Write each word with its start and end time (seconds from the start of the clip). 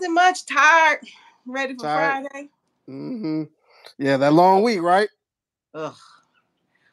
Nothing 0.00 0.14
much. 0.14 0.46
Tired. 0.46 1.00
Ready 1.46 1.74
for 1.74 1.82
Tired. 1.82 2.26
Friday. 2.30 2.48
Mm-hmm. 2.88 3.42
Yeah, 3.98 4.16
that 4.16 4.32
long 4.32 4.62
week, 4.62 4.80
right? 4.80 5.08
Ugh. 5.74 5.94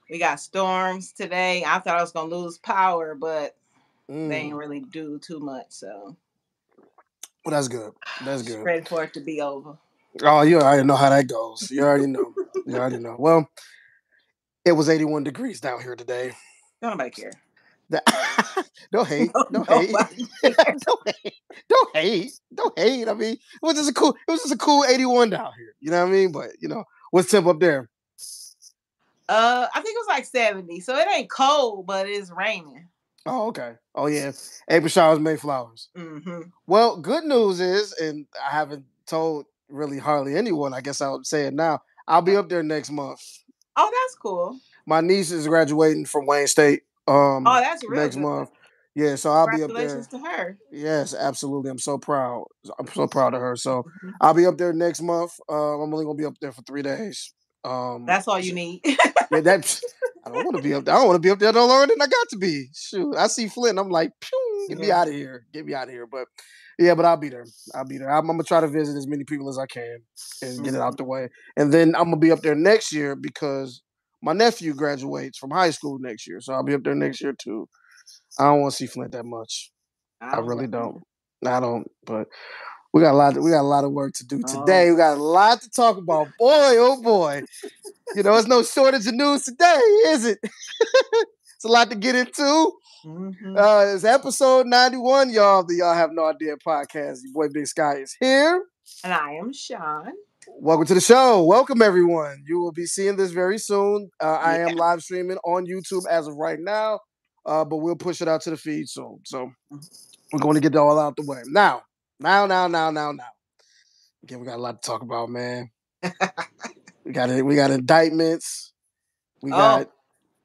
We 0.10 0.20
got 0.20 0.40
storms 0.40 1.12
today. 1.14 1.64
I 1.66 1.80
thought 1.80 1.98
I 1.98 2.02
was 2.02 2.12
gonna 2.12 2.34
lose 2.34 2.58
power, 2.58 3.16
but 3.16 3.56
Mm. 4.10 4.30
they 4.30 4.36
ain't 4.38 4.56
really 4.56 4.80
do 4.80 5.20
too 5.20 5.40
much. 5.40 5.66
So 5.70 6.16
Well, 7.46 7.52
that's 7.52 7.68
good. 7.68 7.92
That's 8.24 8.42
just 8.42 8.56
good. 8.58 8.64
ready 8.64 8.86
for 8.86 9.04
it 9.04 9.14
to 9.16 9.20
be 9.20 9.42
over. 9.42 9.78
Oh, 10.24 10.42
you 10.44 10.60
already 10.60 10.84
know 10.84 10.96
how 10.96 11.10
that 11.10 11.28
goes. 11.28 11.70
You 11.70 11.84
already 11.84 12.08
know. 12.08 12.34
you 12.66 12.76
already 12.78 13.00
know. 13.00 13.16
Well, 13.20 13.50
it 14.64 14.72
was 14.72 14.88
81 14.90 15.24
degrees 15.26 15.60
down 15.60 15.82
here 15.82 15.96
today. 15.96 16.32
Don't 16.82 16.92
nobody 16.92 17.10
care. 17.10 17.32
Don't 18.92 19.08
hate. 19.08 19.32
Don't 19.52 19.68
hate. 19.70 19.96
don't 20.44 21.10
hate. 21.24 21.34
Don't 21.70 21.96
hate. 21.96 22.32
Don't 22.54 22.80
hate. 22.80 23.08
I 23.08 23.14
mean, 23.14 23.34
it 23.34 23.40
was 23.62 23.76
just 23.76 23.90
a 23.90 23.94
cool. 23.94 24.16
It 24.28 24.32
was 24.32 24.42
just 24.42 24.54
a 24.54 24.58
cool 24.58 24.84
81 24.86 25.30
down 25.32 25.52
here. 25.58 25.74
You 25.80 25.92
know 25.92 26.04
what 26.04 26.10
I 26.10 26.12
mean? 26.12 26.32
But 26.32 26.52
you 26.60 26.68
know, 26.68 26.84
what's 27.12 27.30
temp 27.32 27.48
up 27.48 27.60
there? 27.60 27.90
Uh, 29.30 29.68
I 29.74 29.82
think 29.82 29.96
it 29.96 30.00
was 30.00 30.08
like 30.08 30.26
70. 30.26 30.80
So 30.80 30.96
it 30.96 31.08
ain't 31.14 31.30
cold, 31.30 31.86
but 31.86 32.08
it's 32.08 32.32
raining. 32.32 32.88
Oh, 33.26 33.48
okay. 33.48 33.74
Oh 33.94 34.08
yeah. 34.08 34.32
April 34.70 34.90
showers, 34.90 35.20
May 35.20 35.36
flowers. 35.36 35.90
hmm 35.96 36.42
Well, 36.66 36.98
good 36.98 37.26
news 37.26 37.60
is, 37.60 37.92
and 37.94 38.26
I 38.46 38.52
haven't 38.52 38.86
told 39.06 39.46
really 39.70 39.98
hardly 40.00 40.36
anyone. 40.36 40.74
I 40.74 40.80
guess 40.82 41.02
I'll 41.02 41.24
say 41.24 41.46
it 41.46 41.54
now. 41.54 41.82
I'll 42.08 42.22
be 42.22 42.38
up 42.38 42.48
there 42.48 42.64
next 42.64 42.90
month. 42.90 43.20
Oh, 43.76 43.92
that's 43.92 44.16
cool. 44.16 44.58
My 44.86 45.02
niece 45.02 45.32
is 45.32 45.46
graduating 45.46 46.06
from 46.06 46.26
Wayne 46.26 46.48
State. 46.48 46.84
Um, 47.08 47.48
Oh, 47.48 47.60
that's 47.60 47.84
real 47.88 48.02
next 48.02 48.16
good. 48.16 48.22
month. 48.22 48.50
Yeah, 48.96 49.16
so 49.16 49.32
I'll 49.32 49.48
be 49.56 49.62
up 49.62 49.72
there. 49.76 50.02
To 50.02 50.18
her. 50.18 50.58
Yes, 50.72 51.14
absolutely. 51.14 51.70
I'm 51.70 51.78
so 51.78 51.98
proud. 52.00 52.46
I'm 52.80 52.88
so 52.88 53.08
proud 53.08 53.36
of 53.36 53.42
her. 53.42 53.56
So 53.56 53.84
Mhm. 53.84 54.14
I'll 54.22 54.34
be 54.34 54.46
up 54.48 54.58
there 54.58 54.74
next 54.74 55.02
month. 55.02 55.34
Uh, 55.48 55.76
I'm 55.76 55.94
only 55.94 56.04
gonna 56.04 56.18
be 56.18 56.26
up 56.26 56.34
there 56.42 56.52
for 56.52 56.64
three 56.64 56.82
days. 56.82 57.34
Um, 57.64 58.06
That's 58.06 58.28
all 58.28 58.40
you 58.40 58.54
need. 58.54 58.82
yeah, 58.84 58.96
that 59.42 59.82
I 60.26 60.30
don't 60.30 60.44
want 60.44 60.58
to 60.58 60.64
be 60.64 60.74
up 60.74 60.86
there. 60.86 60.96
I 60.96 60.98
don't 60.98 61.08
want 61.08 61.16
to 61.22 61.26
be 61.26 61.30
up 61.30 61.40
there 61.40 61.54
no 61.54 61.68
longer 61.68 61.94
than 61.94 62.02
I 62.02 62.08
got 62.08 62.30
to 62.30 62.38
be. 62.38 62.70
Shoot, 62.74 63.16
I 63.16 63.28
see 63.28 63.48
Flint. 63.48 63.78
I'm 63.80 63.90
like, 63.90 64.12
get 64.68 64.78
me 64.80 64.92
out 64.92 65.08
of 65.08 65.14
here. 65.14 65.46
Get 65.54 65.66
me 65.66 65.74
out 65.74 65.88
of 65.88 65.94
here. 65.94 66.08
But 66.08 66.28
yeah, 66.80 66.96
but 66.96 67.06
I'll 67.06 67.18
be 67.18 67.30
there. 67.30 67.46
I'll 67.76 67.86
be 67.86 67.98
there. 67.98 68.10
I'm, 68.10 68.22
I'm 68.30 68.38
gonna 68.38 68.44
try 68.44 68.62
to 68.62 68.68
visit 68.68 68.98
as 68.98 69.08
many 69.08 69.24
people 69.24 69.50
as 69.50 69.58
I 69.58 69.66
can 69.68 70.00
and 70.42 70.64
get 70.64 70.74
it 70.74 70.82
out 70.82 70.98
the 70.98 71.04
way. 71.04 71.30
And 71.56 71.74
then 71.74 71.96
I'm 71.96 72.06
gonna 72.06 72.18
be 72.18 72.32
up 72.32 72.42
there 72.42 72.56
next 72.56 72.92
year 72.92 73.16
because 73.16 73.82
my 74.22 74.34
nephew 74.34 74.74
graduates 74.74 75.38
from 75.38 75.52
high 75.52 75.70
school 75.72 76.00
next 76.00 76.28
year. 76.28 76.40
So 76.42 76.54
I'll 76.54 76.64
be 76.64 76.74
up 76.74 76.84
there 76.84 76.96
next 76.96 77.22
year 77.22 77.34
too. 77.34 77.68
I 78.40 78.46
don't 78.46 78.62
want 78.62 78.72
to 78.72 78.78
see 78.78 78.88
Flint 78.88 79.12
that 79.14 79.26
much. 79.26 79.72
I 80.22 80.40
really 80.40 80.68
don't. 80.68 81.04
I 81.46 81.60
don't. 81.60 81.90
But 82.06 82.28
we 82.94 83.02
got 83.02 83.14
a 83.14 83.18
lot. 83.18 83.38
We 83.38 83.52
got 83.52 83.62
a 83.62 83.64
lot 83.64 83.84
of 83.84 83.92
work 83.92 84.14
to 84.16 84.26
do 84.26 84.42
Oh. 84.48 84.60
today. 84.66 84.90
We 84.92 84.98
got 84.98 85.18
a 85.18 85.22
lot 85.22 85.62
to 85.62 85.70
talk 85.70 85.98
about. 85.98 86.28
Boy, 86.40 86.76
oh 86.78 87.02
boy. 87.02 87.44
You 88.16 88.24
know, 88.24 88.34
there's 88.34 88.48
no 88.48 88.64
shortage 88.64 89.06
of 89.06 89.14
news 89.14 89.44
today, 89.44 89.80
is 90.08 90.26
it? 90.26 90.40
it's 90.44 91.66
a 91.66 91.68
lot 91.68 91.90
to 91.92 91.96
get 91.96 92.16
into. 92.16 92.72
Mhm. 93.06 93.58
Uh, 93.58 93.94
it's 93.94 94.04
episode 94.04 94.66
91, 94.66 95.30
y'all. 95.30 95.64
The 95.64 95.76
Y'all 95.76 95.94
Have 95.94 96.12
No 96.12 96.26
Idea 96.26 96.58
podcast. 96.58 97.20
Your 97.24 97.34
boy 97.34 97.48
Big 97.54 97.68
Skye 97.68 97.98
is 97.98 98.16
here. 98.20 98.64
and 99.04 99.14
I 99.14 99.34
am 99.34 99.54
Shaun. 99.54 100.14
Welcome 100.48 100.86
to 100.88 100.94
the 100.96 101.02
show. 101.02 101.44
Welcome, 101.44 101.82
everyone. 101.82 102.44
You 102.48 102.60
will 102.60 102.72
be 102.72 102.86
seeing 102.86 103.16
this 103.16 103.32
very 103.32 103.58
soon. 103.58 104.10
Uh, 104.20 104.34
I 104.42 104.58
am 104.60 104.76
live 104.76 105.02
streaming 105.04 105.38
on 105.46 105.66
YouTube 105.68 106.06
as 106.10 106.28
of 106.28 106.36
right 106.36 106.60
now, 106.60 107.00
uh, 107.46 107.64
but 107.64 107.78
we'll 107.78 107.96
push 107.96 108.22
it 108.22 108.28
out 108.28 108.42
to 108.42 108.50
the 108.52 108.58
feed 108.58 108.90
soon. 108.90 109.20
So 109.26 109.52
we're 110.32 110.40
going 110.40 110.56
to 110.56 110.62
get 110.62 110.74
it 110.74 110.78
all 110.78 110.98
out 111.00 111.16
the 111.16 111.24
way. 111.26 111.42
Now, 111.46 111.84
now, 112.20 112.46
now, 112.48 112.68
now, 112.68 112.90
now, 112.90 113.12
now. 113.12 113.24
Again, 114.24 114.40
we 114.40 114.48
got 114.48 114.56
a 114.58 114.62
lot 114.62 114.82
to 114.82 114.88
talk 114.88 115.02
about, 115.04 115.30
man. 115.30 115.70
we 117.06 117.12
got 117.12 117.30
it. 117.30 117.46
We 117.46 117.56
got 117.56 117.72
indictments. 117.72 118.74
We 119.42 119.52
Oh. 119.52 119.56
got 119.58 119.90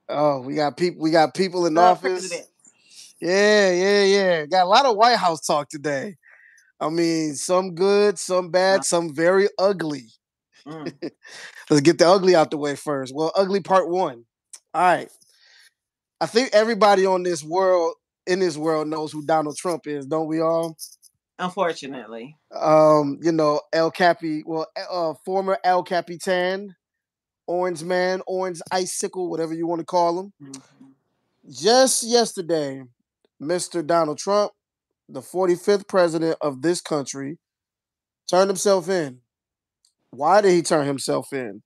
oh, 0.08 0.40
we 0.40 0.54
got 0.54 0.76
people. 0.76 1.02
We 1.02 1.10
got 1.10 1.34
people 1.34 1.64
in 1.66 1.78
office. 1.78 2.28
president. 2.28 2.48
Yeah, 3.20 3.70
yeah, 3.70 4.04
yeah. 4.04 4.46
Got 4.46 4.64
a 4.64 4.68
lot 4.68 4.84
of 4.84 4.96
White 4.96 5.16
House 5.16 5.40
talk 5.46 5.68
today. 5.70 6.16
I 6.82 6.88
mean, 6.88 7.36
some 7.36 7.76
good, 7.76 8.18
some 8.18 8.50
bad, 8.50 8.84
some 8.84 9.14
very 9.14 9.48
ugly. 9.56 10.06
Mm. 10.66 10.92
Let's 11.70 11.80
get 11.80 11.98
the 11.98 12.08
ugly 12.08 12.34
out 12.34 12.50
the 12.50 12.58
way 12.58 12.74
first. 12.74 13.14
Well, 13.14 13.30
ugly 13.36 13.60
part 13.60 13.88
one. 13.88 14.24
All 14.74 14.82
right. 14.82 15.08
I 16.20 16.26
think 16.26 16.50
everybody 16.52 17.06
on 17.06 17.22
this 17.22 17.44
world, 17.44 17.94
in 18.26 18.40
this 18.40 18.56
world, 18.56 18.88
knows 18.88 19.12
who 19.12 19.24
Donald 19.24 19.56
Trump 19.56 19.86
is, 19.86 20.06
don't 20.06 20.26
we 20.26 20.40
all? 20.40 20.76
Unfortunately. 21.38 22.36
Um, 22.50 23.20
you 23.22 23.30
know, 23.30 23.60
El 23.72 23.92
Capi, 23.92 24.42
well, 24.44 24.66
uh, 24.90 25.14
former 25.24 25.58
El 25.62 25.84
Capitan, 25.84 26.74
Orange 27.46 27.84
Man, 27.84 28.22
Orange 28.26 28.60
Icicle, 28.72 29.30
whatever 29.30 29.54
you 29.54 29.68
want 29.68 29.78
to 29.80 29.84
call 29.84 30.18
him. 30.18 30.32
Mhm. 30.42 30.62
Just 31.48 32.02
yesterday, 32.02 32.82
Mr. 33.40 33.86
Donald 33.86 34.18
Trump, 34.18 34.52
the 35.12 35.20
45th 35.20 35.86
president 35.86 36.36
of 36.40 36.62
this 36.62 36.80
country, 36.80 37.38
turned 38.30 38.48
himself 38.48 38.88
in. 38.88 39.18
Why 40.10 40.40
did 40.40 40.52
he 40.52 40.62
turn 40.62 40.86
himself 40.86 41.32
in? 41.32 41.62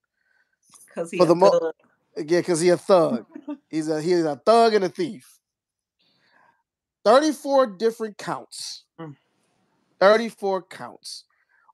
Because 0.87 1.11
he 1.11 1.17
For 1.17 1.23
a 1.25 1.27
the 1.27 1.35
mo- 1.35 1.49
thug. 1.51 1.73
Yeah, 2.17 2.39
because 2.39 2.59
he 2.61 2.69
a 2.69 2.77
thug. 2.77 3.25
He's 3.69 3.89
a 3.89 4.01
he's 4.01 4.23
a 4.23 4.41
thug 4.45 4.73
and 4.73 4.85
a 4.85 4.89
thief. 4.89 5.39
34 7.03 7.67
different 7.77 8.17
counts. 8.17 8.85
Mm. 8.99 9.15
34 9.99 10.63
counts. 10.63 11.25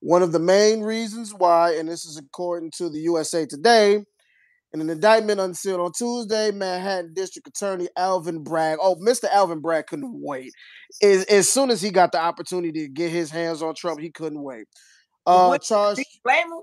One 0.02 0.22
of 0.24 0.32
the 0.32 0.40
main 0.40 0.82
reasons 0.82 1.34
why, 1.34 1.76
and 1.76 1.88
this 1.88 2.04
is 2.06 2.18
according 2.18 2.72
to 2.78 2.90
the 2.90 3.00
USA 3.00 3.46
Today, 3.46 4.06
in 4.74 4.82
an 4.82 4.90
indictment 4.90 5.40
unsealed 5.40 5.80
on 5.80 5.92
Tuesday, 5.92 6.52
Manhattan 6.52 7.14
District 7.14 7.48
Attorney 7.48 7.88
Alvin 7.96 8.44
Bragg. 8.44 8.80
Oh, 8.82 8.96
Mr. 8.96 9.26
Alvin 9.32 9.60
Bragg 9.60 9.86
couldn't 9.88 10.12
wait. 10.22 10.52
As, 11.02 11.24
as 11.26 11.48
soon 11.50 11.70
as 11.70 11.82
he 11.82 11.92
got 11.92 12.12
the 12.12 12.20
opportunity 12.20 12.72
to 12.82 12.88
get 12.88 13.12
his 13.12 13.30
hands 13.30 13.62
on 13.62 13.76
Trump, 13.76 14.00
he 14.00 14.10
couldn't 14.10 14.42
wait. 14.42 14.66
Uh, 15.26 15.48
What- 15.48 15.62
charged 15.62 16.02
blame 16.24 16.48
him? 16.48 16.60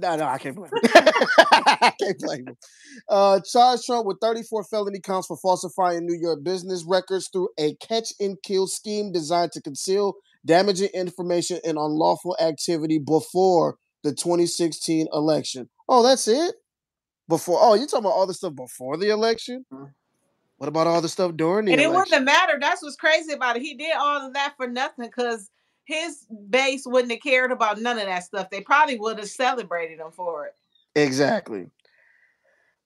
no, 0.00 0.16
no, 0.16 0.24
I 0.26 0.38
can't 0.38 0.56
blame 0.56 0.70
him. 0.70 0.80
I 1.38 1.92
can't 1.98 2.18
blame 2.18 2.48
him. 2.48 2.56
Uh, 3.08 3.40
charged 3.40 3.84
Trump 3.86 4.06
with 4.06 4.18
34 4.20 4.64
felony 4.64 5.00
counts 5.00 5.28
for 5.28 5.36
falsifying 5.36 6.04
New 6.04 6.18
York 6.20 6.42
business 6.42 6.84
records 6.86 7.28
through 7.32 7.48
a 7.58 7.74
catch 7.76 8.12
and 8.20 8.36
kill 8.42 8.66
scheme 8.66 9.12
designed 9.12 9.52
to 9.52 9.62
conceal 9.62 10.14
damaging 10.44 10.88
information 10.94 11.60
and 11.64 11.78
unlawful 11.78 12.36
activity 12.40 12.98
before 12.98 13.76
the 14.02 14.10
2016 14.12 15.06
election. 15.12 15.68
Oh, 15.88 16.02
that's 16.02 16.28
it? 16.28 16.56
Before? 17.28 17.58
Oh, 17.60 17.74
you 17.74 17.86
talking 17.86 18.00
about 18.00 18.10
all 18.14 18.26
the 18.26 18.34
stuff 18.34 18.54
before 18.54 18.96
the 18.96 19.10
election? 19.10 19.64
Mhm. 19.72 19.92
What 20.58 20.68
about 20.68 20.86
all 20.86 21.00
the 21.00 21.08
stuff 21.08 21.34
during 21.36 21.66
the 21.66 21.72
And 21.72 21.80
it 21.80 21.84
election? 21.84 22.10
wouldn't 22.12 22.24
matter. 22.24 22.58
That's 22.60 22.82
what's 22.82 22.96
crazy 22.96 23.32
about 23.32 23.56
it. 23.56 23.62
He 23.62 23.74
did 23.74 23.96
all 23.96 24.26
of 24.26 24.32
that 24.34 24.54
for 24.56 24.66
nothing 24.68 25.06
because 25.06 25.50
his 25.84 26.24
base 26.50 26.84
wouldn't 26.86 27.10
have 27.12 27.20
cared 27.20 27.50
about 27.52 27.80
none 27.80 27.98
of 27.98 28.06
that 28.06 28.24
stuff. 28.24 28.48
They 28.50 28.60
probably 28.60 28.98
would 28.98 29.18
have 29.18 29.28
celebrated 29.28 29.98
him 30.00 30.10
for 30.12 30.46
it. 30.46 30.54
Exactly. 30.94 31.70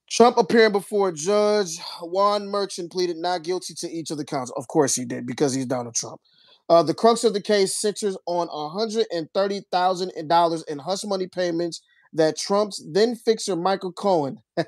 Trump 0.09 0.37
appearing 0.37 0.73
before 0.73 1.11
Judge 1.13 1.79
Juan 2.01 2.47
Merchan 2.47 2.91
pleaded 2.91 3.15
not 3.17 3.43
guilty 3.43 3.73
to 3.75 3.89
each 3.89 4.11
of 4.11 4.17
the 4.17 4.25
counts. 4.25 4.51
Of 4.57 4.67
course 4.67 4.93
he 4.93 5.05
did, 5.05 5.25
because 5.25 5.53
he's 5.53 5.65
Donald 5.65 5.95
Trump. 5.95 6.19
Uh, 6.67 6.83
the 6.83 6.93
crux 6.93 7.23
of 7.23 7.33
the 7.33 7.41
case 7.41 7.73
centers 7.73 8.17
on 8.25 8.49
$130,000 8.49 10.63
in 10.67 10.79
hush 10.79 11.05
money 11.05 11.27
payments 11.27 11.81
that 12.13 12.37
Trump's 12.37 12.83
then 12.91 13.15
fixer 13.15 13.55
Michael 13.55 13.91
Cohen. 13.91 14.37
hey, 14.57 14.65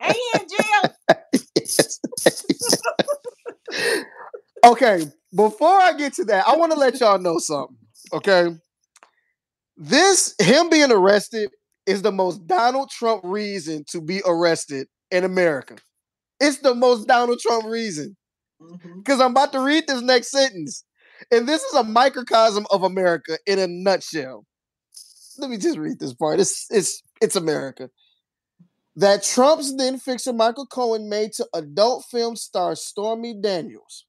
he 0.00 0.22
in 0.34 0.46
jail. 0.48 0.94
okay, 4.64 5.06
before 5.34 5.80
I 5.80 5.94
get 5.94 6.14
to 6.14 6.24
that, 6.26 6.46
I 6.46 6.56
want 6.56 6.72
to 6.72 6.78
let 6.78 7.00
y'all 7.00 7.18
know 7.18 7.38
something. 7.38 7.76
Okay. 8.12 8.50
This, 9.76 10.34
him 10.40 10.70
being 10.70 10.90
arrested, 10.90 11.50
is 11.88 12.02
the 12.02 12.12
most 12.12 12.46
Donald 12.46 12.90
Trump 12.90 13.22
reason 13.24 13.82
to 13.88 14.02
be 14.02 14.20
arrested 14.26 14.86
in 15.10 15.24
America. 15.24 15.76
It's 16.38 16.58
the 16.58 16.74
most 16.74 17.08
Donald 17.08 17.38
Trump 17.40 17.64
reason. 17.64 18.14
Mm-hmm. 18.60 18.98
Because 18.98 19.22
I'm 19.22 19.30
about 19.30 19.52
to 19.52 19.60
read 19.60 19.84
this 19.86 20.02
next 20.02 20.30
sentence. 20.30 20.84
And 21.32 21.48
this 21.48 21.62
is 21.62 21.74
a 21.74 21.84
microcosm 21.84 22.66
of 22.70 22.82
America 22.82 23.38
in 23.46 23.58
a 23.58 23.66
nutshell. 23.66 24.44
Let 25.38 25.50
me 25.50 25.56
just 25.56 25.78
read 25.78 25.98
this 25.98 26.14
part. 26.14 26.40
It's 26.40 26.66
it's 26.70 27.02
it's 27.20 27.36
America. 27.36 27.90
That 28.96 29.22
Trump's 29.22 29.76
then 29.76 29.98
fixer 29.98 30.32
Michael 30.32 30.66
Cohen 30.66 31.08
made 31.08 31.32
to 31.34 31.46
adult 31.54 32.04
film 32.10 32.34
star 32.34 32.74
Stormy 32.74 33.34
Daniels. 33.40 34.06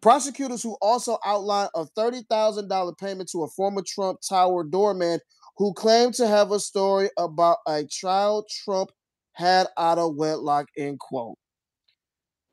Prosecutors 0.00 0.62
who 0.62 0.76
also 0.82 1.18
outlined 1.24 1.70
a 1.74 1.86
$30,000 1.96 2.98
payment 2.98 3.28
to 3.30 3.44
a 3.44 3.48
former 3.48 3.82
Trump 3.86 4.18
Tower 4.28 4.64
doorman 4.64 5.20
who 5.56 5.72
claimed 5.72 6.14
to 6.14 6.26
have 6.26 6.50
a 6.50 6.58
story 6.60 7.08
about 7.16 7.58
a 7.66 7.84
child 7.86 8.46
Trump 8.64 8.90
had 9.32 9.68
out 9.78 9.98
of 9.98 10.16
wedlock, 10.16 10.66
end 10.76 10.98
quote. 10.98 11.38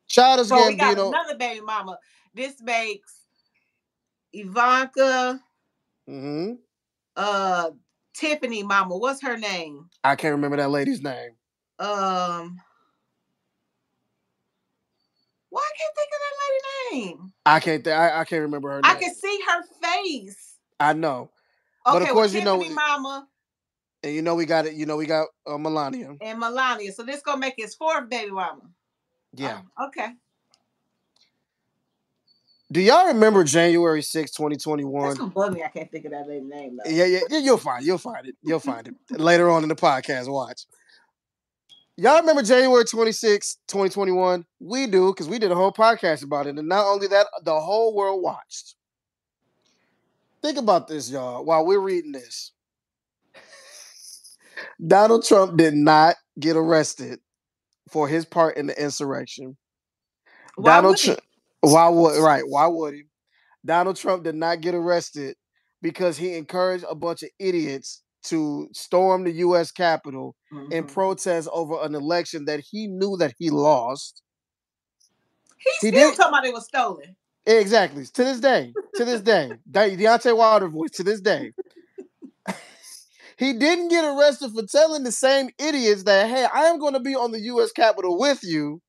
Childish 0.08 0.48
So 0.48 0.68
we 0.68 0.76
got 0.76 0.96
Gambino. 0.96 1.08
another 1.08 1.36
baby 1.36 1.60
mama. 1.60 1.98
This 2.32 2.54
makes 2.62 3.16
Ivanka, 4.32 5.40
hmm 6.06 6.52
uh, 7.16 7.70
Tiffany 8.14 8.62
mama. 8.62 8.96
What's 8.96 9.22
her 9.22 9.36
name? 9.36 9.88
I 10.04 10.16
can't 10.16 10.32
remember 10.32 10.56
that 10.58 10.70
lady's 10.70 11.02
name. 11.02 11.30
Um, 11.78 12.60
why 15.50 15.60
I 15.62 15.72
can't 15.78 15.94
think 15.96 16.10
of 16.12 16.20
that 16.20 16.92
lady 16.92 17.06
name? 17.06 17.32
I 17.46 17.60
can't. 17.60 17.84
Th- 17.84 17.94
I, 17.96 18.20
I 18.20 18.24
can't 18.24 18.42
remember 18.42 18.70
her 18.70 18.82
name. 18.82 18.90
I 18.90 18.94
can 18.94 19.14
see 19.14 19.38
her 19.48 19.62
face. 19.82 20.56
I 20.80 20.92
know, 20.94 21.30
Okay, 21.86 21.98
But 21.98 22.02
of 22.02 22.08
course, 22.08 22.32
well, 22.32 22.40
you 22.40 22.44
know- 22.44 22.74
mama 22.74 23.28
and 24.02 24.14
you 24.14 24.22
know 24.22 24.34
we 24.34 24.46
got 24.46 24.66
it. 24.66 24.74
You 24.74 24.86
know 24.86 24.96
we 24.96 25.06
got 25.06 25.28
uh, 25.46 25.58
Melania. 25.58 26.16
and 26.20 26.38
Melania. 26.38 26.92
So 26.92 27.02
this 27.04 27.22
gonna 27.22 27.38
make 27.38 27.54
his 27.56 27.74
fourth 27.74 28.08
baby 28.08 28.30
mama. 28.30 28.62
Yeah. 29.34 29.60
Oh, 29.78 29.86
okay. 29.86 30.08
Do 32.72 32.80
y'all 32.80 33.06
remember 33.08 33.44
January 33.44 34.00
6, 34.00 34.30
2021? 34.30 35.08
That's 35.08 35.18
gonna 35.18 35.30
bug 35.30 35.52
me. 35.52 35.62
I 35.62 35.68
can't 35.68 35.90
think 35.90 36.06
of 36.06 36.12
that 36.12 36.26
lady's 36.26 36.48
name 36.48 36.78
though. 36.82 36.90
Yeah, 36.90 37.04
yeah, 37.04 37.20
yeah, 37.28 37.38
you'll 37.38 37.58
find 37.58 37.84
you'll 37.84 37.98
find 37.98 38.26
it. 38.26 38.34
You'll 38.42 38.60
find 38.60 38.88
it 38.88 39.20
later 39.20 39.50
on 39.50 39.62
in 39.62 39.68
the 39.68 39.76
podcast. 39.76 40.32
Watch. 40.32 40.62
Y'all 41.98 42.20
remember 42.20 42.42
January 42.42 42.84
26, 42.86 43.58
2021? 43.68 44.46
We 44.60 44.86
do, 44.86 45.12
because 45.12 45.28
we 45.28 45.38
did 45.38 45.50
a 45.50 45.54
whole 45.54 45.72
podcast 45.72 46.24
about 46.24 46.46
it. 46.46 46.58
And 46.58 46.66
not 46.66 46.86
only 46.86 47.06
that, 47.08 47.26
the 47.44 47.60
whole 47.60 47.94
world 47.94 48.22
watched. 48.22 48.76
Think 50.40 50.56
about 50.56 50.88
this, 50.88 51.10
y'all, 51.10 51.44
while 51.44 51.66
we're 51.66 51.78
reading 51.78 52.12
this. 52.12 52.52
Donald 54.84 55.26
Trump 55.26 55.58
did 55.58 55.74
not 55.74 56.16
get 56.40 56.56
arrested 56.56 57.20
for 57.90 58.08
his 58.08 58.24
part 58.24 58.56
in 58.56 58.66
the 58.66 58.82
insurrection. 58.82 59.58
Why 60.56 60.76
Donald? 60.76 60.96
Trump. 60.96 61.20
Why 61.62 61.88
would 61.88 62.20
right? 62.22 62.42
Why 62.46 62.66
would 62.66 62.94
he? 62.94 63.02
Donald 63.64 63.96
Trump 63.96 64.24
did 64.24 64.34
not 64.34 64.60
get 64.60 64.74
arrested 64.74 65.36
because 65.80 66.16
he 66.18 66.34
encouraged 66.34 66.84
a 66.88 66.94
bunch 66.94 67.22
of 67.22 67.30
idiots 67.38 68.02
to 68.24 68.68
storm 68.72 69.24
the 69.24 69.32
U.S. 69.32 69.70
Capitol 69.72 70.36
and 70.70 70.86
Mhm. 70.86 70.92
protest 70.92 71.48
over 71.52 71.80
an 71.82 71.94
election 71.94 72.44
that 72.46 72.60
he 72.70 72.86
knew 72.88 73.16
that 73.18 73.34
he 73.38 73.50
lost. 73.50 74.22
He's 75.58 75.74
he 75.80 75.88
still 75.96 76.10
did- 76.10 76.16
talking 76.16 76.28
about 76.30 76.44
it 76.44 76.52
was 76.52 76.64
stolen. 76.66 77.16
Exactly. 77.46 78.04
To 78.06 78.24
this 78.24 78.38
day. 78.40 78.72
To 78.96 79.04
this 79.04 79.20
day. 79.20 79.50
De- 79.68 79.96
Deontay 79.96 80.36
Wilder 80.36 80.68
voice. 80.68 80.90
To 80.92 81.02
this 81.02 81.20
day. 81.20 81.52
he 83.38 83.52
didn't 83.52 83.88
get 83.88 84.04
arrested 84.04 84.52
for 84.54 84.62
telling 84.66 85.02
the 85.02 85.10
same 85.12 85.50
idiots 85.58 86.04
that, 86.04 86.28
hey, 86.28 86.44
I 86.52 86.66
am 86.66 86.78
going 86.78 86.94
to 86.94 87.00
be 87.00 87.14
on 87.16 87.32
the 87.32 87.40
U.S. 87.40 87.72
Capitol 87.72 88.18
with 88.18 88.40
you, 88.44 88.80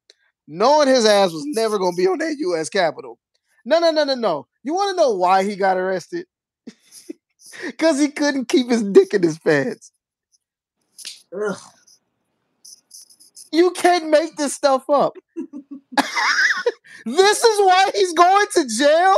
knowing 0.47 0.87
his 0.87 1.05
ass 1.05 1.31
was 1.31 1.45
never 1.45 1.77
going 1.77 1.93
to 1.93 1.97
be 1.97 2.07
on 2.07 2.17
that 2.19 2.35
U.S. 2.39 2.69
Capitol. 2.69 3.19
No, 3.65 3.79
no, 3.79 3.91
no, 3.91 4.03
no, 4.03 4.15
no. 4.15 4.47
You 4.63 4.73
want 4.73 4.91
to 4.91 5.01
know 5.01 5.13
why 5.13 5.43
he 5.43 5.55
got 5.55 5.77
arrested? 5.77 6.25
Because 7.67 7.99
he 7.99 8.07
couldn't 8.07 8.49
keep 8.49 8.67
his 8.67 8.81
dick 8.81 9.13
in 9.13 9.21
his 9.21 9.37
pants. 9.37 9.91
Ugh. 11.31 11.55
You 13.51 13.69
can't 13.73 14.09
make 14.09 14.37
this 14.37 14.55
stuff 14.55 14.89
up. 14.89 15.15
this 17.05 17.43
is 17.43 17.59
why 17.59 17.91
he's 17.93 18.13
going 18.13 18.47
to 18.53 18.67
jail? 18.67 19.15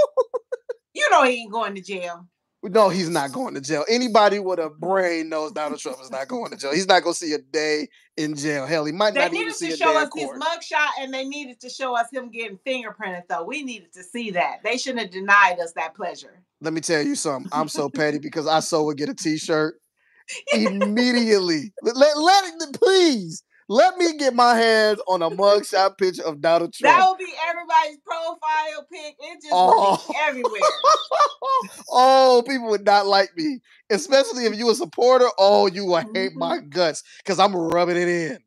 You 0.94 1.10
know 1.12 1.24
he 1.24 1.42
ain't 1.42 1.52
going 1.52 1.76
to 1.76 1.82
jail. 1.82 2.28
No, 2.70 2.90
he's 2.90 3.10
not 3.10 3.32
going 3.32 3.54
to 3.54 3.62
jail. 3.62 3.86
Anybody 3.88 4.40
with 4.40 4.60
a 4.60 4.70
brain 4.70 5.30
knows 5.30 5.52
Donald 5.52 5.80
Trump 5.80 5.98
is 6.02 6.10
not 6.10 6.28
going 6.28 6.52
to 6.52 6.58
jail. 6.58 6.74
He's 6.74 6.88
not 6.88 7.04
going 7.04 7.14
to 7.14 7.20
see 7.20 7.34
a 7.34 7.38
day 7.38 7.88
in 8.18 8.36
jail. 8.36 8.66
Hell, 8.66 8.86
he 8.86 8.92
might 8.92 9.14
They 9.14 9.22
not 9.22 9.34
even 9.34 9.54
see 9.54 9.68
a 9.68 9.78
day. 9.78 9.86
They 9.86 9.94
needed 9.94 10.12
to 10.12 10.20
show 10.20 10.30
us 10.30 10.70
his 10.70 10.74
mugshot 10.76 11.04
and 11.04 11.14
they 11.14 11.26
needed 11.26 11.60
to 11.62 11.70
show 11.70 11.96
us 11.96 12.08
him 12.12 12.30
getting 12.32 12.58
fingerprinted 12.66 13.24
though. 13.30 13.44
We 13.44 13.64
needed 13.64 13.94
to 13.94 14.04
see 14.04 14.32
that. 14.32 14.62
They 14.64 14.78
shouldn't 14.78 15.02
have 15.02 15.12
denied 15.12 15.60
us 15.60 15.74
that 15.74 15.96
pleasure. 15.96 16.42
Let 16.62 16.74
me 16.74 16.82
tell 16.82 17.04
you 17.04 17.16
something. 17.16 17.52
I'm 17.54 17.68
so 17.68 17.90
petty 17.90 18.18
because 18.18 18.48
I 18.48 18.62
so 18.62 18.84
would 18.86 18.98
get 18.98 19.10
a 19.10 19.14
T-shirt 19.14 19.76
immediately. 20.54 21.72
Let, 21.84 21.96
let, 21.98 22.18
let 22.18 22.46
it, 22.46 22.74
please 22.74 23.44
let 23.68 23.98
me 23.98 24.18
get 24.18 24.34
my 24.36 24.56
hands 24.56 25.00
on 25.08 25.22
a 25.22 25.30
mugshot 25.30 25.98
picture 25.98 26.24
of 26.24 26.42
Donald 26.42 26.74
Trump. 26.74 26.98
That 26.98 27.10
would 27.10 27.18
be 27.18 27.34
everybody's 27.50 27.98
profile 28.06 28.88
pic. 28.92 29.16
It 29.20 29.42
just 29.42 29.50
Oh. 29.52 30.14
everywhere. 30.28 30.62
oh, 31.92 32.44
people 32.48 32.70
would 32.70 32.86
not 32.86 33.06
like 33.08 33.36
me, 33.36 33.60
especially 33.90 34.46
if 34.46 34.56
you 34.56 34.70
a 34.70 34.76
supporter. 34.76 35.28
Oh, 35.38 35.68
you 35.68 35.86
would 35.86 36.06
hate 36.14 36.34
Mhm. 36.34 36.38
my 36.38 36.58
guts 36.60 37.04
because 37.18 37.40
I'm 37.40 37.56
rubbing 37.56 37.98
it 37.98 38.08
in. 38.08 38.40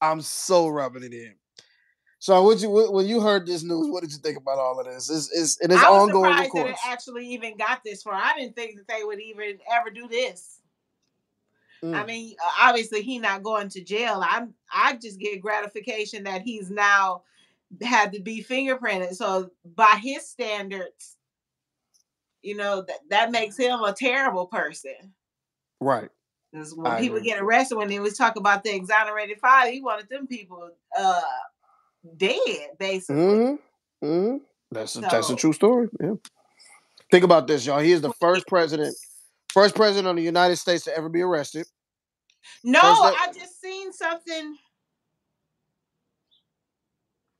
I'm 0.00 0.20
so 0.20 0.68
rubbing 0.68 1.04
it 1.04 1.12
in. 1.12 1.34
So, 2.18 2.40
what 2.44 2.60
you 2.60 2.70
when 2.70 3.06
you 3.06 3.20
heard 3.20 3.46
this 3.46 3.64
news, 3.64 3.90
what 3.90 4.02
did 4.02 4.12
you 4.12 4.18
think 4.18 4.38
about 4.38 4.58
all 4.58 4.78
of 4.78 4.86
this? 4.86 5.10
It's, 5.10 5.28
it's 5.32 5.60
and 5.60 5.72
it's 5.72 5.82
I 5.82 5.90
was 5.90 6.02
ongoing, 6.02 6.30
surprised 6.32 6.54
that 6.54 6.66
it 6.68 6.76
actually 6.86 7.26
even 7.30 7.56
got 7.56 7.82
this 7.84 8.02
far. 8.04 8.14
I 8.14 8.34
didn't 8.38 8.54
think 8.54 8.76
that 8.76 8.86
they 8.86 9.02
would 9.02 9.20
even 9.20 9.58
ever 9.72 9.90
do 9.90 10.06
this. 10.06 10.60
I 11.82 11.86
Mm. 11.86 12.06
mean, 12.06 12.36
uh, 12.44 12.50
obviously 12.68 13.02
he 13.02 13.18
not 13.18 13.42
going 13.42 13.68
to 13.70 13.82
jail. 13.82 14.22
I'm 14.24 14.54
I 14.72 14.94
just 14.96 15.18
get 15.18 15.40
gratification 15.42 16.24
that 16.24 16.42
he's 16.42 16.70
now 16.70 17.22
had 17.82 18.12
to 18.12 18.20
be 18.20 18.42
fingerprinted. 18.44 19.14
So 19.14 19.50
by 19.64 19.98
his 20.02 20.28
standards, 20.28 21.16
you 22.42 22.56
know 22.56 22.82
that 22.82 23.00
that 23.10 23.30
makes 23.32 23.56
him 23.56 23.80
a 23.82 23.92
terrible 23.92 24.46
person. 24.46 25.14
right. 25.80 26.08
when 26.52 26.86
I 26.86 27.00
people 27.00 27.16
agree. 27.16 27.30
get 27.30 27.40
arrested, 27.40 27.76
when 27.76 27.88
they 27.88 27.98
was 27.98 28.16
talking 28.16 28.40
about 28.40 28.62
the 28.62 28.74
exonerated 28.74 29.40
five, 29.40 29.72
he 29.72 29.80
wanted 29.80 30.08
them 30.08 30.26
people 30.26 30.70
uh 30.96 31.20
dead, 32.16 32.70
basically. 32.78 33.22
Mm-hmm. 33.22 34.06
Mm-hmm. 34.06 34.36
That's 34.70 34.96
a, 34.96 35.00
that's 35.00 35.30
a 35.30 35.36
true 35.36 35.52
story. 35.52 35.88
Yeah. 36.00 36.14
Think 37.10 37.24
about 37.24 37.46
this, 37.46 37.66
y'all. 37.66 37.78
He 37.80 37.92
is 37.92 38.00
the 38.00 38.12
first 38.20 38.46
president, 38.46 38.94
first 39.52 39.74
president 39.74 40.08
of 40.08 40.16
the 40.16 40.22
United 40.22 40.56
States 40.56 40.84
to 40.84 40.96
ever 40.96 41.08
be 41.08 41.20
arrested. 41.22 41.66
No, 42.64 42.80
that- 42.80 43.28
I 43.28 43.32
just 43.32 43.60
seen 43.60 43.92
something. 43.92 44.56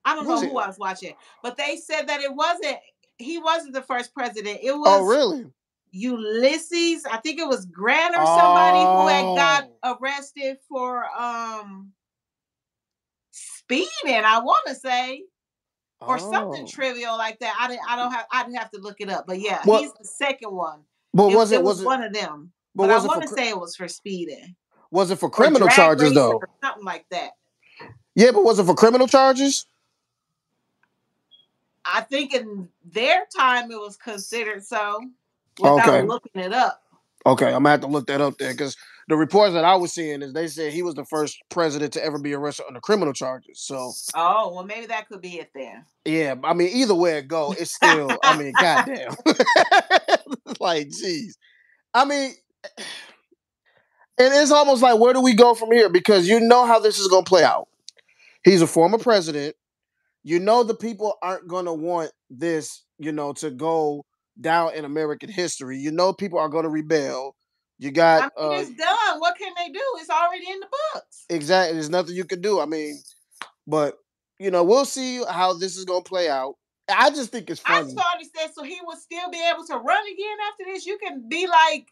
I 0.04 0.14
don't 0.14 0.26
know 0.26 0.40
it- 0.42 0.48
who 0.50 0.58
I 0.58 0.66
was 0.66 0.78
watching, 0.78 1.14
but 1.42 1.56
they 1.56 1.76
said 1.76 2.08
that 2.08 2.20
it 2.20 2.34
wasn't. 2.34 2.78
He 3.18 3.38
wasn't 3.38 3.74
the 3.74 3.82
first 3.82 4.12
president. 4.14 4.60
It 4.62 4.72
was 4.72 4.88
Oh, 4.88 5.04
really? 5.04 5.46
Ulysses. 5.92 7.04
I 7.06 7.18
think 7.18 7.38
it 7.38 7.46
was 7.46 7.66
Grant 7.66 8.16
or 8.16 8.24
somebody 8.26 8.78
who 8.80 9.06
had 9.06 9.36
got 9.36 9.70
Oh. 9.82 9.98
arrested 10.00 10.58
for 10.68 11.04
um 11.18 11.92
speeding. 13.30 14.24
I 14.24 14.38
want 14.40 14.66
to 14.66 14.74
say 14.74 15.24
or 16.00 16.18
something 16.18 16.64
Oh. 16.64 16.66
trivial 16.66 17.16
like 17.16 17.38
that. 17.40 17.56
I 17.60 17.68
didn't. 17.68 17.88
I 17.88 17.94
don't 17.96 18.10
have. 18.10 18.26
I'd 18.32 18.52
have 18.56 18.70
to 18.72 18.78
look 18.80 19.00
it 19.00 19.08
up. 19.08 19.26
But 19.26 19.38
yeah, 19.38 19.60
What- 19.64 19.82
he's 19.82 19.92
the 19.92 20.04
second 20.04 20.50
one. 20.52 20.84
But 21.14 21.28
It, 21.30 21.36
was 21.36 21.52
it 21.52 21.56
it 21.56 21.62
was 21.62 21.76
was 21.76 21.82
it 21.82 21.86
one 21.86 22.02
of 22.02 22.12
them. 22.12 22.52
but 22.74 22.88
But, 22.88 22.94
was 22.94 23.04
I 23.04 23.08
want 23.08 23.22
to 23.22 23.28
say 23.28 23.50
it 23.50 23.60
was 23.60 23.76
for 23.76 23.86
speeding. 23.86 24.56
Was 24.92 25.10
it 25.10 25.16
for 25.18 25.28
criminal 25.28 25.68
charges 25.68 26.12
though? 26.14 26.40
something 26.62 26.84
like 26.84 27.06
that. 27.10 27.30
Yeah, 28.14 28.30
but 28.30 28.44
was 28.44 28.58
it 28.58 28.64
for 28.66 28.74
criminal 28.74 29.08
charges? 29.08 29.66
I 31.84 32.02
think 32.02 32.32
in 32.34 32.68
their 32.84 33.26
time 33.36 33.70
it 33.72 33.80
was 33.80 33.96
considered 33.96 34.64
so 34.64 35.00
without 35.58 35.78
Okay. 35.78 36.06
looking 36.06 36.42
it 36.42 36.52
up. 36.52 36.82
Okay, 37.26 37.46
I'm 37.46 37.52
gonna 37.64 37.70
have 37.70 37.80
to 37.80 37.86
look 37.86 38.06
that 38.06 38.20
up 38.20 38.36
there 38.38 38.52
because 38.52 38.76
the 39.08 39.16
reports 39.16 39.54
that 39.54 39.64
I 39.64 39.74
was 39.76 39.92
seeing 39.92 40.22
is 40.22 40.32
they 40.32 40.46
said 40.48 40.72
he 40.72 40.82
was 40.82 40.94
the 40.94 41.04
first 41.04 41.38
president 41.50 41.92
to 41.94 42.04
ever 42.04 42.18
be 42.18 42.34
arrested 42.34 42.66
under 42.68 42.80
criminal 42.80 43.12
charges. 43.12 43.60
So 43.60 43.92
Oh, 44.14 44.52
well, 44.54 44.64
maybe 44.64 44.86
that 44.86 45.08
could 45.08 45.22
be 45.22 45.38
it 45.38 45.50
then. 45.54 45.84
yeah, 46.04 46.34
I 46.44 46.52
mean 46.54 46.68
either 46.72 46.94
way 46.94 47.18
it 47.18 47.28
go, 47.28 47.52
it's 47.58 47.72
still. 47.72 48.20
I 48.24 48.32
mean, 48.32 48.54
goddamn, 48.60 49.14
like 50.60 50.88
jeez. 50.88 51.32
I 51.94 52.04
mean, 52.04 52.32
and 54.22 54.34
it's 54.34 54.50
almost 54.50 54.82
like 54.82 54.98
where 54.98 55.12
do 55.12 55.20
we 55.20 55.34
go 55.34 55.54
from 55.54 55.72
here? 55.72 55.88
Because 55.88 56.28
you 56.28 56.40
know 56.40 56.66
how 56.66 56.78
this 56.78 56.98
is 56.98 57.08
gonna 57.08 57.24
play 57.24 57.44
out. 57.44 57.68
He's 58.44 58.62
a 58.62 58.66
former 58.66 58.98
president. 58.98 59.56
You 60.24 60.38
know 60.38 60.62
the 60.62 60.74
people 60.74 61.16
aren't 61.22 61.48
gonna 61.48 61.74
want 61.74 62.12
this, 62.30 62.84
you 62.98 63.12
know, 63.12 63.32
to 63.34 63.50
go 63.50 64.04
down 64.40 64.74
in 64.74 64.84
American 64.84 65.28
history. 65.28 65.78
You 65.78 65.90
know 65.90 66.12
people 66.12 66.38
are 66.38 66.48
gonna 66.48 66.68
rebel. 66.68 67.36
You 67.78 67.88
I 67.88 67.92
got 67.92 68.32
mean, 68.38 68.46
uh, 68.46 68.54
it's 68.60 68.70
done. 68.70 69.18
What 69.18 69.36
can 69.36 69.52
they 69.56 69.72
do? 69.72 69.82
It's 69.96 70.10
already 70.10 70.48
in 70.48 70.60
the 70.60 70.68
books. 70.94 71.24
Exactly. 71.28 71.74
There's 71.74 71.90
nothing 71.90 72.14
you 72.14 72.24
can 72.24 72.40
do. 72.40 72.60
I 72.60 72.66
mean, 72.66 73.02
but 73.66 73.98
you 74.38 74.50
know, 74.50 74.62
we'll 74.62 74.84
see 74.84 75.22
how 75.28 75.54
this 75.54 75.76
is 75.76 75.84
gonna 75.84 76.02
play 76.02 76.28
out. 76.28 76.54
I 76.88 77.10
just 77.10 77.30
think 77.30 77.50
it's 77.50 77.60
funny. 77.60 77.78
I 77.78 77.82
just 77.82 78.06
understand 78.14 78.50
so 78.54 78.62
he 78.62 78.78
would 78.84 78.98
still 78.98 79.30
be 79.30 79.42
able 79.52 79.64
to 79.66 79.74
run 79.74 80.04
again 80.06 80.36
after 80.50 80.64
this. 80.64 80.86
You 80.86 80.98
can 80.98 81.28
be 81.28 81.46
like, 81.46 81.88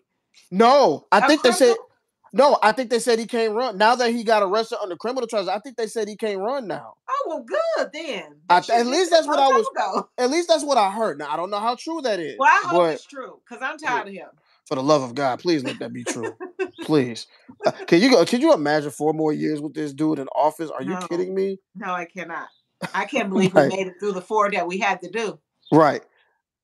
no, 0.50 1.06
I 1.12 1.26
think 1.26 1.42
they 1.42 1.52
said 1.52 1.76
criminal? 1.76 1.89
No. 2.32 2.58
I 2.62 2.72
think 2.72 2.90
they 2.90 2.98
said 2.98 3.18
he 3.18 3.26
can't 3.26 3.54
run 3.54 3.76
now 3.78 3.94
that 3.96 4.10
he 4.12 4.24
got 4.24 4.42
arrested 4.42 4.78
under 4.82 4.96
criminal 4.96 5.26
charges. 5.26 5.48
I 5.48 5.58
think 5.58 5.76
they 5.76 5.86
said 5.86 6.08
he 6.08 6.16
can't 6.16 6.38
run 6.40 6.66
now. 6.66 6.94
oh 7.08 7.24
well, 7.26 7.44
good 7.44 7.90
then. 7.92 8.36
At 8.48 8.68
least 8.86 9.10
that's 9.10 9.26
what 9.26 9.38
I 9.38 9.48
was- 9.48 9.66
ago. 9.74 10.08
At 10.18 10.30
least 10.30 10.48
that's 10.48 10.64
what 10.64 10.78
I 10.78 10.90
heard. 10.90 11.18
Now 11.18 11.30
I 11.30 11.36
don't 11.36 11.50
know 11.50 11.60
how 11.60 11.74
true 11.76 12.00
that 12.02 12.20
is. 12.20 12.36
Well, 12.38 12.48
I 12.50 12.68
hope 12.68 12.78
but 12.82 12.94
it's 12.94 13.06
true 13.06 13.40
because 13.48 13.62
I'm 13.62 13.78
tired 13.78 14.08
of 14.08 14.14
him. 14.14 14.28
for 14.66 14.74
the 14.74 14.82
love 14.82 15.02
of 15.02 15.14
God, 15.14 15.38
please 15.40 15.64
let 15.64 15.78
that 15.80 15.92
be 15.92 16.04
true. 16.04 16.34
please. 16.82 17.26
Uh, 17.66 17.70
can 17.86 18.00
you 18.00 18.10
go? 18.10 18.24
Can 18.24 18.40
you 18.40 18.52
imagine 18.52 18.90
four 18.90 19.12
more 19.12 19.32
years 19.32 19.60
with 19.60 19.74
this 19.74 19.92
dude 19.92 20.18
in 20.18 20.28
office? 20.28 20.70
Are 20.70 20.82
you 20.82 20.90
No. 20.90 21.00
kidding 21.08 21.34
me? 21.34 21.58
No, 21.74 21.92
I 21.92 22.04
cannot. 22.06 22.48
I 22.94 23.04
can't 23.04 23.28
believe 23.28 23.54
we 23.54 23.68
made 23.68 23.86
it 23.88 23.94
through 24.00 24.12
the 24.12 24.22
four 24.22 24.50
that 24.50 24.66
we 24.66 24.78
had 24.78 25.00
to 25.02 25.10
do. 25.10 25.38
Right. 25.72 26.02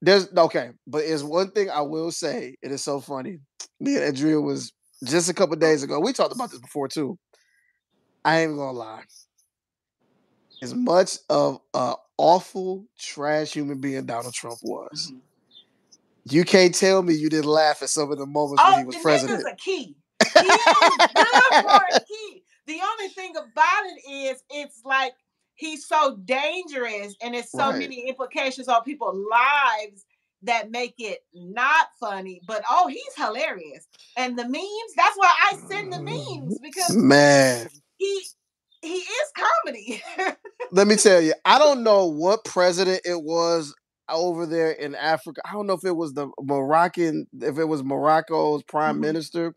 there's 0.01 0.27
okay, 0.35 0.71
but 0.87 1.03
it's 1.03 1.23
one 1.23 1.51
thing 1.51 1.69
I 1.69 1.81
will 1.81 2.11
say. 2.11 2.55
It 2.61 2.71
is 2.71 2.83
so 2.83 2.99
funny. 2.99 3.39
Me 3.79 3.95
and 3.95 4.03
Adria 4.05 4.41
was 4.41 4.73
just 5.03 5.29
a 5.29 5.33
couple 5.33 5.55
days 5.55 5.83
ago. 5.83 5.99
We 5.99 6.13
talked 6.13 6.33
about 6.33 6.51
this 6.51 6.59
before 6.59 6.87
too. 6.87 7.17
I 8.25 8.41
ain't 8.41 8.55
gonna 8.57 8.71
lie. 8.71 9.03
As 10.61 10.73
much 10.73 11.17
of 11.29 11.59
an 11.73 11.95
awful 12.17 12.85
trash 12.97 13.53
human 13.53 13.79
being 13.79 14.05
Donald 14.05 14.33
Trump 14.33 14.57
was, 14.63 15.11
Mhm. 15.11 15.21
you 16.31 16.43
can't 16.43 16.73
tell 16.73 17.03
me 17.03 17.13
you 17.13 17.29
didn't 17.29 17.45
laugh 17.45 17.81
at 17.83 17.89
some 17.89 18.11
of 18.11 18.17
the 18.17 18.25
moments 18.25 18.63
Oh, 18.65 18.71
when 18.71 18.79
he 18.79 18.85
was 18.85 18.95
president. 18.97 19.45
nigga's 19.45 19.53
a 19.53 19.55
key. 19.55 19.95
He 20.41 20.47
is 20.47 20.65
good 20.65 21.53
for 21.61 21.79
a 21.93 21.99
key. 22.07 22.43
The 22.65 22.81
only 22.81 23.09
thing 23.09 23.35
about 23.37 23.85
it 23.85 24.11
is, 24.11 24.43
it's 24.49 24.81
like 24.83 25.13
he's 25.53 25.87
so 25.87 26.17
dangerous, 26.25 27.15
and 27.21 27.35
it's 27.35 27.51
so 27.51 27.69
Right. 27.69 27.79
many 27.79 28.07
implications 28.09 28.67
on 28.67 28.83
people's 28.83 29.17
lives 29.29 30.05
that 30.43 30.71
make 30.71 30.95
it 30.99 31.19
not 31.33 31.87
funny. 31.99 32.41
But 32.47 32.63
oh, 32.69 32.87
he's 32.87 33.15
hilarious, 33.17 33.87
and 34.17 34.37
the 34.37 34.45
memes. 34.45 34.93
That's 34.95 35.17
why 35.17 35.33
I 35.43 35.55
send 35.69 35.93
the 35.93 35.99
memes 35.99 36.59
because 36.61 36.95
Man, 36.95 37.69
he 37.97 38.21
he 38.81 38.95
is 38.97 39.31
comedy. 39.35 40.03
let 40.71 40.87
me 40.87 40.95
tell 40.95 41.21
you, 41.21 41.33
I 41.45 41.59
don't 41.59 41.83
know 41.83 42.05
what 42.07 42.45
president 42.45 43.01
it 43.05 43.21
was 43.23 43.73
over 44.09 44.45
there 44.45 44.71
in 44.71 44.95
Africa. 44.95 45.41
I 45.45 45.53
don't 45.53 45.67
know 45.67 45.73
if 45.73 45.85
it 45.85 45.95
was 45.95 46.13
the 46.13 46.29
Moroccan, 46.41 47.27
if 47.41 47.57
it 47.57 47.65
was 47.65 47.83
Morocco's 47.83 48.63
prime 48.63 48.97
Mhm. 48.97 49.01
minister, 49.01 49.55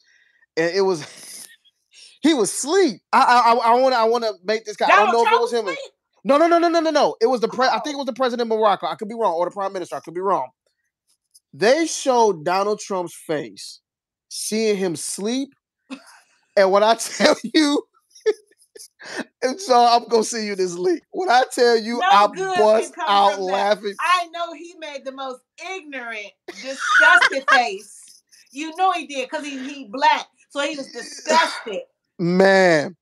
and 0.57 0.75
it 0.75 0.83
was 0.83 1.05
he 2.23 2.35
was 2.35 2.53
asleep. 2.53 3.01
I 3.13 3.23
I 3.23 3.55
I 3.55 3.75
want 3.81 3.95
to 3.95 3.99
I 3.99 4.05
want 4.05 4.25
to 4.25 4.35
make 4.45 4.65
this 4.65 4.77
guy. 4.77 4.87
I 4.87 4.91
don't 4.97 5.07
Donald 5.07 5.15
know 5.15 5.23
if 5.27 5.33
it 5.33 5.41
was 5.41 5.53
him. 5.53 5.65
or- 5.67 5.69
sleep? 5.75 5.93
No, 6.25 6.39
no, 6.39 6.49
no, 6.49 6.59
no, 6.59 6.69
no, 6.69 6.81
no, 6.81 6.91
no. 6.91 7.17
It 7.21 7.27
was 7.27 7.41
the 7.41 7.49
pre. 7.49 7.67
I 7.67 7.81
think 7.81 7.95
it 7.95 7.97
Oh. 7.97 7.99
was 7.99 8.07
the 8.07 8.13
president 8.13 8.51
of 8.53 8.59
Morocco. 8.59 8.87
I 8.87 8.95
could 8.97 9.09
be 9.09 9.15
wrong, 9.15 9.35
or 9.35 9.47
the 9.47 9.53
prime 9.53 9.73
minister. 9.73 9.97
I 9.97 10.01
could 10.01 10.15
be 10.15 10.21
wrong. 10.21 10.51
They 11.53 11.87
showed 11.87 12.45
Donald 12.45 12.79
Trump's 12.81 13.15
face, 13.27 13.81
seeing 14.29 14.77
him 14.77 14.97
sleep, 14.97 15.51
and 16.57 16.71
when 16.71 16.83
I 16.83 16.95
tell 16.99 17.37
you, 17.43 17.83
and 19.43 19.61
so 19.61 19.75
I'm 19.77 20.07
gonna 20.09 20.25
see 20.25 20.47
you 20.47 20.55
this 20.55 20.75
leak. 20.75 21.03
When 21.11 21.31
I 21.31 21.45
tell 21.53 21.77
you, 21.77 21.99
No 21.99 22.07
I 22.11 22.27
bust 22.27 22.95
out 23.07 23.41
laughing. 23.41 23.95
I 24.01 24.27
know 24.33 24.53
he 24.53 24.75
made 24.79 25.05
the 25.05 25.13
most 25.13 25.41
ignorant, 25.75 26.33
disgusted 26.63 27.47
face. 27.51 28.23
You 28.53 28.75
know 28.77 28.93
he 28.93 29.07
did 29.07 29.29
because 29.29 29.45
he 29.45 29.59
he 29.59 29.89
black, 29.91 30.27
so 30.51 30.61
he 30.61 30.77
was 30.77 30.91
disgusted. 30.93 31.83
Man, 32.19 32.97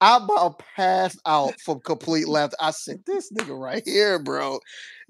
I 0.00 0.18
about 0.22 0.60
passed 0.76 1.20
out 1.26 1.54
from 1.60 1.80
complete 1.80 2.28
laughter. 2.28 2.56
I 2.60 2.72
said, 2.72 3.02
"This 3.06 3.32
nigga 3.32 3.58
right 3.58 3.82
here, 3.84 4.18
bro." 4.18 4.56
It- 4.56 4.60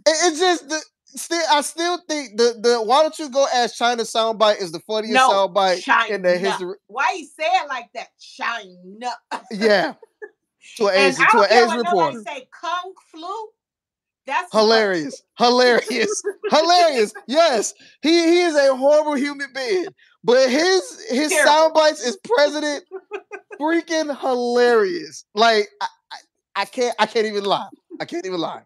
it's 0.07 0.39
just 0.39 0.69
the 0.69 0.83
still. 1.15 1.43
I 1.51 1.61
still 1.63 1.99
think 2.09 2.37
the 2.37 2.57
the 2.61 2.83
why 2.83 3.03
don't 3.03 3.19
you 3.19 3.29
go 3.31 3.47
ask 3.55 3.77
China 3.77 4.03
soundbite 4.03 4.61
is 4.61 4.73
the 4.73 4.81
funniest 4.81 5.15
No, 5.15 5.31
soundbite 5.31 6.09
in 6.09 6.23
the 6.23 6.37
history. 6.39 6.77
Why 6.87 7.13
you 7.19 7.27
say 7.27 7.47
it 7.47 7.69
like 7.69 7.87
that? 7.95 8.09
China. 8.19 9.13
Yeah, 9.51 9.95
to 10.77 10.89
an 10.89 10.97
Asian 10.97 11.27
to 11.31 11.39
an 11.41 11.53
Asian 11.53 11.77
what 11.79 11.85
reporter. 11.85 12.23
say. 12.27 12.49
Kung 12.61 12.93
flu. 13.11 13.29
That's 14.27 14.53
Hilarious, 14.53 15.23
hilarious, 15.39 16.23
hilarious. 16.51 17.13
Yes, 17.27 17.75
he 18.03 18.11
he 18.11 18.41
is 18.43 18.55
a 18.55 18.77
horrible 18.77 19.15
human 19.15 19.49
being, 19.55 19.87
but 20.23 20.49
his 20.49 21.05
his 21.09 21.31
Terrible. 21.31 21.51
sound 21.51 21.75
bites 21.75 22.05
as 22.07 22.17
president 22.19 22.85
freaking 23.61 24.17
hilarious. 24.21 25.25
Like 25.35 25.69
I, 25.81 25.87
I, 26.13 26.17
I 26.57 26.65
can't 26.67 26.95
I 26.99 27.07
can't 27.07 27.27
even 27.27 27.45
lie. 27.45 27.69
I 27.99 28.05
can't 28.05 28.25
even 28.27 28.41
lie. 28.41 28.63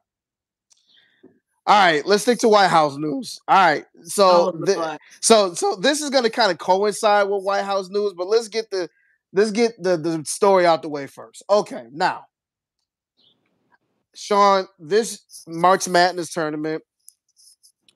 All 1.66 1.78
right, 1.78 2.04
let's 2.04 2.22
stick 2.22 2.38
to 2.40 2.48
White 2.48 2.68
House 2.68 2.96
news. 2.98 3.40
All 3.48 3.56
right, 3.56 3.86
so 4.02 4.50
Lord. 4.54 4.98
so 5.20 5.54
so 5.54 5.76
this 5.76 6.02
is 6.02 6.10
going 6.10 6.24
to 6.24 6.30
kind 6.30 6.52
of 6.52 6.58
coincide 6.58 7.28
with 7.28 7.42
White 7.42 7.64
House 7.64 7.88
news, 7.88 8.12
but 8.14 8.26
let's 8.26 8.48
get 8.48 8.70
the 8.70 8.88
let's 9.32 9.50
get 9.50 9.72
the 9.82 9.96
the 9.96 10.22
story 10.26 10.66
out 10.66 10.82
the 10.82 10.90
way 10.90 11.06
first. 11.06 11.42
Okay, 11.48 11.86
now, 11.90 12.26
Shaun, 14.14 14.66
this 14.78 15.44
March 15.48 15.88
Madness 15.88 16.32
tournament 16.32 16.82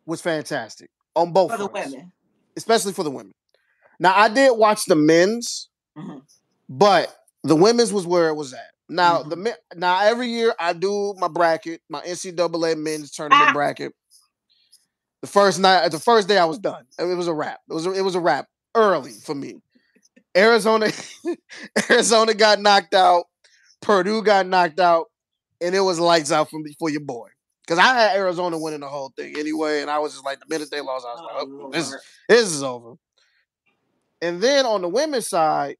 was 0.06 0.20
fantastic 0.22 0.88
on 1.14 1.32
both 1.32 1.50
for 1.52 1.58
the 1.58 1.68
fronts, 1.68 1.90
women. 1.92 2.12
especially 2.56 2.92
for 2.94 3.02
the 3.02 3.10
women. 3.10 3.32
Now, 4.00 4.14
I 4.16 4.28
did 4.28 4.56
watch 4.56 4.84
the 4.86 4.96
men's, 4.96 5.68
Mhm. 5.96 6.22
but 6.68 7.14
the 7.44 7.56
women's 7.56 7.92
was 7.92 8.06
where 8.06 8.28
it 8.28 8.34
was 8.34 8.54
at. 8.54 8.70
Now, 8.88 9.18
Mm-hmm. 9.22 9.28
the 9.42 9.56
now 9.76 10.00
every 10.02 10.28
year 10.28 10.54
I 10.58 10.72
do 10.72 11.14
my 11.18 11.28
bracket, 11.28 11.82
my 11.90 12.00
NCAA 12.02 12.76
men's 12.78 13.10
tournament 13.10 13.50
Ah. 13.50 13.52
bracket. 13.52 13.92
The 15.20 15.26
first 15.28 15.58
night, 15.58 15.88
the 15.90 15.98
first 15.98 16.28
day 16.28 16.38
I 16.38 16.44
was 16.44 16.58
done. 16.58 16.84
It 16.98 17.04
was 17.04 17.26
a 17.28 17.34
wrap. 17.34 17.60
It 17.68 17.74
was 17.74 17.86
a, 17.86 17.92
it 17.92 18.02
was 18.02 18.14
a 18.14 18.20
wrap 18.20 18.46
early 18.74 19.12
for 19.12 19.34
me. 19.34 19.60
Arizona, 20.36 20.90
Arizona 21.90 22.34
got 22.34 22.60
knocked 22.60 22.94
out. 22.94 23.24
Purdue 23.80 24.22
got 24.22 24.46
knocked 24.46 24.78
out, 24.80 25.06
and 25.60 25.74
it 25.74 25.80
was 25.80 25.98
lights 25.98 26.30
out 26.32 26.50
for 26.50 26.60
me 26.60 26.74
for 26.78 26.88
your 26.90 27.00
boy. 27.00 27.28
Because 27.66 27.78
I 27.78 27.94
had 27.94 28.16
Arizona 28.16 28.58
winning 28.58 28.80
the 28.80 28.88
whole 28.88 29.12
thing 29.16 29.34
anyway, 29.38 29.82
and 29.82 29.90
I 29.90 29.98
was 29.98 30.12
just 30.12 30.24
like, 30.24 30.38
the 30.40 30.46
minute 30.48 30.70
they 30.70 30.80
lost, 30.80 31.04
I 31.06 31.12
was 31.12 31.20
Oh, 31.20 31.36
like, 31.36 31.48
oh, 31.66 31.70
this, 31.70 31.94
this 32.28 32.42
is 32.50 32.62
over. 32.62 32.94
And 34.22 34.40
then 34.40 34.66
on 34.66 34.82
the 34.82 34.88
women's 34.88 35.28
side, 35.28 35.76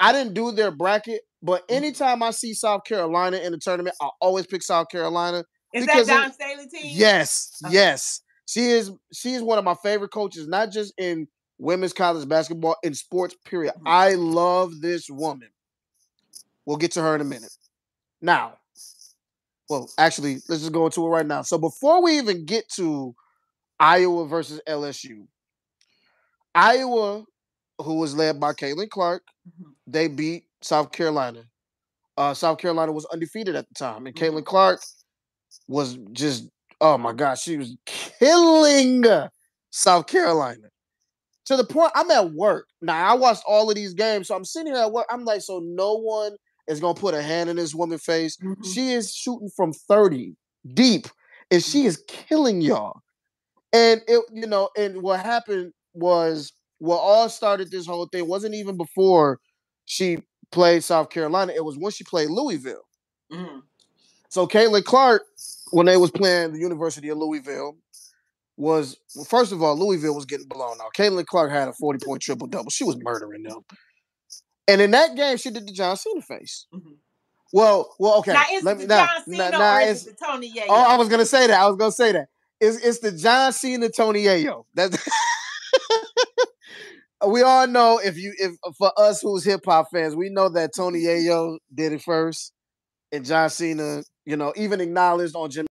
I 0.00 0.12
didn't 0.12 0.34
do 0.34 0.50
their 0.52 0.70
bracket, 0.70 1.20
but 1.42 1.66
Mhm. 1.68 1.74
anytime 1.76 2.22
I 2.22 2.30
see 2.30 2.54
South 2.54 2.84
Carolina 2.84 3.38
in 3.38 3.52
the 3.52 3.58
tournament, 3.58 3.96
I 4.00 4.08
always 4.20 4.46
pick 4.46 4.62
South 4.62 4.88
Carolina. 4.88 5.44
Is 5.72 5.86
that 5.86 6.06
Dawn 6.06 6.32
Staley 6.32 6.66
team? 6.66 6.82
Yes, 6.84 7.60
Okay. 7.64 7.74
yes. 7.74 8.20
She 8.46 8.70
is 8.70 8.90
she 9.12 9.34
is 9.34 9.42
one 9.42 9.58
of 9.58 9.64
my 9.64 9.74
favorite 9.74 10.10
coaches, 10.10 10.48
not 10.48 10.70
just 10.70 10.94
in 10.98 11.28
women's 11.58 11.92
college 11.92 12.26
basketball, 12.28 12.76
in 12.82 12.94
sports, 12.94 13.34
period. 13.44 13.74
Mhm. 13.74 13.82
I 13.86 14.14
love 14.14 14.80
this 14.80 15.10
woman. 15.10 15.50
We'll 16.64 16.76
get 16.78 16.92
to 16.92 17.02
her 17.02 17.14
in 17.14 17.20
a 17.20 17.24
minute. 17.24 17.54
Now, 18.20 18.58
well, 19.68 19.90
actually, 19.98 20.34
let's 20.48 20.62
just 20.62 20.72
go 20.72 20.86
into 20.86 21.04
it 21.06 21.08
right 21.10 21.26
now. 21.26 21.42
So 21.42 21.58
before 21.58 22.02
we 22.02 22.16
even 22.18 22.46
get 22.46 22.68
to 22.70 23.14
Iowa 23.78 24.26
versus 24.26 24.60
LSU, 24.66 25.28
Iowa, 26.54 27.24
who 27.78 27.94
was 27.94 28.14
led 28.14 28.40
by 28.40 28.52
Caitlin 28.54 28.88
Clark, 28.90 29.22
Mhm. 29.46 29.74
they 29.86 30.08
beat 30.08 30.47
South 30.62 30.92
Carolina. 30.92 31.44
Uh, 32.16 32.34
South 32.34 32.58
Carolina 32.58 32.92
was 32.92 33.06
undefeated 33.06 33.54
at 33.56 33.68
the 33.68 33.74
time, 33.74 34.06
and 34.06 34.14
Mhm. 34.16 34.20
Caitlin 34.20 34.44
Clark 34.44 34.80
was 35.68 35.98
just 36.12 36.48
oh 36.80 36.96
my 36.98 37.12
gosh, 37.12 37.42
she 37.42 37.56
was 37.56 37.76
killing 37.86 39.04
South 39.70 40.06
Carolina 40.06 40.68
to 41.46 41.56
the 41.56 41.64
point 41.64 41.92
I'm 41.94 42.10
at 42.10 42.32
work 42.32 42.68
now. 42.82 43.10
I 43.10 43.14
watched 43.14 43.42
all 43.46 43.68
of 43.68 43.76
these 43.76 43.94
games, 43.94 44.28
so 44.28 44.36
I'm 44.36 44.44
sitting 44.44 44.72
here 44.72 44.82
at 44.82 44.92
work. 44.92 45.06
I'm 45.10 45.24
like, 45.24 45.42
so 45.42 45.60
no 45.60 45.94
one 45.94 46.36
is 46.68 46.80
gonna 46.80 46.94
put 46.94 47.14
a 47.14 47.22
hand 47.22 47.50
in 47.50 47.56
this 47.56 47.74
woman's 47.74 48.04
face. 48.04 48.36
Mhm. 48.38 48.64
She 48.74 48.92
is 48.92 49.12
shooting 49.14 49.50
from 49.56 49.72
30 49.72 50.36
deep, 50.74 51.08
and 51.50 51.62
she 51.62 51.86
is 51.86 52.02
killing 52.08 52.60
y'all. 52.60 53.00
And 53.72 54.02
it, 54.08 54.24
you 54.32 54.46
know, 54.46 54.70
and 54.76 55.02
what 55.02 55.20
happened 55.20 55.72
was 55.94 56.52
what 56.78 56.98
all 56.98 57.28
started 57.28 57.70
this 57.70 57.86
whole 57.86 58.06
thing 58.06 58.28
wasn't 58.28 58.54
even 58.54 58.76
before 58.76 59.40
she 59.86 60.18
played 60.50 60.82
South 60.84 61.10
Carolina. 61.10 61.52
It 61.54 61.64
was 61.64 61.76
when 61.78 61.92
she 61.92 62.04
played 62.04 62.30
Louisville. 62.30 62.86
Mhm. 63.32 63.62
So 64.30 64.46
Caitlin 64.46 64.84
Clark, 64.84 65.22
when 65.70 65.86
they 65.86 65.96
was 65.96 66.10
playing 66.10 66.52
the 66.52 66.58
University 66.58 67.08
of 67.08 67.18
Louisville, 67.18 67.76
was 68.56 68.96
well, 69.14 69.24
first 69.24 69.52
of 69.52 69.62
all, 69.62 69.76
Louisville 69.78 70.14
was 70.14 70.24
getting 70.24 70.48
blown 70.48 70.80
out. 70.80 70.92
Caitlin 70.96 71.26
Clark 71.26 71.50
had 71.50 71.68
a 71.68 71.72
40 71.72 72.04
point 72.04 72.22
triple 72.22 72.46
double. 72.46 72.70
She 72.70 72.84
was 72.84 72.96
murdering 72.98 73.42
them. 73.44 73.60
And 74.66 74.80
in 74.82 74.90
that 74.90 75.14
game, 75.16 75.36
she 75.38 75.50
did 75.50 75.66
the 75.66 75.72
John 75.72 75.96
Cena 75.96 76.20
face. 76.22 76.66
Mhm. 76.74 76.96
Well, 77.52 77.94
well, 77.98 78.18
okay. 78.18 78.34
Now 78.34 78.44
is 78.52 78.62
let 78.64 78.76
it 78.76 78.78
me 78.80 78.84
the 78.86 78.94
John 78.94 79.08
now, 79.26 79.46
Cena 79.46 79.50
now 79.58 79.76
or 79.76 79.80
it's- 79.80 80.04
the 80.04 80.12
Tony 80.12 80.52
Yayo? 80.52 80.66
Oh, 80.68 80.74
I 80.74 80.96
was 80.96 81.08
gonna 81.08 81.24
say 81.24 81.46
that. 81.46 81.58
I 81.60 81.66
was 81.66 81.76
gonna 81.76 81.92
say 81.92 82.12
that. 82.12 82.28
It's 82.60 82.76
it's 82.78 82.98
the 82.98 83.12
John 83.12 83.52
Cena 83.52 83.88
Tony 83.88 84.24
Yayo. 84.24 84.64
That's 84.74 84.96
we 87.26 87.42
all 87.42 87.66
know 87.66 88.00
if 88.02 88.16
you 88.16 88.32
if 88.38 88.52
for 88.76 88.92
us 88.96 89.20
who's 89.20 89.44
hip 89.44 89.60
hop 89.64 89.88
fans, 89.92 90.14
we 90.14 90.30
know 90.30 90.48
that 90.50 90.70
Tony 90.74 91.00
Yayo 91.00 91.58
did 91.74 91.92
it 91.92 92.02
first, 92.02 92.52
and 93.12 93.24
John 93.24 93.50
Cena, 93.50 94.02
you 94.24 94.36
know, 94.36 94.52
even 94.56 94.80
acknowledged 94.80 95.34
on 95.36 95.50
Jim. 95.50 95.66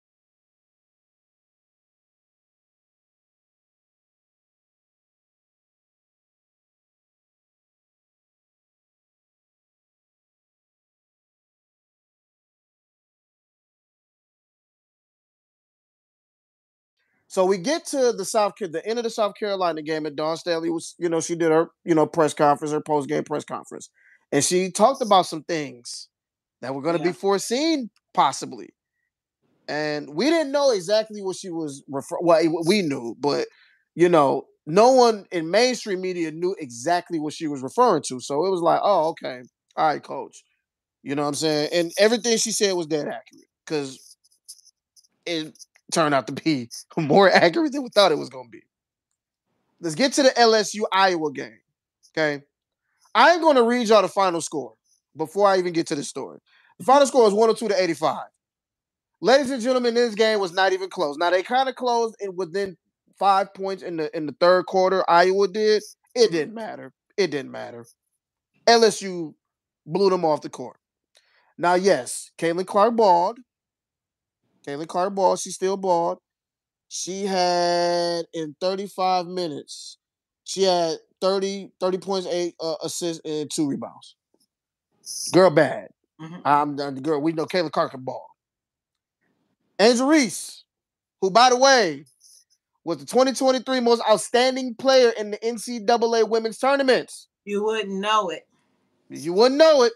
So 17.28 17.46
we 17.46 17.58
get 17.58 17.86
to 17.88 18.14
the 18.14 18.26
South 18.26 18.54
the 18.60 18.86
end 18.86 19.00
of 19.00 19.04
the 19.04 19.10
South 19.10 19.34
Carolina 19.38 19.82
game, 19.82 20.06
and 20.06 20.16
Dawn 20.16 20.38
Staley 20.38 20.70
was, 20.70 20.96
you 21.00 21.10
know, 21.10 21.20
she 21.22 21.36
did 21.36 21.52
her, 21.52 21.70
you 21.84 21.96
know, 21.96 22.06
press 22.06 22.34
conference, 22.34 22.72
her 22.72 22.82
post 22.82 23.10
game 23.10 23.24
press 23.24 23.44
conference, 23.44 23.90
and 24.32 24.44
she 24.44 24.72
talked 24.72 25.02
about 25.02 25.26
some 25.26 25.44
things 25.44 26.10
that 26.62 26.74
were 26.76 26.82
going 26.82 26.98
to 26.98 27.04
Yeah. 27.04 27.12
be 27.12 27.14
foreseen, 27.18 27.90
possibly. 28.14 28.70
and 29.68 30.10
we 30.16 30.26
didn't 30.30 30.52
know 30.52 30.72
exactly 30.72 31.22
what 31.22 31.36
she 31.36 31.50
was 31.50 31.84
refer. 31.88 32.18
Well, 32.22 32.42
we 32.68 32.82
knew, 32.82 33.16
but 33.20 33.48
you 33.96 34.10
know, 34.10 34.44
no 34.66 34.92
one 34.94 35.26
in 35.32 35.50
mainstream 35.50 36.02
media 36.02 36.32
knew 36.32 36.56
exactly 36.60 37.20
what 37.20 37.34
she 37.34 37.48
was 37.48 37.62
referring 37.62 38.04
to. 38.08 38.20
So 38.20 38.46
it 38.46 38.50
was 38.52 38.62
like, 38.62 38.82
oh, 38.84 39.10
okay, 39.10 39.42
all 39.78 39.88
right, 39.88 40.04
coach. 40.04 40.44
You 41.04 41.16
know 41.16 41.24
what 41.24 41.30
I'm 41.30 41.36
saying? 41.36 41.70
And 41.74 41.92
everything 42.00 42.38
she 42.38 42.52
said 42.52 42.74
was 42.74 42.88
dead 42.88 43.08
accurate 43.08 43.48
because 43.66 44.18
it 45.26 45.58
turned 45.92 46.14
out 46.14 46.28
to 46.28 46.34
be 46.34 46.70
more 46.98 47.30
accurate 47.30 47.72
than 47.72 47.84
we 47.84 47.90
thought 47.90 48.12
it 48.12 48.18
was 48.18 48.30
going 48.30 48.46
to 48.46 48.52
be. 48.52 48.64
Let's 49.80 49.96
get 49.96 50.14
to 50.14 50.24
the 50.24 50.30
LSU 50.30 50.84
Iowa 50.92 51.32
game. 51.32 51.60
Okay. 52.18 52.44
I'm 53.14 53.42
going 53.42 53.56
to 53.56 53.64
read 53.64 53.88
y'all 53.88 54.02
the 54.02 54.08
final 54.08 54.42
score 54.42 54.74
before 55.16 55.48
I 55.48 55.58
even 55.58 55.74
get 55.74 55.88
to 55.88 55.96
the 55.96 56.04
story. 56.04 56.40
The 56.80 56.86
final 56.86 57.08
score 57.08 57.24
was 57.24 57.34
102 57.34 57.70
to 57.70 57.82
85. 57.82 58.26
Ladies 59.22 59.52
and 59.52 59.62
gentlemen, 59.62 59.94
this 59.94 60.16
game 60.16 60.40
was 60.40 60.54
not 60.54 60.74
even 60.74 60.90
close. 60.90 61.18
Now 61.18 61.30
they 61.30 61.44
kind 61.44 61.70
of 61.70 61.76
closed 61.76 62.16
in 62.20 62.36
within 62.36 62.78
five 63.18 63.54
points 63.54 63.82
in 63.82 63.98
the 63.98 64.16
in 64.16 64.26
the 64.26 64.36
third 64.40 64.66
quarter. 64.66 65.04
Iowa 65.10 65.48
did. 65.48 65.84
It 66.14 66.32
didn't 66.32 66.54
matter. 66.54 66.94
It 67.18 67.32
didn't 67.32 67.52
matter. 67.52 67.86
LSU 68.68 69.34
blew 69.86 70.10
them 70.10 70.26
off 70.26 70.42
the 70.42 70.50
court. 70.50 70.78
Now, 71.58 71.76
yes, 71.76 72.32
Caitlin 72.38 72.66
Clark 72.66 72.96
balled. 72.96 73.40
Caitlin 74.66 74.88
Clark 74.88 75.16
balled. 75.16 75.40
She 75.40 75.52
still 75.52 75.78
balled. 75.78 76.20
She 76.88 77.26
had 77.26 78.26
in 78.34 78.56
35 78.62 79.28
minutes, 79.28 79.98
she 80.44 80.64
had 80.64 80.98
30, 81.20 81.72
30 81.80 81.98
points, 81.98 82.28
eight 82.28 82.56
uh, 82.62 82.76
assists, 82.84 83.22
and 83.26 83.50
two 83.50 83.68
rebounds. 83.68 84.16
Girl 85.34 85.50
bad. 85.50 85.90
Mm-hmm. 86.22 86.36
I'm 86.46 86.76
the 86.76 87.02
girl. 87.02 87.22
We 87.22 87.34
know 87.34 87.46
Caitlin 87.46 87.72
Clark 87.72 87.92
can 87.92 88.04
ball. 88.04 88.26
Angel 89.80 90.08
Reese, 90.08 90.64
who 91.22 91.30
by 91.30 91.50
the 91.50 91.58
way 91.58 92.06
was 92.84 93.00
the 93.00 93.06
2023 93.06 93.80
most 93.82 94.02
outstanding 94.10 94.76
player 94.76 95.10
in 95.10 95.32
the 95.32 95.38
NCAA 95.38 96.30
women's 96.30 96.60
tournaments. 96.60 97.28
You 97.44 97.64
wouldn't 97.64 97.92
know 97.92 98.30
it. 98.30 98.48
You 99.10 99.34
wouldn't 99.34 99.58
know 99.58 99.84
it. 99.84 99.94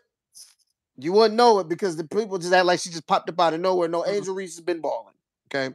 You 1.01 1.13
wouldn't 1.13 1.35
know 1.35 1.59
it 1.59 1.69
because 1.69 1.95
the 1.95 2.07
people 2.07 2.37
just 2.37 2.53
act 2.53 2.65
like 2.65 2.79
she 2.79 2.89
just 2.89 3.07
popped 3.07 3.29
up 3.29 3.39
out 3.39 3.53
of 3.53 3.61
nowhere. 3.61 3.87
No, 3.87 4.01
mm-hmm. 4.01 4.15
Angel 4.15 4.35
Reese 4.35 4.55
has 4.55 4.65
been 4.65 4.81
balling. 4.81 5.13
Okay. 5.47 5.73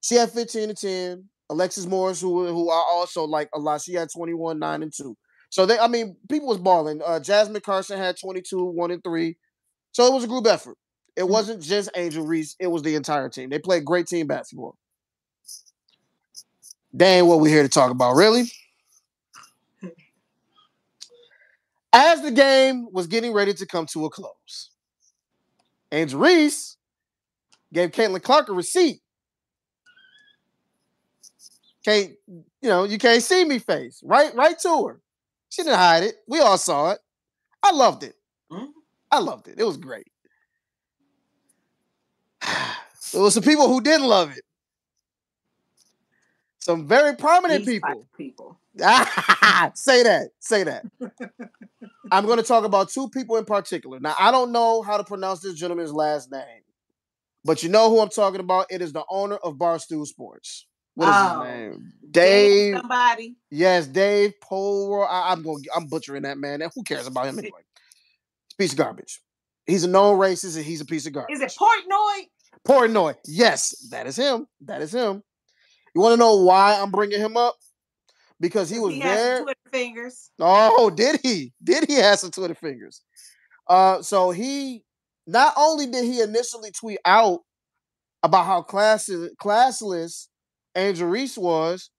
She 0.00 0.16
had 0.16 0.30
15 0.30 0.68
to 0.68 0.74
10. 0.74 1.28
Alexis 1.50 1.86
Morris, 1.86 2.20
who 2.20 2.46
who 2.46 2.70
are 2.70 2.84
also 2.84 3.24
like 3.24 3.48
a 3.54 3.58
lot, 3.58 3.82
she 3.82 3.92
had 3.92 4.08
21, 4.10 4.58
9, 4.58 4.82
and 4.82 4.92
2. 4.92 5.16
So 5.50 5.66
they, 5.66 5.78
I 5.78 5.86
mean, 5.86 6.16
people 6.30 6.48
was 6.48 6.58
balling. 6.58 7.02
Uh, 7.04 7.20
Jasmine 7.20 7.60
Carson 7.60 7.98
had 7.98 8.18
22, 8.18 8.64
1 8.64 8.90
and 8.90 9.04
3. 9.04 9.36
So 9.92 10.06
it 10.06 10.12
was 10.14 10.24
a 10.24 10.28
group 10.28 10.46
effort. 10.46 10.78
It 11.14 11.22
mm-hmm. 11.22 11.32
wasn't 11.32 11.62
just 11.62 11.90
Angel 11.94 12.24
Reese, 12.24 12.56
it 12.58 12.68
was 12.68 12.82
the 12.82 12.94
entire 12.94 13.28
team. 13.28 13.50
They 13.50 13.58
played 13.58 13.84
great 13.84 14.06
team 14.06 14.26
basketball. 14.26 14.78
Dang, 16.96 17.26
what 17.26 17.40
we're 17.40 17.48
here 17.48 17.62
to 17.62 17.68
talk 17.68 17.90
about, 17.90 18.16
really. 18.16 18.50
As 21.92 22.22
the 22.22 22.30
game 22.30 22.88
was 22.90 23.06
getting 23.06 23.32
ready 23.32 23.52
to 23.54 23.66
come 23.66 23.86
to 23.86 24.06
a 24.06 24.10
close, 24.10 24.70
Angel 25.92 26.18
Reese 26.18 26.76
gave 27.72 27.90
Caitlin 27.90 28.22
Clark 28.22 28.48
a 28.48 28.52
receipt. 28.52 29.00
Can't, 31.84 32.12
you 32.28 32.44
know, 32.62 32.84
you 32.84 32.96
can't 32.96 33.22
see 33.22 33.44
me 33.44 33.58
face. 33.58 34.00
Right, 34.04 34.34
right 34.34 34.58
to 34.60 34.86
her. 34.86 35.00
She 35.50 35.62
didn't 35.62 35.78
hide 35.78 36.04
it. 36.04 36.14
We 36.26 36.40
all 36.40 36.56
saw 36.56 36.92
it. 36.92 36.98
I 37.62 37.72
loved 37.72 38.04
it. 38.04 38.14
Mm-hmm. 38.50 38.70
I 39.10 39.18
loved 39.18 39.48
it. 39.48 39.56
It 39.58 39.64
was 39.64 39.76
great. 39.76 40.06
There 43.12 43.20
was 43.20 43.34
some 43.34 43.42
people 43.42 43.68
who 43.68 43.82
didn't 43.82 44.06
love 44.06 44.34
it. 44.34 44.42
Some 46.60 46.88
very 46.88 47.14
prominent 47.14 47.66
These 47.66 47.80
people. 47.80 48.06
People. 48.16 48.58
say 49.74 50.02
that. 50.02 50.30
Say 50.40 50.64
that. 50.64 50.84
I'm 52.10 52.24
going 52.24 52.38
to 52.38 52.44
talk 52.44 52.64
about 52.64 52.90
two 52.90 53.08
people 53.10 53.36
in 53.36 53.44
particular. 53.44 54.00
Now, 54.00 54.14
I 54.18 54.30
don't 54.30 54.52
know 54.52 54.82
how 54.82 54.96
to 54.96 55.04
pronounce 55.04 55.40
this 55.40 55.54
gentleman's 55.54 55.92
last 55.92 56.30
name, 56.30 56.62
but 57.44 57.62
you 57.62 57.68
know 57.68 57.90
who 57.90 58.00
I'm 58.00 58.08
talking 58.08 58.40
about. 58.40 58.66
It 58.70 58.80
is 58.80 58.92
the 58.92 59.04
owner 59.10 59.36
of 59.36 59.54
Barstool 59.56 60.06
Sports. 60.06 60.66
What 60.94 61.08
is 61.08 61.14
oh, 61.16 61.42
his 61.42 61.54
name? 61.54 61.92
Dave. 62.10 62.76
Somebody. 62.76 63.36
Yes, 63.50 63.86
Dave 63.86 64.32
Pol. 64.40 65.06
I, 65.08 65.32
am 65.32 65.42
going. 65.42 65.64
I'm 65.74 65.86
butchering 65.86 66.22
that 66.22 66.38
man. 66.38 66.62
Who 66.74 66.82
cares 66.82 67.06
about 67.06 67.26
him 67.26 67.38
anyway? 67.38 67.60
It's 68.46 68.54
piece 68.54 68.72
of 68.72 68.78
garbage. 68.78 69.20
He's 69.66 69.84
a 69.84 69.88
known 69.88 70.18
racist, 70.18 70.56
and 70.56 70.64
he's 70.64 70.80
a 70.80 70.84
piece 70.84 71.06
of 71.06 71.12
garbage. 71.12 71.36
Is 71.36 71.40
it 71.40 71.54
Portnoy? 71.58 72.26
Portnoy. 72.66 73.16
Yes, 73.26 73.88
that 73.90 74.06
is 74.06 74.16
him. 74.16 74.46
That 74.62 74.82
is 74.82 74.92
him. 74.92 75.22
You 75.94 76.00
want 76.00 76.14
to 76.14 76.16
know 76.18 76.36
why 76.36 76.78
I'm 76.78 76.90
bringing 76.90 77.20
him 77.20 77.36
up? 77.36 77.56
Because 78.42 78.68
he 78.68 78.80
was 78.80 78.92
he 78.92 79.00
there. 79.00 79.42
Twitter 79.42 79.70
fingers. 79.70 80.30
Oh, 80.40 80.90
did 80.90 81.20
he? 81.22 81.52
Did 81.62 81.84
he 81.88 81.94
have 81.94 82.18
some 82.18 82.32
Twitter 82.32 82.56
fingers? 82.56 83.00
Uh, 83.68 84.02
so 84.02 84.32
he 84.32 84.84
not 85.28 85.54
only 85.56 85.86
did 85.86 86.04
he 86.04 86.20
initially 86.20 86.72
tweet 86.72 86.98
out 87.04 87.40
about 88.24 88.44
how 88.44 88.62
classless, 88.62 89.28
classless 89.40 90.26
Angel 90.76 91.08
Reese 91.08 91.38
was, 91.38 91.90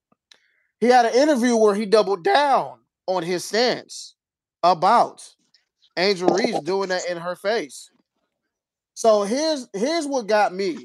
he 0.81 0.87
had 0.87 1.05
an 1.05 1.13
interview 1.13 1.55
where 1.55 1.75
he 1.75 1.85
doubled 1.85 2.25
down 2.25 2.79
on 3.07 3.23
his 3.23 3.45
stance 3.45 4.15
about 4.63 5.25
Angel 5.95 6.27
Reese 6.27 6.59
doing 6.59 6.89
that 6.89 7.09
in 7.09 7.17
her 7.17 7.37
face. 7.37 7.89
So 8.95 9.23
here's 9.23 9.69
here's 9.71 10.05
what 10.05 10.27
got 10.27 10.53
me 10.53 10.77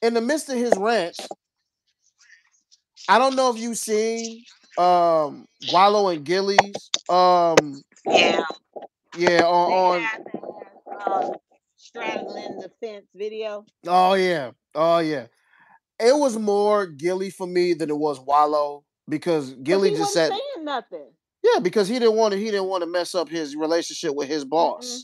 in 0.00 0.14
the 0.14 0.22
midst 0.22 0.48
of 0.48 0.56
his 0.56 0.72
rant, 0.78 1.16
I 3.08 3.18
don't 3.18 3.36
know 3.36 3.50
if 3.50 3.58
you've 3.58 3.78
seen 3.78 4.44
um 4.78 5.46
Wallo 5.72 6.08
and 6.08 6.24
Gillie's. 6.24 6.90
Um 7.08 7.82
Yeah. 8.06 8.42
Yeah, 9.16 9.44
on, 9.44 10.02
on 10.02 11.22
um, 11.22 11.32
straddling 11.76 12.58
the 12.58 12.70
fence 12.80 13.06
video. 13.14 13.64
Oh 13.86 14.14
yeah. 14.14 14.50
Oh 14.74 14.98
yeah. 14.98 15.26
It 16.00 16.16
was 16.16 16.36
more 16.36 16.86
Gillie 16.86 17.30
for 17.30 17.46
me 17.46 17.74
than 17.74 17.90
it 17.90 17.96
was 17.96 18.18
Wallo 18.18 18.84
because 19.08 19.54
Gillie 19.54 19.90
just 19.90 20.12
said 20.12 20.30
saying 20.30 20.64
nothing. 20.64 21.10
Yeah, 21.42 21.60
because 21.60 21.88
he 21.88 21.98
didn't 21.98 22.16
want 22.16 22.32
to 22.32 22.38
he 22.38 22.46
didn't 22.46 22.68
want 22.68 22.82
to 22.82 22.90
mess 22.90 23.14
up 23.14 23.28
his 23.28 23.54
relationship 23.54 24.14
with 24.14 24.28
his 24.28 24.44
boss. 24.44 24.86
Mm-hmm. 24.86 25.00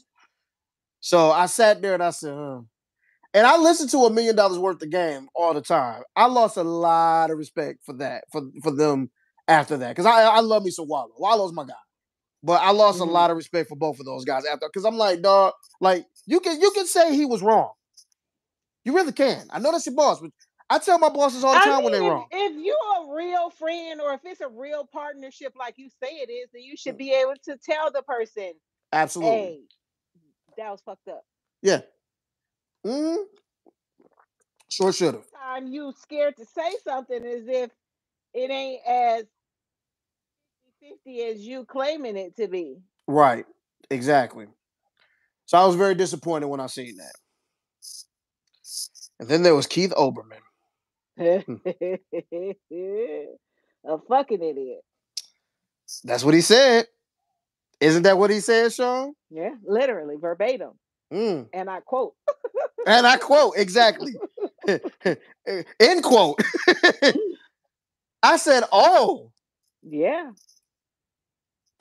So 1.01 1.31
I 1.31 1.47
sat 1.47 1.81
there 1.81 1.95
and 1.95 2.03
I 2.03 2.11
said, 2.11 2.35
huh. 2.37 2.61
And 3.33 3.47
I 3.47 3.57
listen 3.59 3.89
to 3.89 3.99
a 4.07 4.11
million 4.11 4.35
dollars 4.35 4.59
worth 4.59 4.83
of 4.83 4.91
game 4.91 5.29
all 5.35 5.55
the 5.55 5.61
time. 5.61 6.03
I 6.17 6.27
lost 6.27 6.57
a 6.57 6.65
lot 6.65 7.31
of 7.31 7.39
respect 7.39 7.81
for 7.85 7.93
that, 7.95 8.25
for 8.33 8.43
for 8.63 8.73
them 8.73 9.11
after 9.47 9.77
that. 9.77 9.91
Because 9.91 10.07
I 10.07 10.23
I 10.23 10.41
love 10.41 10.65
me 10.65 10.71
some 10.71 10.89
Wallo. 10.89 11.11
Wallo's 11.17 11.53
my 11.53 11.65
guy. 11.65 11.75
But 12.43 12.63
I 12.63 12.71
lost 12.71 13.01
mm-hmm. 13.01 13.11
a 13.11 13.13
lot 13.13 13.31
of 13.31 13.37
respect 13.37 13.69
for 13.69 13.77
both 13.77 14.01
of 14.01 14.07
those 14.07 14.25
guys 14.25 14.45
after 14.47 14.67
because 14.67 14.85
I'm 14.85 14.97
like, 14.97 15.21
dog, 15.23 15.53
like 15.81 16.07
you 16.27 16.41
can 16.41 16.61
you 16.61 16.71
can 16.71 16.87
say 16.87 17.15
he 17.15 17.27
was 17.27 17.43
wrong. 17.43 17.73
You 18.85 18.95
really 18.95 19.13
can. 19.13 19.47
I 19.51 19.59
know 19.59 19.73
that's 19.73 19.87
your 19.87 19.95
boss, 19.95 20.21
but 20.21 20.31
I 20.71 20.79
tell 20.79 20.99
my 20.99 21.11
bosses 21.11 21.45
all 21.45 21.53
the 21.53 21.61
time 21.61 21.69
I 21.69 21.75
mean, 21.77 21.85
when 21.85 21.93
they're 21.93 22.03
wrong. 22.03 22.27
If 22.31 22.65
you're 22.65 23.13
a 23.13 23.15
real 23.15 23.51
friend 23.51 24.01
or 24.01 24.15
if 24.15 24.21
it's 24.25 24.41
a 24.41 24.49
real 24.49 24.89
partnership 24.91 25.53
like 25.59 25.75
you 25.77 25.91
say 26.03 26.09
it 26.13 26.31
is, 26.31 26.49
then 26.53 26.63
you 26.63 26.77
should 26.77 26.97
be 26.97 27.13
able 27.13 27.35
to 27.45 27.59
tell 27.63 27.91
the 27.91 28.03
person, 28.03 28.53
absolutely, 28.93 29.37
hey, 29.37 29.61
that 30.57 30.71
was 30.71 30.81
fucked 30.81 31.09
up. 31.09 31.23
Yeah, 31.61 31.81
Mm-hmm. 32.87 33.23
Sure 34.69 34.93
should 34.93 35.15
have. 35.15 35.25
Time 35.33 35.69
you 35.69 35.93
scared 36.01 36.37
to 36.37 36.45
say 36.45 36.73
something 36.85 37.25
as 37.25 37.47
if 37.47 37.71
it 38.35 38.51
ain't 38.51 38.81
as 38.89 39.25
50 40.81 41.23
as 41.25 41.41
you 41.41 41.65
claiming 41.65 42.17
it 42.17 42.37
to 42.37 42.49
be. 42.49 42.77
Right. 43.07 43.45
Exactly. 43.91 44.47
So 45.47 45.59
I 45.59 45.67
was 45.67 45.75
very 45.75 45.95
disappointed 45.97 46.47
when 46.47 46.61
I 46.61 46.67
seen 46.67 46.97
that. 46.97 47.13
And 49.19 49.29
then 49.29 49.43
there 49.43 49.55
was 49.55 49.67
Keith 49.67 49.93
Olbermann. 49.97 50.41
Hmm. 51.19 51.57
A 53.85 53.99
fucking 54.09 54.43
idiot. 54.43 54.81
That's 56.05 56.23
what 56.23 56.35
he 56.35 56.41
said. 56.41 56.87
Isn't 57.81 58.03
that 58.05 58.19
what 58.19 58.31
he 58.31 58.41
said, 58.41 58.73
Shaun? 58.73 59.15
Yeah, 59.31 59.55
literally 59.65 60.17
verbatim. 60.21 60.73
Mm. 61.13 61.49
And 61.53 61.69
I 61.69 61.81
quote. 61.81 62.15
and 62.87 63.07
I 63.07 63.17
quote 63.17 63.55
exactly. 63.57 64.15
End 65.81 66.03
quote. 66.03 66.41
I 68.23 68.37
said, 68.37 68.65
"Oh, 68.73 69.31
yeah, 69.83 70.31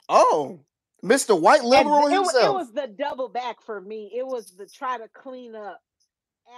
oh, 0.08 0.60
Mister 1.02 1.34
White 1.34 1.64
liberal 1.64 2.06
it, 2.06 2.12
himself." 2.12 2.44
It 2.44 2.54
was 2.54 2.72
the 2.72 2.86
double 2.86 3.28
back 3.28 3.62
for 3.62 3.80
me. 3.80 4.10
It 4.14 4.26
was 4.26 4.52
the 4.56 4.66
try 4.66 4.98
to 4.98 5.08
clean 5.08 5.54
up 5.54 5.80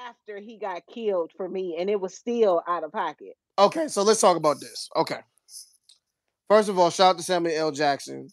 after 0.06 0.38
he 0.38 0.56
got 0.56 0.86
killed 0.86 1.32
for 1.36 1.48
me, 1.48 1.76
and 1.78 1.90
it 1.90 2.00
was 2.00 2.14
still 2.14 2.62
out 2.68 2.84
of 2.84 2.92
pocket. 2.92 3.34
Okay, 3.58 3.88
so 3.88 4.02
let's 4.02 4.20
talk 4.20 4.36
about 4.36 4.60
this. 4.60 4.88
Okay, 4.96 5.18
first 6.48 6.68
of 6.68 6.78
all, 6.78 6.90
shout 6.90 7.14
out 7.14 7.18
to 7.18 7.24
Samuel 7.24 7.56
L. 7.56 7.70
Jackson 7.72 8.28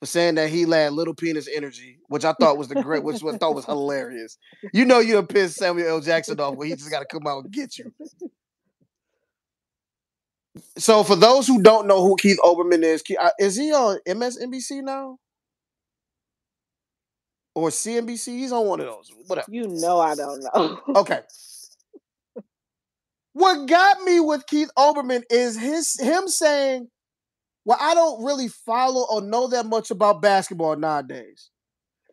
for 0.00 0.06
saying 0.06 0.36
that 0.36 0.48
he 0.48 0.62
had 0.62 0.92
little 0.94 1.14
penis 1.14 1.48
energy, 1.54 1.98
which 2.08 2.24
I 2.24 2.32
thought 2.32 2.56
was 2.56 2.68
the 2.68 2.82
great, 2.82 3.04
which 3.04 3.22
I 3.22 3.36
thought 3.36 3.54
was 3.54 3.66
hilarious. 3.66 4.38
You 4.72 4.86
know 4.86 4.98
you're 4.98 5.22
pissed 5.22 5.56
Samuel 5.56 5.88
L. 5.88 6.00
Jackson 6.00 6.40
off 6.40 6.56
when 6.56 6.68
he 6.68 6.74
just 6.74 6.90
got 6.90 7.00
to 7.00 7.06
come 7.06 7.26
out 7.26 7.44
and 7.44 7.52
get 7.52 7.78
you. 7.78 7.92
So 10.78 11.04
for 11.04 11.16
those 11.16 11.46
who 11.46 11.62
don't 11.62 11.86
know 11.86 12.02
who 12.02 12.16
Keith 12.16 12.38
Olbermann 12.42 12.82
is, 12.82 13.04
uh, 13.20 13.30
is 13.38 13.56
he 13.56 13.72
on 13.72 13.98
MSNBC 14.08 14.82
now? 14.82 15.18
Or 17.54 17.68
CNBC? 17.68 18.28
He's 18.38 18.52
on 18.52 18.66
one 18.66 18.80
of 18.80 18.86
those. 18.86 19.12
Whatever. 19.26 19.50
You 19.50 19.68
know 19.68 20.00
I 20.00 20.14
don't 20.14 20.42
know. 20.42 20.80
okay. 20.96 21.20
What 23.32 23.68
got 23.68 24.02
me 24.02 24.18
with 24.18 24.46
Keith 24.46 24.70
Olbermann 24.76 25.22
is 25.30 25.58
his 25.58 26.00
him 26.00 26.26
saying, 26.26 26.88
"Well, 27.64 27.78
I 27.80 27.94
don't 27.94 28.24
really 28.24 28.48
follow 28.48 29.06
or 29.10 29.20
know 29.20 29.48
that 29.48 29.66
much 29.66 29.90
about 29.90 30.22
basketball 30.22 30.76
nowadays." 30.76 31.50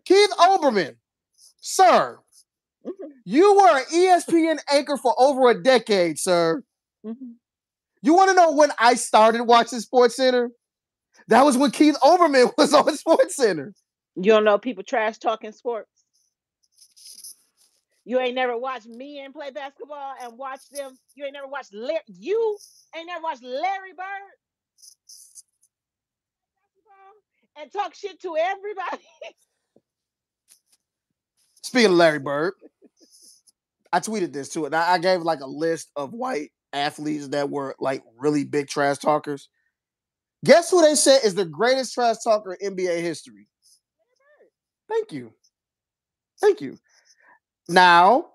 Keith 0.06 0.30
Olbermann, 0.40 0.96
sir, 1.60 2.20
mm-hmm. 2.86 3.08
you 3.26 3.56
were 3.56 3.78
an 3.78 3.84
ESPN 3.94 4.60
anchor 4.72 4.98
for 4.98 5.14
over 5.18 5.50
a 5.50 5.62
decade, 5.62 6.18
sir. 6.18 6.64
Mm-hmm. 7.06 7.32
You 8.02 8.14
want 8.14 8.30
to 8.30 8.36
know 8.36 8.54
when 8.54 8.72
I 8.80 8.94
started 8.94 9.44
watching 9.44 9.80
Sports 9.80 10.16
Center? 10.16 10.52
That 11.28 11.44
was 11.44 11.58
when 11.58 11.72
Keith 11.72 11.98
Olbermann 12.02 12.52
was 12.58 12.74
on 12.74 12.96
Sports 12.96 13.36
Center. 13.36 13.74
You 14.16 14.32
don't 14.32 14.46
know 14.46 14.58
people 14.58 14.84
trash 14.84 15.18
talking 15.18 15.52
sports. 15.52 15.90
You 18.06 18.20
ain't 18.20 18.36
never 18.36 18.58
watched 18.58 18.88
me 18.88 19.20
and 19.20 19.34
play 19.34 19.52
basketball 19.52 20.14
and 20.22 20.38
watch 20.38 20.62
them. 20.72 20.98
You 21.16 21.26
ain't 21.26 21.34
never 21.34 21.48
watched 21.48 21.74
Larry. 21.74 22.00
You 22.08 22.58
ain't 22.96 23.08
never 23.08 23.22
watched 23.22 23.44
Larry 23.44 23.92
Bird 23.92 24.32
and 27.60 27.72
talk 27.72 27.96
shit 27.96 28.22
to 28.22 28.36
everybody. 28.38 29.04
Speaking 31.64 31.92
of 31.92 31.98
Larry 31.98 32.20
Bird, 32.20 32.54
I 33.92 34.00
tweeted 34.00 34.34
this 34.34 34.50
too, 34.50 34.66
and 34.66 34.76
I 34.76 34.98
gave 34.98 35.22
like 35.22 35.42
a 35.42 35.48
list 35.48 35.92
of 35.96 36.14
white 36.14 36.52
athletes 36.74 37.30
that 37.30 37.50
were 37.50 37.76
like 37.80 38.04
really 38.18 38.44
big 38.44 38.68
trash 38.68 38.98
talkers. 38.98 39.50
Guess 40.46 40.72
who 40.72 40.82
they 40.82 40.96
said 40.96 41.22
is 41.24 41.36
the 41.36 41.46
greatest 41.46 41.94
trash 41.94 42.18
talker 42.24 42.54
in 42.54 42.76
NBA 42.76 43.02
history? 43.02 43.48
Thank 44.88 45.12
you. 45.12 45.34
Thank 46.40 46.62
you. 46.62 46.78
Now, 47.68 48.28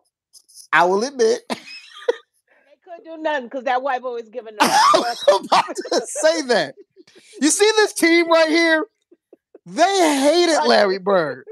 I 0.72 0.84
will 0.84 1.04
admit. 1.04 1.42
they 1.48 1.54
could 1.54 3.04
do 3.04 3.16
nothing 3.22 3.44
because 3.44 3.64
that 3.64 3.82
white 3.82 4.02
boy 4.02 4.14
was 4.14 4.28
giving 4.28 4.56
them. 4.60 4.68
I 4.68 4.90
was 4.94 5.44
about 5.44 5.76
to 5.76 6.06
say 6.06 6.42
that. 6.42 6.74
You 7.40 7.50
see 7.50 7.70
this 7.76 7.92
team 7.94 8.28
right 8.28 8.48
here? 8.48 8.84
They 9.66 10.20
hated 10.20 10.66
Larry 10.66 10.98
Bird. 10.98 11.46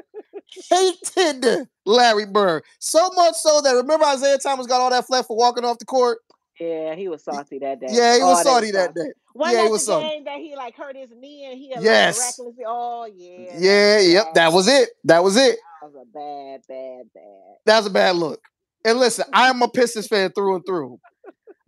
hated 0.70 1.68
Larry 1.86 2.26
Bird. 2.26 2.64
So 2.78 3.10
much 3.14 3.34
so 3.34 3.60
that 3.62 3.72
remember 3.72 4.06
Isiah 4.12 4.38
Thomas 4.38 4.66
got 4.66 4.80
all 4.80 4.90
that 4.90 5.06
flack 5.06 5.26
for 5.26 5.36
walking 5.36 5.64
off 5.64 5.78
the 5.78 5.84
court? 5.84 6.18
Yeah, 6.58 6.94
he 6.94 7.08
was 7.08 7.24
salty 7.24 7.58
that 7.60 7.80
day. 7.80 7.86
Yeah, 7.88 8.16
he 8.16 8.22
was 8.22 8.40
oh, 8.40 8.50
salty 8.50 8.70
that 8.72 8.94
day. 8.94 9.12
One 9.32 9.52
yeah, 9.52 9.64
he 9.64 9.70
was 9.70 9.86
salty. 9.86 10.08
game 10.08 10.24
that 10.24 10.38
he 10.38 10.54
like 10.56 10.76
hurt 10.76 10.94
his 10.94 11.10
knee 11.10 11.46
and 11.50 11.58
he 11.58 11.72
yes. 11.80 12.38
miraculously. 12.38 12.64
Oh 12.66 13.06
yeah. 13.06 13.54
Yeah. 13.56 14.00
Yep. 14.00 14.34
That 14.34 14.52
was 14.52 14.68
it. 14.68 14.90
That 15.04 15.24
was 15.24 15.36
it. 15.36 15.56
That 15.80 15.90
was 15.90 15.94
a 15.94 16.06
bad, 16.12 16.60
bad, 16.68 17.04
bad. 17.14 17.56
That 17.64 17.76
was 17.78 17.86
a 17.86 17.90
bad 17.90 18.16
look. 18.16 18.42
And 18.84 18.98
listen, 18.98 19.24
I 19.32 19.48
am 19.48 19.62
a 19.62 19.68
Pistons 19.68 20.06
fan 20.06 20.32
through 20.32 20.56
and 20.56 20.66
through. 20.66 21.00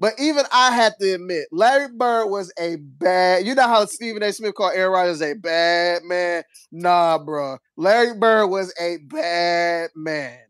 But 0.03 0.15
even 0.19 0.45
I 0.51 0.73
had 0.73 0.95
to 1.01 1.15
admit, 1.15 1.47
Larry 1.53 1.87
Bird 1.97 2.27
was 2.27 2.53
a 2.59 2.75
bad. 2.75 3.47
You 3.47 3.55
know 3.55 3.69
how 3.69 3.85
Stephen 3.85 4.21
A. 4.25 4.33
Smith 4.33 4.53
called 4.53 4.73
Aaron 4.75 4.93
Rodgers 4.93 5.23
a 5.23 5.35
bad 5.35 6.03
man? 6.03 6.43
Nah, 6.73 7.19
bro. 7.19 7.59
Larry 7.77 8.19
Bird 8.19 8.49
was 8.49 8.75
a 8.81 8.97
bad 9.07 9.91
man. 9.95 10.41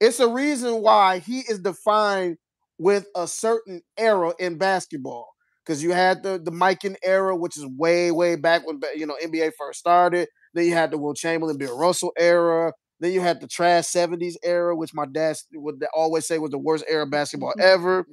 It's 0.00 0.20
a 0.20 0.28
reason 0.28 0.82
why 0.82 1.20
he 1.20 1.38
is 1.48 1.60
defined 1.60 2.36
with 2.76 3.06
a 3.16 3.26
certain 3.26 3.80
era 3.96 4.34
in 4.38 4.58
basketball. 4.58 5.30
Because 5.64 5.82
you 5.82 5.92
had 5.92 6.22
the 6.22 6.38
the 6.38 6.50
Mikan 6.50 6.96
era, 7.02 7.34
which 7.34 7.56
is 7.56 7.64
way 7.64 8.10
way 8.10 8.36
back 8.36 8.66
when 8.66 8.82
you 8.94 9.06
know 9.06 9.16
NBA 9.24 9.52
first 9.58 9.78
started. 9.78 10.28
Then 10.52 10.66
you 10.66 10.74
had 10.74 10.90
the 10.90 10.98
Wilt 10.98 11.16
Chamberlain, 11.16 11.56
Bill 11.56 11.78
Russell 11.78 12.12
era. 12.18 12.74
Then 12.98 13.12
you 13.12 13.22
had 13.22 13.40
the 13.40 13.48
trash 13.48 13.84
'70s 13.84 14.34
era, 14.44 14.76
which 14.76 14.92
my 14.92 15.06
dad 15.06 15.36
would 15.54 15.82
always 15.94 16.26
say 16.26 16.36
was 16.36 16.50
the 16.50 16.58
worst 16.58 16.84
era 16.86 17.04
of 17.04 17.10
basketball 17.10 17.52
mm-hmm. 17.52 17.62
ever. 17.62 18.06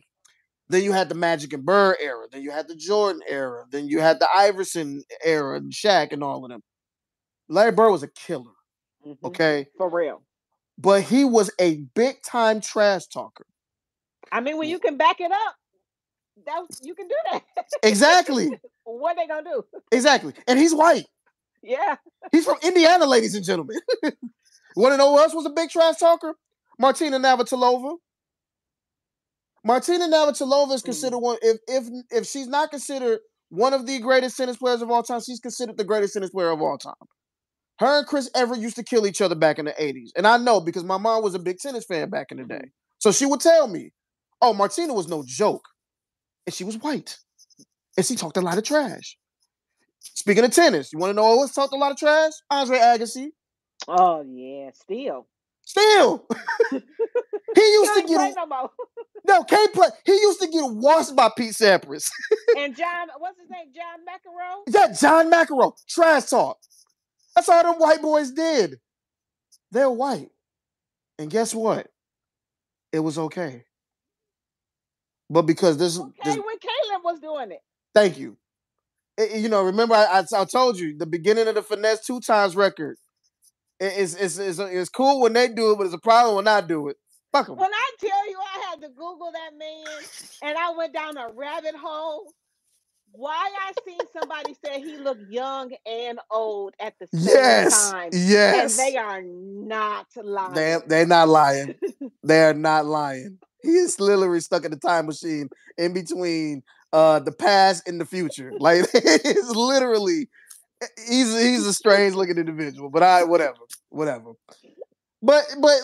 Then 0.70 0.84
you 0.84 0.92
had 0.92 1.10
the 1.10 1.16
Magic 1.16 1.54
and 1.54 1.66
Bird 1.66 1.98
era. 2.02 2.26
Then 2.32 2.42
you 2.42 2.52
had 2.52 2.68
the 2.68 2.76
Jordan 2.76 3.22
era. 3.28 3.66
Then 3.72 3.88
you 3.88 4.02
had 4.02 4.20
the 4.20 4.28
Iverson 4.34 5.04
era 5.24 5.58
and 5.58 5.72
Shaq 5.72 6.12
and 6.12 6.24
all 6.24 6.44
of 6.44 6.52
them. 6.52 6.62
Larry 7.48 7.72
Bird 7.72 7.92
was 7.92 8.04
a 8.04 8.10
killer. 8.10 8.52
Mm-hmm. 9.06 9.26
Okay. 9.26 9.68
For 9.78 9.90
real. 9.90 10.24
But 10.78 11.04
he 11.04 11.24
was 11.24 11.50
a 11.60 11.78
big 11.96 12.22
time 12.22 12.62
trash 12.62 13.08
talker. 13.08 13.46
I 14.32 14.42
mean, 14.42 14.58
when 14.58 14.70
you 14.70 14.80
can 14.80 14.98
back 14.98 15.22
it 15.22 15.32
up, 15.32 15.56
that 16.46 16.64
you 16.84 16.94
can 16.94 17.08
do 17.08 17.16
that. 17.32 17.44
Exactly. 17.84 18.50
what 18.84 19.18
are 19.18 19.24
they 19.24 19.28
gonna 19.28 19.44
do? 19.44 19.66
Exactly. 19.92 20.34
And 20.48 20.60
he's 20.60 20.76
white. 20.76 21.06
Yeah. 21.64 21.96
He's 22.32 22.46
from 22.46 22.58
Indiana, 22.62 23.06
ladies 23.06 23.36
and 23.36 23.44
gentlemen. 23.44 23.78
Want 24.76 24.94
to 24.94 24.98
know 24.98 25.12
who 25.12 25.20
else 25.20 25.34
was 25.34 25.46
a 25.46 25.50
big 25.50 25.70
trash 25.70 25.98
talker? 25.98 26.36
Martina 26.78 27.20
Navratilova. 27.20 27.96
Martina 29.68 30.08
Navratilova 30.08 30.76
is 30.76 30.82
considered 30.82 31.18
mm. 31.18 31.22
one. 31.22 31.38
If 31.42 31.58
if 31.68 31.84
if 32.10 32.26
she's 32.26 32.48
not 32.48 32.72
considered 32.72 33.20
one 33.50 33.74
of 33.74 33.86
the 33.86 34.00
greatest 34.00 34.38
tennis 34.38 34.56
players 34.56 34.82
of 34.82 34.90
all 34.90 35.04
time, 35.04 35.20
she's 35.20 35.42
considered 35.42 35.76
the 35.76 35.84
greatest 35.84 36.14
tennis 36.14 36.30
player 36.30 36.52
of 36.52 36.62
all 36.62 36.78
time. 36.78 36.94
Her 37.80 38.00
and 38.00 38.08
Chris 38.08 38.30
Evert 38.34 38.60
used 38.60 38.78
to 38.78 38.84
kill 38.84 39.06
each 39.06 39.20
other 39.22 39.36
back 39.36 39.60
in 39.60 39.66
the 39.66 39.74
80s. 39.74 40.10
And 40.16 40.26
I 40.26 40.38
know 40.38 40.62
because 40.62 40.84
my 40.84 40.98
mom 40.98 41.22
was 41.22 41.36
a 41.36 41.40
big 41.40 41.58
tennis 41.60 41.86
fan 41.86 42.10
back 42.10 42.28
in 42.32 42.38
the 42.38 42.46
day. 42.46 42.56
Mm-hmm. 42.56 42.98
So 42.98 43.12
she 43.12 43.26
would 43.26 43.42
tell 43.42 43.68
me, 43.68 43.92
Oh, 44.42 44.54
Martina 44.54 44.94
was 44.94 45.08
no 45.08 45.24
joke. 45.26 45.68
And 46.46 46.54
she 46.54 46.64
was 46.64 46.78
white. 46.78 47.18
And 47.98 48.06
she 48.06 48.16
talked 48.16 48.38
a 48.38 48.42
lot 48.42 48.58
of 48.58 48.64
trash. 48.64 49.18
Speaking 50.00 50.46
of 50.46 50.52
tennis, 50.52 50.94
you 50.94 51.00
want 51.00 51.12
to 51.12 51.14
know 51.16 51.34
who 51.34 51.42
else 51.42 51.54
talked 51.54 51.74
a 51.74 51.78
lot 51.78 51.92
of 51.92 51.98
trash? 51.98 52.32
Andre 52.50 52.78
Agassi. 52.78 53.28
Oh, 53.88 54.24
yeah. 54.26 54.72
Still. 54.74 55.28
Still. 55.62 56.26
he 57.56 57.62
used 57.62 57.94
to 57.96 58.02
get 58.08 58.36
no, 58.36 58.72
no, 59.26 59.44
can't 59.44 59.74
play. 59.74 59.88
He 60.06 60.14
used 60.14 60.42
to 60.42 60.48
get 60.48 60.64
washed 60.70 61.16
by 61.16 61.30
Pete 61.36 61.54
Sampras. 61.54 62.10
and 62.58 62.76
John, 62.76 63.08
what's 63.18 63.40
his 63.40 63.50
name? 63.50 63.68
John 63.74 64.00
McEnroe? 64.06 64.64
Yeah, 64.68 64.94
John 64.94 65.32
McEnroe. 65.32 65.74
Trash 65.88 66.26
talk. 66.26 66.58
That's 67.36 67.50
all 67.50 67.64
them 67.64 67.76
white 67.76 68.02
boys 68.02 68.32
did. 68.32 68.80
They're 69.72 69.90
white. 69.90 70.30
And 71.20 71.30
guess 71.30 71.54
what? 71.54 71.88
It 72.92 73.00
was 73.00 73.18
okay. 73.18 73.66
But 75.30 75.44
because 75.44 75.78
this, 75.78 76.00
okay, 76.00 76.12
this 76.24 76.36
when 76.36 76.58
Caleb 76.60 77.04
was 77.04 77.20
doing 77.20 77.52
it. 77.52 77.62
Thank 77.94 78.18
you. 78.18 78.38
It, 79.18 79.42
you 79.42 79.50
know, 79.50 79.64
remember 79.64 79.96
I, 79.96 80.06
I, 80.06 80.42
I 80.42 80.46
told 80.46 80.80
you 80.80 80.98
the 80.98 81.06
beginning 81.06 81.48
of 81.48 81.56
the 81.56 81.64
finesse 81.64 82.06
two 82.06 82.22
times 82.22 82.56
record. 82.56 82.98
it's, 83.80 84.14
it's 84.16 84.38
it's 84.38 84.60
it's 84.60 84.90
cool 84.90 85.22
when 85.22 85.34
they 85.34 85.48
do 85.48 85.72
it, 85.72 85.78
but 85.78 85.86
it's 85.86 85.96
a 85.96 86.00
problem 86.00 86.38
when 86.38 86.48
I 86.48 86.62
do 86.62 86.88
it. 86.88 86.98
Fuck 87.32 87.48
them. 87.48 87.58
When 87.58 87.72
I 87.74 87.92
tell 88.00 88.30
you, 88.30 88.38
I 88.40 88.66
had 88.70 88.82
to 88.82 88.90
Google 88.90 89.32
that 89.34 89.58
man, 89.58 89.86
and 90.44 90.58
I 90.58 90.76
went 90.76 90.94
down 90.94 91.18
a 91.18 91.30
rabbit 91.30 91.76
hole. 91.76 92.32
Why 93.12 93.50
I 93.62 93.74
seen 93.86 94.00
somebody 94.14 94.56
say 94.64 94.82
he 94.82 94.98
looked 94.98 95.30
young 95.32 95.72
and 95.86 96.20
old 96.30 96.74
at 96.80 96.94
the 97.00 97.08
same 97.08 97.36
yes, 97.36 97.92
time. 97.92 98.10
Yes, 98.14 98.78
and 98.78 98.88
they 98.88 98.98
are 98.98 99.22
not 99.24 100.08
lying. 100.22 100.54
They 100.54 100.78
they're 100.88 101.06
not 101.06 101.28
lying. 101.28 101.76
they 102.24 102.44
are 102.44 102.54
not 102.54 102.86
lying. 102.86 103.40
He 103.64 103.72
is 103.72 104.00
literally 104.00 104.40
stuck 104.40 104.66
in 104.66 104.72
the 104.72 104.78
time 104.78 105.08
machine 105.08 105.50
in 105.78 105.94
between 105.94 106.64
uh 106.94 107.20
the 107.20 107.32
past 107.32 107.88
and 107.88 108.00
the 108.00 108.06
future. 108.06 108.52
Like 108.60 108.86
it's 108.94 109.56
literally 109.56 110.28
he's 111.08 111.34
he's 111.34 111.66
a 111.66 111.74
strange 111.74 112.14
looking 112.14 112.38
individual, 112.38 112.90
but 112.90 113.04
I 113.04 113.24
whatever, 113.24 113.58
whatever. 113.90 114.34
But 115.22 115.46
but 115.60 115.82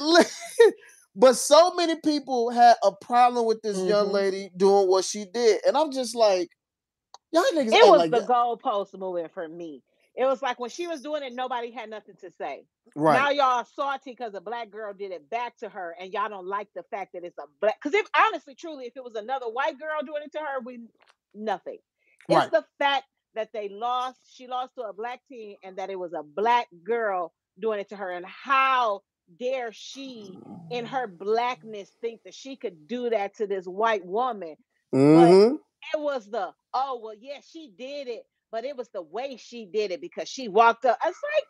but 1.16 1.36
so 1.36 1.74
many 1.76 1.96
people 2.04 2.50
had 2.50 2.76
a 2.84 2.92
problem 2.92 3.46
with 3.46 3.62
this 3.62 3.78
mm-hmm. 3.78 3.90
young 3.90 4.12
lady 4.12 4.50
doing 4.58 4.88
what 4.88 5.06
she 5.06 5.26
did, 5.26 5.62
and 5.66 5.78
I'm 5.78 5.92
just 5.92 6.16
like, 6.16 6.50
y'all 7.32 7.44
niggas. 7.54 7.72
It 7.72 7.90
was 7.90 8.00
like 8.00 8.12
the 8.12 8.22
goalpost 8.22 8.98
moving 8.98 9.28
for 9.34 9.48
me. 9.48 9.84
It 10.16 10.26
was 10.26 10.42
like 10.44 10.60
when 10.60 10.70
she 10.70 10.86
was 10.86 11.02
doing 11.02 11.24
it, 11.24 11.34
nobody 11.34 11.72
had 11.72 11.90
nothing 11.90 12.16
to 12.22 12.32
say. 12.40 12.66
Right. 12.96 13.18
Now 13.18 13.30
y'all 13.32 13.66
salty 13.76 14.12
because 14.12 14.36
a 14.36 14.42
black 14.42 14.70
girl 14.70 14.94
did 14.94 15.12
it 15.12 15.28
back 15.30 15.58
to 15.58 15.70
her, 15.70 15.96
and 16.00 16.14
y'all 16.14 16.30
don't 16.30 16.48
like 16.48 16.68
the 16.76 16.84
fact 16.84 17.14
that 17.14 17.24
it's 17.24 17.38
a 17.38 17.46
black. 17.60 17.78
Because 17.82 17.96
if 17.96 18.08
honestly, 18.16 18.54
truly, 18.54 18.86
if 18.86 18.96
it 18.96 19.04
was 19.04 19.16
another 19.16 19.48
white 19.48 19.80
girl 19.80 20.02
doing 20.06 20.24
it 20.24 20.32
to 20.34 20.40
her, 20.40 20.62
we 20.64 20.82
nothing. 21.34 21.80
Right. 22.30 22.44
It's 22.44 22.52
the 22.52 22.66
fact 22.78 23.06
that 23.34 23.50
they 23.54 23.70
lost. 23.70 24.20
She 24.32 24.48
lost 24.48 24.76
to 24.76 24.84
a 24.84 24.94
black 24.94 25.22
team, 25.28 25.56
and 25.64 25.78
that 25.78 25.90
it 25.90 25.98
was 25.98 26.14
a 26.14 26.24
black 26.24 26.68
girl 26.84 27.34
doing 27.60 27.80
it 27.80 27.90
to 27.90 27.96
her, 27.96 28.12
and 28.12 28.26
how 28.26 29.02
dare 29.40 29.72
she, 29.72 30.38
in 30.72 30.86
her 30.86 31.08
blackness, 31.08 31.92
think 32.02 32.22
that 32.24 32.34
she 32.34 32.56
could 32.56 32.88
do 32.88 33.10
that 33.10 33.36
to 33.38 33.48
this 33.48 33.66
white 33.66 34.06
woman? 34.06 34.56
Mm-hmm. 34.94 35.56
But 35.56 36.00
it 36.00 36.02
was 36.02 36.30
the 36.30 36.52
oh 36.74 37.00
well, 37.04 37.16
yeah, 37.20 37.40
she 37.48 37.72
did 37.78 38.08
it, 38.08 38.24
but 38.52 38.66
it 38.66 38.78
was 38.78 38.90
the 38.90 39.02
way 39.02 39.38
she 39.38 39.66
did 39.66 39.92
it 39.92 40.02
because 40.02 40.30
she 40.30 40.48
walked 40.48 40.86
up. 40.86 40.98
It's 41.06 41.20
like, 41.36 41.48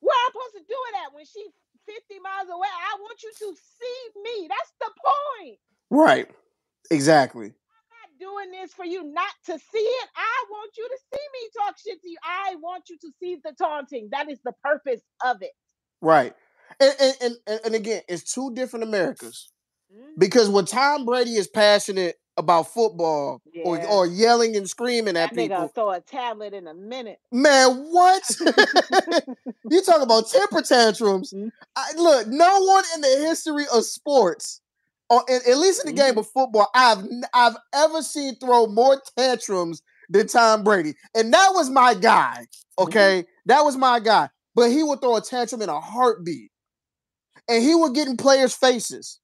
where 0.00 0.16
I'm 0.26 0.32
supposed 0.32 0.66
to 0.66 0.72
do 0.72 0.78
it 0.90 1.06
at 1.06 1.14
when 1.14 1.24
she 1.24 1.46
50 1.86 2.20
miles 2.20 2.48
away? 2.50 2.68
I 2.68 2.98
want 3.00 3.22
you 3.22 3.30
to 3.30 3.56
see 3.56 4.20
me. 4.20 4.48
That's 4.48 4.72
the 4.80 4.90
point. 4.98 5.58
Right. 5.90 6.28
Exactly. 6.90 7.46
I'm 7.46 7.88
not 7.94 8.10
doing 8.18 8.50
this 8.50 8.72
for 8.74 8.84
you 8.84 9.04
not 9.04 9.32
to 9.46 9.58
see 9.58 9.78
it. 9.78 10.08
I 10.16 10.44
want 10.50 10.72
you 10.76 10.88
to 10.88 10.98
see 11.12 11.24
me 11.32 11.48
talk 11.56 11.76
shit 11.78 12.02
to 12.02 12.08
you. 12.08 12.18
I 12.22 12.56
want 12.56 12.84
you 12.90 12.98
to 12.98 13.10
see 13.20 13.38
the 13.42 13.52
taunting. 13.52 14.08
That 14.12 14.30
is 14.30 14.38
the 14.44 14.52
purpose 14.62 15.00
of 15.24 15.42
it. 15.42 15.52
Right. 16.02 16.34
And 16.80 16.94
and, 17.00 17.36
and, 17.46 17.60
and 17.64 17.74
again, 17.74 18.02
it's 18.08 18.32
two 18.32 18.52
different 18.54 18.84
Americas. 18.84 19.50
Mm-hmm. 19.92 20.12
Because 20.18 20.48
when 20.48 20.64
Tom 20.64 21.04
Brady 21.04 21.34
is 21.34 21.46
passionate 21.46 22.16
about 22.36 22.68
football 22.72 23.40
yeah. 23.52 23.62
or, 23.64 23.84
or 23.86 24.06
yelling 24.06 24.56
and 24.56 24.68
screaming 24.68 25.14
that 25.14 25.30
at 25.30 25.34
people. 25.34 25.56
Gonna 25.56 25.68
throw 25.68 25.90
a 25.90 26.00
tablet 26.00 26.52
in 26.52 26.66
a 26.66 26.74
minute. 26.74 27.18
Man, 27.32 27.86
what? 27.90 28.22
you 29.70 29.82
talk 29.82 30.02
about 30.02 30.28
temper 30.28 30.62
tantrums. 30.62 31.32
Mm-hmm. 31.32 31.48
I, 31.74 31.92
look, 31.96 32.26
no 32.28 32.62
one 32.64 32.84
in 32.94 33.00
the 33.00 33.26
history 33.26 33.64
of 33.72 33.84
sports, 33.84 34.60
or 35.08 35.22
in, 35.28 35.40
at 35.48 35.56
least 35.56 35.84
in 35.84 35.94
the 35.94 36.00
mm-hmm. 36.00 36.08
game 36.08 36.18
of 36.18 36.28
football, 36.28 36.68
I've 36.74 37.04
I've 37.32 37.56
ever 37.74 38.02
seen 38.02 38.36
throw 38.36 38.66
more 38.66 39.00
tantrums 39.16 39.82
than 40.10 40.26
Tom 40.26 40.62
Brady, 40.62 40.94
and 41.14 41.32
that 41.32 41.50
was 41.54 41.70
my 41.70 41.94
guy. 41.94 42.46
Okay, 42.78 43.22
mm-hmm. 43.22 43.30
that 43.46 43.64
was 43.64 43.76
my 43.76 44.00
guy. 44.00 44.28
But 44.54 44.70
he 44.70 44.82
would 44.82 45.00
throw 45.00 45.16
a 45.16 45.20
tantrum 45.20 45.62
in 45.62 45.68
a 45.68 45.80
heartbeat, 45.80 46.50
and 47.48 47.62
he 47.62 47.74
would 47.74 47.94
get 47.94 48.08
in 48.08 48.16
players' 48.16 48.54
faces. 48.54 49.20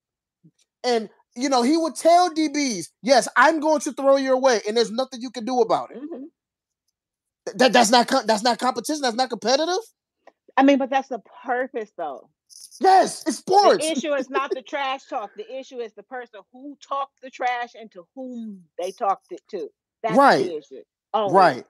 And 0.84 1.08
you 1.34 1.48
know, 1.48 1.62
he 1.62 1.76
would 1.76 1.94
tell 1.94 2.30
DBs, 2.34 2.88
"Yes, 3.02 3.28
I'm 3.36 3.60
going 3.60 3.80
to 3.80 3.92
throw 3.92 4.16
you 4.16 4.32
away, 4.34 4.60
and 4.66 4.76
there's 4.76 4.90
nothing 4.90 5.20
you 5.20 5.30
can 5.30 5.44
do 5.44 5.60
about 5.60 5.90
it." 5.90 5.98
Mm-hmm. 5.98 6.24
That 7.56 7.72
that's 7.72 7.90
not 7.90 8.08
that's 8.26 8.42
not 8.42 8.58
competition. 8.58 9.02
That's 9.02 9.16
not 9.16 9.30
competitive. 9.30 9.82
I 10.56 10.62
mean, 10.62 10.78
but 10.78 10.90
that's 10.90 11.08
the 11.08 11.22
purpose, 11.44 11.90
though. 11.96 12.28
Yes, 12.80 13.24
it's 13.26 13.38
sports. 13.38 13.86
The 13.86 13.92
issue 13.92 14.14
is 14.14 14.28
not 14.28 14.50
the 14.50 14.62
trash 14.68 15.04
talk. 15.08 15.30
The 15.36 15.58
issue 15.58 15.78
is 15.78 15.92
the 15.94 16.02
person 16.02 16.40
who 16.52 16.76
talked 16.86 17.20
the 17.22 17.30
trash 17.30 17.70
and 17.78 17.90
to 17.92 18.06
whom 18.14 18.62
they 18.78 18.90
talked 18.90 19.30
it 19.30 19.40
to. 19.50 19.68
That's 20.02 20.16
right. 20.16 20.44
the 20.44 20.56
issue. 20.56 20.82
Oh, 21.14 21.30
right. 21.30 21.64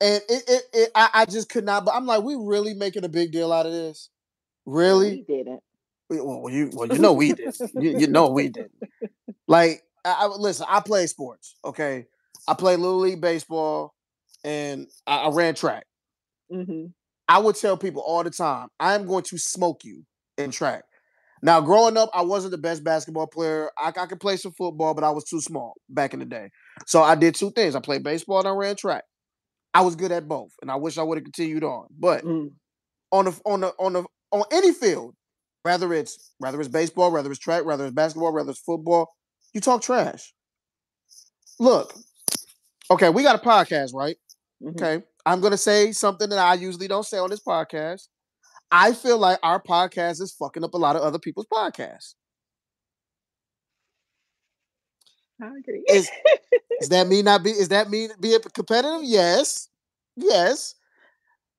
And 0.00 0.22
it, 0.28 0.42
it, 0.48 0.62
it 0.72 0.90
I, 0.94 1.10
I 1.12 1.24
just 1.24 1.48
could 1.48 1.64
not. 1.64 1.84
But 1.84 1.94
I'm 1.94 2.06
like, 2.06 2.22
we 2.22 2.36
really 2.36 2.74
making 2.74 3.04
a 3.04 3.08
big 3.08 3.32
deal 3.32 3.52
out 3.52 3.66
of 3.66 3.72
this? 3.72 4.10
Really? 4.64 5.10
We 5.10 5.36
didn't. 5.36 5.62
Well, 6.10 6.48
you 6.50 6.70
well, 6.72 6.88
you 6.88 6.98
know 6.98 7.12
we 7.12 7.32
did. 7.32 7.54
you, 7.74 7.98
you, 7.98 8.06
know 8.06 8.30
we 8.30 8.48
did. 8.48 8.70
Like, 9.46 9.82
I, 10.04 10.16
I, 10.20 10.26
listen. 10.26 10.66
I 10.68 10.80
play 10.80 11.06
sports. 11.06 11.56
Okay, 11.64 12.06
I 12.46 12.54
play 12.54 12.76
little 12.76 12.98
league 12.98 13.20
baseball, 13.20 13.94
and 14.44 14.86
I, 15.06 15.24
I 15.24 15.30
ran 15.30 15.54
track. 15.54 15.84
Mm-hmm. 16.52 16.86
I 17.28 17.38
would 17.38 17.56
tell 17.56 17.76
people 17.76 18.02
all 18.06 18.24
the 18.24 18.30
time, 18.30 18.68
I 18.80 18.94
am 18.94 19.06
going 19.06 19.24
to 19.24 19.38
smoke 19.38 19.84
you 19.84 20.04
in 20.38 20.50
track. 20.50 20.84
Now, 21.42 21.60
growing 21.60 21.96
up, 21.96 22.10
I 22.14 22.22
wasn't 22.22 22.52
the 22.52 22.58
best 22.58 22.82
basketball 22.82 23.26
player. 23.26 23.70
I, 23.78 23.88
I 23.88 24.06
could 24.06 24.18
play 24.18 24.36
some 24.36 24.52
football, 24.52 24.94
but 24.94 25.04
I 25.04 25.10
was 25.10 25.24
too 25.24 25.40
small 25.40 25.74
back 25.88 26.14
in 26.14 26.20
the 26.20 26.24
day. 26.24 26.50
So 26.86 27.02
I 27.02 27.14
did 27.14 27.34
two 27.34 27.50
things: 27.50 27.76
I 27.76 27.80
played 27.80 28.02
baseball 28.02 28.38
and 28.38 28.48
I 28.48 28.52
ran 28.52 28.76
track. 28.76 29.04
I 29.74 29.82
was 29.82 29.94
good 29.94 30.10
at 30.10 30.26
both, 30.26 30.52
and 30.62 30.70
I 30.70 30.76
wish 30.76 30.98
I 30.98 31.02
would 31.02 31.18
have 31.18 31.24
continued 31.24 31.64
on. 31.64 31.86
But 31.96 32.24
mm. 32.24 32.50
on 33.12 33.26
the 33.26 33.40
on 33.44 33.60
the 33.60 33.72
on 33.78 33.92
the 33.92 34.04
on 34.32 34.44
any 34.50 34.72
field, 34.72 35.14
whether 35.68 35.92
it's 35.92 36.32
whether 36.38 36.58
it's 36.60 36.68
baseball, 36.70 37.12
whether 37.12 37.30
it's 37.30 37.38
track, 37.38 37.66
whether 37.66 37.84
it's 37.84 37.94
basketball, 37.94 38.32
whether 38.32 38.50
it's 38.50 38.60
football, 38.60 39.14
you 39.52 39.60
talk 39.60 39.82
trash. 39.82 40.32
Look, 41.60 41.92
okay, 42.90 43.10
we 43.10 43.22
got 43.22 43.36
a 43.36 43.46
podcast, 43.46 43.92
right? 43.92 44.16
Mm-hmm. 44.62 44.82
Okay, 44.82 45.04
I'm 45.26 45.42
gonna 45.42 45.58
say 45.58 45.92
something 45.92 46.30
that 46.30 46.38
I 46.38 46.54
usually 46.54 46.88
don't 46.88 47.04
say 47.04 47.18
on 47.18 47.28
this 47.28 47.42
podcast. 47.42 48.08
I 48.70 48.94
feel 48.94 49.18
like 49.18 49.38
our 49.42 49.62
podcast 49.62 50.22
is 50.22 50.34
fucking 50.38 50.64
up 50.64 50.72
a 50.72 50.78
lot 50.78 50.96
of 50.96 51.02
other 51.02 51.18
people's 51.18 51.46
podcasts. 51.52 52.14
I 55.42 55.48
agree. 55.48 55.84
Is, 55.88 56.10
is 56.80 56.88
that 56.88 57.06
me 57.08 57.20
not 57.20 57.42
be? 57.42 57.50
Is 57.50 57.68
that 57.68 57.90
me 57.90 58.08
being 58.18 58.40
competitive? 58.54 59.02
Yes, 59.02 59.68
yes. 60.16 60.76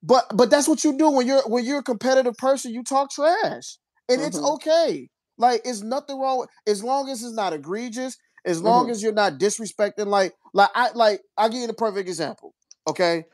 But 0.02 0.24
but 0.34 0.50
that's 0.50 0.66
what 0.66 0.82
you 0.82 0.98
do 0.98 1.10
when 1.10 1.28
you're 1.28 1.48
when 1.48 1.64
you're 1.64 1.78
a 1.78 1.84
competitive 1.84 2.36
person. 2.38 2.74
You 2.74 2.82
talk 2.82 3.12
trash 3.12 3.76
and 4.10 4.18
mm-hmm. 4.18 4.28
it's 4.28 4.38
okay. 4.38 5.08
Like 5.38 5.62
it's 5.64 5.82
nothing 5.82 6.18
wrong 6.20 6.40
with, 6.40 6.50
as 6.66 6.84
long 6.84 7.08
as 7.08 7.22
it's 7.22 7.34
not 7.34 7.52
egregious, 7.52 8.18
as 8.44 8.60
long 8.60 8.84
mm-hmm. 8.84 8.92
as 8.92 9.02
you're 9.02 9.12
not 9.12 9.38
disrespecting. 9.38 10.06
Like 10.06 10.34
like 10.52 10.70
I 10.74 10.90
like 10.92 11.22
I'll 11.38 11.48
give 11.48 11.60
you 11.60 11.66
the 11.66 11.74
perfect 11.74 12.08
example. 12.08 12.54
Okay. 12.88 13.24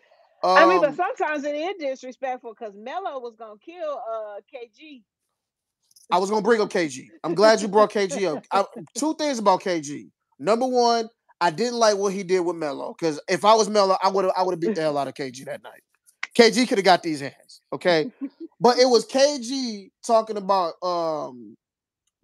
Um, 0.44 0.56
I 0.56 0.66
mean, 0.66 0.80
but 0.80 0.90
um 0.90 0.96
sometimes 0.96 1.44
it 1.44 1.56
is 1.56 1.74
disrespectful 1.80 2.54
because 2.56 2.74
Melo 2.76 3.18
was 3.18 3.34
gonna 3.36 3.58
kill 3.64 4.00
uh 4.12 4.36
KG. 4.54 5.02
I 6.12 6.18
was 6.18 6.30
gonna 6.30 6.42
bring 6.42 6.60
up 6.60 6.70
KG. 6.70 7.08
I'm 7.24 7.34
glad 7.34 7.60
you 7.60 7.68
brought 7.68 7.90
KG 7.90 8.36
up. 8.36 8.44
I, 8.52 8.64
two 8.96 9.14
things 9.14 9.38
about 9.38 9.62
KG. 9.62 10.10
Number 10.38 10.66
one, 10.66 11.08
I 11.40 11.50
didn't 11.50 11.78
like 11.78 11.96
what 11.96 12.12
he 12.12 12.22
did 12.22 12.40
with 12.40 12.56
Melo 12.56 12.94
because 12.98 13.20
if 13.28 13.44
I 13.44 13.54
was 13.54 13.68
Melo, 13.68 13.96
I 14.02 14.10
would 14.10 14.26
have 14.26 14.34
I 14.36 14.42
would 14.42 14.52
have 14.52 14.60
beat 14.60 14.74
the 14.74 14.82
hell 14.82 14.98
out 14.98 15.08
of 15.08 15.14
KG 15.14 15.44
that 15.46 15.62
night. 15.62 15.82
KG 16.36 16.68
could 16.68 16.78
have 16.78 16.84
got 16.84 17.02
these 17.02 17.20
hands, 17.20 17.60
okay? 17.72 18.12
but 18.60 18.78
it 18.78 18.86
was 18.86 19.06
KG 19.06 19.90
talking 20.06 20.36
about 20.36 20.74
um 20.82 21.56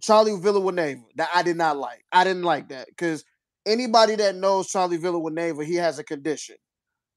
Charlie 0.03 0.39
Villanueva 0.39 1.03
that 1.17 1.31
I 1.35 1.43
did 1.43 1.57
not 1.57 1.77
like. 1.77 2.05
I 2.13 2.25
didn't 2.25 2.43
like 2.43 2.69
that 2.69 2.89
because 2.89 3.25
anybody 3.65 4.17
that 4.17 4.37
knows 4.37 4.69
Charlie 4.69 4.97
Villanueva, 4.97 5.65
he 5.65 5.77
has 5.77 5.99
a 5.99 6.05
condition. 6.05 6.57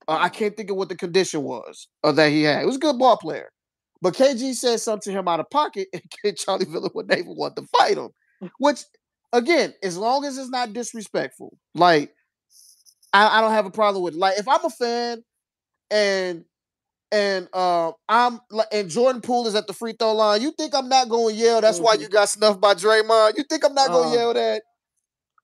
Uh, 0.07 0.17
I 0.19 0.29
can't 0.29 0.55
think 0.55 0.69
of 0.69 0.77
what 0.77 0.89
the 0.89 0.95
condition 0.95 1.43
was 1.43 1.87
or 2.03 2.13
that 2.13 2.29
he 2.29 2.43
had. 2.43 2.59
He 2.59 2.65
was 2.65 2.75
a 2.75 2.79
good 2.79 2.99
ball 2.99 3.17
player. 3.17 3.49
But 4.01 4.13
KG 4.13 4.53
said 4.53 4.79
something 4.79 5.11
to 5.11 5.19
him 5.19 5.27
out 5.27 5.39
of 5.39 5.49
pocket, 5.49 5.87
and 6.23 6.37
Charlie 6.37 6.65
Villanueva 6.65 7.31
wanted 7.31 7.61
to 7.61 7.67
fight 7.77 7.97
him. 7.97 8.09
Which, 8.59 8.81
again, 9.33 9.73
as 9.81 9.97
long 9.97 10.25
as 10.25 10.37
it's 10.37 10.49
not 10.49 10.73
disrespectful, 10.73 11.57
like 11.73 12.13
I, 13.13 13.39
I 13.39 13.41
don't 13.41 13.51
have 13.51 13.65
a 13.65 13.71
problem 13.71 14.03
with 14.03 14.13
it. 14.13 14.19
Like 14.19 14.37
if 14.37 14.47
I'm 14.47 14.63
a 14.63 14.69
fan 14.69 15.23
and 15.89 16.45
and 17.11 17.47
uh, 17.53 17.91
I'm 18.09 18.39
like, 18.49 18.67
and 18.71 18.89
Jordan 18.89 19.21
Poole 19.21 19.47
is 19.47 19.55
at 19.55 19.67
the 19.67 19.73
free 19.73 19.93
throw 19.93 20.13
line. 20.13 20.41
You 20.41 20.51
think 20.51 20.73
I'm 20.75 20.89
not 20.89 21.09
going 21.09 21.35
to 21.35 21.41
yell? 21.41 21.61
That's 21.61 21.77
mm-hmm. 21.77 21.85
why 21.85 21.93
you 21.95 22.09
got 22.09 22.29
snuffed 22.29 22.59
by 22.59 22.73
Draymond. 22.73 23.37
You 23.37 23.43
think 23.43 23.63
I'm 23.63 23.73
not 23.73 23.89
going 23.89 24.11
to 24.11 24.17
uh, 24.17 24.21
yell 24.21 24.33
that? 24.33 24.63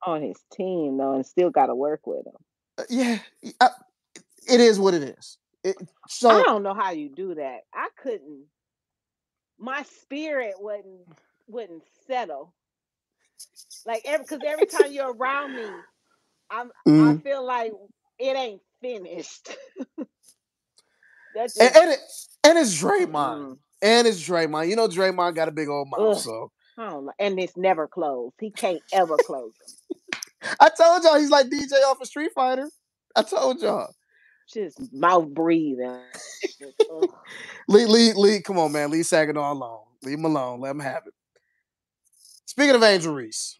On 0.04 0.20
his 0.20 0.36
team 0.52 0.98
though, 0.98 1.14
and 1.14 1.24
still 1.24 1.50
got 1.50 1.66
to 1.66 1.74
work 1.74 2.06
with 2.06 2.26
him. 2.26 2.32
Uh, 2.78 2.82
yeah, 2.90 3.18
I, 3.60 3.68
it 4.50 4.60
is 4.60 4.78
what 4.78 4.94
it 4.94 5.02
is. 5.02 5.38
It, 5.62 5.76
so 6.08 6.28
I 6.28 6.42
don't 6.42 6.64
know 6.64 6.74
how 6.74 6.90
you 6.90 7.08
do 7.08 7.36
that. 7.36 7.60
I 7.72 7.88
couldn't. 7.96 8.46
My 9.58 9.84
spirit 9.84 10.54
wouldn't 10.58 11.06
wouldn't 11.46 11.84
settle. 12.08 12.52
Like 13.86 14.02
every 14.04 14.24
because 14.24 14.40
every 14.44 14.66
time 14.66 14.92
you're 14.92 15.12
around 15.12 15.54
me, 15.54 15.66
I'm 16.50 16.70
mm. 16.86 17.14
I 17.14 17.22
feel 17.22 17.46
like 17.46 17.72
it 18.18 18.36
ain't 18.36 18.60
finished. 18.80 19.56
That's 21.34 21.54
just, 21.54 21.60
and, 21.60 21.84
and, 21.84 21.92
it, 21.92 21.98
and 22.44 22.58
it's 22.58 22.80
Draymond. 22.80 23.38
Mm. 23.38 23.58
And 23.82 24.06
it's 24.06 24.20
Draymond. 24.20 24.68
You 24.68 24.76
know, 24.76 24.88
Draymond 24.88 25.34
got 25.34 25.48
a 25.48 25.52
big 25.52 25.68
old 25.68 25.88
mouth, 25.90 26.16
Ugh. 26.16 26.18
so. 26.18 26.52
And 27.18 27.38
it's 27.38 27.56
never 27.56 27.86
closed. 27.86 28.34
He 28.40 28.50
can't 28.50 28.80
ever 28.92 29.16
close 29.26 29.52
I 30.60 30.70
told 30.70 31.04
y'all 31.04 31.18
he's 31.18 31.30
like 31.30 31.46
DJ 31.46 31.72
off 31.86 31.98
a 31.98 32.02
of 32.02 32.08
Street 32.08 32.30
Fighter. 32.34 32.68
I 33.14 33.22
told 33.22 33.60
y'all. 33.60 33.92
Just 34.52 34.92
mouth 34.92 35.28
breathing. 35.28 36.00
Lee, 37.68 37.86
Lee, 37.86 38.12
Lee, 38.14 38.40
come 38.40 38.58
on, 38.58 38.72
man. 38.72 38.90
Lee 38.90 39.02
Saginaw 39.02 39.52
alone. 39.52 39.84
Leave 40.02 40.18
him 40.18 40.24
alone. 40.24 40.60
Let 40.60 40.72
him 40.72 40.80
have 40.80 41.02
it. 41.06 41.14
Speaking 42.46 42.74
of 42.74 42.82
Angel 42.82 43.14
Reese, 43.14 43.58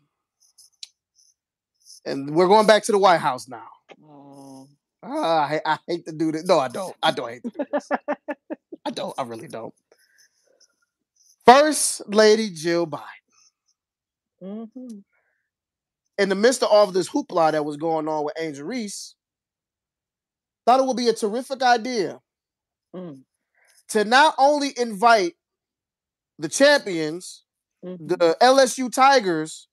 and 2.04 2.34
we're 2.34 2.48
going 2.48 2.66
back 2.66 2.82
to 2.84 2.92
the 2.92 2.98
White 2.98 3.20
House 3.20 3.48
now. 3.48 3.68
Mm. 4.02 4.68
Uh, 5.04 5.18
I, 5.18 5.60
I 5.64 5.78
hate 5.88 6.06
to 6.06 6.12
do 6.12 6.30
this. 6.32 6.44
No, 6.44 6.58
I 6.58 6.68
don't. 6.68 6.94
I 7.02 7.10
don't 7.10 7.30
hate 7.30 7.42
to 7.42 7.50
do 7.50 7.64
this. 7.72 7.88
I 8.84 8.90
don't. 8.94 9.14
I 9.18 9.22
really 9.24 9.48
don't. 9.48 9.74
First 11.44 12.02
Lady 12.08 12.50
Jill 12.50 12.86
Biden. 12.86 13.00
Mm-hmm. 14.42 14.98
In 16.18 16.28
the 16.28 16.34
midst 16.34 16.62
of 16.62 16.68
all 16.70 16.86
of 16.86 16.94
this 16.94 17.08
hoopla 17.08 17.52
that 17.52 17.64
was 17.64 17.76
going 17.76 18.06
on 18.06 18.24
with 18.24 18.34
Angel 18.38 18.66
Reese, 18.66 19.14
thought 20.64 20.80
it 20.80 20.86
would 20.86 20.96
be 20.96 21.08
a 21.08 21.12
terrific 21.12 21.62
idea 21.62 22.20
mm. 22.94 23.20
to 23.88 24.04
not 24.04 24.34
only 24.38 24.72
invite 24.76 25.34
the 26.38 26.48
champions, 26.48 27.44
mm-hmm. 27.84 28.06
the 28.06 28.36
LSU 28.40 28.92
Tigers, 28.92 29.68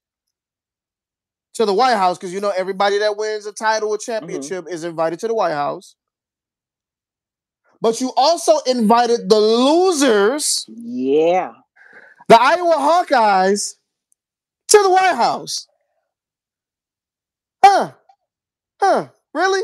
to 1.53 1.65
the 1.65 1.73
White 1.73 1.97
House 1.97 2.17
because 2.17 2.33
you 2.33 2.39
know 2.39 2.53
everybody 2.55 2.99
that 2.99 3.17
wins 3.17 3.45
a 3.45 3.51
title 3.51 3.89
or 3.89 3.97
mm-hmm. 3.97 4.11
championship 4.11 4.65
mm-hmm. 4.65 4.73
is 4.73 4.83
invited 4.83 5.19
to 5.19 5.27
the 5.27 5.33
White 5.33 5.53
House. 5.53 5.95
But 7.81 8.01
you 8.01 8.11
also 8.17 8.59
invited 8.65 9.29
the 9.29 9.39
losers. 9.39 10.65
Yeah. 10.67 11.53
The 12.27 12.39
Iowa 12.39 12.75
Hawkeyes 12.75 13.75
to 14.67 14.83
the 14.83 14.89
White 14.89 15.15
House. 15.15 15.67
Huh. 17.63 17.91
Huh. 18.81 19.07
Really? 19.33 19.61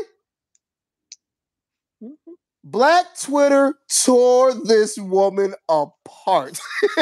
Black 2.68 3.06
Twitter 3.22 3.78
tore 4.04 4.52
this 4.52 4.98
woman 4.98 5.54
apart. 5.68 6.58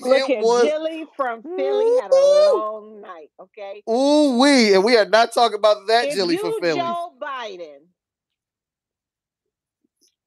Look 0.00 0.30
at 0.30 0.42
was, 0.42 0.64
Jilly 0.64 1.06
from 1.16 1.42
Philly 1.42 2.00
had 2.02 2.10
a 2.10 2.54
long 2.56 3.00
night. 3.00 3.30
Okay. 3.38 3.84
Ooh 3.88 4.40
wee, 4.40 4.74
and 4.74 4.82
we 4.82 4.96
are 4.96 5.04
not 5.04 5.32
talking 5.32 5.58
about 5.58 5.86
that 5.86 6.08
if 6.08 6.16
Jilly 6.16 6.38
from 6.38 6.54
Philly. 6.60 6.80
Joe 6.80 7.12
Biden, 7.22 7.86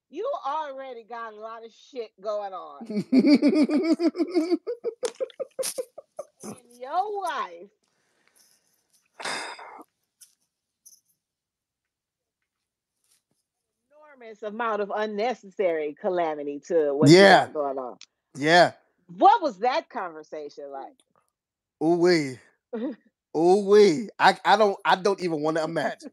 you 0.09 0.31
already 0.47 1.03
got 1.03 1.33
a 1.33 1.35
lot 1.35 1.65
of 1.65 1.71
shit 1.91 2.11
going 2.21 2.53
on. 2.53 2.87
and 2.89 2.99
your 6.79 7.21
wife 7.21 7.67
enormous 14.21 14.43
amount 14.43 14.81
of 14.81 14.91
unnecessary 14.95 15.95
calamity 15.99 16.59
to 16.67 16.93
what's 16.93 17.11
yeah. 17.11 17.47
going 17.53 17.77
on. 17.77 17.97
Yeah. 18.35 18.73
What 19.17 19.41
was 19.41 19.59
that 19.59 19.89
conversation 19.89 20.71
like? 20.71 20.93
Ooh 21.83 21.95
wee. 21.95 22.39
Ooh 23.37 23.69
wee. 23.69 24.09
I, 24.19 24.37
I 24.45 24.57
don't 24.57 24.77
I 24.85 24.95
don't 24.95 25.21
even 25.21 25.41
want 25.41 25.57
to 25.57 25.63
imagine. 25.63 26.11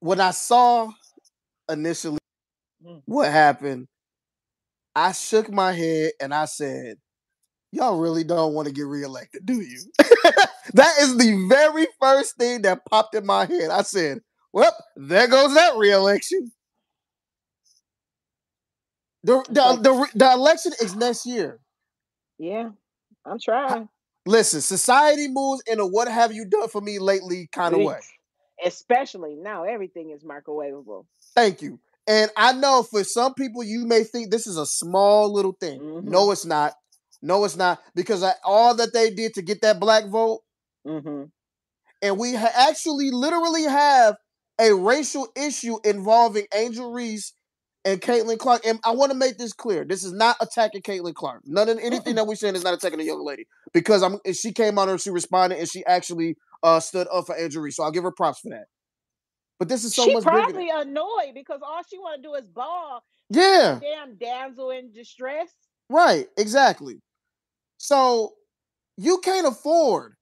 when 0.00 0.20
I 0.20 0.30
saw 0.30 0.90
initially 1.70 2.18
mm. 2.84 3.02
what 3.06 3.30
happened, 3.30 3.88
I 4.94 5.12
shook 5.12 5.50
my 5.50 5.72
head 5.72 6.12
and 6.20 6.34
I 6.34 6.44
said, 6.44 6.98
Y'all 7.72 7.98
really 7.98 8.24
don't 8.24 8.54
want 8.54 8.68
to 8.68 8.72
get 8.72 8.86
reelected, 8.86 9.44
do 9.44 9.60
you? 9.60 9.80
that 10.72 10.94
is 11.00 11.16
the 11.18 11.46
very 11.48 11.86
first 12.00 12.36
thing 12.36 12.62
that 12.62 12.86
popped 12.86 13.14
in 13.14 13.26
my 13.26 13.44
head. 13.44 13.70
I 13.70 13.82
said, 13.82 14.20
Well, 14.56 14.74
there 14.96 15.28
goes 15.28 15.52
that 15.52 15.76
reelection. 15.76 16.50
The, 19.22 19.44
the, 19.50 19.78
the, 19.82 20.08
the 20.14 20.32
election 20.32 20.72
is 20.80 20.96
next 20.96 21.26
year. 21.26 21.60
Yeah, 22.38 22.70
I'm 23.26 23.38
trying. 23.38 23.90
Listen, 24.24 24.62
society 24.62 25.28
moves 25.28 25.62
in 25.66 25.78
a 25.78 25.86
what 25.86 26.08
have 26.08 26.32
you 26.32 26.46
done 26.46 26.70
for 26.70 26.80
me 26.80 26.98
lately 26.98 27.50
kind 27.52 27.74
of 27.74 27.82
way. 27.82 27.98
Especially 28.64 29.34
now, 29.34 29.64
everything 29.64 30.08
is 30.08 30.24
microwavable. 30.24 31.04
Thank 31.34 31.60
you. 31.60 31.78
And 32.06 32.30
I 32.34 32.54
know 32.54 32.82
for 32.82 33.04
some 33.04 33.34
people, 33.34 33.62
you 33.62 33.84
may 33.84 34.04
think 34.04 34.30
this 34.30 34.46
is 34.46 34.56
a 34.56 34.64
small 34.64 35.30
little 35.30 35.52
thing. 35.52 35.80
Mm-hmm. 35.80 36.08
No, 36.08 36.30
it's 36.30 36.46
not. 36.46 36.72
No, 37.20 37.44
it's 37.44 37.56
not. 37.56 37.78
Because 37.94 38.22
I, 38.22 38.32
all 38.42 38.74
that 38.76 38.94
they 38.94 39.10
did 39.10 39.34
to 39.34 39.42
get 39.42 39.60
that 39.60 39.78
black 39.78 40.06
vote, 40.06 40.40
mm-hmm. 40.86 41.24
and 42.00 42.18
we 42.18 42.34
ha- 42.34 42.70
actually 42.70 43.10
literally 43.10 43.64
have 43.64 44.16
a 44.60 44.74
racial 44.74 45.28
issue 45.36 45.78
involving 45.84 46.46
Angel 46.54 46.92
Reese 46.92 47.32
and 47.84 48.00
Caitlin 48.00 48.38
Clark. 48.38 48.66
And 48.66 48.80
I 48.84 48.90
want 48.90 49.12
to 49.12 49.18
make 49.18 49.38
this 49.38 49.52
clear: 49.52 49.84
this 49.84 50.04
is 50.04 50.12
not 50.12 50.36
attacking 50.40 50.82
Caitlin 50.82 51.14
Clark. 51.14 51.42
None 51.46 51.68
of 51.68 51.78
anything 51.78 52.16
that 52.16 52.26
we're 52.26 52.34
saying 52.34 52.56
is 52.56 52.64
not 52.64 52.74
attacking 52.74 53.00
a 53.00 53.04
young 53.04 53.24
lady 53.24 53.46
because 53.72 54.02
I'm. 54.02 54.18
She 54.32 54.52
came 54.52 54.78
on 54.78 54.88
her, 54.88 54.98
she 54.98 55.10
responded, 55.10 55.58
and 55.58 55.68
she 55.68 55.84
actually 55.86 56.36
uh, 56.62 56.80
stood 56.80 57.06
up 57.12 57.26
for 57.26 57.36
Angel 57.36 57.62
Reese. 57.62 57.76
So 57.76 57.84
I'll 57.84 57.92
give 57.92 58.04
her 58.04 58.12
props 58.12 58.40
for 58.40 58.50
that. 58.50 58.66
But 59.58 59.68
this 59.68 59.84
is 59.84 59.94
so 59.94 60.04
she 60.04 60.14
much 60.14 60.24
probably 60.24 60.68
annoyed 60.68 61.32
because 61.34 61.60
all 61.62 61.80
she 61.88 61.98
want 61.98 62.22
to 62.22 62.28
do 62.28 62.34
is 62.34 62.46
ball. 62.46 63.02
Yeah. 63.30 63.80
Damn 63.80 64.16
damsel 64.16 64.70
in 64.70 64.92
distress. 64.92 65.48
Right. 65.88 66.26
Exactly. 66.36 67.00
So 67.78 68.34
you 68.96 69.18
can't 69.18 69.46
afford 69.46 70.15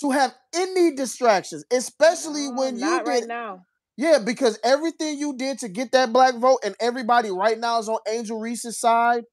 to 0.00 0.10
have 0.10 0.34
any 0.54 0.94
distractions, 0.94 1.64
especially 1.72 2.50
no, 2.50 2.60
when 2.60 2.78
you 2.78 2.98
did. 2.98 3.06
Right 3.06 3.26
now. 3.26 3.64
Yeah, 3.96 4.18
because 4.18 4.58
everything 4.62 5.18
you 5.18 5.36
did 5.36 5.58
to 5.60 5.68
get 5.68 5.92
that 5.92 6.12
black 6.12 6.34
vote, 6.34 6.58
and 6.62 6.74
everybody 6.80 7.30
right 7.30 7.58
now 7.58 7.78
is 7.78 7.88
on 7.88 7.98
Angel 8.08 8.38
Reese's 8.38 8.78
side. 8.78 9.24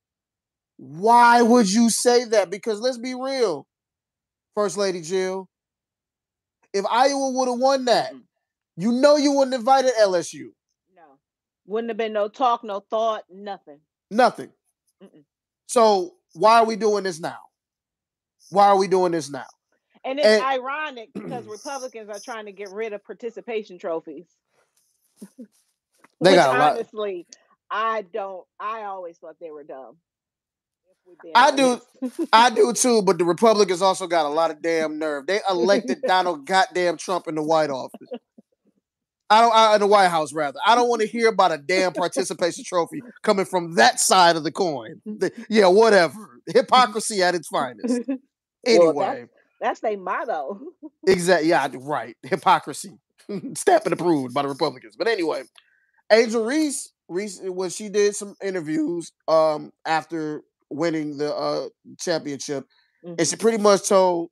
Why 0.77 1.41
would 1.41 1.71
you 1.71 1.89
say 1.89 2.25
that? 2.25 2.49
Because 2.49 2.79
let's 2.79 2.97
be 2.97 3.13
real, 3.13 3.67
First 4.55 4.77
Lady 4.77 5.01
Jill. 5.01 5.49
If 6.73 6.85
Iowa 6.89 7.31
would 7.33 7.49
have 7.49 7.59
won 7.59 7.85
that, 7.85 8.13
you 8.77 8.91
know 8.91 9.17
you 9.17 9.33
wouldn't 9.33 9.53
have 9.53 9.61
invited 9.61 9.91
LSU. 10.01 10.47
No. 10.95 11.19
Wouldn't 11.67 11.89
have 11.89 11.97
been 11.97 12.13
no 12.13 12.27
talk, 12.27 12.63
no 12.63 12.79
thought, 12.79 13.23
nothing. 13.29 13.79
Nothing. 14.09 14.49
Mm-mm. 15.03 15.23
So 15.67 16.13
why 16.33 16.59
are 16.59 16.65
we 16.65 16.75
doing 16.75 17.03
this 17.03 17.19
now? 17.19 17.39
Why 18.49 18.67
are 18.67 18.77
we 18.77 18.87
doing 18.87 19.11
this 19.11 19.29
now? 19.29 19.45
And 20.05 20.19
it's 20.19 20.27
and, 20.27 20.43
ironic 20.43 21.09
because 21.13 21.45
Republicans 21.47 22.09
are 22.09 22.19
trying 22.19 22.45
to 22.45 22.51
get 22.51 22.69
rid 22.71 22.93
of 22.93 23.03
participation 23.03 23.77
trophies. 23.77 24.25
they 26.21 26.35
got 26.35 26.59
honestly, 26.59 27.25
I 27.69 28.03
don't. 28.13 28.45
I 28.59 28.83
always 28.83 29.17
thought 29.17 29.37
they 29.39 29.51
were 29.51 29.63
dumb. 29.63 29.97
I 31.35 31.55
do, 31.55 31.81
I 32.33 32.49
do 32.49 32.73
too. 32.73 33.01
But 33.01 33.17
the 33.17 33.25
Republicans 33.25 33.81
also 33.81 34.07
got 34.07 34.25
a 34.25 34.29
lot 34.29 34.51
of 34.51 34.61
damn 34.61 34.99
nerve. 34.99 35.27
They 35.27 35.39
elected 35.49 36.01
Donald 36.01 36.45
goddamn 36.45 36.97
Trump 36.97 37.27
in 37.27 37.35
the 37.35 37.43
White 37.43 37.69
Office. 37.69 38.09
I 39.29 39.41
don't 39.41 39.55
I, 39.55 39.73
in 39.75 39.81
the 39.81 39.87
White 39.87 40.09
House 40.09 40.33
rather. 40.33 40.59
I 40.65 40.75
don't 40.75 40.89
want 40.89 41.01
to 41.01 41.07
hear 41.07 41.29
about 41.29 41.51
a 41.51 41.57
damn 41.57 41.93
participation 41.93 42.63
trophy 42.63 43.01
coming 43.23 43.45
from 43.45 43.75
that 43.75 43.99
side 43.99 44.35
of 44.35 44.43
the 44.43 44.51
coin. 44.51 45.01
The, 45.05 45.31
yeah, 45.49 45.67
whatever. 45.67 46.41
Hypocrisy 46.47 47.23
at 47.23 47.33
its 47.33 47.47
finest. 47.47 48.01
Anyway, 48.65 48.91
well, 48.93 48.93
that's, 48.93 49.29
that's 49.63 49.79
their 49.79 49.97
motto. 49.97 50.59
exactly. 51.07 51.49
Yeah, 51.49 51.69
right. 51.79 52.17
Hypocrisy. 52.21 52.99
Stamped 53.55 53.85
and 53.85 53.93
approved 53.93 54.33
by 54.33 54.41
the 54.41 54.49
Republicans. 54.49 54.95
But 54.97 55.07
anyway, 55.07 55.43
Angel 56.11 56.43
Reese, 56.43 56.91
Reese 57.07 57.39
when 57.41 57.69
she 57.69 57.87
did 57.87 58.15
some 58.15 58.35
interviews 58.43 59.13
um 59.29 59.71
after 59.85 60.41
winning 60.69 61.17
the 61.17 61.33
uh 61.33 61.69
championship, 61.97 62.65
mm-hmm. 63.05 63.15
and 63.17 63.27
she 63.27 63.37
pretty 63.37 63.57
much 63.57 63.87
told 63.87 64.29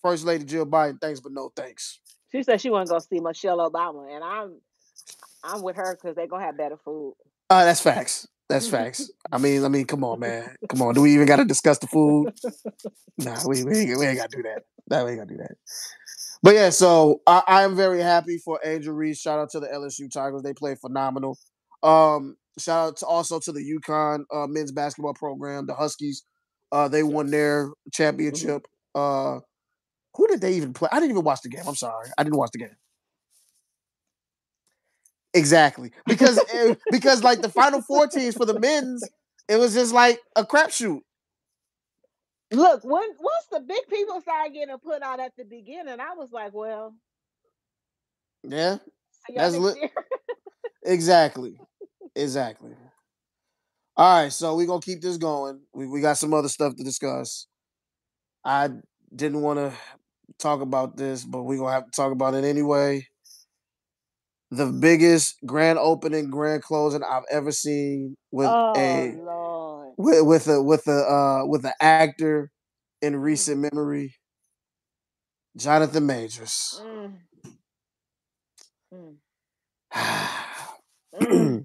First 0.00 0.24
Lady 0.24 0.44
Jill 0.44 0.66
Biden 0.66 0.98
thanks 1.00 1.20
but 1.20 1.32
no 1.32 1.52
thanks. 1.54 2.00
She 2.32 2.42
said 2.42 2.62
she 2.62 2.70
wasn't 2.70 2.88
gonna 2.88 3.00
see 3.02 3.20
Michelle 3.20 3.58
Obama, 3.70 4.14
and 4.14 4.24
I'm 4.24 4.58
I'm 5.44 5.62
with 5.62 5.76
her 5.76 5.94
because 5.94 6.16
they're 6.16 6.26
gonna 6.26 6.44
have 6.44 6.56
better 6.56 6.78
food. 6.82 7.14
Uh, 7.50 7.66
that's 7.66 7.82
facts. 7.82 8.26
That's 8.52 8.68
facts. 8.68 9.10
I 9.30 9.38
mean, 9.38 9.64
I 9.64 9.68
mean, 9.68 9.86
come 9.86 10.04
on, 10.04 10.20
man. 10.20 10.54
Come 10.68 10.82
on. 10.82 10.94
Do 10.94 11.00
we 11.00 11.14
even 11.14 11.26
got 11.26 11.36
to 11.36 11.44
discuss 11.46 11.78
the 11.78 11.86
food? 11.86 12.34
nah, 13.18 13.38
we, 13.46 13.64
we 13.64 13.78
ain't, 13.78 13.98
we 13.98 14.06
ain't 14.06 14.18
got 14.18 14.30
to 14.30 14.36
do 14.36 14.42
that. 14.42 14.64
Nah, 14.90 15.04
we 15.04 15.12
ain't 15.12 15.20
got 15.20 15.28
to 15.28 15.34
do 15.34 15.38
that. 15.38 15.56
But 16.42 16.54
yeah, 16.54 16.68
so 16.68 17.22
I, 17.26 17.42
I 17.46 17.62
am 17.62 17.74
very 17.76 18.02
happy 18.02 18.36
for 18.36 18.60
Angel 18.62 18.92
Reese. 18.92 19.20
Shout 19.20 19.38
out 19.38 19.48
to 19.50 19.60
the 19.60 19.68
LSU 19.68 20.10
Tigers. 20.12 20.42
They 20.42 20.52
play 20.52 20.74
phenomenal. 20.74 21.38
Um, 21.82 22.36
shout 22.58 22.88
out 22.88 22.96
to 22.98 23.06
also 23.06 23.40
to 23.40 23.52
the 23.52 23.60
UConn 23.60 24.24
uh, 24.30 24.46
men's 24.46 24.72
basketball 24.72 25.14
program, 25.14 25.66
the 25.66 25.74
Huskies. 25.74 26.24
Uh, 26.70 26.88
they 26.88 27.02
won 27.02 27.30
their 27.30 27.68
mm-hmm. 27.68 27.90
championship. 27.90 28.66
Uh, 28.94 29.38
who 30.14 30.28
did 30.28 30.42
they 30.42 30.52
even 30.54 30.74
play? 30.74 30.90
I 30.92 30.96
didn't 30.96 31.12
even 31.12 31.24
watch 31.24 31.40
the 31.42 31.48
game. 31.48 31.64
I'm 31.66 31.74
sorry. 31.74 32.10
I 32.18 32.22
didn't 32.22 32.36
watch 32.36 32.50
the 32.52 32.58
game. 32.58 32.76
Exactly. 35.34 35.92
Because 36.06 36.38
eh, 36.52 36.74
because 36.90 37.22
like 37.22 37.42
the 37.42 37.48
final 37.48 37.80
four 37.82 38.06
teams 38.06 38.34
for 38.36 38.44
the 38.46 38.58
men's, 38.58 39.02
it 39.48 39.56
was 39.56 39.74
just 39.74 39.92
like 39.92 40.20
a 40.36 40.44
crapshoot. 40.44 41.00
Look, 42.52 42.84
when 42.84 43.02
once 43.18 43.46
the 43.50 43.60
big 43.60 43.86
people 43.88 44.20
started 44.20 44.52
getting 44.52 44.76
put 44.78 45.02
out 45.02 45.20
at 45.20 45.32
the 45.36 45.44
beginning, 45.44 46.00
I 46.00 46.14
was 46.14 46.30
like, 46.32 46.52
well, 46.52 46.94
yeah, 48.42 48.78
that's 49.34 49.56
li- 49.56 49.90
exactly, 50.84 51.58
exactly. 52.16 52.72
All 53.96 54.22
right, 54.22 54.32
so 54.32 54.56
we're 54.56 54.66
gonna 54.66 54.80
keep 54.80 55.00
this 55.02 55.16
going. 55.18 55.60
We 55.74 55.86
we 55.86 56.00
got 56.00 56.16
some 56.18 56.32
other 56.34 56.48
stuff 56.48 56.76
to 56.76 56.84
discuss. 56.84 57.46
I 58.44 58.70
didn't 59.14 59.42
want 59.42 59.58
to 59.58 59.72
talk 60.38 60.60
about 60.60 60.96
this, 60.96 61.24
but 61.24 61.42
we're 61.42 61.58
gonna 61.58 61.72
have 61.72 61.86
to 61.86 61.90
talk 61.92 62.12
about 62.12 62.34
it 62.34 62.44
anyway. 62.44 63.06
The 64.52 64.66
biggest 64.66 65.38
grand 65.46 65.78
opening, 65.78 66.28
grand 66.28 66.62
closing 66.62 67.02
I've 67.02 67.24
ever 67.30 67.52
seen 67.52 68.16
with 68.30 68.48
oh, 68.48 68.74
a 68.76 69.14
Lord. 69.16 69.94
with 69.96 70.26
with 70.26 70.46
a 70.46 70.62
with 70.62 70.86
a 70.88 70.92
uh, 70.92 71.46
with 71.46 71.64
an 71.64 71.72
actor 71.80 72.50
in 73.00 73.14
mm. 73.14 73.22
recent 73.22 73.60
memory, 73.60 74.14
Jonathan 75.56 76.04
Majors. 76.04 76.82
Mm. 76.84 77.14
Mm. 78.92 79.16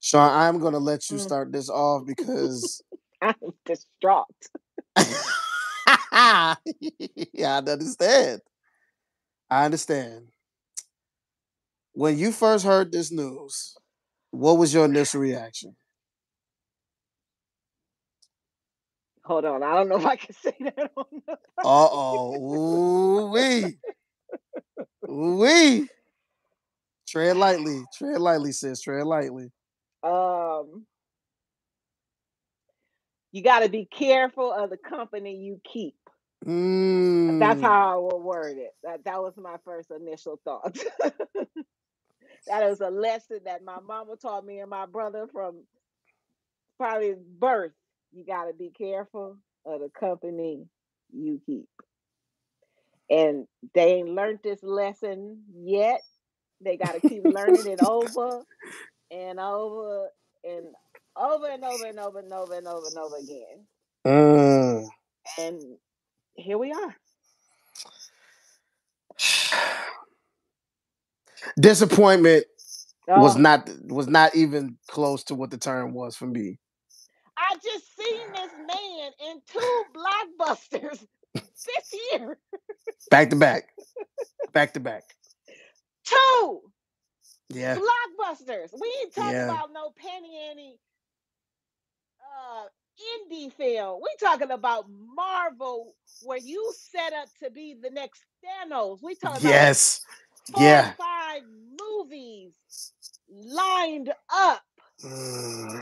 Shaun, 0.00 0.30
I'm 0.32 0.60
gonna 0.60 0.78
let 0.78 1.10
you 1.10 1.18
mm. 1.18 1.20
start 1.20 1.52
this 1.52 1.68
off 1.68 2.06
because 2.06 2.82
I'm 3.20 3.34
distraught. 3.66 4.24
yeah, 4.96 6.54
I 7.36 7.58
understand. 7.58 8.40
I 9.50 9.66
understand. 9.66 10.28
When 11.96 12.18
you 12.18 12.30
first 12.30 12.66
heard 12.66 12.92
this 12.92 13.10
news, 13.10 13.74
what 14.30 14.58
was 14.58 14.74
your 14.74 14.84
initial 14.84 15.18
reaction? 15.18 15.74
Hold 19.24 19.46
on, 19.46 19.62
I 19.62 19.74
don't 19.74 19.88
know 19.88 19.96
if 19.96 20.04
I 20.04 20.16
can 20.16 20.34
say 20.42 20.54
that 20.60 20.90
on 20.94 21.22
Uh 21.26 21.32
oh, 21.64 23.30
wee, 23.30 23.78
wee. 25.08 25.88
Tread 27.08 27.38
lightly. 27.38 27.82
Tread 27.96 28.20
lightly, 28.20 28.52
sis. 28.52 28.82
Tread 28.82 29.06
lightly. 29.06 29.50
Um, 30.02 30.84
you 33.32 33.42
got 33.42 33.60
to 33.60 33.70
be 33.70 33.86
careful 33.86 34.52
of 34.52 34.68
the 34.68 34.76
company 34.76 35.36
you 35.36 35.62
keep. 35.64 35.96
Mm. 36.44 37.40
That's 37.40 37.62
how 37.62 37.94
I 37.94 37.96
would 37.96 38.22
word 38.22 38.58
it. 38.58 38.74
That 38.82 39.02
that 39.06 39.22
was 39.22 39.32
my 39.38 39.56
first 39.64 39.90
initial 39.90 40.38
thought. 40.44 40.76
that 42.46 42.68
was 42.68 42.80
a 42.80 42.90
lesson 42.90 43.40
that 43.44 43.64
my 43.64 43.78
mama 43.86 44.16
taught 44.16 44.46
me 44.46 44.60
and 44.60 44.70
my 44.70 44.86
brother 44.86 45.26
from 45.32 45.56
probably 46.78 47.14
birth. 47.38 47.72
You 48.12 48.24
got 48.24 48.44
to 48.46 48.54
be 48.54 48.70
careful 48.70 49.36
of 49.64 49.80
the 49.80 49.90
company 49.98 50.66
you 51.12 51.40
keep. 51.44 51.68
And 53.10 53.46
they 53.74 53.94
ain't 53.94 54.08
learned 54.10 54.40
this 54.42 54.62
lesson 54.62 55.42
yet. 55.54 56.00
They 56.60 56.76
got 56.76 56.94
to 56.94 57.08
keep 57.08 57.24
learning 57.24 57.66
it 57.66 57.80
over 57.82 58.42
and 59.10 59.38
over 59.38 60.08
and 60.44 60.66
over 61.16 61.46
and 61.46 61.64
over 61.64 61.84
and 61.84 61.98
over 61.98 62.18
and 62.18 62.32
over 62.32 62.54
and 62.54 62.66
over 62.66 62.86
and 62.86 62.98
over 62.98 63.16
again. 63.16 63.66
Mm. 64.06 64.88
And 65.38 65.62
here 66.34 66.58
we 66.58 66.72
are. 66.72 66.96
Disappointment 71.60 72.46
was 73.14 73.36
Oh, 73.36 73.38
not 73.38 73.70
was 73.84 74.08
not 74.08 74.34
even 74.36 74.78
close 74.88 75.24
to 75.24 75.34
what 75.34 75.50
the 75.50 75.58
term 75.58 75.94
was 75.94 76.16
for 76.16 76.26
me. 76.26 76.58
I 77.38 77.56
just 77.62 77.96
seen 77.96 78.32
this 78.32 78.52
man 78.58 79.12
in 79.30 79.42
two 79.52 79.84
blockbusters 79.94 81.06
this 81.66 82.00
year. 82.12 82.38
Back 83.10 83.30
to 83.30 83.36
back. 83.36 83.68
Back 84.52 84.74
to 84.74 84.80
back. 84.80 85.04
Two 86.04 86.60
Yeah. 87.50 87.76
blockbusters. 87.76 88.70
We 88.78 88.92
ain't 89.02 89.14
talking 89.14 89.32
Yeah. 89.32 89.46
about 89.46 89.70
no 89.72 89.90
penny 89.96 90.38
any 90.50 90.78
uh 92.20 92.66
indie 93.32 93.52
film. 93.52 94.00
We 94.02 94.10
talking 94.20 94.50
about 94.50 94.86
Marvel 95.14 95.94
where 96.20 96.38
you 96.38 96.72
set 96.92 97.12
up 97.12 97.28
to 97.42 97.50
be 97.50 97.76
the 97.80 97.90
next 97.90 98.24
Thanos. 98.44 99.00
We 99.02 99.14
talking 99.16 99.46
about 99.46 99.52
Yes. 99.52 100.00
four 100.04 100.25
Yeah. 100.54 100.92
five 100.98 101.42
movies 101.80 102.54
lined 103.30 104.12
up. 104.32 104.62
Mm. 105.04 105.80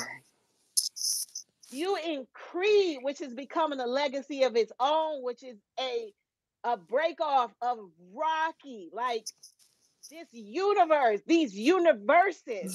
You 1.70 1.96
in 1.96 2.26
Creed, 2.34 3.00
which 3.02 3.20
is 3.20 3.34
becoming 3.34 3.80
a 3.80 3.86
legacy 3.86 4.44
of 4.44 4.56
its 4.56 4.72
own, 4.80 5.22
which 5.22 5.42
is 5.44 5.58
a 5.80 6.12
a 6.64 6.76
break 6.78 7.20
off 7.20 7.52
of 7.62 7.78
Rocky. 8.14 8.90
Like 8.92 9.26
this 10.10 10.28
universe, 10.32 11.20
these 11.26 11.54
universes. 11.54 12.72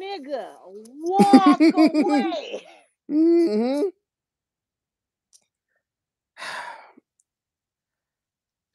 Nigga, 0.00 0.48
walk 0.66 1.62
away. 1.74 2.62
hmm 3.08 3.82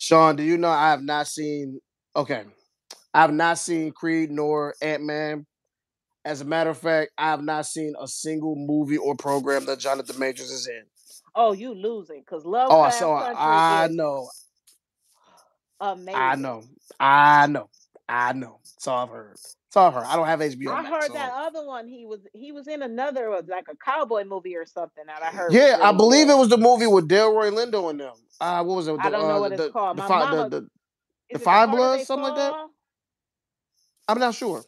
Shaun, 0.09 0.35
do 0.37 0.41
you 0.41 0.57
know 0.57 0.69
I 0.69 0.89
have 0.89 1.03
not 1.03 1.27
seen? 1.27 1.79
Okay, 2.15 2.43
I 3.13 3.21
have 3.21 3.31
not 3.31 3.59
seen 3.59 3.91
Creed 3.91 4.31
nor 4.31 4.73
Ant 4.81 5.03
Man. 5.03 5.45
As 6.25 6.41
a 6.41 6.45
matter 6.45 6.71
of 6.71 6.79
fact, 6.79 7.11
I 7.15 7.29
have 7.29 7.43
not 7.43 7.67
seen 7.67 7.93
a 8.01 8.07
single 8.07 8.55
movie 8.55 8.97
or 8.97 9.15
program 9.15 9.65
that 9.67 9.77
Jonathan 9.77 10.17
Majors 10.17 10.49
is 10.49 10.67
in. 10.67 10.81
Oh, 11.35 11.51
you 11.51 11.75
losing 11.75 12.21
because 12.21 12.43
love. 12.43 12.69
Oh, 12.71 12.89
so 12.89 13.17
Country 13.17 13.35
I 13.37 13.87
know, 13.91 14.27
amazing. 15.79 16.19
I 16.19 16.33
know, 16.33 16.63
I 16.99 17.45
know, 17.45 17.69
I 18.09 18.33
know. 18.33 18.61
That's 18.63 18.87
all 18.87 19.03
I've 19.03 19.09
heard. 19.09 19.37
I've 19.75 19.93
heard. 19.93 20.03
I 20.05 20.15
don't 20.15 20.25
have 20.27 20.39
HBO 20.39 20.71
I 20.71 20.81
Max. 20.81 20.89
heard 20.89 21.07
so- 21.07 21.13
that 21.13 21.31
other 21.33 21.65
one. 21.65 21.87
He 21.87 22.05
was 22.05 22.21
he 22.33 22.51
was 22.51 22.67
in 22.67 22.81
another 22.81 23.31
uh, 23.33 23.41
like 23.47 23.67
a 23.69 23.75
cowboy 23.77 24.23
movie 24.23 24.55
or 24.55 24.65
something 24.65 25.03
that 25.07 25.21
I 25.21 25.27
heard. 25.27 25.53
Yeah, 25.53 25.77
I 25.81 25.91
believe 25.91 26.29
it 26.29 26.37
was 26.37 26.49
the 26.49 26.57
movie 26.57 26.87
with 26.87 27.07
Delroy 27.07 27.51
Lindo 27.51 27.89
in 27.91 27.97
them. 27.97 28.13
Uh, 28.41 28.63
what 28.63 28.75
was 28.77 28.87
it? 28.87 28.93
I 28.99 29.03
The, 29.03 29.09
don't 29.17 29.27
know 29.27 29.37
uh, 29.37 29.39
what 29.41 29.51
it's 29.51 29.71
called. 29.73 29.97
The, 29.97 30.01
My 30.03 30.07
the, 30.07 30.13
mama- 30.35 30.49
the, 30.49 30.67
The 31.33 31.39
Five 31.39 31.71
Bloods, 31.71 32.07
something 32.07 32.23
like 32.29 32.35
that? 32.37 32.53
I'm 34.07 34.19
not 34.19 34.33
sure. 34.35 34.63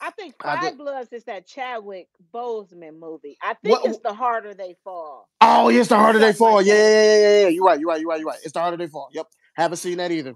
I 0.00 0.10
think 0.10 0.34
Five 0.42 0.76
Bloods 0.76 1.12
is 1.12 1.24
that 1.24 1.46
Chadwick 1.46 2.08
Boseman 2.32 2.98
movie. 2.98 3.38
I 3.42 3.54
think 3.54 3.80
What- 3.82 3.90
it's 3.90 3.98
the 4.00 4.12
harder 4.12 4.54
they 4.54 4.76
fall. 4.84 5.28
Oh, 5.40 5.68
yes, 5.70 5.88
the 5.88 5.96
harder 5.96 6.18
they 6.18 6.32
fall. 6.34 6.60
yeah, 6.62 6.74
yeah, 6.74 6.80
yeah, 6.80 7.18
yeah, 7.18 7.40
yeah. 7.42 7.48
You're 7.48 7.64
right. 7.64 7.80
You're 7.80 7.88
right. 7.88 8.00
You're 8.00 8.08
right. 8.10 8.20
You're 8.20 8.28
right. 8.28 8.38
It's 8.44 8.52
the 8.52 8.60
harder 8.60 8.76
they 8.76 8.88
fall. 8.88 9.08
Yep. 9.12 9.26
Haven't 9.54 9.78
seen 9.78 9.96
that 9.98 10.12
either. 10.12 10.34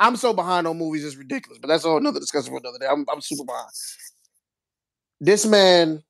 I'm 0.00 0.16
so 0.16 0.32
behind 0.32 0.66
on 0.66 0.78
movies. 0.78 1.04
It's 1.04 1.16
ridiculous. 1.16 1.58
But 1.60 1.68
that's 1.68 1.84
all 1.84 1.98
another 1.98 2.18
discussion 2.18 2.50
for 2.50 2.58
another 2.58 2.78
day. 2.78 2.86
I'm, 2.90 3.04
I'm 3.12 3.20
super 3.20 3.44
behind. 3.44 3.68
This 5.20 5.44
man. 5.46 6.02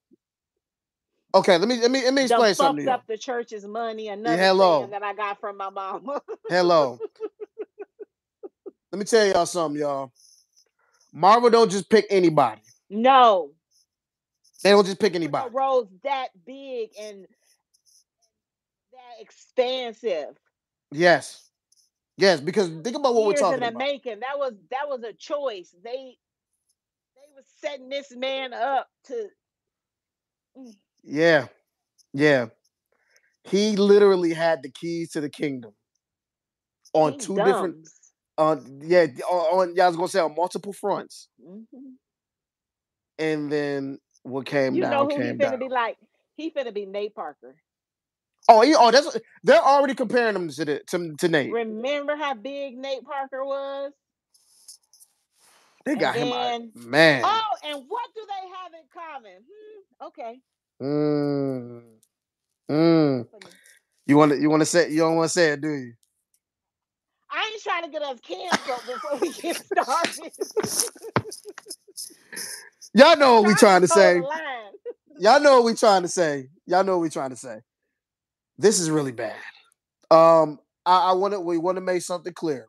Okay, 1.34 1.58
let 1.58 1.68
me 1.68 1.80
let 1.80 1.90
me 1.90 2.02
let 2.04 2.14
me 2.14 2.26
Done 2.26 2.40
explain 2.40 2.54
something 2.54 2.84
to 2.86 2.90
fucked 2.90 3.02
up 3.02 3.06
the 3.08 3.18
church's 3.18 3.66
money. 3.66 4.08
Another 4.08 4.36
hello. 4.36 4.80
saying 4.80 4.90
that 4.90 5.02
I 5.02 5.14
got 5.14 5.40
from 5.40 5.56
my 5.56 5.70
mama. 5.70 6.22
Hello. 6.48 6.98
let 8.92 8.98
me 8.98 9.04
tell 9.04 9.26
y'all 9.26 9.46
something, 9.46 9.80
y'all. 9.80 10.12
Marvel 11.12 11.50
don't 11.50 11.70
just 11.70 11.90
pick 11.90 12.06
anybody. 12.10 12.60
no, 12.88 13.50
They 14.62 14.70
don't 14.70 14.86
just 14.86 15.00
pick 15.00 15.14
anybody. 15.16 15.50
roles 15.52 15.88
that 16.04 16.28
big 16.46 16.90
and 17.00 17.26
that 18.92 19.20
expansive. 19.20 20.36
Yes. 20.92 21.49
Yes, 22.20 22.40
because 22.40 22.68
think 22.84 22.96
about 22.96 23.14
what 23.14 23.24
we're 23.24 23.32
talking 23.32 23.62
in 23.62 23.72
the 23.72 23.78
about. 23.78 23.78
making. 23.78 24.20
That 24.20 24.38
was 24.38 24.54
that 24.70 24.88
was 24.88 25.02
a 25.04 25.12
choice. 25.14 25.74
They 25.82 26.18
they 27.16 27.34
were 27.34 27.42
setting 27.62 27.88
this 27.88 28.14
man 28.14 28.52
up 28.52 28.88
to. 29.06 29.28
Yeah. 31.02 31.48
Yeah. 32.12 32.46
He 33.44 33.76
literally 33.76 34.34
had 34.34 34.62
the 34.62 34.70
keys 34.70 35.12
to 35.12 35.20
the 35.20 35.30
kingdom 35.30 35.72
on 36.92 37.18
two 37.18 37.36
different 37.42 37.88
on 38.38 38.80
yeah, 38.84 39.06
on, 39.30 39.60
on 39.60 39.76
yeah, 39.76 39.84
I 39.84 39.88
was 39.88 39.96
gonna 39.96 40.08
say 40.08 40.20
on 40.20 40.34
multiple 40.36 40.72
fronts. 40.72 41.28
hmm 41.42 41.62
And 43.18 43.50
then 43.50 43.98
what 44.22 44.46
came 44.46 44.74
You 44.74 44.82
down 44.82 44.90
know 44.90 45.06
who 45.06 45.20
he 45.20 45.22
came 45.22 45.38
finna 45.38 45.40
down. 45.52 45.60
be 45.60 45.68
like? 45.68 45.96
He 46.36 46.50
finna 46.50 46.72
be 46.74 46.86
Nate 46.86 47.14
Parker. 47.14 47.56
Oh, 48.48 48.62
yeah, 48.62 48.76
oh, 48.78 48.90
that's 48.90 49.18
they're 49.44 49.60
already 49.60 49.94
comparing 49.94 50.34
him 50.34 50.48
to 50.48 50.64
the 50.64 50.80
to, 50.88 51.14
to 51.18 51.28
Nate. 51.28 51.52
Remember 51.52 52.16
how 52.16 52.34
big 52.34 52.76
Nate 52.76 53.04
Parker 53.04 53.44
was? 53.44 53.92
They 55.84 55.96
got 55.96 56.14
him 56.14 56.32
out. 56.32 56.62
Man. 56.74 57.22
Oh, 57.24 57.56
and 57.64 57.84
what 57.88 58.08
do 58.14 58.22
they 58.26 58.48
have 58.48 58.72
in 58.74 58.86
common? 58.92 59.44
Hmm, 59.48 59.80
okay. 60.06 60.40
Mm. 60.82 61.82
Mm. 62.70 63.26
You 64.06 64.16
wanna 64.16 64.36
you 64.36 64.48
wanna 64.50 64.64
say 64.64 64.90
you 64.90 64.98
don't 64.98 65.16
wanna 65.16 65.28
say 65.28 65.50
it, 65.52 65.60
do 65.60 65.68
you? 65.68 65.92
I 67.30 67.50
ain't 67.52 67.62
trying 67.62 67.84
to 67.84 67.90
get 67.90 68.02
us 68.02 68.18
canceled 68.20 68.82
before 68.86 69.18
we 69.20 69.32
get 69.32 69.56
started. 69.66 70.32
Y'all 72.94 73.16
know 73.16 73.40
what 73.40 73.46
we 73.46 73.54
trying 73.54 73.82
to 73.82 73.88
say. 73.88 74.20
Y'all 75.18 75.40
know 75.40 75.56
what 75.56 75.64
we 75.64 75.74
trying 75.74 76.02
to 76.02 76.08
say. 76.08 76.48
Y'all 76.66 76.82
know 76.82 76.98
what 76.98 77.02
we 77.02 77.10
trying 77.10 77.30
to 77.30 77.36
say. 77.36 77.60
This 78.60 78.78
is 78.78 78.90
really 78.90 79.12
bad. 79.12 79.36
Um, 80.10 80.58
I, 80.84 81.10
I 81.10 81.12
want 81.14 81.32
to. 81.32 81.40
We 81.40 81.56
want 81.56 81.76
to 81.78 81.80
make 81.80 82.02
something 82.02 82.34
clear. 82.34 82.66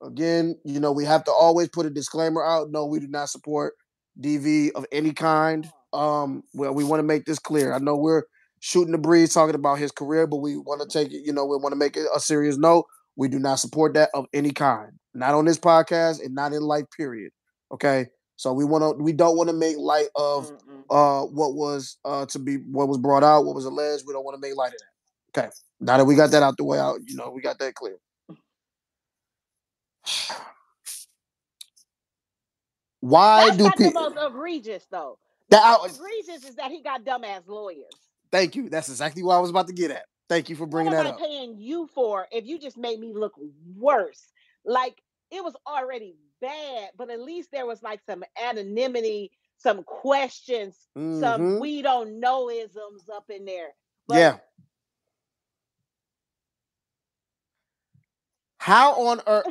Again, 0.00 0.56
you 0.64 0.78
know, 0.78 0.92
we 0.92 1.04
have 1.06 1.24
to 1.24 1.32
always 1.32 1.68
put 1.68 1.86
a 1.86 1.90
disclaimer 1.90 2.44
out. 2.46 2.70
No, 2.70 2.86
we 2.86 3.00
do 3.00 3.08
not 3.08 3.28
support 3.28 3.74
DV 4.20 4.70
of 4.76 4.86
any 4.92 5.12
kind. 5.12 5.68
Um, 5.92 6.44
well, 6.54 6.72
we 6.72 6.84
want 6.84 7.00
to 7.00 7.04
make 7.04 7.24
this 7.24 7.40
clear. 7.40 7.72
I 7.72 7.78
know 7.78 7.96
we're 7.96 8.22
shooting 8.60 8.92
the 8.92 8.98
breeze 8.98 9.34
talking 9.34 9.56
about 9.56 9.80
his 9.80 9.90
career, 9.90 10.28
but 10.28 10.36
we 10.36 10.56
want 10.56 10.82
to 10.82 10.86
take 10.88 11.12
it. 11.12 11.22
You 11.26 11.32
know, 11.32 11.44
we 11.46 11.56
want 11.56 11.72
to 11.72 11.78
make 11.78 11.96
it 11.96 12.06
a 12.14 12.20
serious 12.20 12.56
note. 12.56 12.84
We 13.16 13.26
do 13.26 13.40
not 13.40 13.58
support 13.58 13.94
that 13.94 14.10
of 14.14 14.26
any 14.32 14.52
kind. 14.52 14.92
Not 15.14 15.34
on 15.34 15.46
this 15.46 15.58
podcast 15.58 16.24
and 16.24 16.32
not 16.32 16.52
in 16.52 16.62
life. 16.62 16.84
Period. 16.96 17.32
Okay. 17.72 18.06
So 18.36 18.52
we 18.52 18.64
want 18.64 18.82
to. 18.82 19.02
We 19.02 19.12
don't 19.12 19.36
want 19.36 19.48
to 19.48 19.56
make 19.56 19.78
light 19.78 20.10
of 20.14 20.52
uh 20.90 21.22
what 21.22 21.54
was 21.54 21.98
uh 22.04 22.24
to 22.26 22.38
be 22.38 22.58
what 22.70 22.86
was 22.86 22.98
brought 22.98 23.24
out, 23.24 23.46
what 23.46 23.56
was 23.56 23.64
alleged. 23.64 24.04
We 24.06 24.12
don't 24.12 24.24
want 24.24 24.40
to 24.40 24.48
make 24.48 24.56
light 24.56 24.68
of 24.68 24.78
that. 24.78 24.97
Okay. 25.36 25.48
Now 25.80 25.96
that 25.98 26.04
we 26.04 26.14
got 26.16 26.30
that 26.32 26.42
out 26.42 26.56
the 26.56 26.64
way 26.64 26.78
out, 26.78 27.00
you 27.06 27.16
know, 27.16 27.30
we 27.30 27.40
got 27.40 27.58
that 27.58 27.74
clear. 27.74 27.98
Why 33.00 33.46
That's 33.46 33.56
do 33.58 33.62
not 33.64 33.76
the 33.76 33.92
most 33.92 34.16
egregious, 34.20 34.86
though. 34.90 35.18
I, 35.52 35.76
What's 35.80 35.96
egregious 35.96 36.44
is 36.48 36.56
that 36.56 36.70
he 36.70 36.82
got 36.82 37.04
dumbass 37.04 37.46
lawyers. 37.46 37.84
thank 38.32 38.56
you. 38.56 38.68
That's 38.68 38.88
exactly 38.88 39.22
what 39.22 39.36
I 39.36 39.38
was 39.38 39.50
about 39.50 39.68
to 39.68 39.72
get 39.72 39.90
at. 39.90 40.04
Thank 40.28 40.50
you 40.50 40.56
for 40.56 40.66
bringing 40.66 40.92
what 40.92 41.04
that 41.04 41.14
up. 41.14 41.18
Paying 41.18 41.56
you 41.58 41.86
for 41.94 42.26
if 42.30 42.44
you 42.44 42.58
just 42.58 42.76
made 42.76 43.00
me 43.00 43.14
look 43.14 43.32
worse? 43.76 44.32
Like 44.64 45.00
it 45.30 45.42
was 45.42 45.54
already 45.66 46.16
bad, 46.40 46.90
but 46.96 47.08
at 47.10 47.20
least 47.20 47.50
there 47.52 47.66
was 47.66 47.82
like 47.82 48.00
some 48.04 48.22
anonymity, 48.42 49.30
some 49.56 49.82
questions, 49.84 50.76
some 50.94 51.56
Mhm. 51.56 51.60
we 51.60 51.82
don't 51.82 52.20
know 52.20 52.50
isms 52.50 53.08
up 53.08 53.30
in 53.30 53.44
there. 53.46 53.74
But 54.06 54.18
Yeah. 54.18 54.38
How 58.68 59.06
on 59.06 59.22
earth 59.26 59.46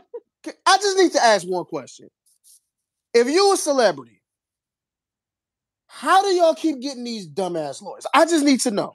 I 0.65 0.77
just 0.77 0.95
need 0.95 1.11
to 1.13 1.23
ask 1.23 1.47
one 1.47 1.65
question. 1.65 2.09
If 3.15 3.27
you 3.27 3.51
a 3.51 3.57
celebrity, 3.57 4.21
how 5.87 6.21
do 6.21 6.27
y'all 6.27 6.53
keep 6.53 6.79
getting 6.79 7.03
these 7.03 7.27
dumbass 7.27 7.81
lawyers? 7.81 8.05
I 8.13 8.25
just 8.25 8.45
need 8.45 8.59
to 8.61 8.71
know. 8.71 8.93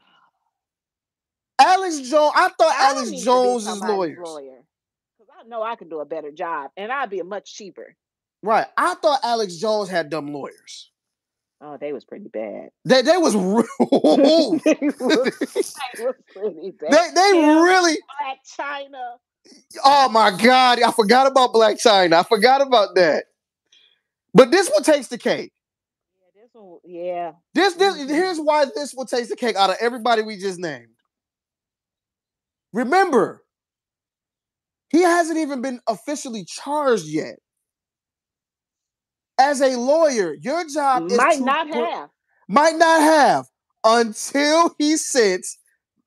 Alex 1.61 1.99
Jones, 2.09 2.33
I 2.37 2.49
thought 2.57 2.75
I 2.79 2.91
Alex 2.91 3.11
Jones 3.23 3.67
is 3.67 3.81
lawyers. 3.81 4.19
Lawyer. 4.23 4.63
Because 5.19 5.35
I 5.41 5.49
know 5.49 5.61
I 5.61 5.75
can 5.75 5.89
do 5.89 5.99
a 5.99 6.05
better 6.05 6.31
job 6.31 6.71
and 6.77 6.93
I'd 6.93 7.11
be 7.11 7.19
a 7.19 7.25
much 7.25 7.53
cheaper. 7.53 7.97
Right. 8.45 8.67
I 8.77 8.95
thought 8.95 9.21
Alex 9.25 9.57
Jones 9.57 9.89
had 9.89 10.09
dumb 10.09 10.33
lawyers. 10.33 10.93
Oh, 11.61 11.79
they 11.79 11.93
was 11.93 12.05
pretty 12.05 12.29
bad. 12.29 12.71
They 12.85 13.03
they 13.03 13.17
was, 13.17 13.35
real. 13.37 13.65
they, 14.65 14.79
was, 14.81 15.75
they 15.97 16.05
was 16.05 16.15
pretty 16.33 16.71
bad. 16.73 16.93
They 16.93 17.11
they 17.13 17.39
really 17.39 17.95
Blac 17.95 18.39
Chyna. 18.57 19.19
Oh 19.85 20.09
my 20.09 20.31
God. 20.31 20.83
I 20.83 20.91
forgot 20.93 21.27
about 21.27 21.53
Blac 21.53 21.83
Chyna. 21.83 22.15
I 22.15 22.23
forgot 22.23 22.61
about 22.61 22.95
that. 22.95 23.25
But 24.35 24.51
this 24.51 24.71
one 24.71 24.83
takes 24.83 25.09
the 25.09 25.19
cake. 25.19 25.53
Yeah, 26.35 26.43
this 26.43 26.51
one, 26.53 26.79
yeah. 26.85 27.33
This 27.55 27.75
this 27.75 27.97
mm-hmm. 27.97 28.09
here's 28.09 28.39
why 28.39 28.67
this 28.75 28.93
one 28.93 29.07
takes 29.07 29.29
the 29.29 29.37
cake 29.37 29.57
out 29.57 29.71
of 29.71 29.77
everybody 29.81 30.23
we 30.23 30.37
just 30.39 30.59
named. 30.59 30.89
Remember, 32.73 33.43
he 34.89 35.03
hasn't 35.03 35.39
even 35.39 35.61
been 35.61 35.81
officially 35.87 36.45
charged 36.45 37.07
yet. 37.07 37.37
As 39.39 39.61
a 39.61 39.77
lawyer, 39.77 40.35
your 40.41 40.67
job 40.69 41.11
might 41.11 41.41
not 41.41 41.69
have. 41.69 42.11
Might 42.49 42.77
not 42.77 43.01
have 43.01 43.47
until 43.85 44.75
he 44.79 44.97
sends 44.97 45.59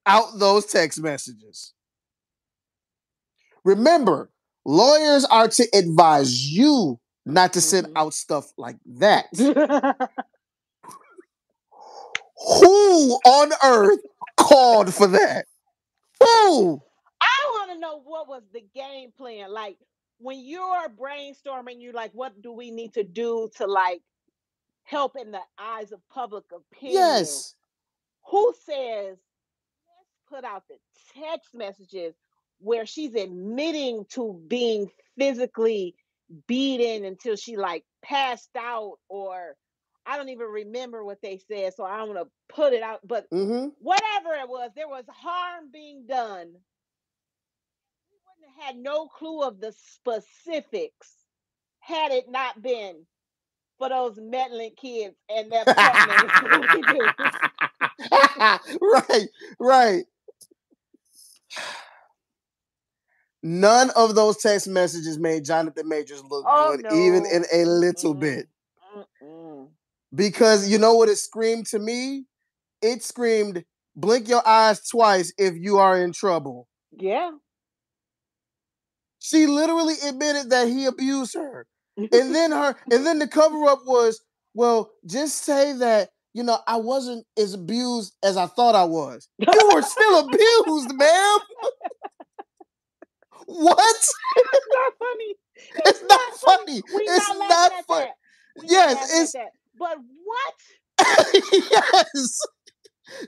out 0.06 0.40
those 0.40 0.66
text 0.66 1.02
messages. 1.02 1.74
Remember, 3.66 4.30
lawyers 4.64 5.26
are 5.26 5.50
to 5.50 5.68
advise 5.74 6.48
you 6.50 7.00
not 7.26 7.52
to 7.54 7.62
send 7.62 7.88
mm-hmm. 7.88 7.98
out 7.98 8.14
stuff 8.14 8.54
like 8.58 8.78
that. 8.86 9.26
Who 12.38 13.12
on 13.26 13.52
earth 13.64 14.02
called 14.38 14.94
for 14.94 15.08
that? 15.08 15.46
Who? 16.20 16.80
I 17.20 17.50
want 17.54 17.72
to 17.72 17.80
know 17.80 18.02
what 18.06 18.28
was 18.28 18.44
the 18.54 18.64
game 18.76 19.12
plan. 19.18 19.52
Like 19.52 19.78
when 20.20 20.46
you're 20.46 20.88
brainstorming, 20.90 21.78
you're 21.80 21.94
like, 21.94 22.12
what 22.14 22.40
do 22.44 22.54
we 22.54 22.70
need 22.70 22.94
to 22.94 23.04
do 23.04 23.50
to 23.58 23.66
like 23.66 24.02
help 24.84 25.16
in 25.20 25.32
the 25.32 25.42
eyes 25.60 25.92
of 25.92 26.00
public 26.12 26.44
opinion? 26.54 27.02
Yes. 27.02 27.56
Who 28.30 28.54
says, 28.64 29.18
let's 29.88 30.20
put 30.30 30.44
out 30.44 30.66
the 30.70 30.78
text 31.20 31.56
messages 31.56 32.14
where 32.60 32.86
she's 32.86 33.16
admitting 33.16 34.06
to 34.12 34.42
being 34.48 34.90
physically 35.18 35.96
beaten 36.48 37.06
until 37.06 37.36
she 37.36 37.58
like 37.58 37.84
passed 38.04 38.56
out 38.58 38.98
or 39.10 39.56
I 40.06 40.18
don't 40.18 40.30
even 40.30 40.48
remember 40.48 41.04
what 41.04 41.22
they 41.22 41.40
said, 41.48 41.74
so 41.74 41.84
I 41.84 41.98
don't 41.98 42.14
want 42.14 42.28
to 42.28 42.54
put 42.54 42.74
it 42.74 42.84
out. 42.84 43.00
But 43.04 43.30
mm-hmm. 43.32 43.70
whatever 43.80 44.34
it 44.36 44.48
was, 44.48 44.70
there 44.76 44.88
was 44.88 45.06
harm 45.10 45.72
being 45.74 46.06
done. 46.08 46.48
We 48.12 48.20
wouldn't 48.26 48.56
have 48.56 48.66
had 48.68 48.78
no 48.78 49.08
clue 49.08 49.42
of 49.42 49.60
the 49.60 49.74
specifics 49.74 51.12
had 51.80 52.12
it 52.12 52.30
not 52.30 52.62
been 52.62 53.06
for 53.78 53.90
those 53.90 54.18
meddling 54.22 54.72
kids 54.80 55.16
and 55.30 55.52
their 55.52 55.64
right, 58.82 59.28
right. 59.60 60.06
None 63.48 63.92
of 63.92 64.16
those 64.16 64.38
text 64.38 64.68
messages 64.68 65.20
made 65.20 65.46
Jonathan 65.46 65.88
Majors 65.88 66.24
look 66.24 66.44
oh, 66.48 66.76
good, 66.76 66.86
no. 66.90 66.96
even 66.98 67.28
in 67.28 67.46
a 67.54 67.64
little 67.64 68.16
mm 68.16 68.20
bit. 68.20 68.48
Mm-mm. 68.98 69.68
Because 70.16 70.68
you 70.68 70.80
know 70.80 70.96
what 70.96 71.10
it 71.10 71.18
screamed 71.18 71.68
to 71.68 71.78
me? 71.78 72.26
It 72.82 73.04
screamed, 73.04 73.64
blink 73.96 74.28
your 74.28 74.42
eyes 74.48 74.88
twice 74.88 75.32
if 75.38 75.54
you 75.56 75.78
are 75.78 76.02
in 76.02 76.12
trouble. 76.12 76.68
Yeah. 76.98 77.34
She 79.20 79.46
literally 79.46 79.94
admitted 80.04 80.50
that 80.50 80.68
he 80.68 80.86
abused 80.86 81.36
her. 81.36 81.68
and 81.98 82.34
then 82.34 82.52
her 82.52 82.76
and 82.92 83.06
then 83.06 83.20
the 83.20 83.28
cover 83.28 83.64
up 83.66 83.82
was, 83.86 84.24
well, 84.56 84.90
just 85.06 85.44
say 85.44 85.72
that, 85.74 86.10
you 86.34 86.42
know, 86.42 86.58
I 86.66 86.78
wasn't 86.78 87.28
as 87.38 87.54
abused 87.54 88.16
as 88.24 88.38
I 88.38 88.48
thought 88.48 88.74
I 88.74 88.86
was. 88.86 89.30
You 89.38 89.72
were 89.72 89.84
still 89.84 90.20
abused, 90.28 90.96
ma'am. 90.96 91.40
What? 93.46 93.96
It's 94.38 94.68
not 94.74 94.94
funny. 95.00 95.36
It's, 95.78 95.90
it's 95.90 96.02
not, 96.02 96.10
not, 96.10 96.40
funny. 96.40 96.82
funny. 96.82 97.06
It's 97.06 97.30
not, 97.30 97.50
not 97.50 97.72
funny. 97.88 98.12
Yes, 98.64 99.10
it's. 99.14 99.36
But 99.80 99.98
what? 100.26 100.54
yes. 101.54 102.40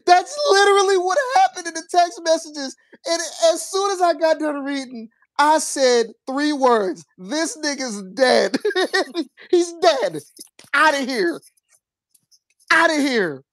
That's 0.06 0.38
literally 0.50 0.98
what 0.98 1.18
happened 1.38 1.68
in 1.68 1.74
the 1.74 1.88
text 1.90 2.20
messages. 2.24 2.76
And 3.06 3.22
as 3.54 3.62
soon 3.70 3.92
as 3.92 4.02
I 4.02 4.14
got 4.14 4.40
done 4.40 4.64
reading, 4.64 5.08
I 5.40 5.60
said 5.60 6.08
three 6.26 6.52
words. 6.52 7.06
This 7.18 7.58
nigga's 7.58 8.04
dead. 8.14 8.58
He's 9.50 9.72
dead. 9.82 10.20
Out 10.74 11.00
of 11.00 11.08
here. 11.08 11.40
Out 12.72 12.90
of 12.90 12.98
here. 12.98 13.44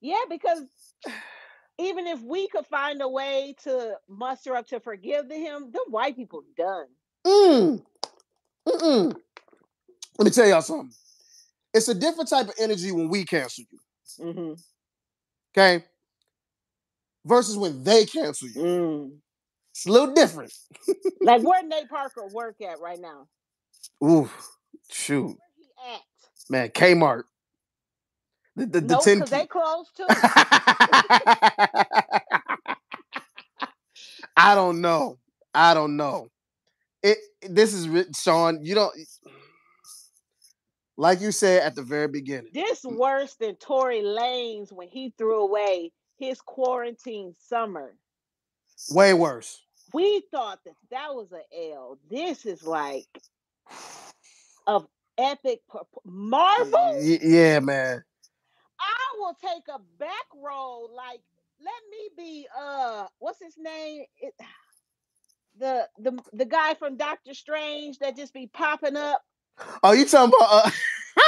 Yeah, 0.00 0.24
because 0.28 0.62
even 1.80 2.06
if 2.06 2.20
we 2.22 2.48
could 2.48 2.66
find 2.66 3.00
a 3.02 3.08
way 3.08 3.54
to 3.64 3.96
muster 4.08 4.54
up 4.54 4.66
to 4.68 4.80
forgive 4.80 5.30
him, 5.30 5.70
the 5.72 5.84
white 5.88 6.16
people 6.16 6.42
done. 6.56 6.86
Mm. 7.26 7.82
Mm-mm. 8.68 9.16
Let 10.18 10.24
me 10.24 10.30
tell 10.30 10.46
y'all 10.48 10.62
something. 10.62 10.92
It's 11.72 11.88
a 11.88 11.94
different 11.94 12.28
type 12.28 12.48
of 12.48 12.54
energy 12.58 12.92
when 12.92 13.08
we 13.08 13.24
cancel 13.24 13.64
you. 13.70 13.78
Mm-hmm. 14.24 14.52
Okay. 15.52 15.84
Versus 17.24 17.56
when 17.56 17.82
they 17.84 18.04
cancel 18.06 18.48
you. 18.48 18.54
Mm. 18.54 19.10
It's 19.70 19.86
a 19.86 19.92
little 19.92 20.12
different. 20.12 20.52
like 21.20 21.42
where 21.42 21.62
Nate 21.62 21.88
Parker 21.88 22.26
work 22.32 22.56
at 22.60 22.80
right 22.80 22.98
now? 23.00 23.26
Ooh, 24.04 24.28
shoot. 24.90 25.36
Man, 26.50 26.68
Kmart. 26.70 27.22
The, 28.56 28.66
the, 28.66 28.80
the 28.80 28.94
nope, 28.94 29.04
10 29.04 29.20
they 29.30 29.46
closed 29.46 29.90
too. 29.96 30.06
I 34.36 34.54
don't 34.54 34.80
know. 34.80 35.18
I 35.54 35.74
don't 35.74 35.96
know. 35.96 36.28
It 37.02 37.18
this 37.48 37.72
is 37.74 37.88
Shaun. 38.16 38.64
You 38.64 38.74
don't 38.74 38.94
like 40.96 41.20
you 41.20 41.32
said 41.32 41.62
at 41.62 41.74
the 41.74 41.82
very 41.82 42.08
beginning. 42.08 42.50
This 42.52 42.84
worse 42.84 43.34
than 43.36 43.56
Tory 43.56 44.02
Lanez 44.02 44.72
when 44.72 44.88
he 44.88 45.14
threw 45.16 45.42
away 45.42 45.92
his 46.18 46.40
quarantine 46.40 47.34
summer. 47.38 47.94
Way 48.90 49.14
worse. 49.14 49.62
We 49.92 50.22
thought 50.30 50.60
that 50.64 50.74
that 50.90 51.14
was 51.14 51.32
an 51.32 51.42
L. 51.72 51.98
This 52.08 52.46
is 52.46 52.62
like 52.64 53.08
of 54.66 54.86
epic 55.16 55.60
Marvel. 56.04 57.00
Yeah, 57.02 57.60
man. 57.60 58.04
Will 59.20 59.34
take 59.34 59.68
a 59.68 59.78
back 59.98 60.26
roll. 60.34 60.90
Like, 60.96 61.20
let 61.62 61.82
me 61.90 62.08
be 62.16 62.46
uh 62.58 63.06
what's 63.18 63.42
his 63.42 63.56
name? 63.58 64.04
It, 64.18 64.34
the 65.58 65.86
the 65.98 66.18
the 66.32 66.44
guy 66.46 66.74
from 66.74 66.96
Doctor 66.96 67.34
Strange 67.34 67.98
that 67.98 68.16
just 68.16 68.32
be 68.32 68.46
popping 68.46 68.96
up. 68.96 69.22
Oh, 69.82 69.92
you 69.92 70.06
talking 70.06 70.34
about 70.36 70.66
uh 70.66 70.70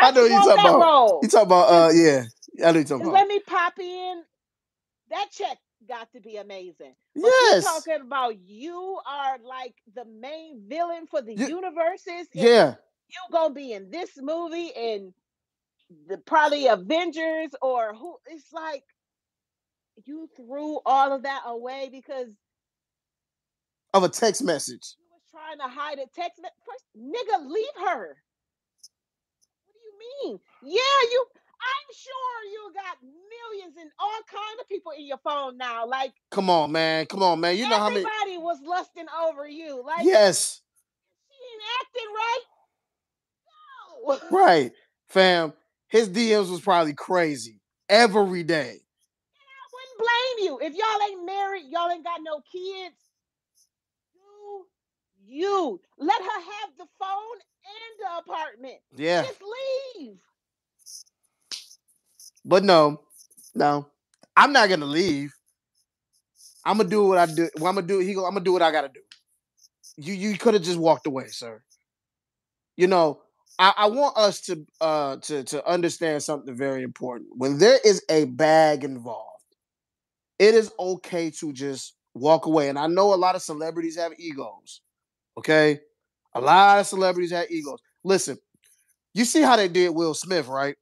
I, 0.00 0.10
know 0.14 0.24
you 0.24 0.30
talking 0.30 0.52
about 0.52 0.80
role. 0.80 1.20
you 1.22 1.28
talking 1.28 1.46
about 1.46 1.68
uh 1.68 1.92
yeah. 1.92 2.24
I 2.64 2.72
know 2.72 2.78
you 2.78 2.84
talking 2.84 3.06
about. 3.06 3.14
Let 3.14 3.28
me 3.28 3.40
pop 3.40 3.78
in. 3.78 4.22
That 5.10 5.26
check 5.30 5.58
got 5.86 6.10
to 6.12 6.20
be 6.20 6.36
amazing. 6.36 6.94
But 7.14 7.24
yes. 7.24 7.64
talking 7.64 8.00
about 8.02 8.38
you 8.40 8.98
are 9.06 9.36
like 9.44 9.74
the 9.94 10.04
main 10.06 10.62
villain 10.66 11.06
for 11.10 11.20
the 11.20 11.34
you, 11.34 11.46
universes. 11.48 12.28
Yeah. 12.32 12.74
You 13.08 13.18
gonna 13.30 13.52
be 13.52 13.72
in 13.72 13.90
this 13.90 14.10
movie 14.16 14.72
and 14.74 15.12
the 16.08 16.18
probably 16.18 16.66
Avengers 16.66 17.54
or 17.60 17.94
who 17.94 18.16
it's 18.26 18.52
like 18.52 18.84
you 20.04 20.28
threw 20.36 20.80
all 20.86 21.12
of 21.12 21.22
that 21.22 21.42
away 21.46 21.88
because 21.90 22.28
of 23.94 24.04
a 24.04 24.08
text 24.08 24.42
message. 24.42 24.94
You 24.98 25.04
was 25.12 25.22
trying 25.30 25.58
to 25.58 25.68
hide 25.74 25.98
a 25.98 26.06
text 26.14 26.40
message. 26.40 26.54
Nigga, 26.96 27.46
leave 27.46 27.76
her. 27.86 28.16
What 29.66 29.74
do 29.74 29.80
you 29.84 29.92
mean? 30.30 30.40
Yeah, 30.62 31.10
you 31.10 31.26
I'm 31.62 31.88
sure 31.94 32.44
you 32.50 32.72
got 32.74 32.98
millions 33.02 33.76
and 33.80 33.90
all 33.98 34.20
kind 34.26 34.60
of 34.60 34.68
people 34.68 34.92
in 34.98 35.06
your 35.06 35.18
phone 35.18 35.56
now. 35.56 35.86
Like, 35.86 36.12
come 36.30 36.50
on, 36.50 36.72
man, 36.72 37.06
come 37.06 37.22
on, 37.22 37.38
man. 37.40 37.56
You 37.56 37.68
know 37.68 37.78
how 37.78 37.88
many 37.88 38.00
everybody 38.00 38.36
was 38.38 38.58
lusting 38.64 39.06
over 39.24 39.46
you. 39.46 39.80
Like, 39.84 40.04
yes, 40.04 40.60
she 41.28 41.36
ain't 41.52 41.62
acting 41.80 42.12
right. 42.14 42.44
No, 44.30 44.38
right, 44.38 44.72
fam 45.08 45.52
his 45.92 46.08
DMs 46.08 46.50
was 46.50 46.62
probably 46.62 46.94
crazy 46.94 47.60
every 47.86 48.42
day. 48.42 48.70
And 48.70 49.48
I 49.52 49.64
wouldn't 49.74 49.98
blame 49.98 50.46
you. 50.46 50.58
If 50.66 50.74
y'all 50.74 51.06
ain't 51.06 51.26
married, 51.26 51.64
y'all 51.68 51.90
ain't 51.90 52.02
got 52.02 52.20
no 52.22 52.40
kids, 52.50 52.96
You, 54.14 54.66
you. 55.26 55.80
Let 55.98 56.22
her 56.22 56.40
have 56.40 56.70
the 56.78 56.86
phone 56.98 57.38
and 57.66 57.92
the 58.00 58.18
apartment. 58.20 58.78
Yeah. 58.96 59.22
Just 59.22 59.42
leave. 59.98 60.16
But 62.42 62.64
no, 62.64 63.02
no, 63.54 63.86
I'm 64.34 64.54
not 64.54 64.70
gonna 64.70 64.86
leave. 64.86 65.34
I'm 66.64 66.78
gonna 66.78 66.88
do 66.88 67.06
what 67.06 67.18
I 67.18 67.26
do. 67.26 67.50
Well, 67.58 67.68
I'm 67.68 67.74
gonna 67.74 67.86
do. 67.86 67.98
He 67.98 68.14
go. 68.14 68.24
I'm 68.24 68.32
gonna 68.32 68.44
do 68.44 68.52
what 68.54 68.62
I 68.62 68.72
gotta 68.72 68.88
do. 68.88 69.00
You 69.96 70.14
you 70.14 70.38
could 70.38 70.54
have 70.54 70.62
just 70.62 70.78
walked 70.78 71.06
away, 71.06 71.26
sir. 71.28 71.62
You 72.76 72.86
know, 72.86 73.20
I, 73.58 73.72
I 73.76 73.86
want 73.86 74.16
us 74.16 74.40
to 74.42 74.66
uh 74.80 75.16
to 75.16 75.44
to 75.44 75.66
understand 75.68 76.22
something 76.22 76.56
very 76.56 76.82
important. 76.82 77.30
When 77.36 77.58
there 77.58 77.78
is 77.84 78.02
a 78.10 78.24
bag 78.24 78.84
involved, 78.84 79.28
it 80.38 80.54
is 80.54 80.72
okay 80.78 81.30
to 81.40 81.52
just 81.52 81.94
walk 82.14 82.46
away. 82.46 82.68
And 82.68 82.78
I 82.78 82.86
know 82.86 83.14
a 83.14 83.16
lot 83.16 83.36
of 83.36 83.42
celebrities 83.42 83.96
have 83.96 84.12
egos. 84.18 84.80
Okay, 85.38 85.80
a 86.34 86.40
lot 86.40 86.80
of 86.80 86.86
celebrities 86.86 87.32
have 87.32 87.50
egos. 87.50 87.80
Listen, 88.04 88.38
you 89.14 89.24
see 89.24 89.42
how 89.42 89.56
they 89.56 89.68
did 89.68 89.90
Will 89.90 90.14
Smith, 90.14 90.48
right? 90.48 90.76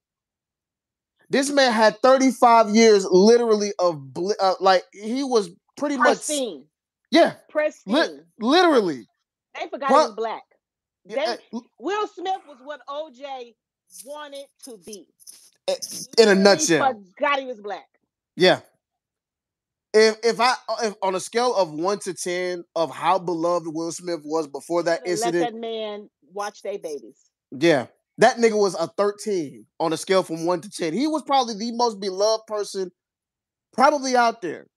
This 1.29 1.51
man 1.51 1.73
had 1.73 2.01
35 2.03 2.71
years 2.71 3.07
literally 3.09 3.73
of 3.79 4.13
bl- 4.13 4.33
uh, 4.41 4.55
like 4.61 4.83
he 4.93 5.23
was 5.23 5.51
pretty 5.77 5.97
Pristine. 5.97 6.59
much 6.59 6.67
yeah, 7.13 7.35
Pristine. 7.49 7.95
li- 7.95 8.21
literally. 8.41 9.07
they 9.59 9.69
forgot 9.69 9.89
he 9.89 9.95
was 9.95 10.13
black. 10.17 10.43
They, 11.17 11.25
uh, 11.25 11.61
Will 11.79 12.07
Smith 12.09 12.41
was 12.49 12.59
what 12.63 12.81
OJ 12.89 13.55
wanted 14.05 14.47
to 14.65 14.79
be. 14.85 15.07
uh, 15.69 15.75
in 16.19 16.29
a 16.29 16.35
nutshell. 16.35 17.03
Forgot 17.17 17.39
he 17.41 17.47
was 17.47 17.61
black. 17.61 17.87
Yeah. 18.37 18.61
If 19.93 20.19
if 20.23 20.41
I 20.41 20.55
if 20.85 20.95
on 21.03 21.15
a 21.17 21.21
scale 21.21 21.55
of 21.55 21.73
one 21.73 21.99
to 22.01 22.15
ten 22.15 22.63
of 22.77 22.91
how 22.95 23.19
beloved 23.19 23.67
Will 23.69 23.91
Smith 23.91 24.21
was 24.25 24.47
before 24.47 24.85
that 24.85 25.01
Should've 25.01 25.19
Let 25.21 25.35
incident, 25.35 25.53
that 25.55 25.61
man 25.61 26.11
watch 26.33 26.63
their 26.63 26.79
babies. 26.79 27.19
yeah, 27.51 27.87
that 28.19 28.37
nigga 28.37 28.57
was 28.57 28.75
a 28.77 28.87
thirteen 28.87 29.67
on 29.81 29.93
a 29.93 29.97
scale 29.97 30.23
from 30.23 30.47
one 30.47 30.61
to 30.61 30.71
ten. 30.71 30.93
He 30.93 31.09
was 31.09 31.23
probably 31.23 31.55
the 31.55 31.73
most 31.73 31.99
beloved 31.99 32.47
person 32.47 32.93
probably 33.73 34.15
out 34.15 34.43
there. 34.43 34.69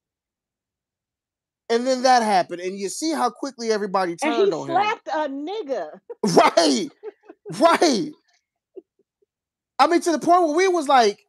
And 1.70 1.86
then 1.88 2.02
that 2.04 2.24
happened, 2.24 2.62
and 2.62 2.78
you 2.78 2.90
see 2.90 3.14
how 3.14 3.30
quickly 3.30 3.72
everybody 3.72 4.12
And 4.14 4.20
turned 4.22 4.48
he 4.48 4.52
on 4.52 4.68
him. 4.70 4.76
slapped 4.76 5.08
a 5.08 5.30
nigga. 5.30 6.00
Right, 6.24 6.90
right. 7.60 8.12
I 9.80 9.88
mean, 9.88 10.02
to 10.02 10.12
the 10.12 10.20
point 10.20 10.44
where 10.48 10.56
we 10.56 10.68
was 10.68 10.88
like, 10.88 11.20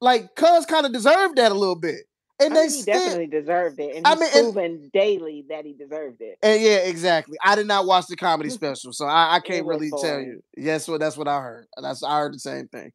like, 0.00 0.34
Cuz 0.34 0.66
kind 0.66 0.86
of 0.86 0.92
deserved 0.92 1.36
that 1.36 1.52
a 1.52 1.54
little 1.54 1.76
bit, 1.76 2.00
and 2.40 2.54
I 2.54 2.56
they 2.56 2.62
think 2.68 2.72
he 2.74 2.82
still, 2.82 2.94
definitely 2.94 3.26
deserved 3.26 3.80
it. 3.80 3.96
And 3.96 4.06
I 4.06 4.14
mean, 4.14 4.56
and- 4.58 4.92
daily 4.92 5.44
that 5.48 5.64
he 5.64 5.74
deserved 5.74 6.20
it. 6.20 6.38
And 6.42 6.60
yeah, 6.62 6.78
exactly. 6.78 7.36
I 7.44 7.54
did 7.54 7.66
not 7.66 7.86
watch 7.86 8.06
the 8.06 8.16
comedy 8.16 8.50
special, 8.50 8.92
so 8.92 9.06
I, 9.06 9.36
I 9.36 9.40
can't 9.40 9.66
really 9.66 9.90
tell 9.90 10.20
you. 10.20 10.42
Yes, 10.56 10.88
well, 10.88 10.98
that's 10.98 11.16
what 11.16 11.28
I 11.28 11.40
heard. 11.40 11.66
That's 11.80 12.02
I 12.02 12.18
heard 12.18 12.34
the 12.34 12.38
same 12.38 12.68
thing. 12.68 12.90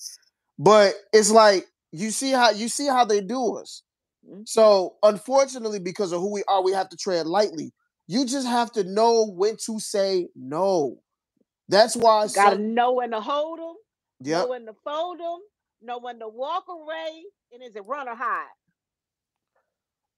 But 0.58 0.96
it's 1.14 1.30
like 1.32 1.68
you 1.92 2.10
see 2.12 2.32
how 2.32 2.50
you 2.50 2.68
see 2.68 2.88
how 2.88 3.06
they 3.06 3.22
do 3.22 3.58
us. 3.58 3.84
Mhm. 4.28 4.48
So 4.48 4.96
unfortunately, 5.04 5.80
because 5.80 6.12
of 6.12 6.20
who 6.22 6.32
we 6.34 6.44
are, 6.48 6.64
we 6.64 6.72
have 6.74 6.90
to 6.90 6.98
tread 6.98 7.28
lightly. 7.28 7.72
You 8.08 8.26
just 8.26 8.48
have 8.48 8.72
to 8.74 8.84
know 8.84 9.28
when 9.28 9.58
to 9.66 9.80
say 9.80 10.28
no. 10.36 10.98
That's 11.70 11.96
why. 11.96 12.24
I 12.24 12.28
Got 12.28 12.50
to 12.52 12.56
some- 12.56 12.74
know 12.74 12.94
when 12.94 13.12
to 13.12 13.22
hold 13.22 13.60
them, 13.60 13.76
Yep. 14.22 14.42
know 14.44 14.48
when 14.50 14.66
to 14.66 14.74
fold 14.84 15.20
them, 15.20 15.40
know 15.82 15.98
when 16.00 16.20
to 16.20 16.28
walk 16.28 16.66
away, 16.70 17.24
and 17.52 17.62
is 17.64 17.76
it 17.76 17.86
run 17.86 18.08
or 18.08 18.16
hide? 18.16 18.48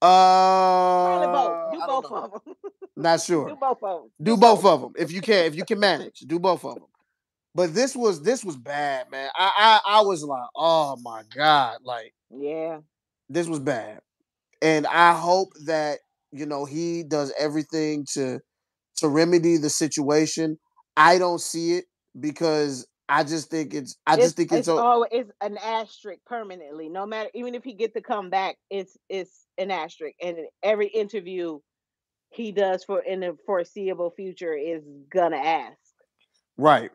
Uh, 0.02 1.06
Probably 1.06 1.28
both. 1.28 1.72
Do 1.74 1.78
don't 1.80 1.88
both 2.04 2.12
know. 2.12 2.18
of 2.18 2.32
them. 2.45 2.56
Not 2.95 3.22
sure. 3.22 3.50
Do 3.50 3.56
both 3.56 3.84
of 3.84 4.02
them. 4.02 4.12
do 4.22 4.38
both 4.38 4.66
of 4.66 4.82
them 4.82 4.93
if 4.97 5.12
you 5.12 5.22
can 5.22 5.45
if 5.45 5.56
you 5.56 5.64
can 5.66 5.80
manage 5.80 6.20
do 6.20 6.38
both 6.39 6.64
of 6.66 6.76
them 6.76 6.84
but 7.56 7.74
this 7.74 7.95
was 7.95 8.22
this 8.22 8.43
was 8.43 8.56
bad 8.58 9.10
man 9.10 9.30
i 9.36 9.80
i, 9.86 10.00
I 10.00 10.02
was 10.02 10.22
like 10.24 10.47
oh 10.56 10.97
my 11.02 11.24
god 11.34 11.78
like 11.84 12.14
Yeah. 12.30 12.80
this 13.30 13.47
was 13.47 13.60
bad 13.60 14.02
and 14.62 14.86
i 14.88 15.14
hope 15.18 15.50
that 15.66 16.00
you 16.32 16.45
know 16.45 16.66
he 16.66 17.04
does 17.04 17.32
everything 17.39 18.06
to 18.14 18.39
to 18.97 19.08
remedy 19.08 19.56
the 19.58 19.70
situation 19.70 20.60
i 20.97 21.17
don't 21.17 21.41
see 21.41 21.73
it 21.73 21.85
because 22.19 22.87
i 23.07 23.23
just 23.23 23.49
think 23.49 23.73
it's 23.73 23.97
i 24.07 24.15
just 24.15 24.35
think 24.35 24.51
it's, 24.51 24.67
o- 24.67 24.77
all 24.77 25.05
it's 25.11 25.31
an 25.41 25.57
asterisk 25.57 26.19
permanently. 26.25 26.89
No 26.89 27.05
matter 27.05 27.29
even 27.33 27.55
if 27.55 27.63
he 27.63 27.73
get 27.73 27.93
to 27.93 28.01
come 28.01 28.29
back, 28.29 28.57
it's 28.69 28.97
it's 29.09 29.45
an 29.57 29.71
asterisk. 29.71 30.15
And 30.21 30.37
every 30.63 30.87
interview 30.87 31.59
he 32.31 32.51
does 32.51 32.83
for 32.83 33.01
in 33.01 33.21
the 33.21 33.37
foreseeable 33.45 34.11
future 34.11 34.53
is 34.53 34.83
gonna 35.11 35.37
ask. 35.37 35.77
Right, 36.57 36.91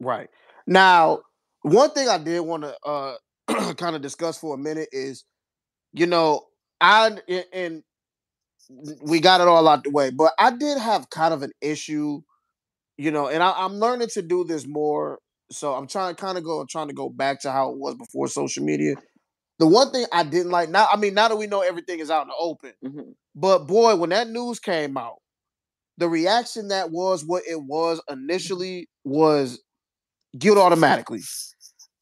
right. 0.00 0.28
Now, 0.66 1.20
one 1.62 1.90
thing 1.90 2.08
I 2.08 2.18
did 2.18 2.40
want 2.40 2.62
to 2.62 2.76
uh 2.84 3.14
kind 3.74 3.96
of 3.96 4.02
discuss 4.02 4.38
for 4.38 4.54
a 4.54 4.58
minute 4.58 4.88
is, 4.92 5.24
you 5.92 6.06
know, 6.06 6.46
I 6.80 7.18
and 7.52 7.82
we 9.02 9.20
got 9.20 9.40
it 9.40 9.48
all 9.48 9.66
out 9.66 9.84
the 9.84 9.90
way, 9.90 10.10
but 10.10 10.32
I 10.38 10.50
did 10.50 10.78
have 10.78 11.10
kind 11.10 11.32
of 11.32 11.42
an 11.42 11.52
issue, 11.60 12.22
you 12.98 13.12
know, 13.12 13.28
and 13.28 13.42
I, 13.42 13.52
I'm 13.56 13.74
learning 13.74 14.08
to 14.14 14.22
do 14.22 14.44
this 14.44 14.66
more. 14.66 15.20
So 15.52 15.74
I'm 15.74 15.88
trying 15.88 16.14
to 16.14 16.20
kind 16.20 16.38
of 16.38 16.44
go 16.44 16.66
trying 16.68 16.88
to 16.88 16.94
go 16.94 17.08
back 17.10 17.40
to 17.42 17.52
how 17.52 17.70
it 17.72 17.78
was 17.78 17.96
before 17.96 18.28
social 18.28 18.64
media. 18.64 18.96
The 19.58 19.66
one 19.66 19.90
thing 19.92 20.06
I 20.12 20.24
didn't 20.24 20.52
like 20.52 20.70
now, 20.70 20.88
I 20.92 20.96
mean, 20.96 21.14
now 21.14 21.28
that 21.28 21.36
we 21.36 21.46
know 21.46 21.62
everything 21.62 22.00
is 22.00 22.10
out 22.10 22.22
in 22.22 22.28
the 22.28 22.34
open, 22.38 22.72
Mhm. 22.84 23.14
but 23.34 23.66
boy, 23.66 23.96
when 23.96 24.10
that 24.10 24.28
news 24.30 24.60
came 24.60 24.96
out, 24.98 25.18
the 25.98 26.08
reaction 26.08 26.68
that 26.68 26.90
was 26.90 27.24
what 27.24 27.44
it 27.48 27.62
was 27.62 28.00
initially 28.10 28.88
was 29.04 29.60
guilt 30.38 30.58
automatically. 30.58 31.22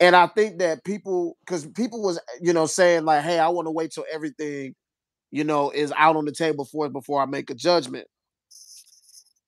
And 0.01 0.17
I 0.17 0.27
think 0.29 0.59
that 0.59 0.85
people, 0.85 1.37
because 1.47 1.67
people 1.69 2.03
was, 2.03 2.21
you 2.41 2.53
know, 2.53 2.67
saying 2.67 3.05
like, 3.05 3.25
"Hey, 3.25 3.39
I 3.39 3.49
want 3.49 3.67
to 3.67 3.73
wait 3.73 3.93
till 3.93 4.05
everything, 4.13 4.75
you 5.33 5.45
know, 5.45 5.71
is 5.71 5.93
out 5.97 6.17
on 6.17 6.27
the 6.27 6.33
table 6.33 6.65
for 6.67 6.89
before 6.91 7.23
I 7.23 7.27
make 7.27 7.51
a 7.51 7.55
judgment." 7.55 8.07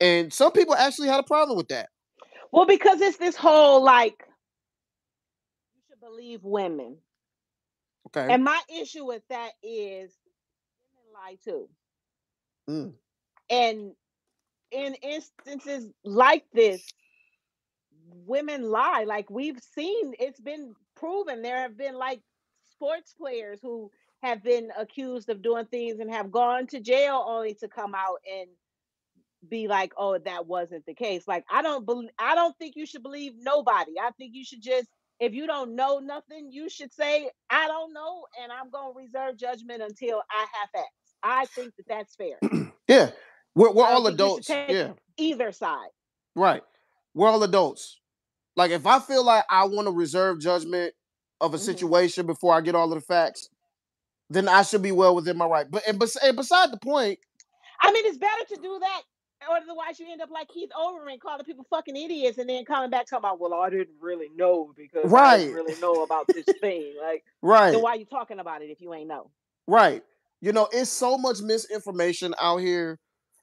And 0.00 0.32
some 0.32 0.52
people 0.52 0.74
actually 0.74 1.08
had 1.08 1.20
a 1.20 1.24
problem 1.24 1.56
with 1.56 1.68
that. 1.68 1.88
Well, 2.52 2.66
because 2.66 3.00
it's 3.00 3.18
this 3.18 3.36
whole 3.36 3.82
like 3.82 4.24
you 5.74 5.82
should 5.88 6.00
believe 6.00 6.40
women. 6.44 6.98
Okay. 8.08 8.32
And 8.32 8.42
my 8.44 8.60
issue 8.68 9.04
with 9.04 9.22
that 9.28 9.50
is 9.62 10.16
women 10.94 11.12
lie 11.14 11.36
too. 11.44 11.68
Mm. 12.68 12.92
And 13.50 13.92
in 14.70 14.94
instances 15.02 15.90
like 16.04 16.44
this, 16.52 16.82
women 18.26 18.70
lie. 18.70 19.04
Like 19.06 19.28
we've 19.30 19.60
seen, 19.74 20.14
it's 20.18 20.40
been 20.40 20.74
proven. 20.96 21.42
There 21.42 21.60
have 21.60 21.76
been 21.76 21.94
like 21.94 22.20
sports 22.70 23.14
players 23.14 23.60
who 23.62 23.90
have 24.22 24.42
been 24.42 24.70
accused 24.78 25.28
of 25.28 25.42
doing 25.42 25.66
things 25.66 26.00
and 26.00 26.10
have 26.10 26.30
gone 26.30 26.66
to 26.68 26.80
jail 26.80 27.24
only 27.26 27.54
to 27.54 27.68
come 27.68 27.94
out 27.94 28.18
and 28.30 28.48
be 29.46 29.68
like, 29.68 29.92
"Oh, 29.96 30.18
that 30.18 30.46
wasn't 30.46 30.84
the 30.86 30.94
case." 30.94 31.26
Like 31.28 31.44
I 31.50 31.62
don't 31.62 31.84
believe. 31.86 32.10
I 32.18 32.34
don't 32.34 32.56
think 32.58 32.74
you 32.76 32.86
should 32.86 33.02
believe 33.02 33.32
nobody. 33.38 33.92
I 34.00 34.10
think 34.18 34.34
you 34.34 34.44
should 34.44 34.62
just, 34.62 34.88
if 35.20 35.34
you 35.34 35.46
don't 35.46 35.76
know 35.76 35.98
nothing, 35.98 36.50
you 36.52 36.68
should 36.68 36.92
say, 36.92 37.30
"I 37.50 37.66
don't 37.66 37.92
know," 37.92 38.24
and 38.42 38.50
I'm 38.52 38.70
gonna 38.70 38.92
reserve 38.94 39.36
judgment 39.36 39.82
until 39.82 40.22
I 40.30 40.40
have 40.40 40.70
facts. 40.72 41.14
I 41.22 41.44
think 41.46 41.74
that 41.76 41.86
that's 41.88 42.14
fair. 42.16 42.38
Yeah. 42.88 43.10
We're, 43.54 43.70
we're 43.72 43.84
all 43.84 44.04
think 44.06 44.18
you 44.18 44.42
should 44.42 44.46
adults. 44.46 44.48
Yeah. 44.48 44.92
Either 45.18 45.52
side. 45.52 45.88
Right. 46.34 46.62
We're 47.14 47.28
all 47.28 47.42
adults. 47.42 48.00
Like 48.56 48.70
if 48.70 48.86
I 48.86 48.98
feel 48.98 49.24
like 49.24 49.44
I 49.50 49.64
want 49.64 49.88
to 49.88 49.92
reserve 49.92 50.40
judgment 50.40 50.94
of 51.40 51.52
a 51.52 51.58
Mhm. 51.58 51.60
situation 51.60 52.26
before 52.26 52.54
I 52.54 52.62
get 52.62 52.74
all 52.74 52.90
of 52.90 52.98
the 52.98 53.04
facts, 53.04 53.50
then 54.30 54.48
I 54.48 54.62
should 54.62 54.80
be 54.82 54.92
well 54.92 55.14
within 55.14 55.36
my 55.36 55.44
right. 55.46 55.70
But 55.70 55.86
and, 55.86 55.98
bes- 55.98 56.16
and 56.16 56.34
beside 56.36 56.70
the 56.72 56.78
point, 56.78 57.18
I 57.82 57.92
mean, 57.92 58.06
it's 58.06 58.16
better 58.18 58.44
to 58.48 58.56
do 58.62 58.78
that, 58.80 59.02
otherwise 59.46 59.98
you 59.98 60.06
end 60.10 60.20
up 60.20 60.30
like 60.30 60.48
Keith 60.48 60.70
Olbermann 60.78 61.20
calling 61.20 61.44
people 61.44 61.66
fucking 61.70 61.96
idiots 61.96 62.38
and 62.38 62.48
then 62.48 62.64
coming 62.64 62.90
back 62.90 63.06
talking 63.06 63.20
about, 63.20 63.40
"Well, 63.40 63.54
I 63.54 63.70
didn't 63.70 63.96
really 64.00 64.28
know 64.34 64.72
because 64.76 65.04
I 65.04 65.08
Right. 65.10 65.38
didn't 65.38 65.54
really 65.54 65.76
know 65.76 66.02
about 66.02 66.26
this 66.32 66.46
thing." 66.60 66.94
Like, 67.00 67.24
right, 67.42 67.72
then 67.72 67.80
why 67.82 67.94
you 67.94 68.04
talking 68.04 68.38
about 68.40 68.62
it 68.62 68.66
if 68.70 68.80
you 68.80 68.92
ain't 68.94 69.08
know? 69.08 69.30
right. 69.66 70.02
You 70.40 70.52
know, 70.52 70.68
it's 70.72 70.90
so 70.90 71.18
much 71.18 71.40
misinformation 71.40 72.32
out 72.40 72.58
here. 72.58 73.00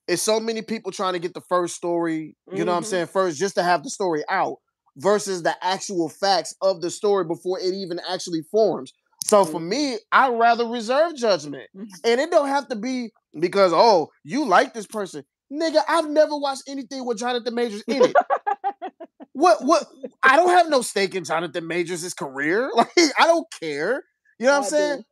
It's 0.07 0.21
so 0.21 0.39
many 0.39 0.61
people 0.61 0.91
trying 0.93 1.11
to 1.13 1.19
get 1.19 1.33
the 1.33 1.41
first 1.41 1.75
story, 1.75 2.37
you 2.53 2.63
know 2.63 2.71
what 2.71 2.77
I'm 2.77 2.83
Mhm. 2.83 2.87
saying, 2.87 3.07
first 3.07 3.37
just 3.37 3.55
to 3.55 3.63
have 3.63 3.83
the 3.83 3.89
story 3.89 4.23
out 4.29 4.57
versus 4.97 5.43
the 5.43 5.55
actual 5.65 6.07
facts 6.07 6.55
of 6.61 6.79
the 6.81 6.89
story 6.89 7.25
before 7.25 7.59
it 7.59 7.73
even 7.73 7.99
actually 8.07 8.43
forms. 8.43 8.93
So 9.25 9.43
for 9.43 9.59
me, 9.59 9.97
I'd 10.11 10.37
rather 10.39 10.65
reserve 10.65 11.15
judgment. 11.15 11.69
And 12.05 12.21
it 12.21 12.29
don't 12.31 12.47
have 12.47 12.67
to 12.69 12.75
be 12.75 13.11
because, 13.39 13.73
oh, 13.73 14.09
you 14.23 14.45
like 14.45 14.73
this 14.73 14.85
person. 14.87 15.25
Nigga, 15.51 15.81
I've 15.87 16.09
never 16.09 16.35
watched 16.37 16.63
anything 16.67 17.05
with 17.05 17.19
Jonathan 17.19 17.53
Majors 17.53 17.83
in 17.87 18.03
it. 18.05 18.15
what 19.33 19.63
what 19.63 19.85
I 20.23 20.35
don't 20.37 20.49
have 20.49 20.69
no 20.69 20.81
stake 20.81 21.13
in 21.13 21.23
Jonathan 21.23 21.67
Majors' 21.67 22.13
career. 22.13 22.71
Like, 22.75 22.89
I 23.19 23.25
don't 23.27 23.47
care. 23.59 24.03
You 24.39 24.47
know 24.47 24.53
what 24.53 24.63
I'm 24.63 24.69
saying? 24.69 24.97
do. 24.99 25.03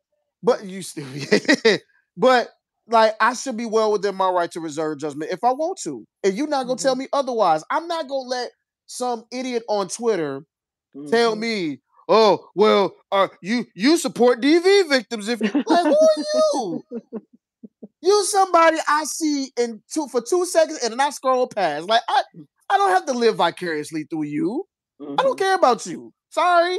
But 0.42 0.66
you 0.66 0.82
still 0.82 1.06
but 2.18 2.50
like 2.88 3.16
I 3.22 3.34
should 3.34 3.56
be 3.58 3.66
well 3.66 3.92
within 3.92 4.16
my 4.16 4.30
right 4.30 4.52
to 4.52 4.60
reserve 4.60 5.00
judgment 5.00 5.32
if 5.32 5.44
I 5.44 5.52
want 5.52 5.80
to. 5.84 6.06
And 6.24 6.34
you're 6.36 6.48
not 6.48 6.68
gonna 6.68 6.78
tell 6.80 6.96
Mhm. 6.96 7.00
me 7.00 7.08
otherwise. 7.14 7.64
I'm 7.70 7.88
not 7.88 8.08
gonna 8.08 8.28
let 8.28 8.52
some 8.88 9.26
idiot 9.32 9.64
on 9.70 9.88
Twitter 9.88 10.42
mm-hmm. 10.96 11.10
tell 11.10 11.36
me, 11.36 11.80
oh 12.10 12.50
well, 12.56 12.94
uh, 13.12 13.30
you 13.42 13.66
you 13.76 13.98
support 13.98 14.42
DV 14.42 14.90
victims 14.90 15.30
if 15.30 15.40
you 15.42 15.64
like 15.66 15.86
who 15.86 15.96
are 15.96 16.24
you? 16.54 16.84
You 18.04 18.26
somebody 18.26 18.78
I 18.88 19.06
see 19.06 19.52
in 19.58 19.82
two 19.94 20.08
for 20.08 20.22
two 20.22 20.46
seconds 20.46 20.80
and 20.84 20.92
then 20.92 21.00
I 21.00 21.10
scroll 21.10 21.48
past. 21.48 21.88
Like 21.88 22.02
I 22.08 22.24
I 22.70 22.78
don't 22.78 22.92
have 22.92 23.06
to 23.06 23.14
live 23.14 23.38
vicariously 23.38 24.06
through 24.10 24.24
you. 24.24 24.66
Mm-hmm. 25.02 25.14
I 25.20 25.24
don't 25.24 25.38
mm-hmm. 25.38 25.44
care 25.44 25.56
about 25.56 25.86
you. 25.86 26.12
Sorry. 26.30 26.78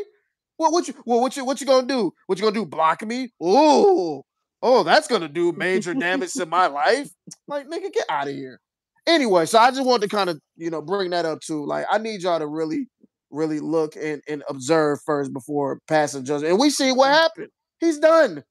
What 0.56 0.72
what 0.72 0.86
you 0.86 0.94
what, 1.04 1.20
what 1.20 1.36
you 1.36 1.44
what 1.44 1.60
you 1.60 1.66
gonna 1.66 1.86
do? 1.86 2.12
What 2.26 2.38
you 2.38 2.44
gonna 2.44 2.54
do? 2.54 2.66
Block 2.66 3.04
me? 3.06 3.32
Oh, 3.40 4.22
oh, 4.62 4.82
that's 4.82 5.08
gonna 5.08 5.28
do 5.28 5.52
major 5.52 5.94
damage 5.94 6.32
to 6.34 6.46
my 6.46 6.66
life. 6.66 7.10
Like, 7.48 7.66
nigga, 7.68 7.92
get 7.92 8.06
out 8.08 8.28
of 8.28 8.34
here. 8.34 8.60
Anyway, 9.06 9.46
so 9.46 9.58
I 9.58 9.70
just 9.70 9.84
wanted 9.84 10.08
to 10.08 10.16
kind 10.16 10.30
of, 10.30 10.40
you 10.56 10.70
know, 10.70 10.80
bring 10.80 11.10
that 11.10 11.24
up 11.24 11.40
too. 11.40 11.64
Like, 11.66 11.86
I 11.90 11.98
need 11.98 12.22
y'all 12.22 12.38
to 12.38 12.46
really, 12.46 12.88
really 13.30 13.60
look 13.60 13.96
and, 13.96 14.22
and 14.28 14.42
observe 14.48 15.00
first 15.04 15.32
before 15.32 15.80
passing 15.88 16.24
judgment. 16.24 16.52
And 16.52 16.60
we 16.60 16.70
see 16.70 16.92
what 16.92 17.10
happened. 17.10 17.50
He's 17.80 17.98
done. 17.98 18.44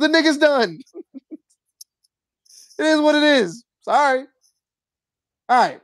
the 0.00 0.08
nigga's 0.08 0.38
done. 0.38 0.78
It 2.78 2.84
is 2.84 3.00
what 3.00 3.14
it 3.14 3.22
is. 3.22 3.64
Sorry. 3.82 4.24
All 5.48 5.58
right. 5.58 5.80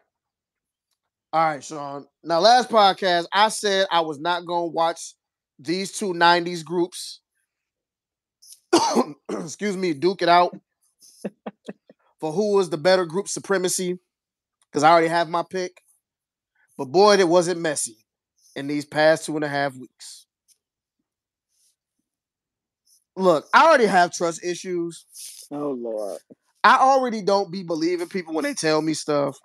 All 1.32 1.45
right, 1.47 1.62
Shaun. 1.62 2.07
Now, 2.24 2.41
last 2.41 2.68
podcast, 2.68 3.26
I 3.32 3.49
said 3.49 3.86
I 3.91 4.01
was 4.01 4.18
not 4.18 4.47
going 4.47 4.70
to 4.70 4.74
watch 4.74 5.14
these 5.59 5.93
two 5.93 6.12
90s 6.12 6.64
groups 6.64 7.20
excuse 9.30 9.76
me, 9.76 9.95
duke 9.95 10.22
it 10.22 10.28
out 10.28 10.57
for 12.20 12.32
who 12.32 12.55
was 12.55 12.70
the 12.70 12.76
better 12.78 13.05
group 13.05 13.28
supremacy 13.28 13.99
because 14.70 14.82
I 14.82 14.91
already 14.91 15.09
have 15.09 15.28
my 15.28 15.43
pick. 15.49 15.82
But 16.76 16.86
boy, 16.86 17.16
it 17.16 17.28
wasn't 17.28 17.61
messy 17.61 17.99
in 18.57 18.66
these 18.66 18.84
past 18.84 19.26
two 19.26 19.36
and 19.36 19.45
a 19.45 19.49
half 19.49 19.76
weeks. 19.76 20.26
Look, 23.16 23.47
I 23.53 23.66
already 23.66 23.86
have 23.86 24.12
trust 24.12 24.45
issues. 24.45 25.05
Oh 25.51 25.70
Lord. 25.72 26.20
I 26.63 26.79
already 26.79 27.23
don't 27.23 27.51
be 27.51 27.63
believing 27.63 28.09
people 28.09 28.35
when 28.35 28.45
they 28.45 28.55
tell 28.55 28.83
me 28.83 28.95
stuff. 28.95 29.39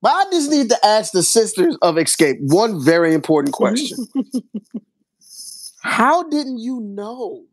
But 0.00 0.10
I 0.10 0.24
just 0.30 0.50
need 0.50 0.68
to 0.68 0.86
ask 0.86 1.12
the 1.12 1.22
sisters 1.22 1.76
of 1.82 1.96
Xscape 1.96 2.36
one 2.40 2.82
very 2.84 3.14
important 3.14 3.54
question. 3.54 3.98
How 5.82 6.22
didn't 6.22 6.58
you 6.58 6.80
know? 6.80 7.44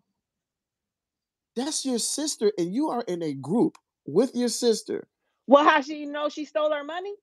That's 1.56 1.86
your 1.86 2.00
sister, 2.00 2.52
and 2.58 2.74
you 2.74 2.90
are 2.90 3.02
in 3.08 3.24
a 3.24 3.34
group 3.34 3.78
with 4.06 4.36
your 4.36 4.50
sister. 4.50 5.08
Well, 5.48 5.64
how 5.64 5.80
she 5.82 6.06
know 6.06 6.28
she 6.28 6.44
stole 6.44 6.74
her 6.74 6.84
money? 6.84 7.14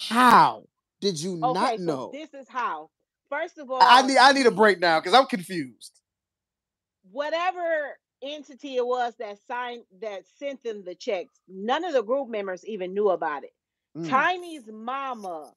How 0.00 0.64
did 1.00 1.20
you 1.20 1.34
okay, 1.42 1.52
not 1.52 1.80
know? 1.80 2.10
So 2.12 2.18
this 2.18 2.32
is 2.32 2.48
how. 2.48 2.90
First 3.28 3.58
of 3.58 3.70
all, 3.70 3.82
I 3.82 4.06
need 4.06 4.16
I 4.16 4.32
need 4.32 4.46
a 4.46 4.50
break 4.50 4.80
now 4.80 5.00
because 5.00 5.12
I'm 5.12 5.26
confused. 5.26 6.00
Whatever 7.10 7.98
entity 8.22 8.76
it 8.76 8.86
was 8.86 9.14
that 9.18 9.38
signed 9.46 9.82
that 10.00 10.24
sent 10.38 10.62
them 10.62 10.84
the 10.84 10.94
checks, 10.94 11.40
none 11.48 11.84
of 11.84 11.92
the 11.92 12.02
group 12.02 12.28
members 12.28 12.64
even 12.64 12.94
knew 12.94 13.10
about 13.10 13.44
it. 13.44 13.52
Mm. 13.96 14.08
Tiny's 14.08 14.66
mama 14.70 15.52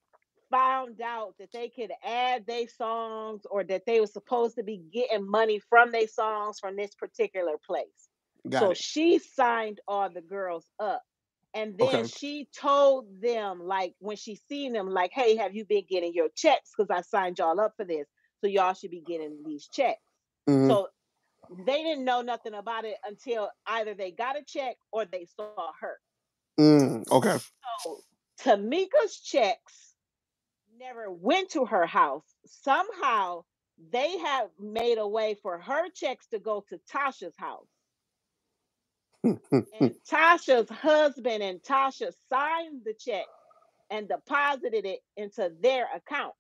found 0.51 1.01
out 1.01 1.35
that 1.39 1.51
they 1.51 1.69
could 1.69 1.91
add 2.03 2.45
their 2.45 2.67
songs 2.67 3.41
or 3.49 3.63
that 3.63 3.85
they 3.85 3.99
were 3.99 4.07
supposed 4.07 4.55
to 4.55 4.63
be 4.63 4.81
getting 4.91 5.29
money 5.29 5.59
from 5.69 5.91
their 5.91 6.07
songs 6.07 6.59
from 6.59 6.75
this 6.75 6.95
particular 6.95 7.53
place. 7.65 8.09
Got 8.47 8.59
so 8.59 8.71
it. 8.71 8.77
she 8.77 9.19
signed 9.19 9.79
all 9.87 10.09
the 10.09 10.21
girls 10.21 10.65
up. 10.79 11.03
And 11.55 11.77
then 11.77 11.87
okay. 11.87 12.07
she 12.07 12.47
told 12.55 13.05
them, 13.21 13.59
like, 13.63 13.95
when 13.97 14.17
she 14.17 14.35
seen 14.47 14.71
them, 14.71 14.87
like, 14.87 15.11
hey, 15.11 15.35
have 15.37 15.55
you 15.55 15.65
been 15.65 15.85
getting 15.89 16.13
your 16.13 16.29
checks? 16.35 16.71
Because 16.77 16.91
I 16.91 17.01
signed 17.01 17.39
y'all 17.39 17.59
up 17.59 17.73
for 17.75 17.85
this. 17.85 18.05
So 18.41 18.47
y'all 18.47 18.73
should 18.75 18.91
be 18.91 19.01
getting 19.01 19.41
these 19.43 19.67
checks. 19.67 19.99
Mm-hmm. 20.47 20.69
So 20.69 20.87
they 21.65 21.83
didn't 21.83 22.05
know 22.05 22.21
nothing 22.21 22.53
about 22.53 22.85
it 22.85 22.95
until 23.05 23.49
either 23.65 23.93
they 23.93 24.11
got 24.11 24.37
a 24.37 24.43
check 24.43 24.75
or 24.91 25.05
they 25.05 25.25
saw 25.35 25.71
her. 25.81 25.97
Mm, 26.59 27.09
okay. 27.11 27.37
So 27.83 27.99
Tamika's 28.41 29.19
checks 29.23 29.95
never 30.79 31.11
went 31.11 31.49
to 31.51 31.65
her 31.65 31.85
house. 31.85 32.25
Somehow 32.45 33.43
they 33.91 34.17
have 34.19 34.49
made 34.59 34.97
a 34.97 35.07
way 35.07 35.35
for 35.41 35.59
her 35.59 35.89
checks 35.89 36.27
to 36.27 36.39
go 36.39 36.63
to 36.69 36.79
Tasha's 36.91 37.35
house. 37.37 37.67
and 39.23 39.39
Tasha's 40.09 40.69
husband 40.69 41.43
and 41.43 41.61
Tasha 41.61 42.13
signed 42.29 42.81
the 42.85 42.93
check 42.93 43.25
and 43.89 44.07
deposited 44.07 44.85
it 44.85 44.99
into 45.17 45.51
their 45.61 45.87
accounts. 45.95 46.37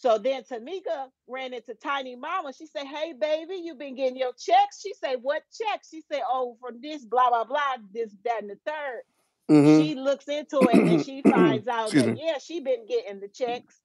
So 0.00 0.16
then 0.16 0.44
Tamika 0.44 1.08
ran 1.28 1.52
into 1.52 1.74
Tiny 1.74 2.16
Mama. 2.16 2.54
She 2.54 2.64
said, 2.66 2.86
Hey, 2.86 3.12
baby, 3.12 3.56
you 3.62 3.74
been 3.74 3.94
getting 3.94 4.16
your 4.16 4.32
checks? 4.32 4.80
She 4.80 4.94
said, 4.94 5.16
What 5.20 5.42
checks? 5.52 5.90
She 5.90 6.02
said, 6.10 6.22
Oh, 6.26 6.56
from 6.58 6.80
this, 6.80 7.04
blah, 7.04 7.28
blah, 7.28 7.44
blah, 7.44 7.76
this, 7.92 8.10
that, 8.24 8.40
and 8.40 8.48
the 8.50 8.58
third. 8.64 9.02
Mm-hmm. 9.50 9.82
She 9.82 9.94
looks 9.96 10.26
into 10.26 10.58
it 10.60 10.74
and 10.74 11.04
she 11.04 11.20
finds 11.30 11.68
out 11.68 11.90
that 11.90 12.16
yeah, 12.18 12.38
she 12.38 12.60
been 12.60 12.86
getting 12.86 13.20
the 13.20 13.28
checks, 13.28 13.78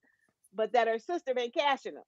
but 0.55 0.71
that 0.71 0.87
her 0.87 0.99
sister 0.99 1.33
been 1.33 1.51
cashing 1.51 1.95
them. 1.95 2.03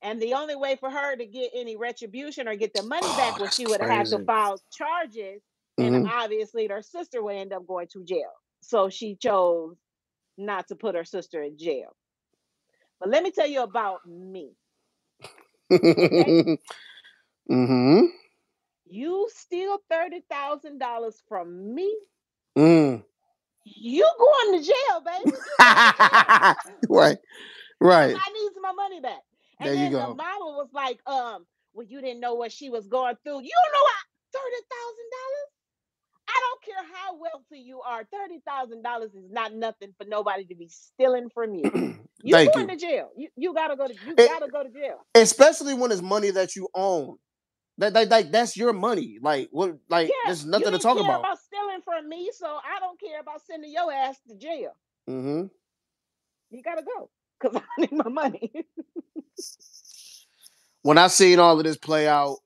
And 0.00 0.22
the 0.22 0.34
only 0.34 0.54
way 0.54 0.76
for 0.76 0.88
her 0.88 1.16
to 1.16 1.26
get 1.26 1.50
any 1.56 1.76
retribution 1.76 2.46
or 2.46 2.54
get 2.54 2.72
the 2.72 2.84
money 2.84 3.00
oh, 3.02 3.16
back 3.16 3.40
was 3.40 3.52
she 3.52 3.66
would 3.66 3.80
have 3.80 4.06
to 4.10 4.24
file 4.24 4.60
charges, 4.70 5.42
mm-hmm. 5.80 5.92
and 5.92 6.08
obviously 6.08 6.68
her 6.68 6.82
sister 6.82 7.20
would 7.20 7.34
end 7.34 7.52
up 7.52 7.66
going 7.66 7.88
to 7.94 8.04
jail. 8.04 8.30
So 8.60 8.90
she 8.90 9.16
chose 9.16 9.76
not 10.38 10.68
to 10.68 10.76
put 10.76 10.94
her 10.94 11.04
sister 11.04 11.42
in 11.42 11.58
jail. 11.58 11.96
But 13.00 13.10
let 13.10 13.22
me 13.22 13.30
tell 13.30 13.46
you 13.46 13.62
about 13.62 14.06
me. 14.06 14.52
Okay? 15.70 16.58
mm-hmm. 17.50 18.04
You 18.86 19.28
steal 19.34 19.78
thirty 19.90 20.22
thousand 20.30 20.78
dollars 20.78 21.22
from 21.28 21.74
me 21.74 21.92
Mm. 22.56 23.04
You 23.64 24.10
going 24.18 24.62
to 24.62 24.66
jail, 24.66 25.02
baby. 25.04 25.36
right. 26.88 27.18
Right. 27.80 28.16
I 28.16 28.32
need 28.32 28.50
my 28.62 28.72
money 28.72 29.00
back. 29.00 29.20
And 29.60 29.68
there 29.68 29.74
then 29.74 29.92
the 29.92 29.98
mama 29.98 30.56
was 30.56 30.68
like, 30.72 31.00
um, 31.06 31.46
well, 31.74 31.86
you 31.86 32.00
didn't 32.00 32.20
know 32.20 32.34
what 32.34 32.52
she 32.52 32.70
was 32.70 32.86
going 32.86 33.16
through. 33.22 33.42
You 33.42 33.50
don't 33.50 33.72
know 33.74 33.82
what 33.82 33.94
thirty 34.32 34.62
thousand 34.72 35.08
dollars? 35.16 35.50
I 36.36 36.40
don't 36.40 36.62
care 36.64 36.84
how 36.94 37.16
wealthy 37.18 37.60
you 37.60 37.80
are. 37.80 38.04
Thirty 38.04 38.40
thousand 38.46 38.82
dollars 38.82 39.14
is 39.14 39.30
not 39.30 39.54
nothing 39.54 39.94
for 39.98 40.06
nobody 40.06 40.44
to 40.46 40.54
be 40.54 40.68
stealing 40.68 41.30
from 41.30 41.54
you. 41.54 41.98
You 42.22 42.32
going 42.32 42.60
you. 42.60 42.66
to 42.66 42.76
jail. 42.76 43.10
You 43.16 43.28
you 43.36 43.54
gotta 43.54 43.76
go 43.76 43.86
to 43.86 43.92
you 43.92 44.14
it, 44.16 44.28
gotta 44.28 44.50
go 44.50 44.64
to 44.64 44.70
jail. 44.70 45.06
Especially 45.14 45.74
when 45.74 45.92
it's 45.92 46.02
money 46.02 46.30
that 46.30 46.56
you 46.56 46.66
own. 46.74 47.18
That, 47.78 47.92
that, 47.92 48.08
that 48.08 48.32
that's 48.32 48.56
your 48.56 48.72
money. 48.72 49.18
Like 49.20 49.48
what? 49.52 49.76
Like 49.88 50.08
yeah, 50.08 50.14
there's 50.24 50.44
nothing 50.44 50.72
to 50.72 50.78
talk 50.78 50.98
about. 50.98 51.20
about. 51.20 51.38
Stealing 51.38 51.82
from 51.84 52.08
me, 52.08 52.30
so 52.34 52.46
I 52.46 52.80
don't 52.80 52.98
care 52.98 53.20
about 53.20 53.42
sending 53.48 53.70
your 53.70 53.92
ass 53.92 54.16
to 54.28 54.34
jail. 54.34 54.72
Mm-hmm. 55.08 55.46
You 56.50 56.62
gotta 56.62 56.82
go 56.82 57.10
because 57.40 57.60
I 57.78 57.80
need 57.80 57.92
my 57.92 58.08
money. 58.08 58.50
when 60.82 60.98
I 60.98 61.06
seen 61.08 61.38
all 61.38 61.58
of 61.58 61.64
this 61.64 61.76
play 61.76 62.08
out, 62.08 62.38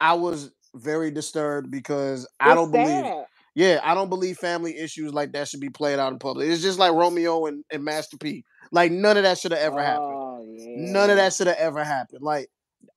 I 0.00 0.14
was 0.14 0.50
very 0.74 1.10
disturbed 1.10 1.70
because 1.70 2.24
it's 2.24 2.34
I 2.40 2.54
don't 2.54 2.72
sad. 2.72 3.26
Yeah, 3.58 3.80
I 3.82 3.94
don't 3.94 4.08
believe 4.08 4.38
family 4.38 4.78
issues 4.78 5.12
like 5.12 5.32
that 5.32 5.48
should 5.48 5.58
be 5.58 5.68
played 5.68 5.98
out 5.98 6.12
in 6.12 6.20
public. 6.20 6.48
It's 6.48 6.62
just 6.62 6.78
like 6.78 6.92
Romeo 6.92 7.46
and, 7.46 7.64
and 7.72 7.82
Master 7.82 8.16
P. 8.16 8.44
Like 8.70 8.92
none 8.92 9.16
of 9.16 9.24
that 9.24 9.36
should 9.36 9.50
have 9.50 9.58
ever 9.58 9.82
happened. 9.82 10.14
Oh, 10.14 10.46
yeah. 10.48 10.92
None 10.92 11.10
of 11.10 11.16
that 11.16 11.34
should 11.34 11.48
have 11.48 11.56
ever 11.56 11.82
happened. 11.82 12.22
Like 12.22 12.50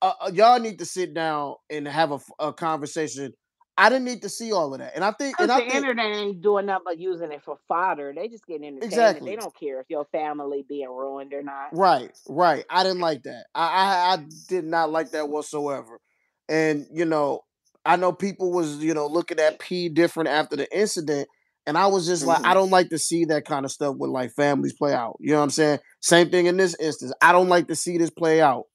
uh, 0.04 0.14
uh, 0.22 0.32
y'all 0.32 0.60
need 0.60 0.78
to 0.78 0.86
sit 0.86 1.16
down 1.16 1.56
and 1.72 1.88
have 1.88 2.12
a, 2.12 2.20
a, 2.38 2.54
conversation. 2.54 3.34
I 3.76 3.90
didn't 3.90 4.06
need 4.06 4.22
to 4.22 4.30
see 4.30 4.52
all 4.52 4.72
of 4.72 4.80
that, 4.82 4.92
and 4.94 5.04
I 5.04 5.14
think 5.14 5.40
and 5.40 5.50
the 5.50 5.56
I 5.56 5.60
think, 5.62 5.74
internet 5.74 6.16
ain't 6.16 6.42
doing 6.44 6.68
nothing 6.68 6.84
but 6.86 7.00
using 7.00 7.32
it 7.32 7.42
for 7.42 7.58
fodder. 7.68 8.14
They 8.16 8.28
just 8.28 8.46
getting 8.46 8.66
entertainment. 8.66 8.94
Exactly. 8.94 9.32
They 9.32 9.38
don't 9.38 9.60
care 9.60 9.82
if 9.82 9.90
your 9.90 10.06
family 10.12 10.64
being 10.70 10.90
ruined 10.90 11.34
or 11.34 11.42
not. 11.42 11.70
Right, 11.76 12.16
right. 12.30 12.66
I 12.70 12.84
didn't 12.84 13.02
like 13.02 13.24
that. 13.24 13.46
I, 13.56 13.64
I, 13.64 14.14
I 14.14 14.26
did 14.48 14.66
not 14.66 14.92
like 14.92 15.10
that 15.12 15.28
whatsoever. 15.28 16.00
And 16.48 16.86
you 16.94 17.06
know, 17.06 17.46
I 17.86 17.96
know 17.96 18.12
people 18.12 18.52
was 18.52 18.78
you 18.78 18.94
know 18.94 19.08
looking 19.08 19.40
at 19.40 19.60
P 19.60 19.90
different 19.90 20.30
after 20.30 20.56
the 20.56 20.68
incident, 20.78 21.28
and 21.66 21.78
I 21.78 21.88
was 21.88 22.06
just 22.06 22.22
mm-hmm. 22.22 22.30
like, 22.30 22.40
I 22.40 22.42
mm-hmm. 22.42 22.54
don't 22.54 22.70
like 22.70 22.90
to 22.90 22.98
see 22.98 23.26
that 23.26 23.46
kind 23.46 23.66
of 23.66 23.72
stuff 23.72 23.96
with 23.98 24.12
like 24.12 24.32
families 24.32 24.74
play 24.74 24.94
out. 24.94 25.18
You 25.20 25.32
know 25.32 25.38
what 25.38 25.44
I'm 25.44 25.50
saying? 25.52 25.80
Same 26.02 26.30
thing 26.30 26.46
in 26.46 26.58
this 26.58 26.76
instance. 26.80 27.14
I 27.22 27.32
don't 27.32 27.50
like 27.50 27.68
to 27.68 27.76
see 27.76 27.98
this 27.98 28.10
play 28.10 28.42
out 28.42 28.66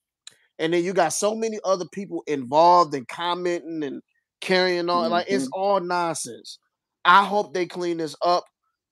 and 0.58 0.72
then 0.72 0.84
you 0.84 0.92
got 0.92 1.12
so 1.12 1.34
many 1.34 1.58
other 1.64 1.84
people 1.92 2.22
involved 2.26 2.94
and 2.94 3.06
commenting 3.06 3.82
and 3.82 4.02
carrying 4.40 4.88
on. 4.88 5.04
Mm-hmm. 5.04 5.12
Like 5.12 5.26
it's 5.28 5.44
mm-hmm. 5.44 5.60
all 5.60 5.80
nonsense. 5.80 6.58
I 7.04 7.24
hope 7.24 7.54
they 7.54 7.66
clean 7.66 7.98
this 7.98 8.16
up. 8.24 8.44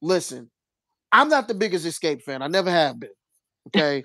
Listen, 0.02 0.50
I'm 1.10 1.28
not 1.28 1.48
the 1.48 1.54
biggest 1.54 1.86
Xscape 1.86 2.22
fan. 2.22 2.42
I 2.42 2.48
never 2.48 2.70
have 2.70 3.00
been. 3.00 3.10
Okay. 3.68 4.04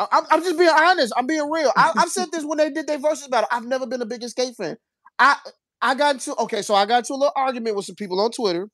I, 0.00 0.06
am 0.12 0.24
I'm, 0.30 0.42
just 0.42 0.58
being 0.58 0.70
honest. 0.70 1.12
I'm 1.16 1.26
being 1.26 1.48
real. 1.50 1.72
I, 1.76 1.92
have 1.96 2.10
said 2.10 2.28
this 2.32 2.44
when 2.44 2.58
they 2.58 2.70
did 2.70 2.86
their 2.86 2.98
versus 2.98 3.28
battle. 3.28 3.48
I've 3.50 3.64
never 3.64 3.86
been 3.86 4.02
a 4.02 4.06
big 4.06 4.20
Xscape 4.20 4.54
fan. 4.56 4.76
I 5.18 5.36
I 5.80 5.94
got 5.94 6.14
into 6.14 6.34
okay, 6.36 6.62
so 6.62 6.74
I 6.74 6.86
got 6.86 6.98
into 6.98 7.14
a 7.14 7.16
little 7.16 7.32
argument 7.36 7.76
with 7.76 7.84
some 7.86 7.96
people 7.96 8.20
on 8.20 8.30
Twitter. 8.30 8.68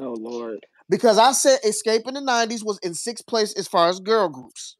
Oh 0.00 0.14
Lord. 0.18 0.64
because 0.88 1.18
I 1.18 1.32
said 1.32 1.58
Xscape 1.64 2.06
in 2.06 2.14
the 2.14 2.20
'90s 2.20 2.64
was 2.64 2.78
in 2.82 2.94
sixth 2.94 3.26
place 3.26 3.52
as 3.54 3.66
far 3.66 3.88
as 3.88 4.00
girl 4.00 4.28
groups, 4.28 4.76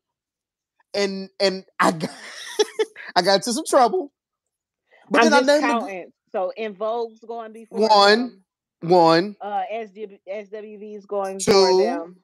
and 0.95 1.29
and 1.41 1.65
I 1.81 1.93
got 1.93 2.11
I 3.17 3.23
got 3.23 3.37
into 3.37 3.53
some 3.53 3.65
trouble. 3.69 4.13
But 5.11 5.25
I'm 5.25 5.31
then 5.31 5.49
I 5.49 5.61
counting. 5.61 6.05
The, 6.07 6.13
so 6.31 6.53
En 6.57 6.75
Vogue's 6.75 7.21
going 7.27 7.53
before 7.53 7.89
one, 7.89 8.43
them. 8.83 8.91
one. 8.91 9.37
Uh, 9.41 9.63
SW, 9.87 10.19
SWV 10.31 10.97
is 10.97 11.07
going 11.07 11.39
two. 11.39 11.53
For 11.53 11.83
them. 11.83 12.17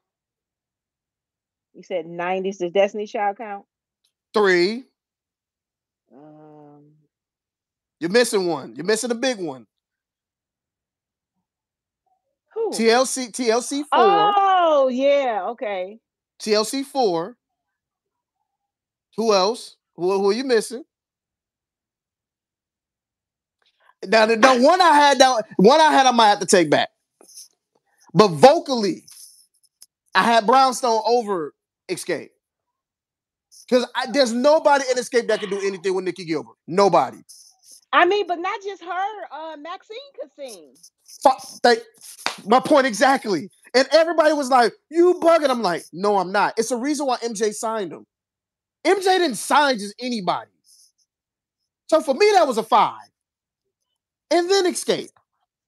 You 1.73 1.83
said 1.83 2.05
'90s. 2.07 2.59
Does 2.59 2.73
Destiny 2.73 3.07
Child 3.07 3.39
count? 3.39 3.65
Three. 4.35 4.85
Um, 6.15 6.64
You're 8.05 8.11
missing 8.11 8.47
one. 8.47 8.77
You're 8.77 8.85
missing 8.85 9.11
a 9.13 9.15
big 9.15 9.39
one. 9.39 9.67
Who? 12.53 12.71
TLC 12.71 13.33
TLC 13.33 13.79
four. 13.79 13.87
Oh 13.91 14.89
yeah, 14.93 15.47
okay. 15.53 16.01
TLC 16.39 16.85
four. 16.85 17.39
Who 19.17 19.33
else? 19.33 19.77
Who, 19.97 20.21
who 20.21 20.29
are 20.29 20.35
you 20.35 20.45
missing? 20.45 20.85
Now 24.07 24.27
the, 24.27 24.37
the 24.37 24.55
one 24.61 24.83
I 24.83 24.93
had 24.93 25.19
that 25.21 25.47
one 25.57 25.81
I 25.81 25.91
had 25.91 26.05
I 26.05 26.11
might 26.11 26.29
have 26.29 26.41
to 26.41 26.47
take 26.47 26.69
back. 26.69 26.91
But 28.13 28.29
vocally, 28.29 29.05
I 30.15 30.25
had 30.25 30.47
Brownstone 30.47 31.01
over 31.07 31.55
Xscape. 31.89 32.29
Because 33.67 33.87
there's 34.13 34.35
nobody 34.35 34.85
in 34.91 34.99
Xscape 34.99 35.27
that 35.29 35.41
can 35.41 35.49
do 35.49 35.67
anything 35.67 35.95
with 35.95 36.05
Nicci 36.05 36.27
Gilbert. 36.27 36.57
Nobody. 36.67 37.23
I 37.95 38.07
mean, 38.07 38.27
but 38.27 38.41
not 38.41 38.61
just 38.61 38.83
her. 38.83 39.07
Uh, 39.31 39.57
Maxine 39.57 39.97
could 40.21 40.31
sing. 40.37 40.75
Fuck, 41.23 41.47
my 42.45 42.59
point 42.59 42.89
exactly. 42.89 43.49
And 43.73 43.87
everybody 43.93 44.33
was 44.33 44.51
like, 44.51 44.73
"You 44.91 45.15
bugging?" 45.23 45.49
I'm 45.49 45.63
like, 45.63 45.85
"No, 45.93 46.19
I'm 46.19 46.33
not." 46.33 46.55
It's 46.59 46.73
a 46.73 46.77
reason 46.77 47.07
why 47.07 47.19
MJ 47.19 47.55
signed 47.55 47.93
him. 47.93 48.05
MJ 48.85 49.19
didn't 49.19 49.37
sign 49.37 49.79
just 49.79 49.95
anybody. 50.01 50.51
So 51.89 52.01
for 52.01 52.15
me, 52.15 52.29
that 52.35 52.49
was 52.49 52.59
a 52.59 52.65
five. 52.65 53.09
And 54.31 54.51
then 54.51 54.65
Xscape, 54.67 55.11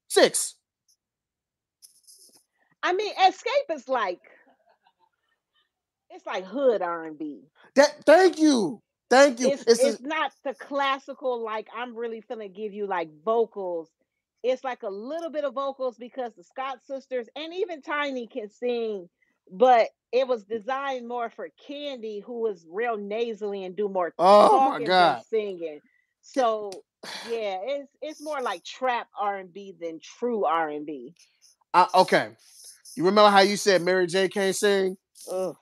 six. 0.09 0.57
I 2.83 2.93
mean, 2.93 3.15
Xscape 3.15 3.75
is 3.75 3.89
like 3.89 4.21
it's 6.11 6.27
like 6.27 6.45
hood 6.45 6.83
R 6.83 7.05
and 7.05 7.17
B. 7.17 7.43
That 7.77 8.05
thank 8.05 8.41
you. 8.41 8.83
Thank 9.09 9.41
you. 9.41 9.49
It's, 9.49 9.63
it's, 9.63 9.83
it's 9.83 10.01
a, 10.01 10.07
not 10.07 10.33
the 10.45 10.55
classical, 10.55 11.43
like 11.43 11.69
I'm 11.75 11.95
really 11.95 12.23
gonna 12.29 12.49
give 12.49 12.73
you 12.73 12.87
like 12.87 13.09
vocals. 13.25 13.89
It's 14.43 14.65
like 14.65 14.83
a 14.83 14.89
little 14.89 15.31
bit 15.31 15.45
of 15.45 15.55
vocals 15.55 15.97
because 15.97 16.33
the 16.37 16.45
Scott 16.45 16.79
sisters 16.87 17.29
and 17.37 17.55
even 17.55 17.83
Tiny 17.83 18.27
can 18.27 18.49
sing, 18.49 19.09
but 19.51 19.89
it 20.13 20.27
was 20.27 20.45
designed 20.45 21.07
more 21.07 21.31
for 21.31 21.49
Kandi, 21.69 22.23
who 22.23 22.41
was 22.41 22.67
real 22.69 22.97
nasally 22.97 23.65
and 23.65 23.77
do 23.77 23.89
more 23.89 24.13
oh 24.19 24.71
my 24.71 24.85
God. 24.85 25.23
singing. 25.29 25.81
So 26.23 26.71
yeah, 27.31 27.59
it's 27.63 27.91
it's 28.03 28.23
more 28.23 28.41
like 28.41 28.65
trap 28.65 29.09
R 29.19 29.39
and 29.39 29.53
B 29.53 29.75
than 29.81 30.01
true 30.01 30.45
R 30.45 30.69
and 30.69 30.85
B. 30.85 31.15
Uh, 31.73 31.87
okay, 31.95 32.31
you 32.97 33.05
remember 33.05 33.31
how 33.31 33.41
you 33.41 33.57
said 33.57 33.83
Mary 33.83 34.07
J 34.07 34.29
can't 34.29 34.57
sing? 34.57 34.97
Ugh. 35.31 35.57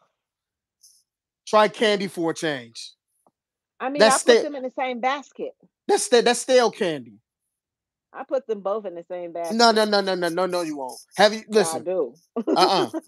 Try 1.46 1.68
Kandi 1.68 2.10
for 2.10 2.30
a 2.30 2.34
change. 2.34 2.92
I 3.84 3.90
mean, 3.90 4.00
that's 4.00 4.26
I 4.26 4.36
put 4.36 4.42
them 4.42 4.54
in 4.54 4.62
the 4.62 4.70
same 4.70 5.00
basket. 5.00 5.52
That's 5.86 6.08
that's 6.08 6.40
stale 6.40 6.70
candy. 6.70 7.18
I 8.14 8.24
put 8.24 8.46
them 8.46 8.60
both 8.60 8.86
in 8.86 8.94
the 8.94 9.04
same 9.10 9.32
basket. 9.32 9.56
No, 9.56 9.72
no, 9.72 9.84
no, 9.84 10.00
no, 10.00 10.14
no, 10.14 10.28
no, 10.28 10.46
no. 10.46 10.62
You 10.62 10.78
won't. 10.78 10.98
Have 11.16 11.34
you? 11.34 11.42
Listen. 11.48 11.82
I 11.82 11.84
do. 11.84 12.14
Uh 12.46 12.88
uh 12.94 13.00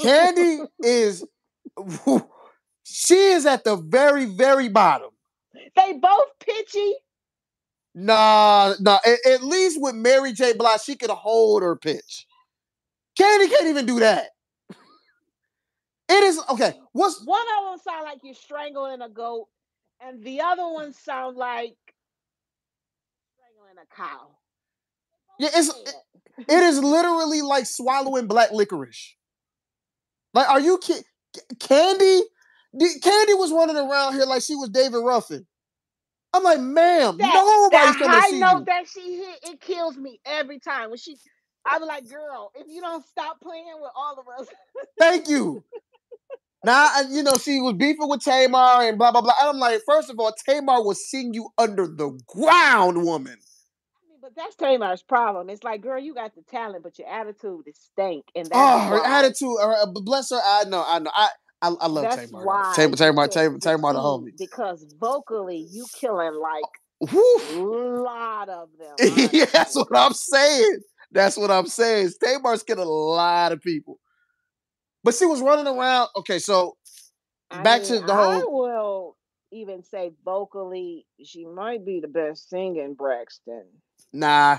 Kandi 0.00 0.66
is. 0.82 1.24
She 2.88 3.16
is 3.16 3.46
at 3.46 3.64
the 3.64 3.74
very, 3.74 4.26
very 4.26 4.68
bottom. 4.68 5.10
They 5.74 5.94
both 5.94 6.28
pitchy. 6.38 6.94
Nah, 7.96 8.74
nah. 8.78 9.00
At, 9.04 9.18
at 9.26 9.42
least 9.42 9.80
with 9.80 9.96
Mary 9.96 10.32
J. 10.32 10.52
Blige, 10.52 10.82
she 10.82 10.94
could 10.94 11.10
hold 11.10 11.62
her 11.64 11.74
pitch. 11.74 12.26
Kandi 13.18 13.50
can't 13.50 13.66
even 13.66 13.86
do 13.86 13.98
that. 13.98 14.28
It 16.08 16.22
is 16.22 16.40
okay. 16.50 16.74
What's 16.92 17.20
one 17.24 17.44
of 17.58 17.72
them 17.72 17.78
sound 17.84 18.04
like 18.04 18.18
you're 18.22 18.34
strangling 18.34 19.02
a 19.02 19.08
goat, 19.08 19.48
and 20.00 20.22
the 20.24 20.40
other 20.40 20.66
one 20.68 20.92
sound 20.92 21.36
like 21.36 21.76
strangling 23.34 23.76
a 23.82 23.94
cow. 23.94 24.36
Yeah, 25.38 25.50
it's 25.54 25.68
it, 25.68 25.94
it 26.48 26.62
is 26.62 26.78
literally 26.82 27.42
like 27.42 27.66
swallowing 27.66 28.26
black 28.26 28.52
licorice. 28.52 29.14
Like, 30.34 30.48
are 30.48 30.60
you 30.60 30.78
kidding? 30.78 31.02
Kandi? 31.56 32.20
Kandi 32.74 33.38
was 33.38 33.52
running 33.52 33.76
around 33.76 34.14
here 34.14 34.24
like 34.24 34.42
she 34.42 34.54
was 34.54 34.68
David 34.68 34.98
Ruffin. 34.98 35.46
I'm 36.34 36.42
like, 36.42 36.60
ma'am, 36.60 37.16
that, 37.16 37.32
nobody's 37.34 37.70
that 37.70 37.98
gonna 37.98 38.20
high 38.20 38.28
see 38.28 38.40
note 38.40 38.58
you. 38.58 38.64
that 38.66 38.86
she 38.86 39.16
hit, 39.16 39.38
it 39.44 39.60
kills 39.60 39.96
me 39.96 40.20
every 40.26 40.58
time. 40.58 40.90
When 40.90 40.98
she, 40.98 41.16
I 41.64 41.78
was 41.78 41.88
like, 41.88 42.08
girl, 42.10 42.52
if 42.54 42.66
you 42.68 42.82
don't 42.82 43.04
stop 43.06 43.40
playing 43.40 43.64
with 43.80 43.90
all 43.96 44.18
of 44.18 44.26
us. 44.40 44.48
Thank 44.98 45.28
you. 45.28 45.64
Now, 46.66 46.88
you 47.08 47.22
know, 47.22 47.34
she 47.40 47.60
was 47.60 47.74
beefing 47.74 48.08
with 48.08 48.24
Tamar 48.24 48.88
and 48.88 48.98
blah, 48.98 49.12
blah, 49.12 49.20
blah. 49.20 49.34
And 49.40 49.50
I'm 49.50 49.58
like, 49.60 49.82
first 49.86 50.10
of 50.10 50.18
all, 50.18 50.34
Tamar 50.48 50.82
was 50.82 51.08
seeing 51.08 51.32
you 51.32 51.48
under 51.56 51.86
the 51.86 52.18
ground, 52.26 53.04
woman. 53.04 53.36
but 54.20 54.32
that's 54.36 54.56
Tamar's 54.56 55.04
problem. 55.04 55.48
It's 55.48 55.62
like, 55.62 55.80
girl, 55.80 56.00
you 56.00 56.12
got 56.12 56.34
the 56.34 56.42
talent, 56.42 56.82
but 56.82 56.98
your 56.98 57.06
attitude 57.06 57.68
is 57.68 57.78
stank. 57.78 58.24
And 58.34 58.46
that's 58.46 58.56
oh, 58.56 58.80
her 58.88 58.98
why. 58.98 59.18
attitude, 59.20 59.56
her, 59.62 59.76
uh, 59.80 59.86
bless 59.86 60.30
her. 60.30 60.40
I 60.44 60.64
know, 60.64 60.84
I 60.84 60.98
know. 60.98 61.10
I, 61.14 61.28
I, 61.62 61.68
I 61.68 61.86
love 61.86 62.02
that's 62.02 62.30
Tamar. 62.32 62.44
Why 62.44 62.72
Tamar, 62.74 62.96
Tamar, 62.96 63.28
Tamar, 63.28 63.58
Tamar, 63.60 63.92
the 63.92 64.00
homie. 64.00 64.36
Because 64.36 64.84
vocally, 64.98 65.68
you 65.70 65.86
killing 66.00 66.34
like 66.34 67.12
a 67.12 67.60
lot 67.60 68.48
of 68.48 68.70
them. 68.76 69.28
yeah, 69.32 69.44
that's 69.44 69.76
what 69.76 69.94
I'm 69.94 70.14
saying. 70.14 70.80
That's 71.12 71.36
what 71.36 71.52
I'm 71.52 71.68
saying. 71.68 72.10
Tamar's 72.20 72.64
killing 72.64 72.88
a 72.88 72.90
lot 72.90 73.52
of 73.52 73.62
people. 73.62 74.00
But 75.06 75.14
she 75.14 75.24
was 75.24 75.40
running 75.40 75.68
around. 75.68 76.08
Okay, 76.16 76.40
so 76.40 76.76
back 77.62 77.82
mean, 77.82 78.00
to 78.00 78.06
the 78.06 78.12
whole. 78.12 78.32
I 78.32 78.38
will 78.38 79.16
even 79.52 79.84
say 79.84 80.10
vocally, 80.24 81.06
she 81.24 81.46
might 81.46 81.86
be 81.86 82.00
the 82.00 82.08
best 82.08 82.50
singing 82.50 82.94
Braxton. 82.94 83.66
Nah. 84.12 84.58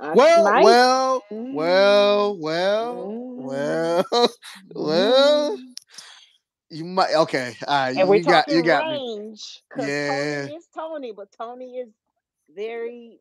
I 0.00 0.12
well, 0.14 0.44
might. 0.44 0.64
well, 0.64 1.24
mm-hmm. 1.30 1.52
well, 1.52 2.38
well, 2.38 2.96
mm-hmm. 2.96 3.44
well, 3.44 4.04
well, 4.12 4.28
well. 4.74 5.58
You 6.70 6.84
might 6.86 7.14
okay. 7.14 7.54
All 7.66 7.76
right, 7.76 7.96
and 7.98 8.08
you, 8.08 8.24
got 8.24 8.48
you 8.48 8.62
got 8.62 8.88
range, 8.88 9.62
me. 9.76 9.86
Yeah, 9.86 10.40
Toni 10.46 10.56
is 10.56 10.66
Toni, 10.74 11.12
but 11.14 11.32
Toni 11.32 11.76
is 11.76 11.90
very. 12.56 13.20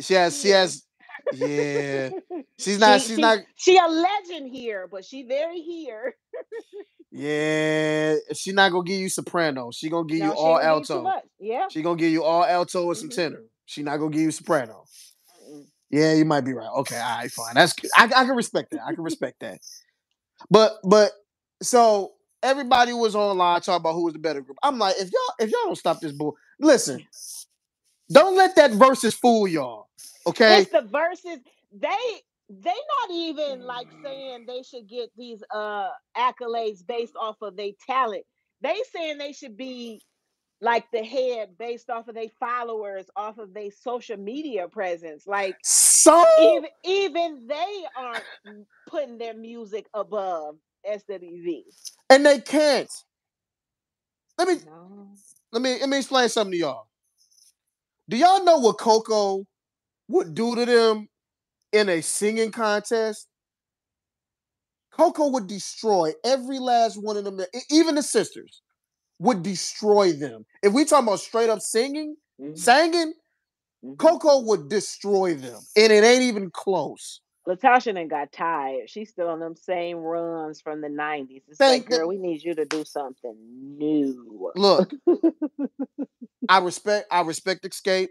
She 0.00 0.14
has 0.14 0.40
she 0.40 0.48
has 0.48 0.85
yeah, 1.34 2.10
she's 2.58 2.78
not. 2.78 3.00
She, 3.00 3.08
she's 3.08 3.16
she, 3.16 3.22
not. 3.22 3.38
She 3.56 3.78
a 3.78 3.86
legend 3.86 4.50
here, 4.50 4.88
but 4.90 5.04
she 5.04 5.22
very 5.22 5.60
here. 5.60 6.14
yeah, 7.10 8.16
she's 8.34 8.54
not 8.54 8.72
gonna 8.72 8.84
give 8.84 9.00
you 9.00 9.08
soprano. 9.08 9.70
She 9.70 9.88
gonna 9.88 10.06
give 10.06 10.20
no, 10.20 10.26
you 10.26 10.32
all 10.32 10.60
alto. 10.60 11.12
Yeah, 11.38 11.66
she 11.70 11.82
gonna 11.82 11.96
give 11.96 12.12
you 12.12 12.24
all 12.24 12.44
alto 12.44 12.88
and 12.88 12.96
some 12.96 13.08
mm-hmm. 13.08 13.20
tenor. 13.20 13.42
She 13.64 13.82
not 13.82 13.98
gonna 13.98 14.10
give 14.10 14.22
you 14.22 14.30
soprano. 14.30 14.84
Yeah, 15.90 16.14
you 16.14 16.24
might 16.24 16.42
be 16.42 16.52
right. 16.52 16.70
Okay, 16.78 16.98
all 16.98 17.18
right, 17.18 17.30
fine. 17.30 17.54
That's 17.54 17.74
I, 17.96 18.04
I 18.04 18.24
can 18.24 18.36
respect 18.36 18.72
that. 18.72 18.80
I 18.84 18.94
can 18.94 19.04
respect 19.04 19.40
that. 19.40 19.60
But 20.50 20.74
but 20.84 21.12
so 21.62 22.12
everybody 22.42 22.92
was 22.92 23.14
online 23.14 23.60
talking 23.60 23.80
about 23.80 23.94
who 23.94 24.04
was 24.04 24.12
the 24.12 24.18
better 24.18 24.40
group. 24.40 24.58
I'm 24.62 24.78
like, 24.78 24.96
if 24.98 25.10
y'all 25.12 25.46
if 25.46 25.50
y'all 25.50 25.60
don't 25.64 25.78
stop 25.78 26.00
this 26.00 26.12
bull, 26.12 26.36
listen. 26.60 27.06
Don't 28.10 28.36
let 28.36 28.54
that 28.56 28.70
versus 28.72 29.14
fool 29.14 29.48
y'all. 29.48 29.88
Okay. 30.26 30.62
It's 30.62 30.72
the 30.72 30.82
verses. 30.82 31.38
They 31.72 32.20
they 32.48 32.70
not 32.70 33.10
even 33.12 33.62
like 33.62 33.88
saying 34.02 34.44
they 34.46 34.62
should 34.62 34.88
get 34.88 35.10
these 35.16 35.42
uh 35.54 35.88
accolades 36.16 36.86
based 36.86 37.14
off 37.20 37.36
of 37.42 37.56
their 37.56 37.72
talent. 37.86 38.24
They 38.60 38.76
saying 38.92 39.18
they 39.18 39.32
should 39.32 39.56
be 39.56 40.02
like 40.60 40.90
the 40.90 41.04
head 41.04 41.50
based 41.58 41.90
off 41.90 42.08
of 42.08 42.14
their 42.14 42.30
followers, 42.40 43.06
off 43.14 43.38
of 43.38 43.52
their 43.52 43.70
social 43.70 44.16
media 44.16 44.68
presence. 44.68 45.26
Like 45.26 45.56
so 45.62 46.24
even 46.40 46.70
even 46.84 47.46
they 47.46 47.84
aren't 47.96 48.24
putting 48.88 49.18
their 49.18 49.34
music 49.34 49.86
above 49.92 50.56
SWV. 50.88 51.62
And 52.10 52.24
they 52.24 52.40
can't. 52.40 52.90
Let 54.38 54.48
me 54.48 54.54
no. 54.66 55.08
let 55.52 55.62
me 55.62 55.78
let 55.80 55.88
me 55.88 55.98
explain 55.98 56.28
something 56.28 56.52
to 56.52 56.58
y'all. 56.58 56.86
Do 58.08 58.16
y'all 58.16 58.44
know 58.44 58.58
what 58.58 58.78
Coko 58.78 59.44
would 60.08 60.34
do 60.34 60.54
to 60.54 60.64
them 60.64 61.08
in 61.72 61.88
a 61.88 62.00
singing 62.00 62.52
contest? 62.52 63.28
Coko 64.96 65.30
would 65.32 65.46
destroy 65.46 66.12
every 66.24 66.58
last 66.58 66.96
one 66.96 67.16
of 67.16 67.24
them, 67.24 67.40
even 67.70 67.96
the 67.96 68.02
sisters 68.02 68.62
would 69.18 69.42
destroy 69.42 70.12
them. 70.12 70.46
If 70.62 70.72
we 70.72 70.84
talking 70.84 71.06
about 71.06 71.20
straight 71.20 71.50
up 71.50 71.60
singing, 71.60 72.16
mm-hmm. 72.40 72.54
singing, 72.54 73.12
mm-hmm. 73.84 73.94
Coko 73.94 74.46
would 74.46 74.68
destroy 74.68 75.34
them. 75.34 75.60
And 75.76 75.92
it 75.92 76.04
ain't 76.04 76.22
even 76.22 76.50
close. 76.50 77.20
LaTocha 77.46 77.98
and 77.98 78.10
got 78.10 78.32
tired. 78.32 78.90
She's 78.90 79.10
still 79.10 79.28
on 79.28 79.38
them 79.38 79.54
same 79.54 79.98
runs 79.98 80.60
from 80.60 80.80
the 80.80 80.88
nineties. 80.88 81.42
It's 81.46 81.58
Thank 81.58 81.88
like, 81.88 82.00
girl, 82.00 82.08
we 82.08 82.18
need 82.18 82.42
you 82.42 82.54
to 82.54 82.64
do 82.64 82.84
something 82.84 83.36
new. 83.78 84.50
Look, 84.56 84.92
I 86.48 86.58
respect 86.58 87.06
I 87.10 87.20
respect 87.20 87.62
Xscape. 87.62 88.08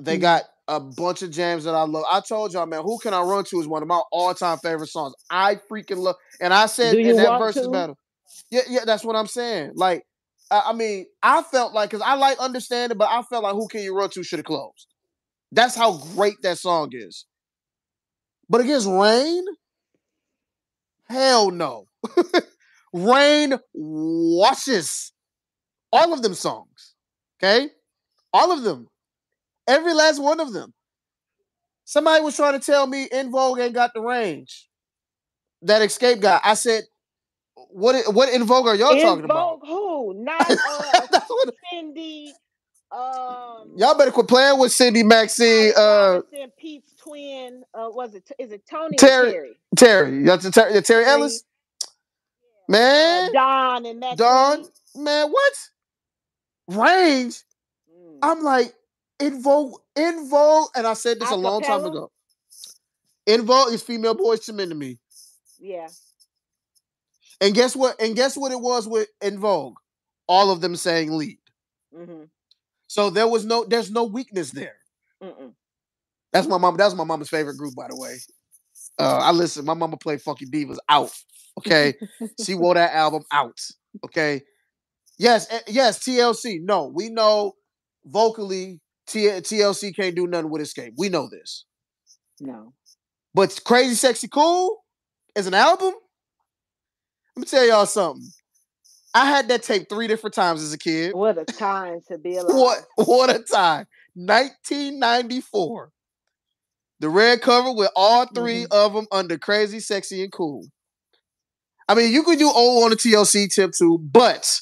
They 0.00 0.18
got 0.18 0.42
a 0.66 0.80
bunch 0.80 1.22
of 1.22 1.30
jams 1.30 1.64
that 1.64 1.74
I 1.74 1.82
love. 1.82 2.04
I 2.10 2.20
told 2.20 2.52
y'all, 2.52 2.66
man, 2.66 2.82
who 2.82 2.98
can 2.98 3.14
I 3.14 3.22
run 3.22 3.44
to 3.44 3.60
is 3.60 3.68
one 3.68 3.82
of 3.82 3.88
my 3.88 4.00
all-time 4.10 4.58
favorite 4.58 4.88
songs. 4.88 5.14
I 5.30 5.56
freaking 5.70 5.98
love, 5.98 6.16
and 6.40 6.52
I 6.52 6.66
said 6.66 6.96
in 6.96 7.16
that 7.16 7.38
versus 7.38 7.68
battle. 7.68 7.96
Yeah, 8.50 8.62
yeah, 8.68 8.84
that's 8.84 9.04
what 9.04 9.16
I'm 9.16 9.26
saying. 9.26 9.72
Like, 9.74 10.02
I, 10.50 10.62
I 10.66 10.72
mean, 10.72 11.06
I 11.22 11.42
felt 11.42 11.74
like 11.74 11.90
because 11.90 12.04
I 12.04 12.14
like 12.14 12.38
understanding, 12.38 12.98
but 12.98 13.08
I 13.10 13.22
felt 13.22 13.44
like 13.44 13.54
who 13.54 13.68
can 13.68 13.82
you 13.82 13.96
run 13.96 14.10
to 14.10 14.22
should 14.22 14.38
have 14.38 14.46
closed. 14.46 14.86
That's 15.52 15.76
how 15.76 15.98
great 16.14 16.34
that 16.42 16.58
song 16.58 16.90
is. 16.92 17.26
But 18.48 18.60
against 18.60 18.88
Rain, 18.88 19.44
hell 21.08 21.50
no. 21.50 21.86
Rain 22.92 23.54
washes 23.72 25.12
all 25.92 26.12
of 26.12 26.22
them 26.22 26.34
songs. 26.34 26.94
Okay? 27.38 27.68
All 28.32 28.52
of 28.52 28.62
them. 28.62 28.88
Every 29.66 29.94
last 29.94 30.20
one 30.20 30.40
of 30.40 30.52
them. 30.52 30.72
Somebody 31.84 32.22
was 32.22 32.36
trying 32.36 32.58
to 32.58 32.64
tell 32.64 32.86
me 32.86 33.08
En 33.12 33.30
Vogue 33.30 33.58
ain't 33.58 33.74
got 33.74 33.92
the 33.94 34.00
range. 34.00 34.68
That 35.62 35.82
Xscape 35.82 36.20
guy. 36.20 36.40
I 36.42 36.54
said, 36.54 36.84
what 37.54 38.12
what 38.14 38.28
En 38.28 38.44
Vogue 38.44 38.66
are 38.66 38.74
y'all 38.74 38.92
in 38.92 39.02
talking 39.02 39.22
Vogue 39.22 39.24
about? 39.24 39.60
Who? 39.66 40.14
Not 40.24 40.50
uh, 41.12 41.50
Cindy. 41.70 42.32
Um, 42.90 43.72
y'all 43.76 43.96
better 43.98 44.12
quit 44.12 44.28
playing 44.28 44.58
with 44.60 44.72
Cindy 44.72 45.02
Maxine. 45.02 45.72
Uh, 45.76 46.20
Pete's 46.56 46.94
twin. 46.94 47.62
Uh, 47.74 47.88
was 47.90 48.14
it? 48.14 48.30
Is 48.38 48.52
it 48.52 48.62
Tony 48.70 48.96
Terry? 48.96 49.32
Terry. 49.32 49.56
Terry. 49.76 50.22
That's 50.24 50.48
Terry, 50.50 50.80
Terry 50.82 51.04
Ellis. 51.04 51.42
Man, 52.68 53.30
uh, 53.30 53.32
Dawn 53.32 53.86
and 53.86 54.00
Maxine. 54.00 54.16
Dawn. 54.16 54.64
Man, 54.96 55.30
what? 55.30 55.52
Range. 56.68 57.34
Mm. 57.34 58.18
I'm 58.22 58.42
like 58.42 58.74
En 59.20 59.42
Vogue, 59.42 59.74
and 59.96 60.86
I 60.86 60.94
said 60.94 61.20
this 61.20 61.30
a 61.30 61.36
long 61.36 61.62
time 61.62 61.84
ago. 61.84 62.10
Vogue 63.26 63.72
is 63.72 63.82
female 63.82 64.14
Boyz 64.14 64.48
II 64.48 64.56
Men 64.56 64.68
to 64.70 64.74
me. 64.74 64.98
Yeah. 65.58 65.88
And 67.40 67.54
guess 67.54 67.74
what? 67.76 68.00
And 68.00 68.16
guess 68.16 68.36
what 68.36 68.52
it 68.52 68.60
was 68.60 68.88
with 68.88 69.08
En 69.20 69.38
Vogue? 69.38 69.76
All 70.26 70.50
of 70.50 70.60
them 70.60 70.76
saying 70.76 71.12
lead. 71.12 71.38
Mm-hmm. 71.96 72.24
So 72.86 73.10
there 73.10 73.28
was 73.28 73.44
no, 73.44 73.64
there's 73.64 73.90
no 73.90 74.04
weakness 74.04 74.50
there. 74.50 74.76
Mm-mm. 75.22 75.52
That's 76.32 76.46
my 76.46 76.58
mom. 76.58 76.76
That's 76.76 76.94
my 76.94 77.04
mama's 77.04 77.28
favorite 77.28 77.56
group, 77.56 77.74
by 77.74 77.86
the 77.88 77.96
way. 77.96 78.16
Uh, 78.98 79.18
I 79.18 79.30
listen. 79.30 79.64
My 79.64 79.74
mama 79.74 79.96
played 79.96 80.20
Funky 80.20 80.46
Divas 80.46 80.78
out. 80.88 81.12
Okay, 81.58 81.94
she 82.44 82.54
wore 82.56 82.74
that 82.74 82.92
album 82.92 83.22
out. 83.30 83.58
Okay, 84.04 84.42
yes, 85.16 85.46
eh, 85.50 85.60
yes. 85.68 86.00
TLC. 86.00 86.60
No, 86.60 86.86
we 86.86 87.08
know 87.08 87.52
vocally 88.04 88.80
T- 89.06 89.26
TLC 89.26 89.94
can't 89.94 90.16
do 90.16 90.26
nothing 90.26 90.50
with 90.50 90.62
Xscape. 90.62 90.92
We 90.96 91.08
know 91.08 91.28
this. 91.28 91.64
No, 92.40 92.72
but 93.34 93.60
Crazy 93.64 93.94
Sexy 93.94 94.28
Cool 94.28 94.84
is 95.34 95.46
an 95.46 95.54
album. 95.54 95.94
Let 97.36 97.40
me 97.40 97.46
tell 97.46 97.66
y'all 97.66 97.86
something. 97.86 98.28
I 99.14 99.26
had 99.26 99.48
that 99.48 99.62
tape 99.62 99.88
three 99.88 100.08
different 100.08 100.34
times 100.34 100.62
as 100.62 100.72
a 100.72 100.78
kid. 100.78 101.14
What 101.14 101.38
a 101.38 101.44
time 101.44 102.00
to 102.08 102.18
be 102.18 102.36
alive. 102.36 102.84
What 102.96 103.06
what 103.06 103.30
a 103.30 103.40
time. 103.40 103.86
1994. 104.14 105.90
The 107.00 107.08
red 107.08 107.42
cover 107.42 107.72
with 107.72 107.90
all 107.96 108.26
3 108.26 108.62
mm-hmm. 108.62 108.72
of 108.72 108.94
them 108.94 109.06
under 109.10 109.36
crazy, 109.36 109.80
sexy, 109.80 110.22
and 110.22 110.32
cool. 110.32 110.64
I 111.88 111.94
mean, 111.94 112.12
you 112.12 112.22
could 112.22 112.38
do 112.38 112.50
old 112.50 112.84
on 112.84 112.90
the 112.90 112.96
TLC 112.96 113.52
tip 113.52 113.72
too, 113.72 113.98
but 113.98 114.60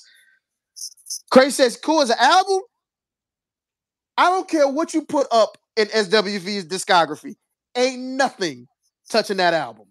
Crazy 1.30 1.50
Sexy 1.50 1.78
Cool 1.82 2.02
as 2.02 2.10
an 2.10 2.16
album. 2.18 2.60
I 4.22 4.30
don't 4.30 4.48
care 4.48 4.68
what 4.68 4.94
you 4.94 5.02
put 5.02 5.26
up 5.32 5.58
in 5.76 5.88
SWV's 5.88 6.66
discography. 6.66 7.34
Ain't 7.76 8.00
nothing 8.00 8.68
touching 9.10 9.38
that 9.38 9.52
album. 9.52 9.86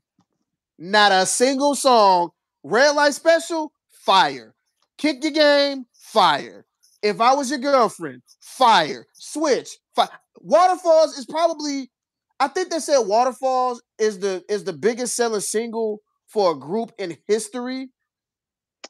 Not 0.80 1.12
a 1.12 1.26
single 1.26 1.76
song. 1.76 2.30
Red 2.64 2.92
Light 2.92 3.14
Special, 3.14 3.74
fire. 3.90 4.56
Kick 4.98 5.22
your 5.22 5.34
game, 5.34 5.86
fire. 5.94 6.66
If 7.04 7.20
I 7.20 7.34
was 7.34 7.50
your 7.50 7.60
girlfriend, 7.60 8.22
fire. 8.40 9.06
Switch, 9.12 9.68
fire. 9.94 10.08
Waterfalls 10.40 11.18
is 11.18 11.26
probably, 11.26 11.92
I 12.40 12.48
think 12.48 12.70
they 12.70 12.80
said 12.80 13.00
Waterfalls 13.00 13.84
is 14.00 14.20
the 14.20 14.46
is 14.48 14.64
the 14.64 14.72
biggest 14.72 15.14
selling 15.14 15.42
single 15.42 16.00
for 16.28 16.54
a 16.54 16.58
group 16.58 16.94
in 16.98 17.18
history. 17.28 17.90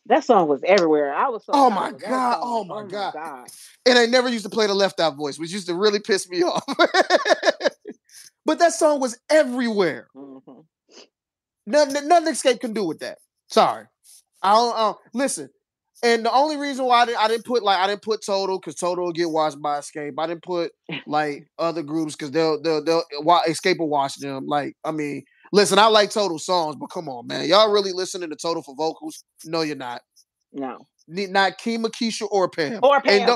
That 0.08 0.24
song 0.24 0.48
was 0.48 0.62
everywhere. 0.66 1.14
I 1.14 1.30
was 1.30 1.46
so 1.46 1.52
oh 1.54 1.70
my 1.70 1.92
god, 1.92 2.40
oh 2.42 2.64
my, 2.64 2.82
oh 2.82 2.86
god. 2.86 3.14
my 3.14 3.22
god. 3.22 3.48
And 3.86 4.00
I 4.00 4.06
never 4.08 4.30
used 4.30 4.46
to 4.46 4.50
play 4.50 4.68
the 4.68 4.74
left 4.74 5.00
out 5.00 5.16
voice, 5.16 5.38
which 5.38 5.52
used 5.52 5.68
to 5.68 5.76
really 5.76 6.00
piss 6.00 6.28
me 6.30 6.44
off. 6.44 6.64
but 8.46 8.60
that 8.60 8.74
song 8.74 9.00
was 9.00 9.20
everywhere. 9.30 10.08
Mm-hmm. 10.16 10.62
Nothing, 11.68 12.08
nothing 12.08 12.34
Xscape 12.34 12.60
can 12.60 12.74
do 12.74 12.84
with 12.84 13.00
that. 13.00 13.20
Sorry. 13.48 13.86
I 14.42 14.54
don't, 14.54 14.76
I 14.76 14.80
don't 14.80 14.98
listen. 15.14 15.50
And 16.04 16.26
the 16.26 16.32
only 16.32 16.58
reason 16.58 16.86
why 16.86 17.02
I 17.02 17.06
didn't, 17.06 17.20
I 17.20 17.28
didn't 17.28 17.46
put 17.46 17.62
like 17.62 17.78
I 17.78 17.86
didn't 17.86 18.02
put 18.02 18.26
Total 18.26 18.60
because 18.60 18.76
Total 18.76 19.06
will 19.06 19.12
get 19.12 19.30
watched 19.30 19.62
by 19.62 19.78
Xscape. 19.80 20.14
I 20.18 20.26
didn't 20.26 20.42
put 20.42 20.72
like 21.06 21.48
other 21.60 21.84
groups 21.84 22.16
because 22.16 22.32
they'll 22.32 22.60
they'll 22.60 22.84
they'll 22.84 23.04
Xscape 23.24 23.78
will 23.78 23.90
watch 23.90 24.16
them. 24.16 24.48
Like 24.48 24.76
I 24.84 24.92
mean, 24.92 25.24
listen, 25.52 25.80
I 25.80 25.88
like 25.88 26.10
Total 26.10 26.40
songs, 26.40 26.76
but 26.76 26.88
come 26.88 27.10
on, 27.10 27.28
man, 27.28 27.48
y'all 27.48 27.72
really 27.72 27.94
listening 27.94 28.30
to 28.30 28.36
Total 28.36 28.62
for 28.62 28.76
vocals? 28.76 29.24
No, 29.46 29.62
you're 29.62 29.76
not. 29.76 30.02
No, 30.54 30.80
not 31.08 31.60
Kima, 31.60 31.88
Keisha, 31.88 32.28
or 32.30 32.50
Pam. 32.50 32.80
Or 32.84 33.02
Pam. 33.02 33.30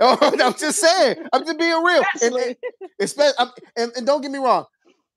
Oh, 0.00 0.18
I'm 0.40 0.54
just 0.54 0.80
saying. 0.80 1.16
I'm 1.32 1.44
just 1.44 1.58
being 1.58 1.82
real. 1.82 2.02
And, 2.22 2.34
and, 2.34 2.56
especially, 3.00 3.46
and, 3.76 3.92
and 3.96 4.06
don't 4.06 4.20
get 4.20 4.30
me 4.30 4.38
wrong. 4.38 4.64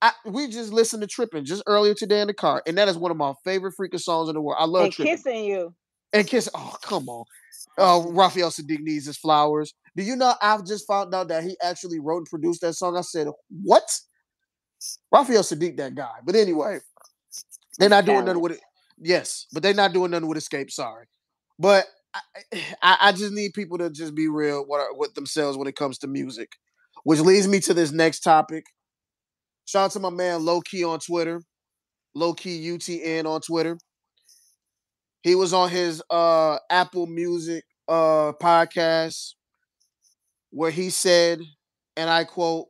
I, 0.02 0.14
we 0.26 0.48
just 0.48 0.72
listened 0.72 1.02
to 1.02 1.08
Tripping 1.08 1.44
just 1.44 1.64
earlier 1.68 1.94
today 1.94 2.22
in 2.22 2.28
the 2.28 2.34
car, 2.34 2.64
and 2.66 2.78
that 2.78 2.88
is 2.88 2.98
one 2.98 3.12
of 3.12 3.18
my 3.18 3.34
favorite 3.44 3.74
freaking 3.80 4.00
songs 4.00 4.30
in 4.30 4.36
the 4.36 4.42
world. 4.42 4.58
I 4.60 4.66
love 4.66 4.86
and 4.86 4.94
Tripping. 4.94 5.16
Kissing 5.16 5.44
You. 5.46 5.74
And 6.14 6.26
kiss. 6.26 6.50
Oh, 6.56 6.76
come 6.82 7.10
on. 7.10 7.26
Oh, 7.78 8.08
oh 8.08 8.12
Raphael 8.12 8.50
Saadiq 8.50 8.80
needs 8.80 9.06
his 9.06 9.18
flowers. 9.18 9.74
Do 9.96 10.04
you 10.04 10.16
know 10.16 10.34
I've 10.42 10.66
just 10.66 10.88
found 10.88 11.14
out 11.14 11.28
that 11.28 11.44
he 11.44 11.58
actually 11.62 12.00
wrote 12.00 12.20
and 12.20 12.28
produced 12.28 12.62
that 12.62 12.74
song? 12.74 12.96
I 12.98 13.02
said, 13.02 13.28
what? 13.64 13.84
Raphael 15.12 15.44
Saadiq, 15.44 15.78
that 15.78 15.96
guy. 15.96 16.16
But 16.24 16.36
anyway, 16.36 16.80
they're 17.78 17.90
not 17.90 18.06
doing 18.06 18.26
nothing 18.26 18.42
with 18.42 18.54
it. 18.54 18.62
Yes, 18.98 19.46
but 19.54 19.64
they're 19.64 19.74
not 19.74 19.94
doing 19.94 20.12
nothing 20.12 20.28
with 20.28 20.38
Xscape. 20.38 20.72
Sorry, 20.72 21.06
but 21.58 21.86
I, 22.14 22.98
I, 23.02 23.12
just 23.12 23.34
need 23.34 23.54
people 23.54 23.78
to 23.78 23.90
just 23.90 24.16
be 24.16 24.28
real 24.28 24.66
with, 24.68 24.82
with 24.94 25.14
themselves 25.14 25.58
when 25.58 25.68
it 25.68 25.76
comes 25.76 26.00
to 26.00 26.08
music, 26.08 26.50
which 27.04 27.20
leads 27.20 27.48
me 27.48 27.60
to 27.62 27.74
this 27.74 27.92
next 27.92 28.22
topic. 28.22 28.66
Shout 29.66 29.86
out 29.86 29.92
to 29.92 30.00
my 30.00 30.10
man 30.10 30.44
Low 30.44 30.62
Key 30.62 30.84
on 30.84 31.00
Twitter, 31.00 31.42
Low 32.16 32.34
Key 32.34 32.68
UTN 32.72 33.26
on 33.26 33.42
Twitter. 33.42 33.78
He 35.22 35.36
was 35.36 35.54
on 35.54 35.70
his 35.70 36.02
uh 36.10 36.58
Apple 36.70 37.06
Music 37.08 37.64
uh 37.88 38.34
podcast 38.42 39.34
where 40.52 40.72
he 40.72 40.90
said, 40.90 41.42
and 41.96 42.10
I 42.10 42.24
quote, 42.24 42.69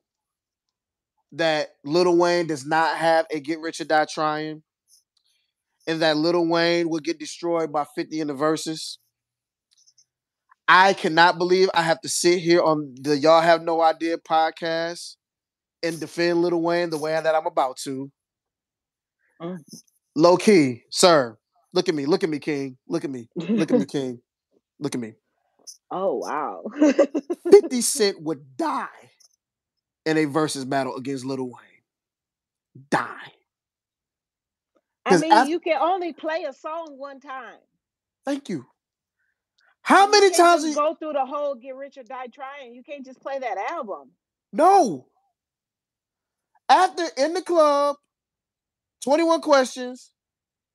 that 1.33 1.69
Little 1.83 2.17
Wayne 2.17 2.47
does 2.47 2.65
not 2.65 2.97
have 2.97 3.25
a 3.31 3.39
get 3.39 3.59
rich 3.59 3.81
or 3.81 3.85
die 3.85 4.05
trying, 4.11 4.63
and 5.87 6.01
that 6.01 6.17
Little 6.17 6.47
Wayne 6.47 6.89
will 6.89 6.99
get 6.99 7.19
destroyed 7.19 7.71
by 7.71 7.85
50 7.95 8.19
in 8.19 8.27
the 8.27 8.33
Verzuz. 8.33 8.97
I 10.67 10.93
cannot 10.93 11.37
believe 11.37 11.69
I 11.73 11.81
have 11.81 11.99
to 12.01 12.09
sit 12.09 12.39
here 12.39 12.61
on 12.61 12.93
the 13.01 13.17
Y'all 13.17 13.41
Have 13.41 13.63
No 13.63 13.81
Idea 13.81 14.17
podcast 14.17 15.15
and 15.81 15.99
defend 15.99 16.41
Little 16.41 16.61
Wayne 16.61 16.91
the 16.91 16.97
way 16.97 17.11
that 17.11 17.35
I'm 17.35 17.47
about 17.47 17.77
to. 17.77 18.11
Mm. 19.41 19.57
Low 20.15 20.37
key, 20.37 20.83
sir. 20.91 21.37
Look 21.73 21.89
at 21.89 21.95
me. 21.95 22.05
Look 22.05 22.23
at 22.23 22.29
me, 22.29 22.39
King. 22.39 22.77
Look 22.87 23.03
at 23.03 23.09
me. 23.09 23.29
Look 23.35 23.71
at 23.71 23.79
me, 23.79 23.85
King. 23.89 24.19
Look 24.79 24.93
at 24.93 25.01
me. 25.01 25.13
Oh 25.91 26.17
wow. 26.17 26.63
50 27.51 27.81
Cent 27.81 28.21
would 28.21 28.57
die 28.57 28.87
in 30.05 30.17
a 30.17 30.25
Verzuz 30.25 30.67
battle 30.67 30.95
against 30.95 31.25
Lil 31.25 31.45
Wayne. 31.45 31.83
Die. 32.89 33.33
I 35.05 35.17
mean, 35.17 35.31
after, 35.31 35.49
you 35.49 35.59
can 35.59 35.77
only 35.81 36.13
play 36.13 36.45
a 36.47 36.53
song 36.53 36.95
one 36.97 37.19
time. 37.19 37.57
Thank 38.25 38.47
you. 38.49 38.65
How 39.81 40.05
you 40.05 40.11
many 40.11 40.31
times 40.31 40.63
you 40.63 40.75
go 40.75 40.93
through 40.93 41.13
the 41.13 41.25
whole 41.25 41.55
"Get 41.55 41.75
Rich 41.75 41.97
or 41.97 42.03
Die 42.03 42.27
Trying"? 42.33 42.75
You 42.75 42.83
can't 42.83 43.03
just 43.03 43.19
play 43.21 43.39
that 43.39 43.57
album. 43.71 44.11
No. 44.53 45.07
After 46.69 47.05
in 47.17 47.33
the 47.33 47.41
club, 47.41 47.95
twenty-one 49.03 49.41
questions, 49.41 50.11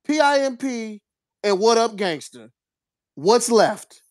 PIMP, 0.05 1.01
and 1.45 1.61
What 1.61 1.79
Up 1.79 1.95
Gangster. 1.95 2.51
What's 3.15 3.51
left? 3.51 4.03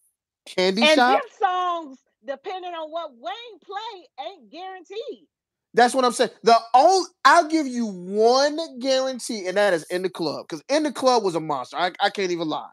Candy 0.45 0.83
and 0.83 0.95
Shop. 0.95 1.21
And 1.21 1.31
songs, 1.37 1.97
depending 2.25 2.71
on 2.71 2.89
what 2.91 3.11
Wayne 3.13 3.59
play, 3.63 4.25
ain't 4.27 4.51
guaranteed. 4.51 5.27
That's 5.73 5.95
what 5.95 6.05
I'm 6.05 6.11
saying. 6.11 6.29
The 6.43 6.55
only 6.75 7.09
I'll 7.25 7.47
give 7.47 7.65
you 7.65 7.87
one 7.87 8.79
guarantee, 8.79 9.47
and 9.47 9.57
that 9.57 9.73
is 9.73 9.83
in 9.85 10.03
the 10.03 10.09
club. 10.09 10.45
Because 10.47 10.63
in 10.69 10.83
the 10.83 10.91
club 10.91 11.23
was 11.23 11.35
a 11.35 11.39
monster. 11.39 11.77
I, 11.77 11.91
I 11.99 12.09
can't 12.11 12.31
even 12.31 12.47
lie. 12.47 12.69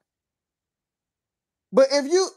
But 1.72 1.86
if 1.92 2.06
you 2.06 2.28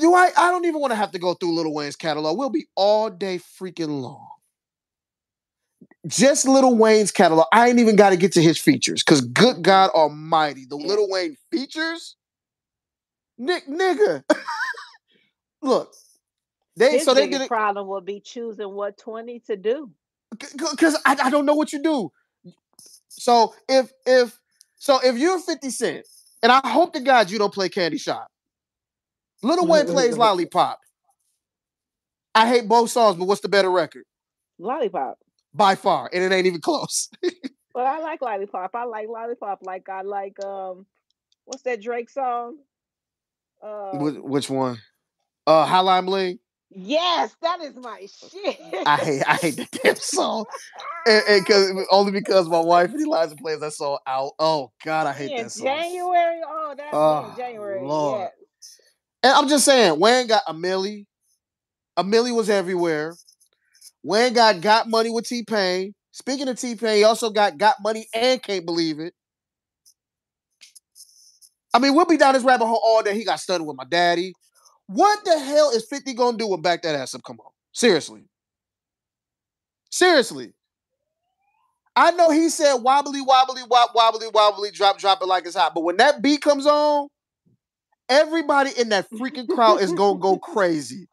do 0.00 0.14
I 0.14 0.30
I 0.36 0.50
don't 0.50 0.64
even 0.64 0.80
want 0.80 0.90
to 0.92 0.96
have 0.96 1.12
to 1.12 1.18
go 1.18 1.34
through 1.34 1.54
Little 1.54 1.74
Wayne's 1.74 1.96
catalog. 1.96 2.36
We'll 2.36 2.50
be 2.50 2.66
all 2.74 3.10
day 3.10 3.38
freaking 3.38 4.02
long. 4.02 4.26
Just 6.06 6.48
Little 6.48 6.76
Wayne's 6.76 7.12
catalog. 7.12 7.46
I 7.52 7.68
ain't 7.68 7.78
even 7.78 7.96
got 7.96 8.10
to 8.10 8.16
get 8.16 8.32
to 8.32 8.42
his 8.42 8.58
features. 8.58 9.02
Cause 9.02 9.20
good 9.20 9.62
God 9.62 9.90
Almighty, 9.90 10.64
the 10.68 10.76
Little 10.76 11.08
Wayne 11.10 11.36
features, 11.52 12.16
Nick 13.36 13.66
nigga. 13.68 14.24
Look, 15.62 15.92
they 16.78 16.92
His 16.92 17.04
so 17.04 17.14
they 17.14 17.28
did 17.28 17.42
it. 17.42 17.48
Problem 17.48 17.88
will 17.88 18.00
be 18.00 18.20
choosing 18.20 18.72
what 18.72 18.96
twenty 18.96 19.40
to 19.40 19.56
do. 19.56 19.90
Because 20.30 20.96
I, 21.04 21.16
I 21.24 21.30
don't 21.30 21.46
know 21.46 21.54
what 21.54 21.72
you 21.72 21.82
do. 21.82 22.10
So 23.08 23.54
if 23.68 23.90
if 24.06 24.38
so 24.76 25.00
if 25.02 25.18
you're 25.18 25.40
Fifty 25.40 25.70
Cent, 25.70 26.06
and 26.42 26.52
I 26.52 26.60
hope 26.68 26.92
to 26.92 27.00
God 27.00 27.30
you 27.30 27.38
don't 27.38 27.52
play 27.52 27.68
Candy 27.68 27.98
Shop. 27.98 28.28
Little 29.42 29.66
Wayne 29.66 29.86
plays 29.86 30.16
Lollipop. 30.16 30.78
I 32.34 32.48
hate 32.48 32.68
both 32.68 32.90
songs, 32.90 33.16
but 33.16 33.26
what's 33.26 33.40
the 33.40 33.48
better 33.48 33.70
record? 33.70 34.04
Lollipop. 34.58 35.18
By 35.54 35.74
far, 35.74 36.08
and 36.12 36.22
it 36.22 36.32
ain't 36.32 36.46
even 36.46 36.60
close. 36.60 37.08
but 37.74 37.86
I 37.86 37.98
like 38.00 38.20
Lollipop. 38.22 38.70
I 38.74 38.84
like 38.84 39.08
Lollipop. 39.08 39.60
Like 39.62 39.88
I 39.88 40.02
like 40.02 40.42
um, 40.44 40.86
what's 41.44 41.62
that 41.62 41.82
Drake 41.82 42.10
song? 42.10 42.58
Uh, 43.60 43.98
which 43.98 44.48
one? 44.48 44.78
Uh, 45.46 45.66
Hotline 45.66 46.06
Bling. 46.06 46.38
Yes, 46.70 47.34
that 47.40 47.60
is 47.62 47.76
my 47.76 48.06
shit. 48.06 48.58
I 48.86 48.96
hate 48.96 49.22
I 49.26 49.34
hate 49.36 49.56
the 49.56 49.68
damn 49.82 49.96
song, 49.96 50.44
and, 51.06 51.24
and 51.28 51.46
cause, 51.46 51.72
only 51.90 52.12
because 52.12 52.48
my 52.48 52.60
wife 52.60 52.92
and 52.92 53.00
Eliza 53.00 53.36
plays 53.36 53.60
that 53.60 53.72
song 53.72 53.98
out. 54.06 54.32
Oh 54.38 54.70
God, 54.84 55.06
I 55.06 55.12
hate 55.14 55.36
that 55.36 55.50
song. 55.50 55.66
January. 55.66 56.40
Oh, 56.46 56.74
that's 56.76 56.90
oh, 56.92 57.34
January. 57.36 57.86
Lord. 57.86 58.20
Yeah. 58.20 58.28
And 59.22 59.32
I'm 59.32 59.48
just 59.48 59.64
saying, 59.64 59.98
Wayne 59.98 60.26
got 60.26 60.42
a 60.46 60.52
milli. 60.52 61.06
A 61.96 62.04
milli 62.04 62.34
was 62.34 62.50
everywhere. 62.50 63.14
Wayne 64.02 64.34
got 64.34 64.60
got 64.60 64.88
money 64.88 65.10
with 65.10 65.26
T 65.26 65.44
Pain. 65.44 65.94
Speaking 66.12 66.48
of 66.48 66.60
T 66.60 66.74
Pain, 66.76 66.98
he 66.98 67.04
also 67.04 67.30
got 67.30 67.56
got 67.56 67.76
money 67.80 68.06
and 68.12 68.42
can't 68.42 68.66
believe 68.66 69.00
it. 69.00 69.14
I 71.72 71.78
mean, 71.78 71.94
we'll 71.94 72.06
be 72.06 72.16
down 72.16 72.34
this 72.34 72.44
rabbit 72.44 72.66
hole 72.66 72.80
all 72.82 73.02
day. 73.02 73.14
He 73.14 73.24
got 73.24 73.40
stunned 73.40 73.66
with 73.66 73.76
my 73.76 73.84
daddy. 73.88 74.34
What 74.88 75.22
the 75.24 75.38
hell 75.38 75.70
is 75.70 75.84
50 75.84 76.14
gonna 76.14 76.38
do 76.38 76.46
with 76.48 76.62
back 76.62 76.82
that 76.82 76.94
ass 76.94 77.14
up? 77.14 77.22
Come 77.22 77.38
on. 77.40 77.52
Seriously. 77.72 78.22
Seriously. 79.90 80.54
I 81.94 82.10
know 82.12 82.30
he 82.30 82.48
said 82.48 82.74
wobbly, 82.76 83.20
wobbly, 83.20 83.62
wop, 83.68 83.90
wobbly, 83.94 84.28
wobbly, 84.32 84.70
drop, 84.70 84.98
drop 84.98 85.20
it 85.20 85.26
like 85.26 85.44
it's 85.46 85.56
hot. 85.56 85.74
But 85.74 85.82
when 85.82 85.98
that 85.98 86.22
beat 86.22 86.40
comes 86.40 86.66
on, 86.66 87.08
everybody 88.08 88.70
in 88.78 88.88
that 88.90 89.10
freaking 89.10 89.48
crowd 89.48 89.82
is 89.82 89.92
gonna 89.92 90.18
go 90.18 90.38
crazy. 90.38 91.06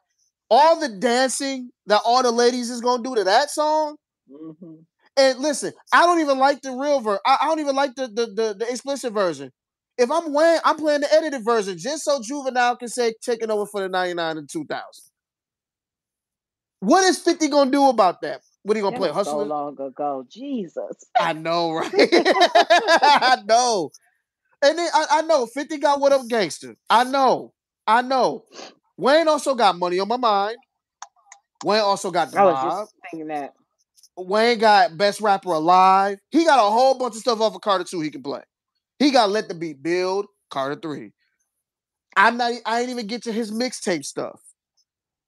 All 0.50 0.80
the 0.80 0.90
dancing 0.90 1.72
that 1.88 2.02
all 2.06 2.24
the 2.24 2.32
ladies 2.32 2.70
is 2.70 2.82
gonna 2.82 3.04
do 3.04 3.16
to 3.16 3.26
that 3.26 3.50
song. 3.50 3.98
Mm-hmm. 4.32 4.76
And 5.18 5.40
listen, 5.40 5.74
I 5.92 6.06
don't 6.06 6.22
even 6.22 6.38
like 6.38 6.62
the 6.62 6.72
real 6.72 7.02
version. 7.02 7.20
I, 7.26 7.40
I, 7.42 7.48
don't 7.48 7.60
even 7.60 7.76
like 7.76 7.96
the, 7.96 8.08
the 8.08 8.26
the 8.28 8.56
the 8.60 8.70
explicit 8.70 9.12
version. 9.12 9.52
If 9.98 10.12
I'm 10.12 10.34
Wayne, 10.34 10.60
I'm 10.66 10.76
playing 10.76 11.02
the 11.02 11.14
edited 11.14 11.44
version 11.46 11.78
just 11.78 12.04
so 12.04 12.22
Juvenile 12.22 12.76
can 12.76 12.90
say 12.90 13.14
taking 13.22 13.50
over 13.50 13.66
for 13.66 13.82
the 13.82 13.90
99 13.90 14.38
and 14.38 14.50
2000. 14.50 14.82
What 16.82 17.04
is 17.06 17.20
50 17.20 17.48
gonna 17.48 17.72
do 17.72 17.88
about 17.88 18.22
that? 18.22 18.42
What 18.64 18.76
are 18.76 18.80
you 18.80 18.84
gonna 18.84 18.96
that 18.96 19.02
play? 19.02 19.12
Hustle? 19.12 19.42
So 19.42 19.46
long 19.46 19.80
ago, 19.80 20.26
Jesus. 20.30 21.06
I 21.18 21.34
know, 21.34 21.72
right? 21.74 21.92
I 21.94 23.38
know. 23.46 23.92
And 24.62 24.78
then 24.78 24.90
I, 24.94 25.06
I, 25.12 25.22
know 25.22 25.46
50 25.46 25.78
got 25.78 26.00
what 26.00 26.12
up 26.12 26.28
gangster. 26.28 26.76
I 26.90 27.04
know. 27.04 27.54
I 27.88 28.02
know. 28.02 28.46
Wayne 28.98 29.28
also 29.28 29.56
got 29.56 29.78
money 29.78 30.00
on 30.00 30.08
my 30.08 30.18
mind. 30.18 30.58
Wayne 31.64 31.82
also 31.82 32.12
got 32.12 32.32
the 32.32 32.40
I 32.40 32.46
was 32.46 32.54
mob. 32.54 32.72
just 32.72 32.94
thinking 33.12 33.28
that. 33.28 33.54
Wayne 34.18 34.58
got 34.60 34.98
best 34.98 35.22
rapper 35.22 35.50
alive. 35.50 36.18
He 36.32 36.46
got 36.46 36.60
a 36.60 36.70
whole 36.70 36.98
bunch 36.98 37.16
of 37.16 37.22
stuff 37.22 37.40
off 37.42 37.56
of 37.56 37.62
Carter 37.62 37.84
2 37.84 38.02
he 38.02 38.10
can 38.10 38.24
play. 38.24 38.42
He 39.00 39.12
got 39.12 39.30
let 39.30 39.48
the 39.48 39.56
beat 39.56 39.82
build 39.84 40.28
Carter 40.50 40.80
three. 40.80 41.12
I'm 42.16 42.38
not. 42.38 42.54
I 42.66 42.82
ain't 42.82 42.90
even 42.90 43.08
get 43.08 43.24
to 43.24 43.32
his 43.32 43.52
mixtape 43.52 44.06
stuff, 44.06 44.40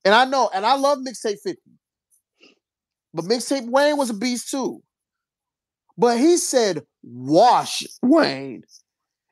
and 0.06 0.14
I 0.14 0.26
know, 0.26 0.50
and 0.54 0.66
I 0.66 0.76
love 0.76 1.00
mixtape 1.00 1.38
fifty, 1.44 1.72
but 3.14 3.26
mixtape 3.26 3.70
Wayne 3.70 3.98
was 3.98 4.10
a 4.10 4.14
beast 4.14 4.50
too. 4.50 4.82
But 5.98 6.18
he 6.18 6.38
said 6.38 6.84
wash 7.04 7.84
Wayne, 8.02 8.64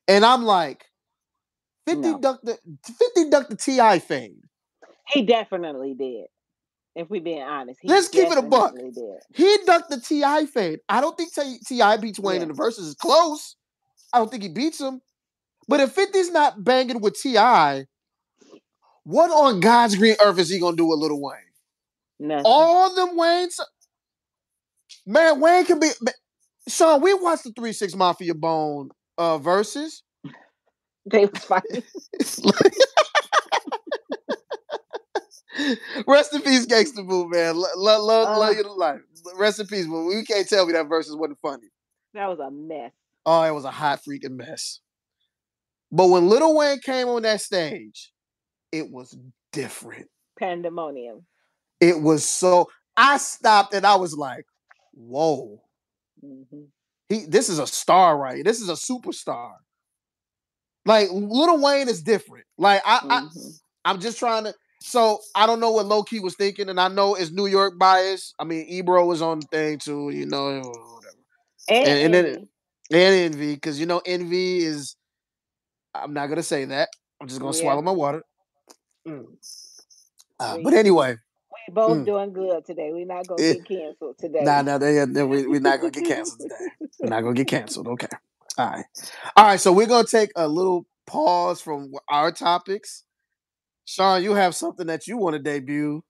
and 0.08 0.26
I'm 0.26 0.44
like, 0.44 0.84
fifty 1.86 2.12
no. 2.12 2.20
ducked 2.20 2.46
the 2.46 2.58
fifty 2.84 3.30
ducked 3.30 3.52
the 3.52 3.56
T.I. 3.56 4.00
fade. 4.00 4.36
He 5.08 5.22
definitely 5.22 5.94
did. 5.94 6.26
If 6.96 7.10
we 7.10 7.20
being 7.20 7.42
honest, 7.42 7.80
let's 7.84 8.08
keep 8.08 8.32
it 8.32 8.38
a 8.38 8.42
buck. 8.42 8.74
Did. 8.74 8.94
He 9.34 9.58
ducked 9.66 9.90
the 9.90 10.00
T.I. 10.00 10.46
fade. 10.46 10.80
I 10.90 11.02
don't 11.02 11.16
think 11.16 11.32
T.I. 11.68 11.98
beats 11.98 12.20
Wayne 12.20 12.38
yeah. 12.38 12.44
in 12.44 12.48
the 12.50 12.54
Verzuz 12.54 12.80
is 12.80 12.96
close. 12.96 13.56
I 14.14 14.20
don't 14.20 14.30
think 14.30 14.44
he 14.44 14.50
beats 14.50 14.80
him. 14.80 15.02
But 15.68 15.80
if 15.80 15.96
50's 15.96 16.32
not 16.32 16.64
banging 16.64 17.02
with 17.02 17.20
T.I., 17.20 17.86
what 19.04 19.32
on 19.32 19.60
God's 19.60 19.96
green 19.96 20.16
earth 20.24 20.40
is 20.40 20.50
he 20.50 20.60
gonna 20.60 20.76
do 20.76 20.86
with 20.86 21.00
Little 21.00 21.22
Wayne? 21.22 21.38
Nothing. 22.20 22.44
All 22.46 22.96
them 22.96 23.16
Wayne's 23.18 23.60
man, 25.06 25.40
Wayne 25.40 25.66
can 25.66 25.80
be 25.80 25.90
Shaun, 26.68 27.02
we 27.02 27.14
watched 27.14 27.44
the 27.44 27.52
3 27.52 27.72
6 27.72 27.96
Mafia 27.96 28.34
Bone 28.34 28.90
uh 29.18 29.38
Verzuz. 29.40 30.02
They 31.08 31.28
was 31.28 31.38
fighting. 31.38 31.84
Rest 36.08 36.34
in 36.34 36.42
peace, 36.42 36.66
Gangsta 36.66 37.08
Boo, 37.08 37.30
man. 37.30 37.56
Love, 37.56 38.02
love, 38.02 38.28
uh, 38.28 38.40
love 38.40 38.56
you 38.56 38.64
to 38.64 38.72
life. 38.74 39.02
Rest 39.36 39.60
in 39.60 39.68
peace, 39.68 39.86
but 39.86 40.02
we 40.02 40.26
can't 40.26 40.50
tell 40.50 40.66
me 40.66 40.74
that 40.74 40.88
Verzuz 40.88 41.16
wasn't 41.16 41.38
funny. 41.40 41.68
That 42.16 42.28
was 42.28 42.40
a 42.40 42.50
mess. 42.50 42.92
Oh, 43.26 43.44
it 43.44 43.54
was 43.54 43.66
a 43.66 43.72
hot 43.72 44.02
freaking 44.08 44.38
mess. 44.38 44.80
But 45.92 46.08
when 46.08 46.28
Little 46.28 46.56
Wayne 46.56 46.80
came 46.80 47.08
on 47.08 47.24
that 47.24 47.42
stage, 47.42 48.12
it 48.72 48.92
was 48.92 49.18
different. 49.52 50.08
Pandemonium. 50.38 51.26
It 51.80 52.02
was 52.02 52.26
so. 52.26 52.70
I 52.98 53.18
stopped 53.18 53.74
and 53.74 53.86
I 53.86 53.96
was 53.96 54.16
like, 54.16 54.46
"Whoa, 54.94 55.62
mm-hmm. 56.24 56.64
he! 57.10 57.26
This 57.26 57.50
is 57.50 57.60
a 57.60 57.68
star, 57.68 58.18
right? 58.18 58.44
This 58.44 58.62
is 58.62 58.70
a 58.70 58.74
superstar." 58.74 59.54
Like 60.86 61.10
Little 61.12 61.62
Wayne 61.62 61.90
is 61.90 62.04
different. 62.04 62.46
Like 62.58 62.82
I, 62.86 63.00
mm-hmm. 63.00 63.12
I 63.12 63.90
I'm 63.90 64.00
just 64.00 64.20
trying 64.20 64.46
to. 64.46 64.54
So 64.82 65.20
I 65.34 65.48
don't 65.48 65.60
know 65.60 65.72
what 65.72 65.88
low 65.88 66.04
key 66.04 66.20
was 66.20 66.36
thinking, 66.36 66.70
and 66.70 66.80
I 66.80 66.90
know 66.90 67.16
it's 67.16 67.32
New 67.32 67.48
York 67.48 67.78
bias. 67.80 68.34
I 68.38 68.44
mean, 68.44 68.66
Ebro 68.68 69.06
was 69.06 69.22
on 69.22 69.40
the 69.40 69.48
thing 69.48 69.80
too, 69.80 70.10
you 70.12 70.26
know, 70.26 70.58
whatever. 70.60 71.16
And, 71.70 71.88
and, 71.88 72.00
and 72.00 72.14
then 72.14 72.50
and 72.92 73.34
envy 73.34 73.56
because 73.56 73.80
you 73.80 73.86
know 73.86 74.02
envy 74.06 74.60
is. 74.60 74.96
I'm 75.94 76.14
not 76.14 76.28
gonna 76.28 76.44
say 76.44 76.66
that. 76.66 76.90
I'm 77.22 77.28
just 77.28 77.40
gonna 77.40 77.56
yeah. 77.56 77.62
swallow 77.62 77.82
my 77.82 77.92
water. 77.92 78.24
Mm. 79.08 79.26
Uh, 80.40 80.58
but 80.64 80.74
anyway, 80.74 81.16
we 81.68 81.74
both 81.74 81.98
mm. 81.98 82.06
doing 82.06 82.34
good 82.34 82.66
today. 82.66 82.92
We're 82.92 83.06
not 83.06 83.28
gonna 83.28 83.42
get 83.42 83.66
canceled 83.66 84.18
today. 84.18 84.42
Nah, 84.42 84.62
nah, 84.62 84.78
they, 84.78 85.06
they, 85.06 85.24
we, 85.24 85.48
we're 85.48 85.62
not 85.62 85.80
gonna 85.80 85.92
get 85.92 86.06
canceled 86.06 86.42
today. 86.42 86.90
we're 87.00 87.10
not 87.10 87.22
gonna 87.22 87.34
get 87.34 87.48
canceled. 87.48 87.88
Okay. 87.88 88.08
All 88.58 88.70
right. 88.70 88.86
All 89.36 89.46
right. 89.46 89.60
So 89.60 89.72
we're 89.72 89.88
gonna 89.88 90.08
take 90.08 90.32
a 90.36 90.48
little 90.48 90.86
pause 91.08 91.62
from 91.62 91.94
our 92.10 92.32
topics. 92.32 93.04
Shaun, 93.86 94.24
you 94.24 94.34
have 94.34 94.56
something 94.56 94.88
that 94.88 95.08
you 95.08 95.18
want 95.18 95.36
to 95.36 95.40
debut, 95.40 96.04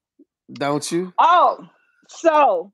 don't 0.52 0.90
you? 0.90 1.12
Oh, 1.18 1.68
so 2.08 2.72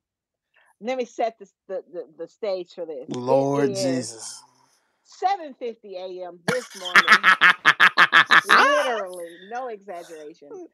let 0.82 0.98
me 0.98 1.04
set 1.04 1.38
the, 1.38 1.48
the, 1.68 1.84
the, 1.92 2.06
the 2.18 2.28
stage 2.28 2.72
for 2.74 2.84
this. 2.84 3.06
Lord 3.08 3.70
Jesus. 3.70 4.42
7:50 5.22 5.76
a.m. 5.94 6.40
this 6.46 6.66
morning. 6.78 7.04
Literally, 8.44 9.28
no 9.48 9.68
exaggeration. 9.68 10.66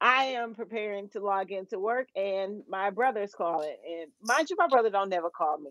I 0.00 0.24
am 0.24 0.54
preparing 0.54 1.08
to 1.10 1.20
log 1.20 1.52
into 1.52 1.78
work, 1.78 2.08
and 2.16 2.62
my 2.68 2.90
brother's 2.90 3.32
calling. 3.32 3.76
And 3.86 4.10
mind 4.22 4.50
you, 4.50 4.56
my 4.58 4.68
brother 4.68 4.90
don't 4.90 5.08
never 5.08 5.30
call 5.30 5.58
me, 5.58 5.70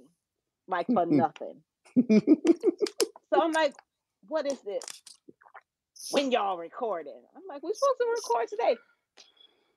like 0.68 0.88
for 0.88 1.06
nothing. 1.10 1.56
so 2.10 3.42
I'm 3.42 3.52
like, 3.52 3.74
"What 4.28 4.46
is 4.46 4.60
this? 4.62 4.84
When 6.12 6.32
y'all 6.32 6.58
recording?" 6.58 7.22
I'm 7.36 7.44
like, 7.50 7.64
"We're 7.64 7.74
supposed 7.74 8.00
to 8.00 8.08
record 8.16 8.48
today." 8.48 8.78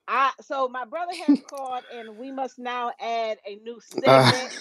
I 0.07 0.31
so 0.41 0.69
my 0.69 0.85
brother 0.85 1.13
has 1.27 1.39
called 1.49 1.83
and 1.93 2.17
we 2.17 2.31
must 2.31 2.59
now 2.59 2.93
add 3.01 3.39
a 3.47 3.57
new 3.57 3.79
uh. 4.07 4.31
segment. 4.39 4.53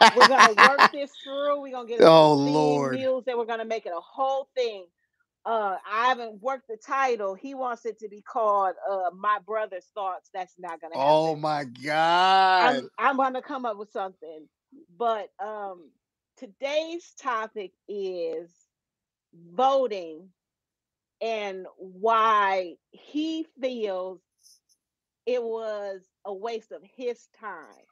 Uh, 0.00 0.10
we're 0.12 0.28
gonna 0.28 0.52
work 0.52 0.84
this 0.92 1.12
through. 1.24 1.62
We're 1.62 1.72
gonna 1.72 1.88
get 1.88 2.02
oh 2.02 2.34
lord 2.34 2.90
news 2.90 3.24
and 3.26 3.38
we're 3.38 3.46
gonna 3.46 3.66
make 3.66 3.86
it 3.86 3.92
a 3.96 4.00
whole 4.00 4.48
thing. 4.56 4.86
uh 5.46 5.76
I 5.90 6.08
haven't 6.08 6.42
worked 6.42 6.68
the 6.68 6.78
title. 6.78 7.34
He 7.34 7.54
wants 7.54 7.86
it 7.86 7.98
to 8.00 8.08
be 8.08 8.22
called 8.22 8.74
uh 8.90 9.10
My 9.16 9.38
Brother's 9.46 9.88
Thoughts. 9.94 10.30
That's 10.34 10.54
not 10.58 10.80
gonna 10.80 10.98
happen. 10.98 11.22
Oh 11.22 11.36
my 11.36 11.64
god. 11.64 12.82
I'm, 12.82 12.88
I'm 12.98 13.16
gonna 13.18 13.42
come 13.42 13.66
up 13.66 13.78
with 13.78 13.92
something. 13.92 14.48
But 14.98 15.28
um 15.44 15.90
today's 16.38 17.14
topic 17.20 17.72
is 17.88 18.50
voting 19.54 20.28
and 21.22 21.66
why 21.78 22.76
he 22.92 23.46
feels 23.62 24.20
it 25.26 25.42
was 25.42 26.00
a 26.24 26.32
waste 26.32 26.72
of 26.72 26.82
his 26.96 27.28
time. 27.38 27.84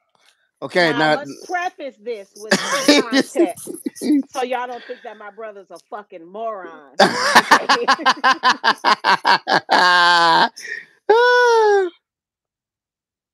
Okay, 0.61 0.91
now, 0.91 0.97
now 0.97 1.15
let's 1.15 1.45
preface 1.45 1.95
this 2.01 2.29
with 2.35 2.51
context, 3.01 3.69
so 4.29 4.43
y'all 4.43 4.67
don't 4.67 4.83
think 4.83 5.01
that 5.03 5.17
my 5.17 5.31
brother's 5.31 5.71
a 5.71 5.79
fucking 5.89 6.25
moron. 6.25 6.95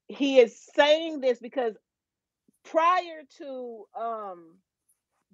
he 0.07 0.39
is 0.39 0.55
saying 0.75 1.19
this 1.19 1.39
because 1.39 1.75
prior 2.63 3.23
to 3.37 3.85
um 3.99 4.55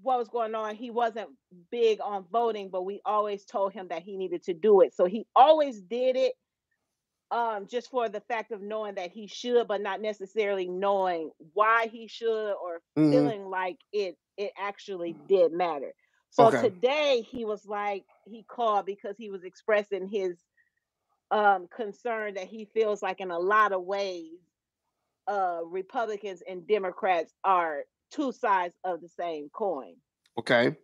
what 0.01 0.17
was 0.17 0.29
going 0.29 0.55
on, 0.55 0.75
he 0.75 0.89
wasn't 0.89 1.29
big 1.71 1.99
on 2.01 2.25
voting, 2.31 2.69
but 2.69 2.83
we 2.83 3.01
always 3.05 3.45
told 3.45 3.73
him 3.73 3.87
that 3.89 4.01
he 4.01 4.17
needed 4.17 4.43
to 4.43 4.53
do 4.53 4.81
it. 4.81 4.95
So 4.95 5.05
he 5.05 5.27
always 5.35 5.81
did 5.81 6.15
it 6.15 6.33
um, 7.31 7.67
just 7.67 7.89
for 7.89 8.09
the 8.09 8.21
fact 8.21 8.51
of 8.51 8.61
knowing 8.61 8.95
that 8.95 9.11
he 9.11 9.27
should, 9.27 9.67
but 9.67 9.81
not 9.81 10.01
necessarily 10.01 10.67
knowing 10.67 11.31
why 11.53 11.87
he 11.87 12.07
should 12.07 12.53
or 12.53 12.81
Mhm. 12.97 13.31
feeling 13.31 13.45
like 13.45 13.77
it 13.93 14.17
it 14.37 14.51
actually 14.57 15.17
did 15.27 15.51
matter. 15.53 15.93
So 16.29 16.51
Okay. 16.51 16.51
today 16.51 17.21
he 17.29 17.45
was 17.45 17.65
like 17.65 18.05
he 18.25 18.43
called 18.43 18.85
because 18.85 19.17
he 19.17 19.29
was 19.29 19.43
expressing 19.43 20.07
his 20.07 20.43
um 21.31 21.67
concern 21.75 22.35
that 22.35 22.47
he 22.47 22.65
feels 22.65 23.01
like 23.01 23.21
in 23.21 23.31
a 23.31 23.39
lot 23.39 23.73
of 23.73 23.83
ways 23.83 24.39
uh 25.27 25.61
Republicans 25.65 26.43
and 26.47 26.67
Democrats 26.67 27.33
are 27.43 27.85
two 28.11 28.31
sides 28.31 28.75
of 28.83 29.01
the 29.01 29.09
same 29.09 29.49
coin. 29.49 29.95
okay. 30.37 30.77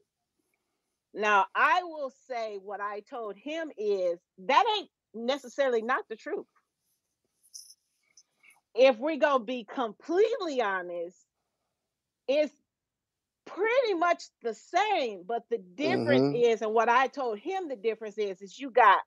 Now, 1.14 1.48
I 1.56 1.84
will 1.84 2.10
say 2.10 2.58
what 2.58 2.80
I 2.82 3.02
told 3.02 3.36
him 3.38 3.72
is 3.78 4.20
that 4.40 4.66
ain't 4.78 4.90
necessarily 5.14 5.82
not 5.82 6.06
the 6.10 6.16
truth. 6.18 6.48
If 8.76 8.98
we're 8.98 9.18
going 9.18 9.42
to 9.42 9.46
be 9.46 9.66
completely 9.66 10.62
honest, 10.62 11.26
it's 12.28 12.54
pretty 13.46 13.96
much 13.96 14.26
the 14.44 14.54
same, 14.54 15.24
but 15.26 15.44
the 15.50 15.60
difference 15.60 16.28
Mhm. 16.28 16.44
is, 16.46 16.62
and 16.62 16.74
what 16.74 16.90
I 16.90 17.08
told 17.08 17.40
him 17.40 17.68
the 17.70 17.76
difference 17.76 18.18
is, 18.18 18.42
is 18.42 18.60
you 18.60 18.72
got, 18.72 19.02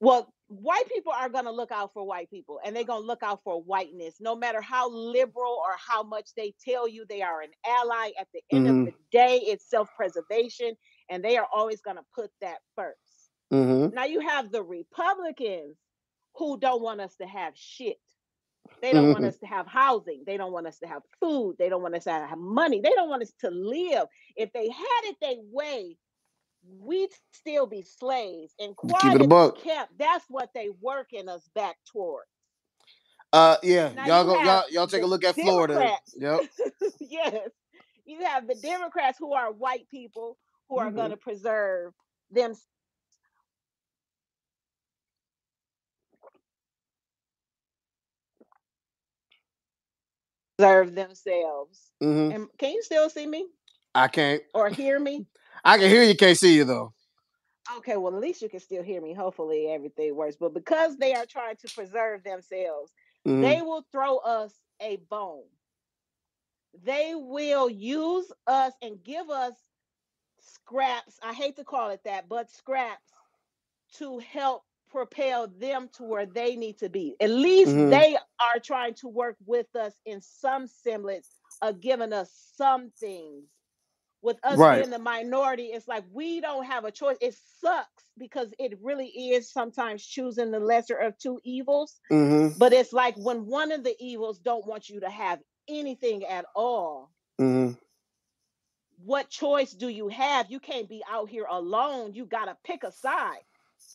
well, 0.00 0.32
white 0.48 0.88
people 0.88 1.12
are 1.12 1.28
going 1.28 1.44
to 1.44 1.50
look 1.52 1.72
out 1.72 1.92
for 1.94 2.06
white 2.06 2.30
people 2.30 2.60
and 2.64 2.76
they're 2.76 2.84
going 2.84 3.02
to 3.02 3.06
look 3.06 3.22
out 3.22 3.42
for 3.44 3.62
whiteness, 3.62 4.16
no 4.20 4.36
matter 4.36 4.60
how 4.60 4.90
liberal 4.90 5.52
or 5.64 5.76
how 5.78 6.02
much 6.02 6.30
they 6.36 6.54
tell 6.64 6.88
you 6.88 7.06
they 7.06 7.22
are 7.22 7.40
an 7.42 7.50
ally. 7.66 8.12
At 8.18 8.28
the 8.34 8.42
end 8.50 8.66
Mhm. 8.66 8.68
of 8.68 8.82
the 8.84 8.92
day, 9.10 9.38
it's 9.46 9.68
self 9.68 9.88
preservation, 9.96 10.74
and 11.10 11.24
they 11.24 11.36
are 11.38 11.48
always 11.54 11.82
going 11.82 11.96
to 11.98 12.04
put 12.14 12.30
that 12.40 12.60
first. 12.76 13.03
Mm-hmm. 13.52 13.94
Now 13.94 14.04
you 14.04 14.20
have 14.20 14.50
the 14.50 14.62
Republicans 14.62 15.76
who 16.36 16.58
don't 16.58 16.82
want 16.82 17.00
us 17.00 17.14
to 17.16 17.26
have 17.26 17.56
shit. 17.56 17.98
They 18.82 18.92
don't 18.92 19.12
want 19.12 19.24
Mhm. 19.24 19.28
us 19.28 19.38
to 19.38 19.46
have 19.46 19.66
housing. 19.66 20.24
They 20.26 20.36
don't 20.36 20.52
want 20.52 20.66
us 20.66 20.78
to 20.80 20.86
have 20.86 21.02
food. 21.20 21.56
They 21.58 21.68
don't 21.68 21.82
want 21.82 21.94
us 21.94 22.04
to 22.04 22.12
have 22.12 22.38
money. 22.38 22.80
They 22.80 22.90
don't 22.90 23.08
want 23.08 23.22
us 23.22 23.32
to 23.40 23.50
live. 23.50 24.08
If 24.36 24.52
they 24.52 24.68
had 24.68 25.00
it 25.04 25.16
their 25.20 25.36
way, 25.52 25.96
we'd 26.66 27.10
still 27.32 27.66
be 27.66 27.82
slaves. 27.82 28.54
And 28.58 28.70
keep 28.70 28.90
quiet 28.90 29.28
buck. 29.28 29.58
kept. 29.58 29.96
That's 29.98 30.24
what 30.28 30.50
they 30.54 30.70
working 30.80 31.28
us 31.28 31.48
back 31.54 31.76
toward. 31.86 32.24
Uh 33.32 33.56
yeah, 33.62 33.92
Now 33.94 34.06
y'all 34.06 34.24
go 34.24 34.40
y'all 34.42 34.64
y'all 34.70 34.86
take 34.86 35.02
a 35.02 35.06
look 35.06 35.24
at 35.24 35.34
Florida. 35.34 35.74
Democrats. 35.74 36.14
Yep. 36.16 36.40
yes. 37.00 37.48
You 38.04 38.20
have 38.24 38.46
the 38.46 38.54
Democrats 38.54 39.18
who 39.18 39.32
are 39.34 39.52
white 39.52 39.88
people 39.90 40.38
who 40.68 40.78
are 40.78 40.90
Mhm. 40.90 40.94
going 40.96 41.10
to 41.10 41.16
preserve 41.16 41.94
them 42.30 42.54
preserve 50.58 50.94
themselves. 50.94 51.90
hmm 52.00 52.30
And 52.32 52.46
can 52.58 52.72
you 52.72 52.82
still 52.82 53.08
see 53.10 53.26
me 53.26 53.46
I 53.94 54.08
can't. 54.08 54.42
or 54.54 54.68
hear 54.70 54.98
me? 54.98 55.26
I 55.64 55.78
can 55.78 55.88
hear 55.88 56.02
you, 56.02 56.16
can't 56.16 56.38
see 56.38 56.54
you 56.54 56.64
though. 56.64 56.92
Okay, 57.78 57.96
well 57.96 58.14
at 58.14 58.20
least 58.20 58.42
you 58.42 58.48
can 58.48 58.60
still 58.60 58.82
hear 58.82 59.00
me. 59.00 59.14
Hopefully 59.14 59.68
everything 59.68 60.14
works. 60.14 60.36
But 60.38 60.52
because 60.54 60.96
they 60.96 61.14
are 61.14 61.26
trying 61.26 61.56
to 61.56 61.74
preserve 61.74 62.22
themselves, 62.22 62.92
Mhm. 63.26 63.42
they 63.42 63.62
will 63.62 63.84
throw 63.90 64.18
us 64.18 64.52
a 64.80 64.96
bone. 65.08 65.44
They 66.84 67.14
will 67.14 67.70
use 67.70 68.30
us 68.46 68.74
and 68.82 69.02
give 69.02 69.30
us 69.30 69.54
scraps. 70.40 71.18
I 71.22 71.32
hate 71.32 71.56
to 71.56 71.64
call 71.64 71.90
it 71.90 72.02
that, 72.04 72.28
but 72.28 72.50
scraps 72.50 73.10
to 73.94 74.18
help 74.18 74.64
propel 74.94 75.48
them 75.58 75.88
to 75.94 76.04
where 76.04 76.24
they 76.26 76.54
need 76.56 76.78
to 76.78 76.88
be. 76.88 77.16
At 77.20 77.30
least 77.30 77.72
Mhm. 77.72 77.90
they 77.90 78.16
are 78.40 78.60
trying 78.60 78.94
to 78.96 79.08
work 79.08 79.36
with 79.44 79.74
us 79.74 79.92
in 80.06 80.20
some 80.22 80.68
semblance 80.68 81.28
of 81.62 81.80
giving 81.80 82.12
us 82.12 82.32
some 82.56 82.92
things. 82.92 83.50
With 84.22 84.38
us 84.44 84.58
Right. 84.58 84.78
being 84.78 84.90
the 84.90 84.98
minority, 85.00 85.66
it's 85.72 85.88
like 85.88 86.04
we 86.12 86.40
don't 86.40 86.64
have 86.64 86.84
a 86.84 86.92
choice. 86.92 87.18
It 87.20 87.34
sucks 87.60 88.04
because 88.16 88.54
it 88.58 88.78
really 88.82 89.08
is 89.08 89.50
sometimes 89.52 90.06
choosing 90.06 90.52
the 90.52 90.60
lesser 90.60 90.96
of 90.96 91.18
two 91.18 91.40
evils. 91.44 92.00
Mhm. 92.10 92.56
But 92.58 92.72
it's 92.72 92.92
like 92.92 93.16
when 93.16 93.46
one 93.46 93.72
of 93.72 93.82
the 93.84 93.96
evils 94.00 94.38
don't 94.38 94.66
want 94.66 94.88
you 94.88 95.00
to 95.00 95.10
have 95.10 95.42
anything 95.68 96.24
at 96.24 96.46
all, 96.54 97.10
Mhm. 97.40 97.78
what 99.04 99.28
choice 99.30 99.72
do 99.72 99.88
you 99.88 100.08
have? 100.08 100.50
You 100.50 100.60
can't 100.60 100.88
be 100.88 101.02
out 101.08 101.28
here 101.30 101.46
alone. 101.50 102.14
You 102.14 102.26
got 102.26 102.46
to 102.46 102.56
pick 102.64 102.84
a 102.84 102.92
side. 102.92 103.44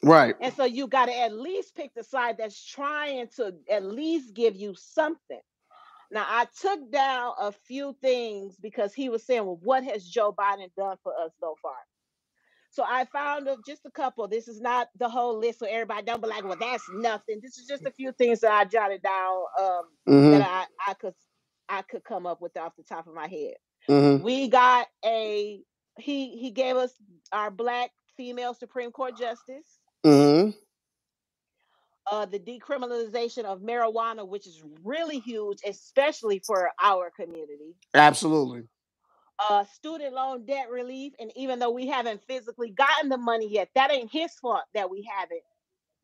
Right. 0.03 0.35
And 0.41 0.53
so 0.53 0.65
you 0.65 0.87
got 0.87 1.07
to 1.07 1.19
at 1.19 1.33
least 1.33 1.75
pick 1.75 1.93
the 1.95 2.03
side 2.03 2.37
that's 2.39 2.63
trying 2.65 3.27
to 3.37 3.55
at 3.69 3.83
least 3.85 4.33
give 4.35 4.55
you 4.55 4.75
something. 4.77 5.41
Now, 6.11 6.25
I 6.27 6.47
took 6.61 6.91
down 6.91 7.33
a 7.39 7.51
few 7.51 7.95
things 8.01 8.57
because 8.61 8.93
he 8.93 9.09
was 9.09 9.25
saying, 9.25 9.45
well, 9.45 9.59
what 9.61 9.83
has 9.83 10.05
Joe 10.07 10.33
Biden 10.33 10.69
done 10.77 10.97
for 11.03 11.13
us 11.13 11.31
so 11.39 11.55
far? 11.61 11.73
So 12.71 12.83
I 12.87 13.05
found 13.05 13.47
of 13.47 13.65
just 13.65 13.85
a 13.85 13.91
couple. 13.91 14.27
This 14.27 14.47
is 14.47 14.61
not 14.61 14.89
the 14.99 15.09
whole 15.09 15.39
list, 15.39 15.59
so 15.59 15.67
everybody 15.67 16.03
don't 16.03 16.21
be 16.21 16.29
like, 16.29 16.43
well, 16.45 16.57
that's 16.59 16.83
nothing. 16.93 17.39
This 17.41 17.57
is 17.57 17.67
just 17.67 17.85
a 17.85 17.91
few 17.91 18.11
things 18.13 18.41
that 18.41 18.51
I 18.51 18.65
jotted 18.65 19.01
down 19.03 19.43
um, 19.59 19.83
Mhm. 20.07 20.31
that 20.39 20.41
I, 20.87 20.91
I 20.91 20.93
could 20.95 21.15
I 21.69 21.83
could 21.83 22.03
come 22.03 22.27
up 22.27 22.41
with 22.41 22.57
off 22.57 22.75
the 22.77 22.83
top 22.83 23.07
of 23.07 23.15
my 23.15 23.27
head. 23.27 23.55
Mhm. 23.89 24.23
We 24.23 24.49
got 24.49 24.87
a 25.05 25.61
he 25.97 26.37
he 26.37 26.51
gave 26.51 26.77
us 26.77 26.93
our 27.33 27.51
black 27.51 27.91
female 28.17 28.53
Supreme 28.53 28.91
Court 28.91 29.17
justice, 29.17 29.78
Mhm. 30.05 30.55
uh, 32.11 32.25
the 32.25 32.39
decriminalization 32.39 33.43
of 33.45 33.59
marijuana, 33.61 34.27
which 34.27 34.47
is 34.47 34.63
really 34.83 35.19
huge, 35.19 35.59
especially 35.65 36.39
for 36.39 36.71
our 36.81 37.11
community. 37.11 37.75
Absolutely. 37.93 38.63
Uh, 39.47 39.63
student 39.65 40.13
loan 40.13 40.45
debt 40.45 40.69
relief, 40.71 41.13
and 41.19 41.31
even 41.35 41.59
though 41.59 41.69
we 41.69 41.87
haven't 41.87 42.21
physically 42.23 42.71
gotten 42.71 43.09
the 43.09 43.17
money 43.17 43.47
yet, 43.47 43.69
that 43.75 43.91
ain't 43.91 44.11
his 44.11 44.33
fault 44.35 44.63
that 44.73 44.89
we 44.89 45.03
haven't. 45.03 45.43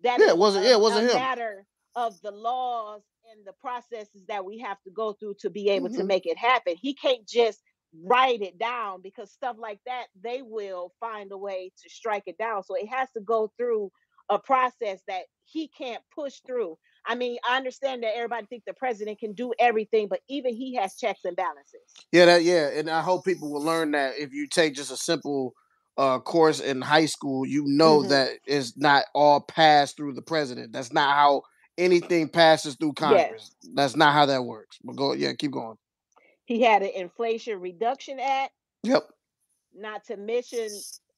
That 0.02 0.20
Yeah, 0.20 0.30
it 0.30 0.38
wasn't- 0.38 0.66
a- 0.66 0.70
yeah, 0.70 0.76
it 0.76 0.80
wasn't 0.82 1.10
him. 1.10 1.16
matter 1.18 1.66
of 1.96 2.22
the 2.22 2.32
laws 2.32 3.02
and 3.32 3.44
the 3.46 3.54
processes 3.54 4.26
that 4.28 4.46
we 4.46 4.60
have 4.60 4.82
to 4.84 4.92
go 4.92 5.14
through 5.14 5.34
to 5.40 5.50
be 5.50 5.70
able 5.70 5.90
to 5.90 6.04
Mhm. 6.04 6.08
make 6.08 6.26
it 6.28 6.38
happen. 6.38 6.76
He 6.78 6.94
can't 6.94 7.26
just 7.28 7.62
write 8.04 8.42
it 8.42 8.58
down 8.58 9.02
because 9.02 9.32
stuff 9.32 9.56
like 9.60 9.80
that 9.86 10.06
they 10.22 10.42
will 10.42 10.92
find 11.00 11.32
a 11.32 11.38
way 11.38 11.72
to 11.82 11.90
strike 11.90 12.24
it 12.28 12.38
down. 12.38 12.64
So 12.64 12.76
it 12.76 12.88
has 12.88 13.10
to 13.12 13.22
go 13.22 13.52
through 13.58 13.92
a 14.30 14.40
process 14.40 15.02
that 15.08 15.24
he 15.46 15.68
can't 15.68 16.02
push 16.14 16.40
through. 16.46 16.78
I 17.06 17.16
mean, 17.16 17.38
I 17.48 17.58
understand 17.58 18.04
that 18.04 18.16
everybody 18.16 18.48
think 18.48 18.64
the 18.66 18.74
president 18.74 19.20
can 19.20 19.34
do 19.34 19.54
everything, 19.60 20.08
but 20.08 20.22
even 20.28 20.56
he 20.56 20.76
has 20.76 20.96
checks 20.96 21.26
and 21.26 21.36
balances. 21.36 21.82
Yeah, 22.12 22.26
that 22.26 22.44
yeah, 22.44 22.70
and 22.70 22.90
I 22.90 23.02
hope 23.02 23.26
people 23.26 23.52
will 23.52 23.62
learn 23.62 23.92
that 23.92 24.18
if 24.18 24.34
you 24.34 24.48
take 24.48 24.74
just 24.76 24.92
a 24.92 24.98
simple 24.98 25.54
uh 25.98 26.20
course 26.20 26.60
in 26.60 26.82
high 26.82 27.06
school, 27.06 27.46
you 27.46 27.64
know 27.68 28.02
Mhm. 28.02 28.10
that 28.10 28.30
it's 28.48 28.76
not 28.78 29.06
all 29.14 29.42
passed 29.42 29.98
through 29.98 30.14
the 30.14 30.22
president. 30.22 30.74
That's 30.74 30.92
not 30.92 31.16
how 31.16 31.44
anything 31.78 32.30
passes 32.30 32.76
through 32.76 32.94
Yes. 33.00 33.00
Congress. 33.00 33.52
That's 33.76 33.96
not 33.96 34.14
how 34.14 34.26
that 34.26 34.46
works. 34.46 34.78
But 34.84 34.96
go 34.96 35.14
yeah, 35.14 35.34
keep 35.34 35.52
going. 35.52 35.78
He 36.46 36.62
had 36.62 36.84
an 36.84 36.92
Inflation 36.96 37.60
Reduction 37.60 38.20
Act, 38.20 38.54
Yep. 38.84 39.08
not 39.74 40.06
to 40.06 40.18
mention 40.18 40.70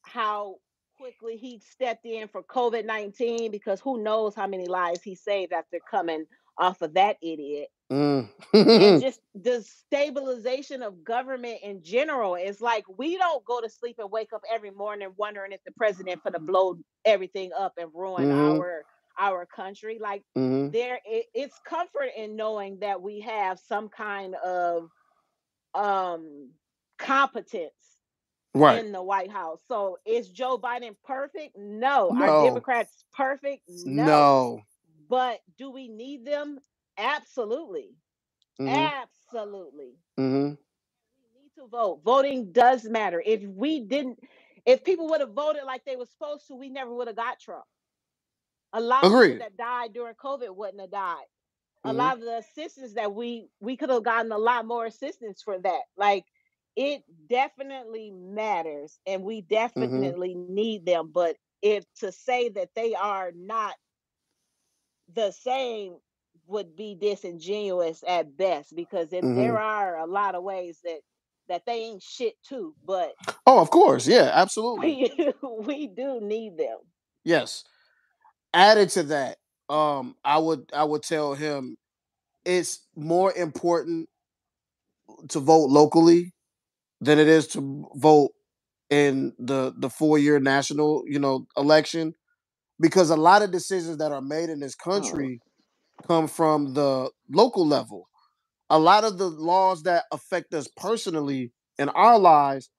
how 0.03 0.55
quickly 0.97 1.37
he 1.37 1.59
stepped 1.59 2.05
in 2.05 2.27
for 2.27 2.43
COVID 2.43 2.85
19 2.85 3.51
because 3.51 3.79
who 3.79 4.01
knows 4.01 4.33
how 4.35 4.47
many 4.47 4.67
lives 4.67 5.01
he 5.03 5.15
saved 5.15 5.53
after 5.53 5.79
coming 5.89 6.25
off 6.57 6.81
of 6.81 6.93
that 6.95 7.17
idiot. 7.21 7.67
Mm. 7.91 8.27
and 8.53 9.01
just 9.01 9.21
the 9.33 9.61
stabilization 9.61 10.81
of 10.81 11.05
government 11.05 11.59
in 11.63 11.81
general 11.83 12.35
is 12.35 12.59
like 12.59 12.83
we 12.97 13.17
don't 13.17 13.45
go 13.45 13.61
to 13.61 13.69
sleep 13.69 13.95
and 13.99 14.11
wake 14.11 14.33
up 14.33 14.41
every 14.51 14.71
morning 14.71 15.07
wondering 15.15 15.53
if 15.53 15.63
the 15.65 15.71
president 15.71 16.21
for 16.21 16.31
to 16.31 16.39
blow 16.39 16.75
everything 17.05 17.51
up 17.57 17.73
and 17.77 17.89
ruin 17.93 18.25
mm-hmm. 18.25 18.59
our 18.59 18.83
our 19.17 19.45
country 19.45 19.99
like 20.01 20.21
mm-hmm. 20.37 20.69
there 20.71 20.99
it, 21.05 21.27
it's 21.33 21.57
comfort 21.65 22.09
in 22.17 22.35
knowing 22.35 22.77
that 22.79 23.01
we 23.01 23.21
have 23.21 23.57
some 23.57 23.87
kind 23.87 24.35
of 24.45 24.89
um 25.77 26.49
competence 26.97 27.73
right. 28.53 28.83
in 28.83 28.91
the 28.91 29.01
White 29.01 29.31
House. 29.31 29.61
So 29.67 29.97
is 30.05 30.29
Joe 30.29 30.57
Biden 30.57 30.95
perfect? 31.05 31.57
No. 31.57 32.09
no. 32.11 32.25
Are 32.25 32.45
Democrats 32.45 33.05
perfect? 33.15 33.63
No. 33.67 34.05
no. 34.05 34.61
But 35.09 35.39
do 35.57 35.71
we 35.71 35.87
need 35.87 36.25
them? 36.25 36.59
Absolutely. 36.97 37.95
Mm-hmm. 38.59 38.75
Absolutely. 38.75 39.93
Mm-hmm. 40.19 40.49
We 40.49 41.41
need 41.41 41.51
to 41.57 41.67
vote. 41.69 42.01
Voting 42.03 42.51
does 42.51 42.83
matter. 42.85 43.21
If 43.25 43.41
we 43.43 43.81
didn't, 43.81 44.19
if 44.65 44.83
people 44.83 45.07
would 45.09 45.21
have 45.21 45.33
voted 45.33 45.63
like 45.65 45.85
they 45.85 45.95
were 45.95 46.05
supposed 46.07 46.47
to, 46.47 46.55
we 46.55 46.69
never 46.69 46.93
would 46.93 47.07
have 47.07 47.15
got 47.15 47.39
Trump. 47.39 47.65
A 48.73 48.81
lot 48.81 49.05
Agreed. 49.05 49.31
of 49.31 49.33
people 49.37 49.47
that 49.47 49.57
died 49.57 49.93
during 49.93 50.15
COVID 50.15 50.53
wouldn't 50.53 50.81
have 50.81 50.91
died. 50.91 51.25
A 51.87 51.89
mm-hmm. 51.89 51.97
lot 51.97 52.17
of 52.17 52.21
the 52.21 52.37
assistance 52.37 52.93
that 52.93 53.13
we 53.13 53.49
we 53.59 53.77
could 53.77 53.89
have 53.89 54.03
gotten 54.03 54.31
a 54.31 54.37
lot 54.37 54.65
more 54.65 54.85
assistance 54.85 55.41
for 55.41 55.57
that. 55.59 55.81
Like 55.95 56.25
it 56.75 57.03
definitely 57.29 58.11
matters 58.11 58.99
and 59.05 59.23
we 59.23 59.41
mm-hmm. 59.41 59.53
definitely 59.53 60.35
mm-hmm. 60.35 60.53
need 60.53 60.85
them. 60.85 61.11
But 61.13 61.37
if 61.61 61.85
to 61.99 62.11
say 62.11 62.49
that 62.49 62.69
they 62.75 62.93
are 62.93 63.31
not 63.35 63.73
the 65.13 65.31
same 65.31 65.95
would 66.47 66.75
be 66.75 66.95
disingenuous 66.95 68.03
at 68.07 68.37
best 68.37 68.75
because 68.75 69.11
if 69.11 69.23
mm-hmm. 69.23 69.37
there 69.37 69.59
are 69.59 69.97
a 69.97 70.05
lot 70.05 70.35
of 70.35 70.43
ways 70.43 70.79
that 70.83 70.99
that 71.49 71.65
they 71.65 71.83
ain't 71.83 72.03
shit 72.03 72.33
too 72.43 72.73
but 72.85 73.13
oh 73.45 73.59
of 73.59 73.69
course 73.69 74.07
yeah 74.07 74.31
absolutely 74.33 75.11
we, 75.17 75.33
we 75.65 75.87
do 75.87 76.19
need 76.21 76.57
them 76.57 76.77
yes 77.23 77.63
added 78.53 78.89
to 78.89 79.03
that 79.03 79.37
um 79.69 80.15
i 80.23 80.37
would 80.37 80.69
i 80.73 80.83
would 80.83 81.03
tell 81.03 81.33
him 81.33 81.75
it's 82.45 82.85
more 82.95 83.33
important 83.33 84.07
to 85.29 85.39
vote 85.39 85.69
locally 85.69 86.33
than 87.01 87.19
it 87.19 87.27
is 87.27 87.47
to 87.47 87.87
vote 87.95 88.31
in 88.89 89.33
the 89.39 89.73
the 89.77 89.89
four 89.89 90.17
year 90.17 90.39
national 90.39 91.03
you 91.07 91.19
know 91.19 91.45
election 91.57 92.13
because 92.79 93.09
a 93.09 93.15
lot 93.15 93.41
of 93.41 93.51
decisions 93.51 93.97
that 93.97 94.11
are 94.11 94.21
made 94.21 94.49
in 94.49 94.59
this 94.59 94.75
oh. 94.85 94.91
country 94.91 95.39
come 96.05 96.27
from 96.27 96.73
the 96.73 97.09
local 97.29 97.65
level. 97.65 98.07
A 98.69 98.77
lot 98.77 99.03
of 99.03 99.17
the 99.17 99.27
laws 99.27 99.83
that 99.83 100.03
affect 100.11 100.53
us 100.53 100.67
personally 100.75 101.51
in 101.77 101.89
our 101.89 102.19
lives 102.19 102.69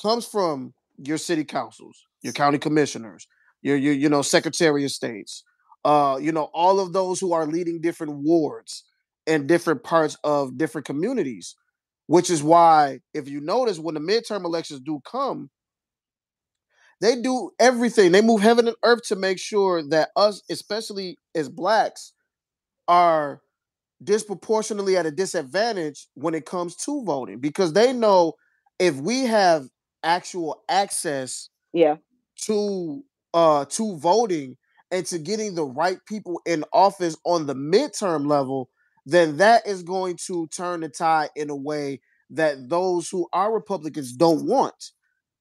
comes 0.00 0.26
from 0.26 0.72
your 0.96 1.18
city 1.18 1.44
councils, 1.44 2.02
your 2.22 2.32
county 2.32 2.58
commissioners, 2.58 3.26
your, 3.62 3.76
your 3.76 3.92
you 3.92 4.08
know 4.08 4.22
secretary 4.22 4.84
of 4.84 4.90
states, 4.90 5.44
uh, 5.84 6.18
you 6.20 6.32
know 6.32 6.50
all 6.54 6.80
of 6.80 6.92
those 6.92 7.20
who 7.20 7.32
are 7.32 7.46
leading 7.46 7.80
different 7.80 8.14
wards 8.22 8.84
in 9.26 9.46
different 9.46 9.82
parts 9.82 10.16
of 10.24 10.56
different 10.56 10.86
communities. 10.86 11.56
Which 12.06 12.28
is 12.28 12.42
why, 12.42 13.00
if 13.14 13.30
you 13.30 13.40
notice, 13.40 13.78
when 13.78 13.94
the 13.94 14.00
midterm 14.00 14.44
elections 14.44 14.80
do 14.80 15.00
come, 15.10 15.48
they 17.00 17.20
do 17.20 17.50
everything. 17.58 18.12
They 18.12 18.20
move 18.20 18.42
heaven 18.42 18.68
and 18.68 18.76
earth 18.84 19.00
to 19.08 19.16
make 19.16 19.38
sure 19.38 19.82
that 19.88 20.10
us, 20.14 20.42
especially 20.50 21.16
as 21.34 21.48
blacks, 21.48 22.12
are 22.88 23.40
disproportionately 24.02 24.96
at 24.96 25.06
a 25.06 25.10
disadvantage 25.10 26.08
when 26.14 26.34
it 26.34 26.44
comes 26.44 26.76
to 26.76 27.02
voting 27.04 27.38
because 27.40 27.72
they 27.72 27.92
know 27.92 28.34
if 28.78 28.96
we 28.96 29.22
have 29.22 29.66
actual 30.02 30.62
access 30.68 31.48
yeah 31.72 31.96
to 32.36 33.02
uh 33.32 33.64
to 33.64 33.96
voting 33.96 34.56
and 34.94 35.06
to 35.06 35.18
getting 35.18 35.54
the 35.54 35.64
right 35.64 35.98
people 36.06 36.40
in 36.46 36.64
office 36.72 37.16
on 37.24 37.46
the 37.46 37.54
midterm 37.54 38.26
level 38.26 38.70
then 39.06 39.36
that 39.36 39.66
is 39.66 39.82
going 39.82 40.16
to 40.26 40.46
turn 40.46 40.80
the 40.80 40.88
tide 40.88 41.28
in 41.36 41.50
a 41.50 41.56
way 41.56 42.00
that 42.30 42.68
those 42.68 43.08
who 43.08 43.28
are 43.32 43.52
republicans 43.52 44.12
don't 44.12 44.46
want 44.46 44.92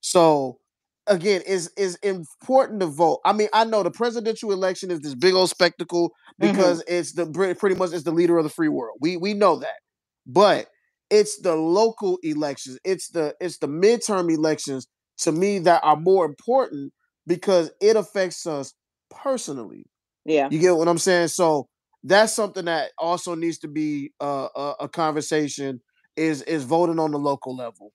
so 0.01 0.59
again 1.07 1.41
is 1.45 1.71
is 1.77 1.95
important 1.97 2.80
to 2.81 2.88
vote. 2.88 3.19
I 3.25 3.34
mean, 3.34 3.49
I 3.53 3.65
know 3.65 3.84
the 3.84 3.91
presidential 3.91 4.51
election 4.51 4.91
is 4.91 4.99
this 5.01 5.15
big 5.15 5.34
old 5.34 5.49
spectacle 5.49 6.13
because 6.39 6.81
mm-hmm. 6.84 6.95
it's 6.95 7.13
the 7.13 7.55
pretty 7.59 7.75
much 7.75 7.93
it's 7.93 8.03
the 8.03 8.11
leader 8.11 8.38
of 8.38 8.43
the 8.43 8.49
free 8.49 8.69
world. 8.69 8.97
We 9.01 9.17
we 9.17 9.34
know 9.34 9.57
that, 9.57 9.80
but 10.25 10.67
it's 11.09 11.41
the 11.41 11.55
local 11.55 12.19
elections. 12.23 12.80
It's 12.84 13.09
the 13.09 13.35
it's 13.39 13.57
the 13.57 13.67
midterm 13.67 14.34
elections 14.34 14.88
to 15.19 15.31
me 15.31 15.59
that 15.59 15.84
are 15.84 15.97
more 15.97 16.25
important 16.25 16.93
because 17.27 17.71
it 17.81 17.95
affects 17.95 18.45
us 18.45 18.73
personally. 19.15 19.85
Yeah, 20.26 20.48
you 20.49 20.60
get 20.60 20.76
what 20.76 20.88
I'm 20.88 20.98
saying. 20.98 21.30
So 21.30 21.68
that's 22.03 22.34
something 22.34 22.65
that 22.65 22.91
also 22.98 23.35
needs 23.35 23.60
to 23.60 23.68
be 23.68 24.14
uh, 24.19 24.48
a, 24.56 24.73
a 24.81 24.90
conversation. 24.90 25.81
Is 26.15 26.44
is 26.44 26.64
voting 26.64 26.99
on 26.99 27.11
the 27.11 27.18
local 27.18 27.56
level. 27.56 27.91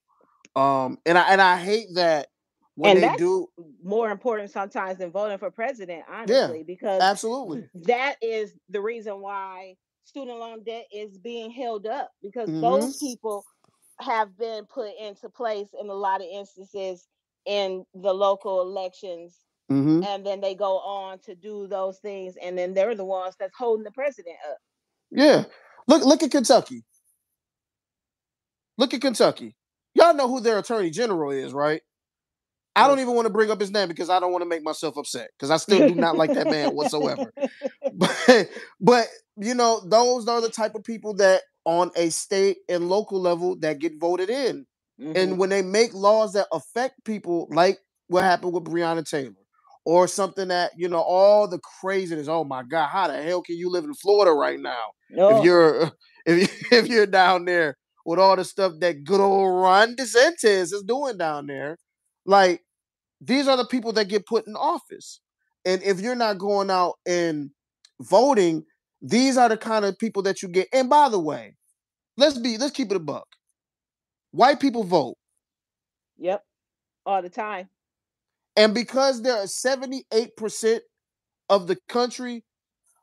Um, 0.55 0.97
and 1.05 1.17
I 1.17 1.31
and 1.31 1.41
I 1.41 1.57
hate 1.57 1.87
that 1.95 2.27
when 2.75 2.97
and 2.97 3.03
they 3.03 3.17
do 3.17 3.47
more 3.83 4.09
important 4.09 4.51
sometimes 4.51 4.97
than 4.97 5.11
voting 5.11 5.37
for 5.37 5.51
president, 5.51 6.03
honestly, 6.09 6.57
yeah, 6.57 6.63
because 6.65 7.01
absolutely 7.01 7.65
that 7.83 8.15
is 8.21 8.53
the 8.69 8.81
reason 8.81 9.21
why 9.21 9.75
student 10.05 10.39
loan 10.39 10.63
debt 10.63 10.85
is 10.93 11.17
being 11.17 11.51
held 11.51 11.85
up 11.85 12.11
because 12.21 12.49
mm-hmm. 12.49 12.61
those 12.61 12.97
people 12.97 13.43
have 13.99 14.35
been 14.37 14.65
put 14.65 14.91
into 14.99 15.29
place 15.29 15.67
in 15.79 15.89
a 15.89 15.93
lot 15.93 16.21
of 16.21 16.27
instances 16.31 17.07
in 17.45 17.83
the 17.93 18.13
local 18.13 18.61
elections 18.61 19.37
mm-hmm. 19.69 20.03
and 20.03 20.25
then 20.25 20.41
they 20.41 20.55
go 20.55 20.79
on 20.79 21.19
to 21.19 21.35
do 21.35 21.67
those 21.67 21.99
things 21.99 22.35
and 22.41 22.57
then 22.57 22.73
they're 22.73 22.95
the 22.95 23.05
ones 23.05 23.35
that's 23.39 23.55
holding 23.57 23.83
the 23.83 23.91
president 23.91 24.35
up 24.49 24.57
yeah 25.11 25.43
look 25.87 26.03
look 26.03 26.23
at 26.23 26.31
kentucky 26.31 26.83
look 28.77 28.93
at 28.93 29.01
kentucky 29.01 29.55
y'all 29.93 30.13
know 30.13 30.27
who 30.27 30.39
their 30.39 30.59
attorney 30.59 30.89
general 30.89 31.31
is 31.31 31.53
right 31.53 31.81
I 32.75 32.87
don't 32.87 32.99
even 32.99 33.13
want 33.13 33.25
to 33.25 33.33
bring 33.33 33.51
up 33.51 33.59
his 33.59 33.71
name 33.71 33.89
because 33.89 34.09
I 34.09 34.19
don't 34.19 34.31
want 34.31 34.41
to 34.41 34.47
make 34.47 34.63
myself 34.63 34.95
upset 34.95 35.31
because 35.37 35.51
I 35.51 35.57
still 35.57 35.89
do 35.89 35.95
not 35.95 36.15
like 36.15 36.33
that 36.33 36.49
man 36.49 36.69
whatsoever. 36.75 37.31
But, 37.91 38.49
but 38.79 39.07
you 39.35 39.53
know, 39.55 39.81
those 39.83 40.25
are 40.27 40.39
the 40.39 40.49
type 40.49 40.75
of 40.75 40.83
people 40.83 41.15
that 41.15 41.41
on 41.65 41.91
a 41.95 42.09
state 42.11 42.57
and 42.69 42.87
local 42.87 43.19
level 43.19 43.57
that 43.59 43.79
get 43.79 43.99
voted 43.99 44.29
in. 44.29 44.65
Mm-hmm. 45.01 45.13
And 45.15 45.37
when 45.37 45.49
they 45.49 45.61
make 45.61 45.93
laws 45.93 46.33
that 46.33 46.47
affect 46.53 47.03
people, 47.03 47.47
like 47.51 47.79
what 48.07 48.23
happened 48.23 48.53
with 48.53 48.63
Breonna 48.63 49.07
Taylor, 49.09 49.33
or 49.85 50.07
something 50.07 50.49
that 50.49 50.71
you 50.77 50.87
know, 50.87 51.01
all 51.01 51.47
the 51.47 51.59
craziness. 51.81 52.27
Oh 52.27 52.43
my 52.43 52.63
God, 52.63 52.87
how 52.87 53.07
the 53.07 53.21
hell 53.21 53.41
can 53.41 53.57
you 53.57 53.69
live 53.69 53.83
in 53.83 53.93
Florida 53.93 54.31
right 54.31 54.59
now 54.59 54.85
no. 55.09 55.37
if 55.37 55.43
you're 55.43 55.91
if 56.25 56.71
if 56.71 56.87
you're 56.87 57.05
down 57.05 57.45
there 57.45 57.77
with 58.05 58.19
all 58.19 58.35
the 58.35 58.45
stuff 58.45 58.73
that 58.79 59.03
good 59.03 59.19
old 59.19 59.61
Ron 59.61 59.95
DeSantis 59.95 60.73
is 60.73 60.83
doing 60.87 61.17
down 61.17 61.47
there? 61.47 61.77
Like 62.25 62.61
these 63.21 63.47
are 63.47 63.57
the 63.57 63.65
people 63.65 63.93
that 63.93 64.07
get 64.07 64.25
put 64.25 64.47
in 64.47 64.55
office. 64.55 65.19
And 65.65 65.83
if 65.83 65.99
you're 65.99 66.15
not 66.15 66.37
going 66.37 66.71
out 66.71 66.95
and 67.05 67.51
voting, 68.01 68.63
these 69.01 69.37
are 69.37 69.49
the 69.49 69.57
kind 69.57 69.85
of 69.85 69.99
people 69.99 70.23
that 70.23 70.41
you 70.41 70.49
get. 70.49 70.67
And 70.73 70.89
by 70.89 71.09
the 71.09 71.19
way, 71.19 71.55
let's 72.17 72.37
be 72.37 72.57
let's 72.57 72.71
keep 72.71 72.91
it 72.91 72.97
a 72.97 72.99
buck. 72.99 73.27
White 74.31 74.59
people 74.59 74.83
vote. 74.83 75.15
Yep. 76.17 76.43
All 77.05 77.21
the 77.21 77.29
time. 77.29 77.69
And 78.55 78.73
because 78.73 79.21
there 79.21 79.35
are 79.35 79.45
78% 79.45 80.79
of 81.49 81.67
the 81.67 81.77
country, 81.87 82.43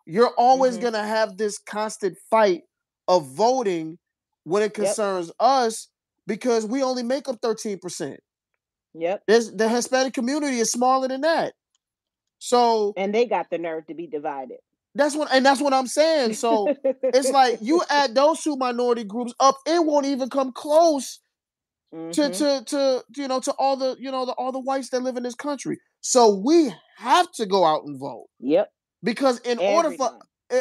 you're 0.06 0.32
always 0.36 0.74
mm-hmm. 0.74 0.85
gonna 0.85 1.06
have 1.06 1.36
this 1.36 1.59
constant 1.59 2.16
fight 2.31 2.62
of 3.09 3.27
voting 3.31 3.98
when 4.44 4.62
it 4.62 4.74
concerns 4.74 5.27
yep. 5.27 5.35
us 5.40 5.89
because 6.27 6.66
we 6.66 6.82
only 6.82 7.02
make 7.02 7.28
up 7.28 7.40
13%. 7.40 8.16
Yep. 8.94 9.23
There's 9.27 9.52
the 9.52 9.68
Hispanic 9.68 10.14
community 10.14 10.59
is 10.59 10.70
smaller 10.70 11.09
than 11.09 11.23
that. 11.23 11.55
So 12.39 12.94
and 12.97 13.14
they 13.14 13.27
got 13.27 13.51
the 13.51 13.59
nerve 13.59 13.86
to 13.86 13.94
be 13.94 14.06
divided. 14.06 14.59
That's 14.94 15.14
what 15.14 15.28
and 15.32 15.44
that's 15.44 15.60
what 15.60 15.74
I'm 15.74 15.86
saying. 15.86 16.35
So 16.35 16.74
it's 16.85 17.31
like 17.31 17.59
you 17.60 17.82
add 17.90 18.14
those 18.14 18.43
two 18.43 18.56
minority 18.56 19.05
groups 19.05 19.35
up, 19.40 19.56
it 19.66 19.85
won't 19.85 20.06
even 20.06 20.31
come 20.31 20.52
close 20.52 21.20
mm-hmm. 21.94 22.10
to, 22.10 22.30
to 22.30 22.64
to 22.66 23.04
you 23.16 23.28
know 23.28 23.40
to 23.40 23.52
all 23.52 23.76
the 23.76 23.96
you 23.98 24.10
know 24.10 24.26
the 24.26 24.32
all 24.32 24.52
the 24.52 24.60
whites 24.60 24.90
that 24.90 25.02
live 25.02 25.16
in 25.16 25.22
this 25.22 25.34
country. 25.34 25.78
So 26.00 26.34
we 26.34 26.72
have 26.98 27.30
to 27.32 27.46
go 27.46 27.64
out 27.64 27.84
and 27.84 27.98
vote. 27.98 28.26
Yep. 28.40 28.70
Because 29.02 29.38
in 29.40 29.60
Every 29.60 29.66
order 29.66 29.90
for 29.92 30.18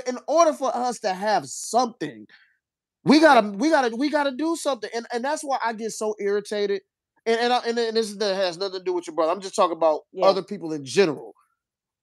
in 0.08 0.18
order 0.28 0.54
for 0.54 0.76
us 0.76 1.00
to 1.00 1.14
have 1.14 1.46
something, 1.46 2.26
we 3.04 3.20
gotta 3.20 3.50
we 3.50 3.70
gotta 3.70 3.96
we 3.96 4.10
gotta 4.10 4.32
do 4.32 4.56
something. 4.56 4.90
And 4.94 5.06
and 5.14 5.24
that's 5.24 5.44
why 5.44 5.58
I 5.64 5.74
get 5.74 5.92
so 5.92 6.16
irritated 6.20 6.82
and 7.26 7.40
and, 7.40 7.54
I, 7.54 7.58
and, 7.66 7.78
and 7.78 7.98
this 7.98 8.16
that 8.16 8.36
has 8.36 8.58
nothing 8.58 8.80
to 8.80 8.84
do 8.84 8.94
with 8.94 9.08
your 9.08 9.16
brother. 9.16 9.32
I'm 9.32 9.42
just 9.42 9.56
talking 9.56 9.78
about 9.78 10.02
yeah. 10.12 10.26
other 10.26 10.44
people 10.44 10.74
in 10.74 10.86
general. 10.86 11.34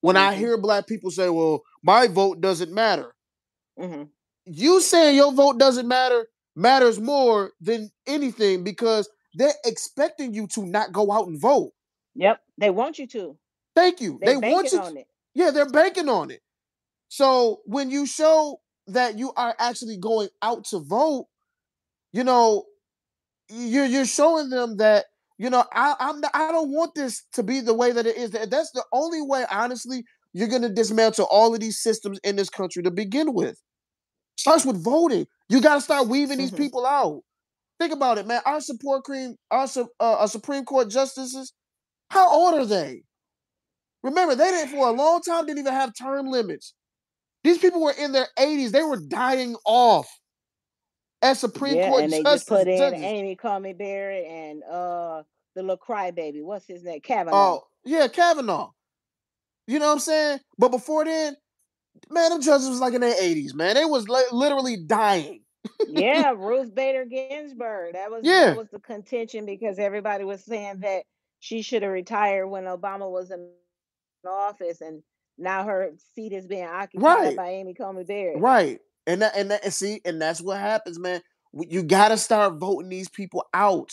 When 0.00 0.16
mm-hmm. 0.16 0.30
I 0.30 0.34
hear 0.34 0.58
black 0.58 0.86
people 0.86 1.10
say, 1.10 1.28
"Well, 1.28 1.62
my 1.82 2.08
vote 2.08 2.40
doesn't 2.40 2.72
matter," 2.72 3.14
mm-hmm. 3.78 4.04
you 4.46 4.80
saying 4.80 5.16
your 5.16 5.32
vote 5.32 5.58
doesn't 5.58 5.86
matter 5.86 6.26
matters 6.54 7.00
more 7.00 7.52
than 7.60 7.90
anything 8.06 8.64
because 8.64 9.08
they're 9.34 9.54
expecting 9.64 10.34
you 10.34 10.46
to 10.48 10.66
not 10.66 10.92
go 10.92 11.10
out 11.10 11.26
and 11.26 11.40
vote. 11.40 11.72
Yep, 12.14 12.40
they 12.58 12.70
want 12.70 12.98
you 12.98 13.06
to. 13.08 13.36
Thank 13.74 14.00
you. 14.00 14.18
They're 14.20 14.40
they 14.40 14.52
want 14.52 14.72
you 14.72 14.80
on 14.80 14.96
it. 14.96 15.06
Yeah, 15.34 15.50
they're 15.50 15.70
banking 15.70 16.08
on 16.08 16.30
it. 16.30 16.40
So 17.08 17.60
when 17.64 17.90
you 17.90 18.06
show 18.06 18.60
that 18.88 19.18
you 19.18 19.32
are 19.36 19.54
actually 19.58 19.96
going 19.96 20.28
out 20.42 20.64
to 20.66 20.80
vote, 20.80 21.26
you 22.12 22.24
know, 22.24 22.64
you're 23.48 23.86
you're 23.86 24.06
showing 24.06 24.50
them 24.50 24.76
that 24.78 25.06
you 25.38 25.48
know 25.48 25.64
I 25.72 25.94
I'm 25.98 26.20
not, 26.20 26.30
I 26.34 26.52
don't 26.52 26.70
want 26.70 26.94
this 26.94 27.22
to 27.34 27.42
be 27.42 27.60
the 27.60 27.74
way 27.74 27.92
that 27.92 28.06
it 28.06 28.16
is. 28.16 28.30
That's 28.30 28.70
the 28.72 28.84
only 28.92 29.22
way, 29.22 29.44
honestly, 29.50 30.04
you're 30.32 30.48
going 30.48 30.62
to 30.62 30.68
dismantle 30.68 31.26
all 31.30 31.54
of 31.54 31.60
these 31.60 31.80
systems 31.80 32.18
in 32.24 32.36
this 32.36 32.50
country 32.50 32.82
to 32.82 32.90
begin 32.90 33.32
with. 33.32 33.60
Starts 34.42 34.66
with 34.66 34.82
voting. 34.82 35.24
You 35.48 35.60
got 35.60 35.76
to 35.76 35.80
start 35.80 36.08
weaving 36.08 36.36
these 36.36 36.50
mm-hmm. 36.50 36.64
people 36.64 36.84
out. 36.84 37.22
Think 37.78 37.92
about 37.92 38.18
it, 38.18 38.26
man. 38.26 38.40
Our 38.44 38.60
support 38.60 39.04
cream, 39.04 39.36
our, 39.52 39.68
uh, 39.76 39.84
our 40.00 40.26
Supreme 40.26 40.64
Court 40.64 40.90
justices, 40.90 41.52
how 42.10 42.28
old 42.28 42.54
are 42.54 42.66
they? 42.66 43.04
Remember, 44.02 44.34
they 44.34 44.50
didn't 44.50 44.72
for 44.72 44.88
a 44.88 44.90
long 44.90 45.20
time 45.20 45.46
didn't 45.46 45.60
even 45.60 45.72
have 45.72 45.92
term 45.96 46.26
limits. 46.26 46.74
These 47.44 47.58
people 47.58 47.80
were 47.80 47.94
in 47.96 48.10
their 48.10 48.26
80s. 48.36 48.72
They 48.72 48.82
were 48.82 48.98
dying 48.98 49.54
off 49.64 50.08
as 51.22 51.38
Supreme 51.38 51.76
yeah, 51.76 51.90
Court 51.90 52.02
and 52.02 52.12
they 52.12 52.24
just 52.24 52.48
put 52.48 52.66
in 52.66 52.78
judges. 52.78 53.00
Amy 53.00 53.36
Coney 53.36 53.74
Barrett 53.74 54.26
and 54.26 54.64
uh 54.64 55.22
the 55.54 55.62
little 55.62 55.76
crybaby. 55.76 56.42
What's 56.42 56.66
his 56.66 56.82
name? 56.82 57.00
Kavanaugh. 57.00 57.36
Oh, 57.36 57.62
yeah, 57.84 58.08
Kavanaugh. 58.08 58.70
You 59.68 59.78
know 59.78 59.86
what 59.86 59.92
I'm 59.92 59.98
saying? 60.00 60.40
But 60.58 60.70
before 60.70 61.04
then, 61.04 61.36
man, 62.10 62.30
them 62.30 62.42
judges 62.42 62.68
was 62.68 62.80
like 62.80 62.94
in 62.94 63.00
their 63.00 63.14
80s, 63.14 63.54
man. 63.54 63.74
They 63.74 63.84
was 63.84 64.08
like 64.08 64.30
literally 64.32 64.76
dying. 64.76 65.42
yeah, 65.88 66.30
Ruth 66.36 66.74
Bader 66.74 67.04
Ginsburg. 67.04 67.94
That 67.94 68.10
was 68.10 68.20
yeah. 68.24 68.46
that 68.46 68.56
was 68.56 68.68
the 68.70 68.80
contention 68.80 69.46
because 69.46 69.78
everybody 69.78 70.24
was 70.24 70.44
saying 70.44 70.80
that 70.80 71.04
she 71.40 71.62
should 71.62 71.82
have 71.82 71.92
retired 71.92 72.48
when 72.48 72.64
Obama 72.64 73.10
was 73.10 73.30
in 73.30 73.48
office, 74.28 74.80
and 74.80 75.02
now 75.38 75.64
her 75.64 75.90
seat 76.14 76.32
is 76.32 76.46
being 76.46 76.66
occupied 76.66 77.18
right. 77.18 77.36
by 77.36 77.50
Amy 77.50 77.74
Coney 77.74 78.04
Barrett. 78.04 78.40
Right, 78.40 78.80
and 79.06 79.22
that, 79.22 79.36
and 79.36 79.50
that, 79.50 79.64
and 79.64 79.72
see, 79.72 80.00
and 80.04 80.20
that's 80.20 80.40
what 80.40 80.58
happens, 80.58 80.98
man. 80.98 81.20
You 81.52 81.82
got 81.82 82.08
to 82.08 82.16
start 82.16 82.54
voting 82.54 82.88
these 82.88 83.08
people 83.08 83.44
out. 83.52 83.92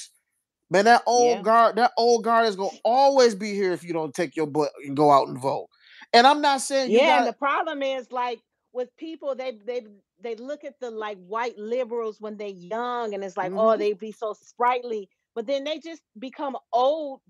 Man, 0.71 0.85
that 0.85 1.01
old 1.07 1.37
yeah. 1.37 1.41
guard, 1.41 1.75
that 1.77 1.91
old 1.97 2.23
guard 2.23 2.47
is 2.47 2.55
gonna 2.55 2.69
always 2.85 3.33
be 3.33 3.53
here 3.53 3.71
if 3.71 3.83
you 3.83 3.91
don't 3.91 4.13
take 4.13 4.35
your 4.35 4.45
butt 4.45 4.69
and 4.85 4.95
go 4.95 5.11
out 5.11 5.27
and 5.27 5.39
vote. 5.39 5.67
And 6.13 6.25
I'm 6.25 6.41
not 6.41 6.61
saying 6.61 6.91
yeah. 6.91 6.99
Gotta... 6.99 7.17
And 7.17 7.27
the 7.27 7.37
problem 7.37 7.83
is 7.83 8.11
like 8.11 8.39
with 8.73 8.95
people, 8.97 9.35
they 9.35 9.57
they 9.65 9.83
they 10.21 10.35
look 10.35 10.63
at 10.63 10.79
the 10.79 10.91
like 10.91 11.17
white 11.27 11.57
liberals 11.57 12.17
when 12.19 12.37
they're 12.37 12.47
young, 12.47 13.13
and 13.13 13.23
it's 13.23 13.37
like, 13.37 13.51
oh, 13.51 13.55
mm-hmm. 13.55 13.59
oh, 13.59 13.77
they 13.77 13.93
be 13.93 14.11
so 14.11 14.33
sprightly. 14.33 15.09
But 15.35 15.45
then 15.47 15.63
they 15.63 15.79
just 15.79 16.01
become 16.17 16.57
old 16.73 17.21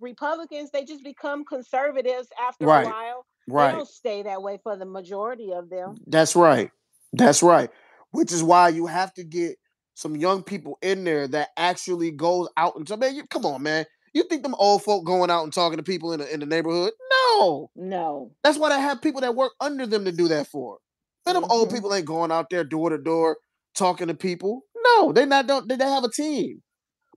Republicans. 0.00 0.70
They 0.70 0.84
just 0.84 1.04
become 1.04 1.44
conservatives 1.44 2.28
after 2.40 2.64
right. 2.64 2.86
a 2.86 2.88
while. 2.88 3.26
Right. 3.48 3.72
They 3.72 3.76
don't 3.76 3.88
stay 3.88 4.22
that 4.22 4.42
way 4.42 4.58
for 4.62 4.76
the 4.76 4.86
majority 4.86 5.52
of 5.52 5.68
them. 5.68 5.96
That's 6.06 6.36
right. 6.36 6.70
That's 7.12 7.42
right. 7.42 7.68
Which 8.12 8.32
is 8.32 8.42
why 8.42 8.68
you 8.68 8.86
have 8.86 9.12
to 9.14 9.24
get 9.24 9.56
some 9.94 10.16
young 10.16 10.42
people 10.42 10.78
in 10.80 11.04
there 11.04 11.28
that 11.28 11.48
actually 11.56 12.12
goes 12.12 12.48
out 12.56 12.76
and 12.76 13.00
man, 13.00 13.14
you, 13.14 13.26
come 13.26 13.44
on, 13.44 13.62
man. 13.62 13.84
You 14.12 14.24
think 14.24 14.42
them 14.42 14.54
old 14.56 14.82
folk 14.82 15.04
going 15.04 15.30
out 15.30 15.44
and 15.44 15.52
talking 15.52 15.76
to 15.76 15.82
people 15.82 16.12
in 16.12 16.20
the, 16.20 16.32
in 16.32 16.40
the 16.40 16.46
neighborhood? 16.46 16.92
No, 17.12 17.70
no. 17.76 18.32
That's 18.42 18.58
why 18.58 18.70
they 18.70 18.80
have 18.80 19.02
people 19.02 19.20
that 19.20 19.36
work 19.36 19.52
under 19.60 19.86
them 19.86 20.04
to 20.04 20.12
do 20.12 20.28
that 20.28 20.48
for. 20.48 20.78
Man, 21.26 21.34
them 21.34 21.44
mm-hmm. 21.44 21.52
old 21.52 21.70
people 21.70 21.94
ain't 21.94 22.06
going 22.06 22.32
out 22.32 22.50
there 22.50 22.64
door 22.64 22.90
to 22.90 22.98
door 22.98 23.38
talking 23.76 24.08
to 24.08 24.14
people. 24.14 24.62
No, 24.76 25.12
they 25.12 25.26
not. 25.26 25.46
Don't 25.46 25.68
they 25.68 25.76
they 25.76 25.84
have 25.84 26.04
a 26.04 26.10
team? 26.10 26.62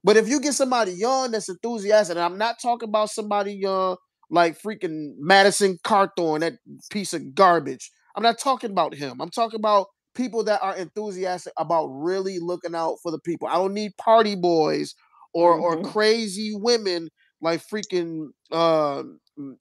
But 0.04 0.16
if 0.16 0.28
you 0.28 0.40
get 0.40 0.52
somebody 0.52 0.92
young 0.92 1.30
that's 1.30 1.48
enthusiastic, 1.48 2.16
and 2.16 2.24
I'm 2.24 2.38
not 2.38 2.56
talking 2.62 2.88
about 2.88 3.10
somebody 3.10 3.54
young 3.54 3.96
like 4.30 4.60
freaking 4.60 5.12
Madison 5.18 5.78
Cawthorn, 5.84 6.40
that 6.40 6.54
piece 6.90 7.12
of 7.14 7.34
garbage. 7.34 7.90
I'm 8.16 8.22
not 8.22 8.38
talking 8.38 8.70
about 8.70 8.94
him. 8.94 9.20
I'm 9.20 9.30
talking 9.30 9.58
about 9.58 9.86
people 10.14 10.44
that 10.44 10.62
are 10.62 10.76
enthusiastic 10.76 11.52
about 11.58 11.86
really 11.86 12.38
looking 12.38 12.74
out 12.74 12.98
for 13.02 13.10
the 13.10 13.18
people. 13.18 13.48
I 13.48 13.54
don't 13.54 13.74
need 13.74 13.96
party 13.96 14.36
boys 14.36 14.94
or 15.34 15.54
mm-hmm. 15.56 15.86
or 15.86 15.90
crazy 15.90 16.52
women 16.54 17.10
like 17.40 17.60
freaking 17.60 18.28
uh, 18.50 19.02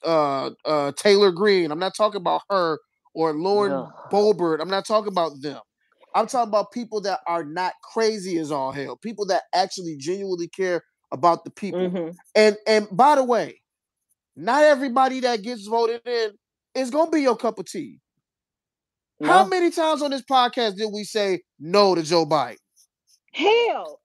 uh, 0.03 0.51
uh, 0.65 0.91
Taylor 0.93 1.31
Greene. 1.31 1.71
I'm 1.71 1.79
not 1.79 1.95
talking 1.95 2.21
about 2.21 2.43
her 2.49 2.79
or 3.13 3.33
Lauren 3.33 3.71
no. 3.71 3.91
Boebert. 4.11 4.61
I'm 4.61 4.69
not 4.69 4.85
talking 4.85 5.11
about 5.11 5.33
them. 5.41 5.59
I'm 6.15 6.27
talking 6.27 6.49
about 6.49 6.71
people 6.71 7.01
that 7.01 7.19
are 7.27 7.43
not 7.43 7.73
crazy 7.83 8.37
as 8.37 8.51
all 8.51 8.71
hell. 8.71 8.95
People 8.95 9.25
that 9.27 9.43
actually 9.53 9.97
genuinely 9.97 10.47
care 10.47 10.83
about 11.11 11.43
the 11.43 11.51
people. 11.51 11.79
Mm-hmm. 11.79 12.11
And 12.35 12.57
and 12.67 12.87
by 12.91 13.15
the 13.15 13.23
way, 13.23 13.59
not 14.35 14.63
everybody 14.63 15.21
that 15.21 15.41
gets 15.41 15.67
voted 15.67 16.01
in 16.05 16.31
is 16.75 16.91
gonna 16.91 17.11
be 17.11 17.21
your 17.21 17.35
cup 17.35 17.59
of 17.59 17.65
tea. 17.65 17.99
No. 19.19 19.27
How 19.27 19.45
many 19.45 19.71
times 19.71 20.01
on 20.01 20.11
this 20.11 20.23
podcast 20.23 20.75
did 20.75 20.89
we 20.91 21.03
say 21.03 21.41
no 21.59 21.95
to 21.95 22.03
Joe 22.03 22.25
Biden? 22.25 22.57
Hell, 23.33 23.99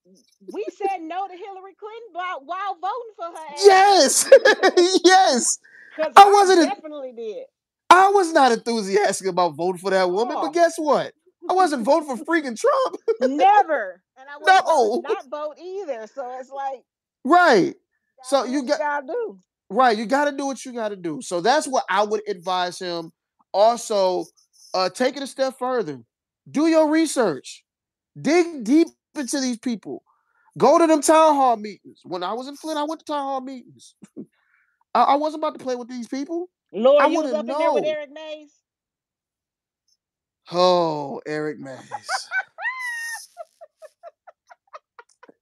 we 0.52 0.64
said 0.70 1.02
no 1.02 1.26
to 1.26 1.34
Hillary 1.34 1.74
Clinton 1.78 2.08
while, 2.12 2.42
while 2.44 2.78
voting 2.80 3.14
for 3.14 3.26
her. 3.26 3.54
Yes, 3.64 4.30
yes. 5.04 5.58
I 6.16 6.30
wasn't 6.30 6.68
definitely 6.68 7.12
did. 7.12 7.44
I 7.90 8.08
was 8.08 8.32
not 8.32 8.52
enthusiastic 8.52 9.28
about 9.28 9.54
voting 9.54 9.80
for 9.80 9.90
that 9.90 10.10
woman, 10.10 10.36
oh. 10.38 10.42
but 10.42 10.54
guess 10.54 10.74
what? 10.76 11.12
I 11.48 11.52
wasn't 11.52 11.84
voting 11.84 12.16
for 12.16 12.24
freaking 12.24 12.58
Trump. 12.58 12.96
Never, 13.20 14.02
and 14.16 14.28
I 14.28 14.38
was 14.38 15.02
no. 15.04 15.08
not 15.08 15.30
vote 15.30 15.56
either. 15.62 16.06
So 16.14 16.38
it's 16.40 16.50
like 16.50 16.82
right. 17.24 17.74
So 18.22 18.44
you 18.44 18.64
got 18.64 18.78
gotta 18.78 19.06
do 19.06 19.38
right. 19.70 19.96
You 19.96 20.06
got 20.06 20.30
to 20.30 20.36
do 20.36 20.46
what 20.46 20.64
you 20.64 20.72
got 20.72 20.88
to 20.88 20.96
do. 20.96 21.20
So 21.22 21.40
that's 21.40 21.66
what 21.66 21.84
I 21.88 22.02
would 22.02 22.22
advise 22.28 22.78
him. 22.78 23.12
Also, 23.52 24.24
uh, 24.74 24.88
take 24.90 25.16
it 25.16 25.22
a 25.22 25.26
step 25.26 25.54
further. 25.58 26.00
Do 26.50 26.66
your 26.66 26.90
research. 26.90 27.64
Dig 28.20 28.64
deep 28.64 28.88
into 29.16 29.40
these 29.40 29.58
people. 29.58 30.02
Go 30.56 30.78
to 30.78 30.86
them 30.86 31.02
town 31.02 31.34
hall 31.34 31.56
meetings. 31.56 32.00
When 32.04 32.22
I 32.22 32.32
was 32.32 32.48
in 32.48 32.56
Flint, 32.56 32.78
I 32.78 32.84
went 32.84 33.00
to 33.00 33.06
town 33.06 33.22
hall 33.22 33.40
meetings. 33.40 33.94
I, 34.94 35.02
I, 35.02 35.14
wasn't 35.16 35.42
about 35.42 35.58
to 35.58 35.64
play 35.64 35.76
with 35.76 35.88
these 35.88 36.08
people. 36.08 36.48
Lord, 36.72 37.02
I 37.02 37.06
you 37.08 37.22
was 37.22 37.32
up 37.32 37.46
know. 37.46 37.54
in 37.54 37.58
there 37.58 37.72
with 37.72 37.84
Eric 37.84 38.10
Mays. 38.12 38.52
Oh, 40.50 41.20
Eric 41.26 41.58
Mays. 41.60 41.78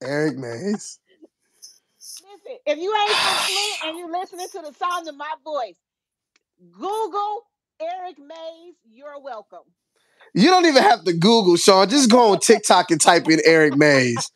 Eric 0.03 0.37
Mays. 0.37 0.99
Listen, 2.01 2.59
if 2.67 2.79
you 2.79 2.95
ain't 2.95 3.11
from 3.11 3.37
Flint 3.47 3.85
and 3.87 3.99
you're 3.99 4.21
listening 4.21 4.49
to 4.53 4.63
the 4.63 4.73
sound 4.75 5.09
of 5.09 5.17
my 5.17 5.33
voice, 5.45 5.79
Google 6.73 7.47
Eric 7.81 8.19
Mays, 8.19 8.75
you're 8.85 9.21
welcome. 9.21 9.61
You 10.37 10.51
don't 10.51 10.67
even 10.67 10.83
have 10.83 11.03
to 11.05 11.15
Google, 11.15 11.57
Shaun. 11.57 11.89
Just 11.89 12.11
go 12.11 12.33
on 12.33 12.41
TikTok 12.41 12.91
and 12.91 13.01
type 13.01 13.27
in 13.27 13.41
Eric 13.47 13.75
Mays. 13.75 14.31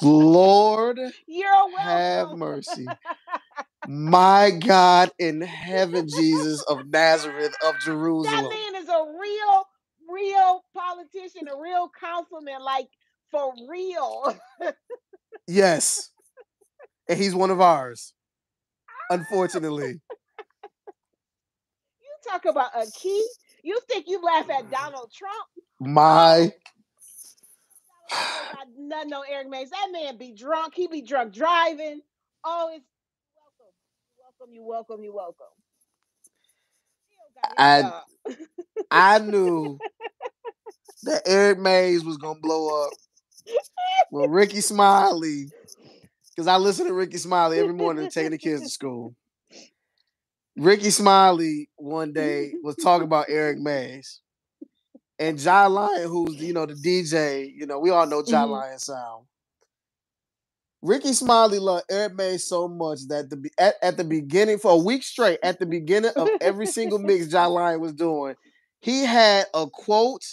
Lord, 0.00 0.98
you're 1.26 1.78
have 1.78 2.30
mercy. 2.30 2.88
My 3.86 4.50
God 4.50 5.10
in 5.18 5.42
heaven, 5.42 6.08
Jesus 6.08 6.62
of 6.62 6.86
Nazareth 6.86 7.54
of 7.62 7.74
Jerusalem. 7.84 8.44
That 8.44 8.72
man 8.72 8.82
is 8.82 8.88
a 8.88 9.04
real, 9.20 9.66
real 10.10 10.64
politician, 10.74 11.48
a 11.54 11.60
real 11.60 11.90
councilman, 12.00 12.62
like 12.62 12.88
for 13.30 13.52
real. 13.68 14.34
yes. 15.46 16.10
And 17.10 17.18
he's 17.18 17.34
one 17.34 17.50
of 17.50 17.60
ours. 17.60 18.14
Unfortunately 19.10 20.00
you 22.24 22.30
talk 22.30 22.44
about 22.44 22.70
a 22.74 22.86
key. 22.92 23.26
You 23.64 23.80
think 23.88 24.04
you 24.06 24.20
laugh 24.22 24.48
at 24.50 24.66
mm. 24.66 24.70
Donald 24.70 25.10
Trump? 25.10 25.48
My. 25.80 26.52
Oh. 28.12 28.56
no, 28.78 29.02
no, 29.04 29.24
Eric 29.28 29.48
Mays. 29.48 29.70
That 29.70 29.88
man 29.90 30.18
be 30.18 30.32
drunk. 30.32 30.74
He 30.76 30.86
be 30.86 31.00
drunk 31.00 31.32
driving. 31.32 32.02
Oh, 32.44 32.70
it's 32.74 32.84
welcome. 34.38 34.52
You 34.54 34.62
welcome. 34.64 35.02
You 35.02 35.14
welcome. 35.14 35.46
You 37.10 37.18
welcome. 37.56 38.02
I 38.90 39.16
I 39.16 39.18
knew 39.20 39.78
that 41.04 41.22
Eric 41.26 41.58
Mays 41.58 42.04
was 42.04 42.18
gonna 42.18 42.38
blow 42.40 42.84
up 42.84 42.90
with 44.12 44.30
Rickey 44.30 44.60
Smiley. 44.60 45.48
Because 46.36 46.48
I 46.48 46.56
listen 46.58 46.86
to 46.86 46.92
Rickey 46.92 47.16
Smiley 47.16 47.58
every 47.60 47.72
morning 47.72 48.10
taking 48.10 48.32
the 48.32 48.38
kids 48.38 48.62
to 48.62 48.68
school. 48.68 49.14
Rickey 50.56 50.90
Smiley 50.90 51.68
one 51.76 52.12
day 52.12 52.52
was 52.62 52.76
talking 52.76 53.06
about 53.06 53.26
Eric 53.28 53.58
Mays. 53.58 54.20
And 55.18 55.38
John 55.38 55.72
Lion, 55.74 56.08
who's 56.08 56.36
you 56.36 56.52
know 56.52 56.66
the 56.66 56.74
DJ, 56.74 57.52
you 57.54 57.66
know, 57.66 57.78
we 57.78 57.90
all 57.90 58.06
know 58.06 58.22
John 58.22 58.46
mm-hmm. 58.46 58.52
Lion 58.52 58.78
sound. 58.78 59.26
Rickey 60.82 61.14
Smiley 61.14 61.58
loved 61.58 61.86
Eric 61.90 62.14
Mays 62.14 62.44
so 62.44 62.68
much 62.68 63.06
that 63.08 63.30
the 63.30 63.48
at, 63.58 63.76
at 63.80 63.96
the 63.96 64.04
beginning 64.04 64.58
for 64.58 64.72
a 64.72 64.76
week 64.76 65.02
straight, 65.02 65.38
at 65.42 65.58
the 65.58 65.66
beginning 65.66 66.10
of 66.16 66.28
every 66.40 66.66
single 66.66 66.98
mix 66.98 67.26
John 67.28 67.52
Lion 67.52 67.80
was 67.80 67.94
doing, 67.94 68.34
he 68.80 69.04
had 69.04 69.46
a 69.54 69.66
quote 69.66 70.24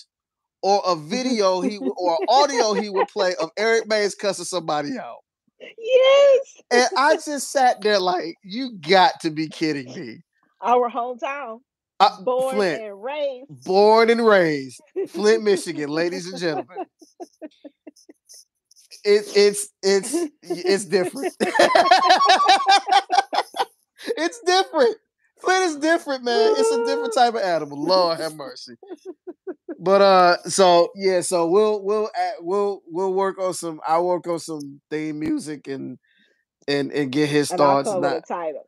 or 0.62 0.82
a 0.86 0.96
video 1.08 1.62
he 1.62 1.78
or 1.78 2.18
audio 2.28 2.74
he 2.74 2.90
would 2.90 3.08
play 3.08 3.34
of 3.40 3.52
Eric 3.56 3.88
Mays 3.88 4.16
cussing 4.16 4.46
somebody 4.46 4.98
out. 4.98 5.20
Yes. 5.78 6.62
And 6.72 6.88
I 6.98 7.16
just 7.16 7.52
sat 7.52 7.82
there 7.82 8.00
like, 8.00 8.36
you 8.44 8.78
got 8.78 9.20
to 9.22 9.30
be 9.30 9.48
kidding 9.48 9.94
me. 9.94 10.22
Our 10.62 10.90
hometown. 10.90 11.60
Uh, 12.00 12.22
Born 12.24 12.56
Flint, 12.56 12.82
and 12.82 13.04
raised. 13.04 13.64
born 13.64 14.10
and 14.10 14.26
raised, 14.26 14.82
Flint, 15.10 15.44
Michigan, 15.44 15.88
ladies 15.90 16.28
and 16.28 16.40
gentlemen. 16.40 16.86
It, 19.04 19.26
it's 19.36 19.70
it's 19.82 20.14
it's 20.44 20.86
different. 20.86 21.34
it's 24.06 24.40
different. 24.46 24.96
Flint 25.42 25.64
is 25.66 25.78
different, 25.78 26.24
man. 26.24 26.54
It's 26.56 26.72
a 26.72 26.86
different 26.86 27.14
type 27.14 27.34
of 27.36 27.42
animal. 27.42 27.78
Lord 27.84 28.20
have 28.20 28.36
mercy. 28.36 28.76
But 29.80 30.02
uh, 30.02 30.38
so 30.44 30.90
yeah, 30.96 31.22
so 31.22 31.48
we'll 31.48 31.84
we'll 31.84 32.10
we'll 32.40 32.82
we'll 32.88 33.14
work 33.14 33.40
on 33.40 33.54
some. 33.54 33.82
I'll 33.88 34.06
work 34.06 34.28
on 34.28 34.40
some 34.40 34.80
theme 34.92 35.20
music 35.20 35.68
and 35.68 35.98
and 36.68 36.92
and 36.92 37.12
get 37.12 37.30
his 37.30 37.50
And 37.50 37.58
thoughts. 37.58 37.92
Now, 37.92 38.20
title. 38.20 38.68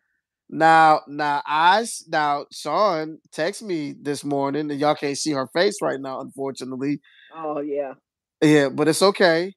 now, 0.49 1.01
now, 1.07 1.43
I 1.45 1.85
now 2.07 2.45
Shaun 2.51 3.19
texted 3.31 3.63
me 3.63 3.93
this 4.01 4.23
morning, 4.23 4.71
and 4.71 4.79
y'all 4.79 4.95
can't 4.95 5.17
see 5.17 5.31
her 5.31 5.47
face 5.53 5.77
right 5.83 5.99
now, 5.99 6.19
unfortunately. 6.19 6.99
Oh 7.35 7.61
yeah. 7.61 7.93
Yeah, 8.41 8.69
but 8.69 8.87
it's 8.87 9.01
okay. 9.01 9.53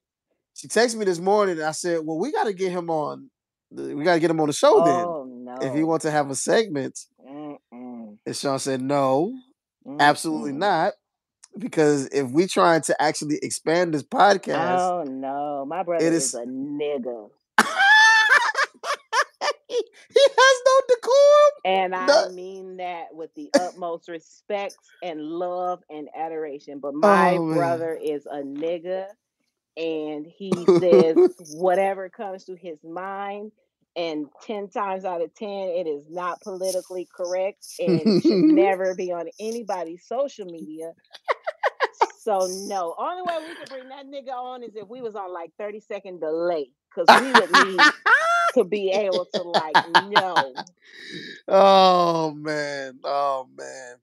She 0.53 0.67
texted 0.67 0.97
me 0.97 1.05
this 1.05 1.19
morning, 1.19 1.57
and 1.57 1.65
I 1.65 1.71
said, 1.71 2.01
"Well, 2.03 2.19
we 2.19 2.31
got 2.31 2.45
to 2.45 2.53
get 2.53 2.71
him 2.71 2.89
on. 2.89 3.29
We 3.71 4.03
got 4.03 4.13
to 4.13 4.19
get 4.19 4.31
him 4.31 4.39
on 4.39 4.47
the 4.47 4.53
show 4.53 4.79
Oh 4.79 4.85
then. 4.85 5.36
If 5.59 5.73
he 5.73 5.83
wants 5.83 6.03
to 6.03 6.11
have 6.11 6.29
a 6.29 6.35
segment." 6.35 6.99
Mm-mm. 7.25 8.17
And 8.25 8.35
Shaun 8.35 8.59
said, 8.59 8.81
"No, 8.81 9.33
absolutely 9.99 10.49
Mm-mm. 10.49 10.53
not, 10.53 10.93
because 11.57 12.07
if 12.07 12.29
we 12.31 12.47
trying 12.47 12.81
to 12.83 13.01
actually 13.01 13.37
expand 13.41 13.93
this 13.93 14.03
podcast, 14.03 14.53
Oh 14.53 15.03
no, 15.07 15.65
my 15.65 15.83
brother 15.83 16.07
it 16.07 16.13
is, 16.13 16.23
is 16.23 16.33
a 16.33 16.45
nigga, 16.45 17.29
he 19.69 20.27
has 20.37 20.61
no 20.65 20.81
decorum." 20.89 21.51
and 21.65 21.95
I 21.95 22.07
No. 22.07 22.21
mean 22.21 22.77
that 22.77 23.13
with 23.13 23.33
the 23.35 23.51
utmost 23.55 24.09
respect 24.09 24.77
and 25.01 25.21
love 25.21 25.83
and 25.89 26.09
adoration. 26.15 26.79
But 26.79 26.93
my 26.93 27.35
Oh, 27.35 27.45
man. 27.45 27.49
brother 27.49 27.93
is 28.01 28.25
a 28.25 28.41
nigga, 28.41 29.07
and 29.77 30.25
he 30.25 30.67
says 30.79 31.17
whatever 31.37 32.09
comes 32.09 32.45
to 32.45 32.55
his 32.55 32.83
mind. 32.83 33.51
And 33.97 34.27
10 34.45 34.69
times 34.69 35.05
out 35.05 35.21
of 35.21 35.33
10, 35.33 35.49
it 35.49 35.87
is 35.87 36.05
not 36.07 36.39
politically 36.41 37.07
correct 37.11 37.65
and 37.79 37.99
should 38.21 38.31
mm-hmm. 38.31 38.55
never 38.55 38.93
be 38.93 39.11
on 39.11 39.27
anybody's 39.39 40.05
social 40.05 40.45
media. 40.45 40.93
So 42.19 42.45
no, 42.67 42.93
only 42.99 43.21
way 43.23 43.37
we 43.47 43.55
could 43.55 43.69
bring 43.69 43.89
that 43.89 44.05
nigga 44.05 44.33
on 44.33 44.61
is 44.61 44.75
if 44.75 44.87
we 44.89 45.01
was 45.01 45.15
on 45.15 45.33
like 45.33 45.51
30 45.57 45.79
second 45.79 46.19
delay. 46.19 46.69
Cause 46.93 47.05
we 47.21 47.31
would 47.31 47.51
need 47.67 47.79
to 48.55 48.63
be 48.65 48.91
able 48.91 49.25
to 49.33 49.41
like 49.43 49.75
no. 50.09 50.53
oh 51.47 52.31
man, 52.31 52.99
oh 53.03 53.47
man. 53.57 53.95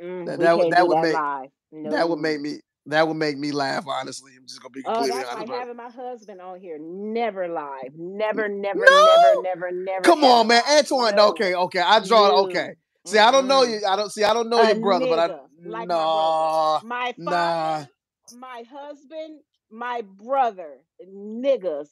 Mm-mm, 0.00 0.26
That- 0.26 0.40
that 0.40 0.58
would- 0.58 0.72
that 0.72 0.88
would 0.88 0.96
that 0.96 1.02
make- 1.02 1.14
live. 1.14 1.50
No. 1.70 1.90
That 1.90 2.08
would 2.08 2.18
make 2.18 2.40
me 2.40 2.60
that 2.88 3.08
would 3.08 3.16
make 3.18 3.38
me 3.38 3.52
laugh. 3.52 3.86
Honestly, 3.88 4.32
I'm 4.38 4.46
just 4.46 4.62
gonna 4.62 4.72
be 4.72 4.84
Oh, 4.84 4.94
completely 4.94 5.08
that's 5.08 5.30
honest. 5.32 5.48
like 5.48 5.50
having 5.50 5.76
my 5.76 5.90
husband 5.90 6.40
on 6.40 6.60
here. 6.60 6.78
Never 6.80 7.48
live. 7.48 7.94
Never, 7.96 8.48
never, 8.48 8.90
No! 8.90 8.96
never, 8.98 9.36
never, 9.42 9.72
never. 9.72 10.04
Come 10.04 10.24
ever 10.24 10.24
on, 10.24 10.48
man. 10.48 10.62
Antoine. 10.70 11.16
No. 11.16 11.28
Okay, 11.30 11.54
okay. 11.54 11.80
I 11.80 12.00
draw. 12.00 12.30
No. 12.30 12.44
Okay. 12.44 12.74
See, 13.06 13.18
I 13.18 13.30
don't 13.32 13.48
know 13.48 13.64
you. 13.64 13.80
I 13.88 13.96
don't 13.96 14.10
see. 14.12 14.24
I 14.24 14.34
don't 14.34 14.50
know 14.50 14.60
A 14.60 14.64
your 14.64 14.76
brother, 14.76 15.06
but 15.08 15.18
I 15.20 15.30
nigga, 15.30 15.40
like 15.64 15.90
my 15.90 15.94
no. 15.94 16.80
My 16.82 17.14
Nah. 17.18 17.84
my 18.30 18.64
husband, 18.70 19.40
my 19.70 20.02
brother, 20.02 20.78
niggas, 21.06 21.88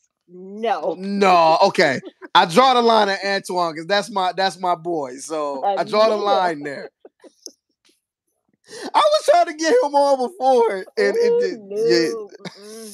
oh, 0.82 0.94
no. 0.94 0.96
No, 0.96 1.58
okay. 1.64 2.02
I 2.34 2.46
draw 2.46 2.74
the 2.74 2.82
line 2.82 3.08
at 3.10 3.24
Antoine 3.24 3.74
because 3.74 3.86
that's 3.86 4.10
my 4.10 4.32
that's 4.36 4.60
my 4.60 4.74
boy. 4.76 5.16
So 5.18 5.64
A 5.64 5.76
I 5.76 5.84
draw 5.84 6.08
the 6.10 6.16
line 6.16 6.62
there. 6.64 6.90
I 8.94 8.98
was 8.98 9.24
trying 9.24 9.46
to 9.46 9.54
get 9.54 9.72
him 9.82 9.94
on 9.94 10.28
before, 10.28 10.76
and 10.96 11.16
it 11.16 11.40
did. 11.40 11.60
no. 11.60 12.30
Yeah. 12.58 12.90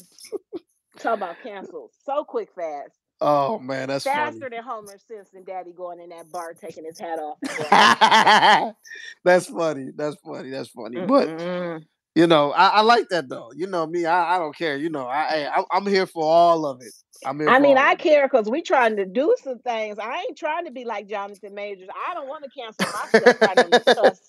Talk 0.98 1.14
about 1.14 1.42
cancel 1.42 1.90
so 2.04 2.22
quick, 2.24 2.50
fast, 2.54 2.94
Oh 3.24 3.60
man, 3.60 3.86
that's 3.86 4.02
faster 4.02 4.50
than 4.50 4.64
Homer 4.64 4.98
Simpson. 4.98 5.44
Daddy 5.44 5.72
going 5.72 6.00
in 6.00 6.08
that 6.08 6.30
bar, 6.32 6.54
taking 6.54 6.84
his 6.84 6.98
hat 6.98 7.20
off. 7.20 7.38
funny. 7.40 8.74
that's 9.24 9.46
funny. 9.46 9.90
That's 9.94 10.16
funny. 10.16 10.50
That's 10.50 10.68
funny. 10.70 11.06
But 11.06 11.28
"Mm-mm." 11.28 11.84
You 12.14 12.26
know, 12.26 12.52
I, 12.52 12.68
I 12.68 12.80
like 12.82 13.08
that 13.08 13.28
though. 13.28 13.50
You 13.54 13.66
know 13.66 13.86
me, 13.86 14.04
I, 14.04 14.36
I 14.36 14.38
don't 14.38 14.56
care. 14.56 14.76
You 14.76 14.90
know, 14.90 15.06
I, 15.06 15.48
I 15.48 15.64
I'm 15.70 15.86
here 15.86 16.06
for 16.06 16.22
all 16.22 16.66
of 16.66 16.82
it. 16.82 16.92
I'm 17.24 17.40
here. 17.40 17.48
I 17.48 17.58
mean, 17.58 17.78
I 17.78 17.94
care 17.94 18.28
because 18.28 18.50
we 18.50 18.60
trying 18.60 18.96
to 18.96 19.06
do 19.06 19.34
some 19.42 19.60
things. 19.60 19.98
I 19.98 20.18
ain't 20.18 20.36
trying 20.36 20.66
to 20.66 20.70
be 20.70 20.84
like 20.84 21.08
Jonathan 21.08 21.54
Majors. 21.54 21.88
I 22.08 22.12
don't 22.14 22.28
want 22.28 22.44
to 22.44 22.50
cancel 22.50 22.86
myself 22.86 23.40
right 23.40 23.58
on 23.58 23.70
the 23.70 23.94
cusp. 23.94 24.22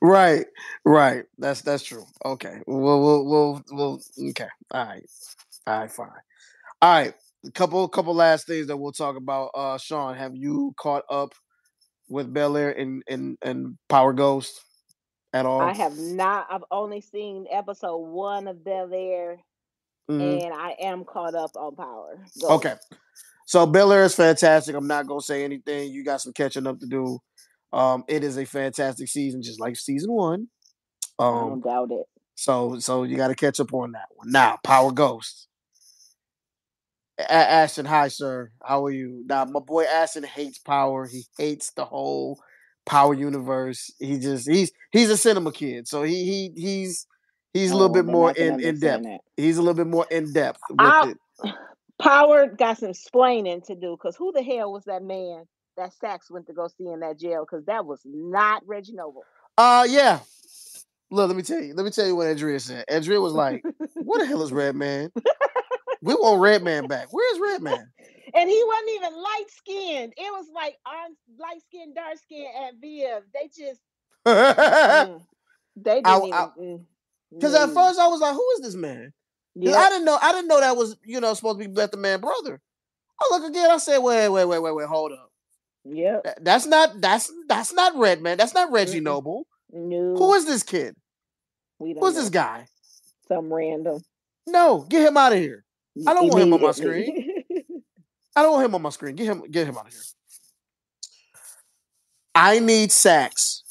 Right, 0.00 0.46
right. 0.84 1.24
That's 1.38 1.62
that's 1.62 1.82
true. 1.82 2.04
Okay. 2.24 2.60
We'll 2.66 3.02
we'll 3.02 3.26
we'll, 3.26 3.62
we'll 3.72 4.00
okay. 4.30 4.48
All 4.70 4.86
right. 4.86 5.02
All 5.66 5.80
right, 5.80 5.92
fine. 5.92 6.08
All 6.80 6.90
right. 6.90 7.14
A 7.44 7.50
couple 7.50 7.86
couple 7.88 8.14
last 8.14 8.46
things 8.46 8.68
that 8.68 8.76
we'll 8.76 8.92
talk 8.92 9.16
about. 9.16 9.50
Uh 9.54 9.76
Shaun, 9.76 10.16
have 10.16 10.34
you 10.34 10.74
caught 10.78 11.04
up 11.10 11.34
with 12.08 12.32
Bel 12.32 12.56
Air 12.56 12.70
and, 12.70 13.02
and 13.08 13.36
and 13.42 13.76
Power 13.88 14.12
Ghost 14.12 14.60
at 15.32 15.46
all? 15.46 15.60
I 15.60 15.72
have 15.72 15.96
not. 15.98 16.46
I've 16.50 16.64
only 16.70 17.00
seen 17.00 17.46
episode 17.50 17.98
one 17.98 18.48
of 18.48 18.64
Bel 18.64 18.92
Air, 18.92 19.38
Mhm. 20.10 20.44
and 20.44 20.54
I 20.54 20.76
am 20.80 21.04
caught 21.04 21.34
up 21.34 21.50
on 21.56 21.74
Power. 21.76 22.24
Go. 22.40 22.48
Okay. 22.56 22.74
So 23.46 23.66
Bel 23.66 23.92
Air 23.92 24.04
is 24.04 24.14
fantastic. 24.14 24.74
I'm 24.74 24.86
not 24.86 25.06
gonna 25.06 25.20
say 25.20 25.44
anything. 25.44 25.90
You 25.92 26.04
got 26.04 26.20
some 26.20 26.32
catching 26.32 26.66
up 26.66 26.78
to 26.80 26.86
do. 26.86 27.18
Um, 27.72 28.04
it 28.08 28.24
is 28.24 28.38
a 28.38 28.44
fantastic 28.46 29.08
season, 29.08 29.42
just 29.42 29.60
like 29.60 29.76
season 29.76 30.12
one. 30.12 30.48
Um, 31.18 31.34
I 31.34 31.40
don't 31.48 31.60
doubt 31.64 31.90
it. 31.92 32.06
So 32.34 32.78
so 32.78 33.02
you 33.02 33.16
got 33.16 33.28
to 33.28 33.34
catch 33.34 33.58
up 33.60 33.74
on 33.74 33.92
that 33.92 34.08
one. 34.14 34.30
Now, 34.30 34.58
Power 34.62 34.92
Ghost. 34.92 35.48
A- 37.18 37.32
Ashton, 37.32 37.84
hi 37.84 38.08
sir. 38.08 38.52
How 38.62 38.84
are 38.84 38.90
you? 38.90 39.24
Now, 39.26 39.44
my 39.44 39.60
boy 39.60 39.84
Ashton 39.84 40.22
hates 40.22 40.58
Power. 40.58 41.06
He 41.06 41.24
hates 41.36 41.72
the 41.72 41.84
whole 41.84 42.40
Power 42.88 43.14
universe. 43.14 43.92
He 43.98 44.18
just 44.18 44.48
he's 44.48 44.72
he's 44.90 45.10
a 45.10 45.16
cinema 45.16 45.52
kid, 45.52 45.86
so 45.86 46.02
he 46.02 46.24
he 46.24 46.52
he's 46.60 47.06
he's 47.52 47.70
a 47.70 47.74
little 47.74 47.90
Oh, 47.90 47.92
bit 48.02 48.06
more 48.06 48.30
in 48.32 48.60
in 48.60 48.80
depth. 48.80 48.96
understand 49.04 49.20
He's 49.36 49.58
a 49.58 49.60
little 49.62 49.74
bit 49.74 49.86
more 49.86 50.06
in 50.10 50.32
depth 50.32 50.60
with 50.70 50.80
I'll- 50.80 51.08
it. 51.10 51.18
Power 52.00 52.46
got 52.46 52.78
some 52.78 52.90
explaining 52.90 53.60
to 53.62 53.74
do 53.74 53.90
because 53.96 54.14
who 54.16 54.30
the 54.32 54.42
hell 54.42 54.72
was 54.72 54.84
that 54.84 55.02
man 55.02 55.44
that 55.76 55.92
Saxe 55.94 56.30
went 56.30 56.46
to 56.46 56.52
go 56.52 56.68
see 56.68 56.86
in 56.86 57.00
that 57.00 57.18
jail? 57.18 57.44
Because 57.44 57.64
that 57.66 57.84
was 57.86 58.00
not 58.04 58.62
Reggie 58.66 58.94
Noble. 58.94 59.22
Uh 59.56 59.86
yeah. 59.88 60.20
Look, 61.10 61.28
let 61.28 61.36
me 61.36 61.42
tell 61.42 61.60
you. 61.60 61.74
Let 61.74 61.84
me 61.84 61.90
tell 61.90 62.06
you 62.06 62.14
what 62.14 62.26
Andrea 62.28 62.60
said. 62.60 62.84
Andrea 62.88 63.20
was 63.20 63.32
like, 63.32 63.64
"What 63.94 64.18
the 64.20 64.26
hell 64.26 64.42
is 64.42 64.52
Redman? 64.52 65.10
We 66.02 66.14
want 66.14 66.40
Redman 66.40 66.86
back. 66.86 67.08
Where's 67.10 67.38
Redman?" 67.40 67.90
And 68.34 68.48
he 68.50 68.64
wasn't 68.66 68.90
even 68.96 69.14
light 69.22 69.44
skinned. 69.48 70.12
It 70.16 70.30
was 70.32 70.46
like 70.54 70.76
on 70.86 71.16
light 71.38 71.60
skinned, 71.62 71.94
dark 71.94 72.18
skinned 72.18 72.48
at 72.66 72.74
Viv. 72.80 73.22
They 73.34 73.48
just 73.48 73.80
mm, 74.26 75.22
they 75.76 75.94
didn't 76.02 76.06
I- 76.06 76.18
even. 76.18 76.32
I- 76.32 76.48
mm, 76.58 76.80
Because 77.32 77.54
at 77.54 77.70
first 77.74 77.98
I 77.98 78.08
was 78.08 78.20
like, 78.20 78.34
"Who 78.34 78.46
is 78.56 78.60
this 78.62 78.74
man?" 78.74 79.12
'Cause 79.62 79.74
I 79.74 79.88
didn't 79.88 80.04
know. 80.04 80.18
I 80.20 80.32
didn't 80.32 80.48
know 80.48 80.60
that 80.60 80.76
was 80.76 80.96
you 81.04 81.20
know 81.20 81.34
supposed 81.34 81.58
to 81.60 81.66
be 81.66 81.72
Beth 81.72 81.90
the 81.90 81.96
Man 81.96 82.20
brother. 82.20 82.60
I 83.20 83.28
look 83.32 83.50
again. 83.50 83.70
I 83.70 83.78
said, 83.78 83.98
"Wait, 83.98 84.28
wait, 84.28 84.44
wait, 84.44 84.58
wait, 84.60 84.74
wait. 84.74 84.86
Hold 84.86 85.12
up. 85.12 85.30
Yeah. 85.84 86.20
That- 86.24 86.44
That's 86.44 86.66
not. 86.66 87.00
That's 87.00 87.32
that's 87.48 87.72
not 87.72 87.96
Redman. 87.96 88.38
That's 88.38 88.54
not 88.54 88.70
Reggie 88.70 89.00
Mm-mm. 89.00 89.04
Noble. 89.04 89.46
No. 89.72 90.16
Who 90.16 90.34
is 90.34 90.46
this 90.46 90.62
kid? 90.62 90.94
we 91.78 91.94
Who's 91.94 92.14
know. 92.14 92.20
this 92.20 92.30
guy? 92.30 92.66
Some 93.26 93.52
random. 93.52 94.00
No, 94.46 94.86
get 94.88 95.06
him 95.06 95.16
out 95.16 95.32
of 95.32 95.38
here. 95.38 95.64
I 96.06 96.14
don't 96.14 96.28
want 96.28 96.42
him 96.42 96.52
on 96.54 96.60
my 96.62 96.70
Immediately. 96.70 97.27
I 98.38 98.42
don't 98.42 98.52
want 98.52 98.66
him 98.66 98.74
on 98.76 98.82
my 98.82 98.90
screen. 98.90 99.16
Get 99.16 99.26
him. 99.26 99.42
Get 99.50 99.66
him 99.66 99.76
out 99.76 99.88
of 99.88 99.92
here. 99.92 100.02
I 102.36 102.60
need 102.60 102.92
Saxe 102.92 103.64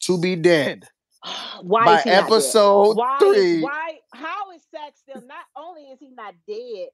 to 0.00 0.18
be 0.18 0.36
dead 0.36 0.86
why 1.62 1.86
by 1.86 1.96
is 1.96 2.02
he 2.02 2.10
not 2.10 2.16
dead? 2.16 2.24
episode 2.24 2.96
Why? 2.98 3.18
three. 3.18 3.62
Why? 3.62 3.98
How 4.12 4.52
is 4.52 4.60
Saxe 4.70 5.00
still? 5.00 5.22
Not 5.26 5.46
only 5.56 5.84
is 5.84 5.98
he 6.00 6.10
not 6.10 6.34
dead, 6.46 6.88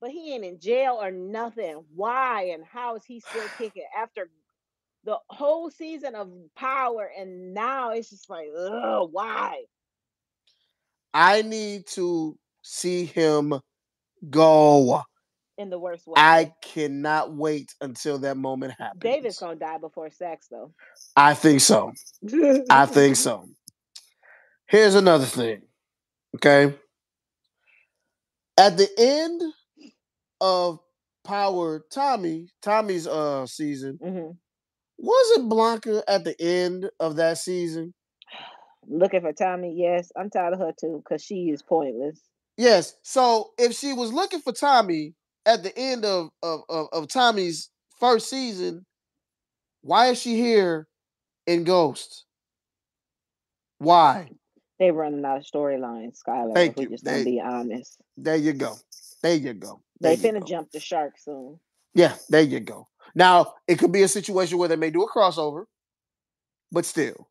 but 0.00 0.10
he 0.10 0.34
ain't 0.34 0.44
in 0.44 0.58
jail 0.58 0.98
or 1.00 1.12
nothing. 1.12 1.84
Why 1.94 2.50
and 2.52 2.64
how 2.64 2.96
is 2.96 3.04
he 3.04 3.20
still 3.20 3.46
kicking 3.56 3.86
after 3.96 4.28
the 5.04 5.18
whole 5.28 5.70
season 5.70 6.16
of 6.16 6.32
Power? 6.56 7.08
And 7.16 7.54
now 7.54 7.92
it's 7.92 8.10
just 8.10 8.28
like, 8.28 8.48
ugh, 8.58 9.08
why? 9.12 9.62
I 11.14 11.42
need 11.42 11.86
to 11.90 12.36
see 12.62 13.04
him 13.04 13.54
go. 14.28 15.04
In 15.58 15.68
the 15.70 15.78
worst 15.78 16.06
way. 16.06 16.14
I 16.16 16.52
cannot 16.62 17.34
wait 17.34 17.74
until 17.80 18.18
that 18.20 18.36
moment 18.36 18.74
happens. 18.78 19.00
David's 19.02 19.38
gonna 19.38 19.56
die 19.56 19.78
before 19.78 20.10
sex, 20.10 20.48
though. 20.50 20.72
I 21.14 21.34
think 21.34 21.60
so. 21.60 21.92
I 22.70 22.86
think 22.86 23.16
so. 23.26 23.46
Here's 24.66 24.94
another 24.94 25.26
thing. 25.26 25.62
Okay. 26.36 26.74
At 28.56 28.76
the 28.78 28.88
end 28.98 29.42
of 30.40 30.78
Power 31.24 31.84
Tommy, 31.92 32.48
Tommy's 32.62 33.06
uh 33.06 33.46
season, 33.46 33.98
Mhm. 34.02 34.36
wasn't 34.98 35.48
Blanca 35.50 36.02
at 36.08 36.24
the 36.24 36.40
end 36.40 36.90
of 36.98 37.16
that 37.16 37.38
season? 37.38 37.94
Looking 38.88 39.20
for 39.20 39.32
Tommy, 39.32 39.74
yes. 39.76 40.10
I'm 40.16 40.30
tired 40.30 40.54
of 40.54 40.60
her 40.60 40.72
too, 40.78 41.02
because 41.04 41.22
she 41.22 41.50
is 41.50 41.62
pointless. 41.62 42.18
Yes. 42.56 42.96
So 43.02 43.50
if 43.58 43.74
she 43.74 43.92
was 43.92 44.12
looking 44.12 44.40
for 44.40 44.52
Tommy 44.52 45.14
at 45.46 45.62
the 45.62 45.76
end 45.76 46.04
of 46.04 46.30
of, 46.42 46.60
of, 46.68 46.86
of 46.92 47.08
Tommy's 47.08 47.70
first 47.98 48.28
season, 48.28 48.84
why 49.82 50.08
is 50.08 50.20
she 50.20 50.36
here 50.36 50.86
in 51.46 51.64
Ghost? 51.64 52.24
Why? 53.78 54.30
They're 54.78 54.92
running 54.92 55.24
out 55.24 55.38
of 55.38 55.44
storylines, 55.44 56.18
Skylar. 56.26 56.54
Thank 56.54 56.72
if 56.72 56.76
we 56.76 56.82
you. 56.84 56.90
just 56.90 57.04
gonna 57.04 57.24
be 57.24 57.40
honest. 57.40 58.00
There 58.16 58.36
you 58.36 58.52
go. 58.52 58.74
There 59.22 59.34
you 59.34 59.54
go. 59.54 59.82
They 60.00 60.16
There 60.16 60.32
you 60.32 60.38
finna 60.38 60.40
go. 60.40 60.46
jump 60.46 60.70
the 60.72 60.80
shark 60.80 61.14
soon. 61.18 61.58
Yeah, 61.94 62.14
there 62.28 62.42
you 62.42 62.60
go. 62.60 62.88
Now 63.14 63.54
it 63.68 63.78
could 63.78 63.92
be 63.92 64.02
a 64.02 64.08
situation 64.08 64.58
where 64.58 64.68
they 64.68 64.76
may 64.76 64.90
do 64.90 65.02
a 65.02 65.10
crossover, 65.10 65.64
but 66.72 66.84
still, 66.84 67.28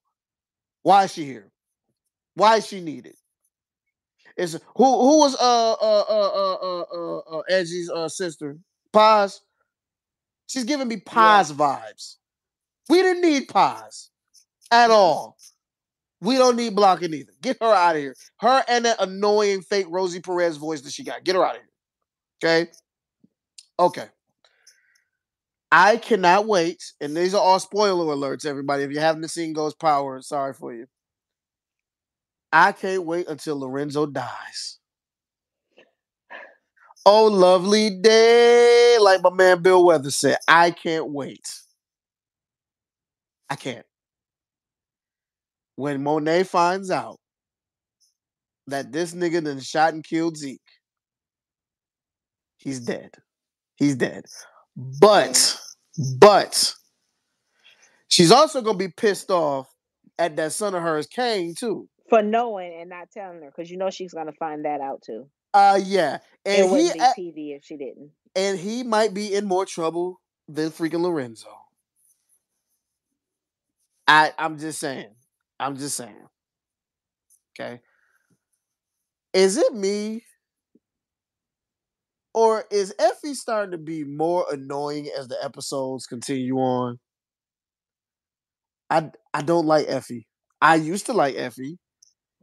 why 0.83 1.05
is 1.05 1.13
she 1.13 1.25
here? 1.25 1.51
Why 2.35 2.57
is 2.57 2.67
she 2.67 2.79
needed? 2.81 3.15
Is 4.37 4.53
who 4.75 4.83
who 4.85 5.19
was 5.19 5.35
uh 5.35 5.71
uh 5.73 6.05
uh 6.09 6.31
uh 6.33 6.53
uh 6.53 6.81
uh, 6.81 7.37
uh 7.37 7.41
Edgy's 7.49 7.89
uh 7.89 8.09
sister 8.09 8.57
Paz? 8.93 9.41
She's 10.47 10.63
giving 10.63 10.87
me 10.87 10.97
Paz 10.97 11.51
vibes. 11.51 12.15
We 12.89 13.01
didn't 13.01 13.21
need 13.21 13.47
Paz 13.47 14.09
at 14.71 14.91
all. 14.91 15.37
We 16.21 16.37
don't 16.37 16.55
need 16.55 16.75
blocking 16.75 17.13
either. 17.13 17.33
Get 17.41 17.57
her 17.61 17.73
out 17.73 17.95
of 17.95 18.01
here. 18.01 18.15
Her 18.39 18.63
and 18.67 18.85
that 18.85 19.01
annoying 19.01 19.61
fake 19.61 19.87
Rosie 19.89 20.19
Perez 20.19 20.57
voice 20.57 20.81
that 20.81 20.93
she 20.93 21.03
got. 21.03 21.23
Get 21.23 21.35
her 21.35 21.43
out 21.43 21.55
of 21.55 21.61
here. 21.61 21.69
Okay. 22.43 22.71
Okay. 23.79 24.07
I 25.71 25.97
cannot 25.97 26.47
wait, 26.47 26.83
and 26.99 27.15
these 27.15 27.33
are 27.33 27.41
all 27.41 27.59
spoiler 27.59 28.13
alerts, 28.13 28.45
everybody. 28.45 28.83
If 28.83 28.91
you 28.91 28.99
haven't 28.99 29.29
seen 29.29 29.53
Ghost 29.53 29.79
Power, 29.79 30.21
sorry 30.21 30.53
for 30.53 30.73
you. 30.73 30.85
I 32.51 32.71
can't 32.73 33.05
wait 33.05 33.27
until 33.27 33.59
Lorenzo 33.59 34.05
dies. 34.05 34.79
Oh, 37.05 37.25
lovely 37.25 37.89
day, 37.89 38.97
like 38.99 39.21
my 39.23 39.31
man 39.31 39.61
Bill 39.61 39.83
Withers 39.83 40.15
said. 40.15 40.37
I 40.47 40.71
can't 40.71 41.09
wait. 41.11 41.59
I 43.49 43.55
can't. 43.55 43.85
When 45.75 46.03
Monet 46.03 46.43
finds 46.43 46.91
out 46.91 47.17
that 48.67 48.91
this 48.91 49.13
nigga 49.13 49.43
done 49.43 49.59
shot 49.59 49.93
and 49.93 50.03
killed 50.03 50.37
Zeke, 50.37 50.61
he's 52.57 52.79
dead. 52.81 53.15
He's 53.77 53.95
dead. 53.95 54.25
But, 54.75 55.59
but, 56.19 56.73
she's 58.09 58.31
also 58.31 58.61
gonna 58.61 58.77
be 58.77 58.89
pissed 58.89 59.31
off 59.31 59.73
at 60.19 60.35
that 60.35 60.51
son 60.51 60.75
of 60.75 60.83
hers, 60.83 61.07
Cane, 61.07 61.55
too. 61.55 61.89
For 62.11 62.21
knowing 62.21 62.75
and 62.79 62.91
not 62.91 63.09
telling 63.11 63.41
her, 63.41 63.51
because 63.55 63.71
you 63.71 63.77
know 63.79 63.89
she's 63.89 64.13
gonna 64.13 64.33
find 64.33 64.65
that 64.65 64.81
out 64.81 65.01
too. 65.03 65.29
Uh, 65.53 65.79
yeah, 65.83 66.19
and 66.45 66.67
he 66.67 66.71
wouldn't 66.71 66.93
be 66.93 66.99
TV 66.99 67.55
if 67.55 67.65
she 67.65 67.77
didn't. 67.77 68.11
and 68.35 68.59
he 68.59 68.83
might 68.83 69.13
be 69.13 69.33
in 69.33 69.45
more 69.47 69.65
trouble 69.65 70.21
than 70.47 70.71
freaking 70.71 71.01
Lorenzo. 71.01 71.49
I 74.07 74.33
I'm 74.38 74.57
just 74.59 74.79
saying. 74.79 75.15
I'm 75.59 75.77
just 75.77 75.97
saying. 75.97 76.27
Okay. 77.59 77.81
Is 79.33 79.57
it 79.57 79.73
me? 79.73 80.23
Or 82.33 82.65
is 82.71 82.93
Effie 82.99 83.33
starting 83.35 83.71
to 83.71 83.77
be 83.77 84.03
more 84.05 84.45
annoying 84.51 85.09
as 85.17 85.27
the 85.29 85.43
episodes 85.43 86.05
continue 86.07 86.57
on? 86.57 86.99
I 88.89 89.11
I 89.33 89.41
don't 89.41 89.65
like 89.65 89.88
Effie. 89.89 90.27
I 90.61 90.75
used 90.75 91.07
to 91.07 91.13
like 91.13 91.35
Effie. 91.35 91.79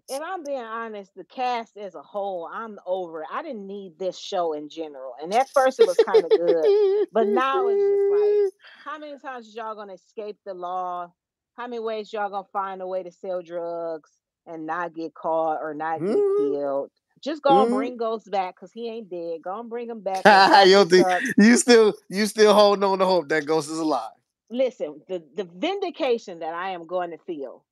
If 0.09 0.23
I'm 0.23 0.45
being 0.45 0.61
honest, 0.61 1.13
the 1.17 1.25
cast 1.25 1.77
as 1.79 1.97
a 1.97 2.03
whole, 2.03 2.49
I'm 2.53 2.79
over 2.87 3.23
it. 3.23 3.29
I 3.33 3.43
didn't 3.43 3.67
need 3.67 3.99
this 3.99 4.19
show 4.19 4.55
in 4.55 4.71
general. 4.71 5.15
And 5.23 5.35
at 5.35 5.51
first 5.55 5.81
it 5.81 5.87
was 5.87 5.99
kind 5.99 6.27
of 6.27 6.35
good. 6.35 6.71
But 7.13 7.29
now 7.29 7.69
it's 7.69 7.89
just 7.89 8.05
like, 8.09 8.43
how 8.77 8.99
many 8.99 9.19
times 9.19 9.49
is 9.49 9.57
y'all 9.57 9.77
gonna 9.77 9.95
escape 9.95 10.39
the 10.47 10.55
law? 10.55 11.13
How 11.57 11.67
many 11.69 11.81
ways 11.81 12.13
y'all 12.13 12.31
gonna 12.31 12.47
find 12.53 12.83
a 12.83 12.89
way 12.89 13.03
to 13.05 13.13
sell 13.13 13.43
drugs 13.43 14.11
and 14.47 14.67
not 14.67 14.95
get 14.95 15.15
caught 15.15 15.61
or 15.63 15.75
not 15.75 16.07
get 16.07 16.27
Mhm. 16.27 16.37
killed? 16.37 16.91
Just 17.23 17.43
go 17.43 17.63
and 17.63 17.71
Mhm. 17.71 17.73
bring 17.73 17.97
Ghost 17.99 18.31
back 18.31 18.57
because 18.57 18.73
he 18.73 18.89
ain't 18.89 19.11
dead. 19.11 19.43
Go 19.43 19.61
and 19.61 19.71
bring 19.71 19.91
him 19.91 20.03
back. 20.03 20.25
you 20.69 20.85
think 20.87 21.07
you 21.39 21.57
still 21.59 21.95
you 22.11 22.27
still 22.27 22.55
holding 22.55 22.85
on 22.85 22.99
to 23.01 23.07
hope 23.07 23.29
that 23.31 23.47
Ghost 23.47 23.71
is 23.71 23.79
alive. 23.79 24.13
Listen, 24.51 25.03
the, 25.09 25.23
the 25.37 25.45
vindication 25.45 26.41
that 26.41 26.55
I 26.55 26.71
am 26.71 26.87
going 26.87 27.11
to 27.11 27.19
feel 27.19 27.65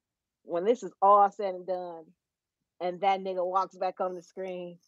when 0.45 0.65
this 0.65 0.83
is 0.83 0.93
all 1.03 1.31
said 1.31 1.55
and 1.55 1.67
done 1.67 2.05
and 2.81 3.01
that 3.03 3.21
nigga 3.21 3.45
walks 3.47 3.77
back 3.77 4.01
on 4.01 4.15
the 4.15 4.23
screen. 4.23 4.79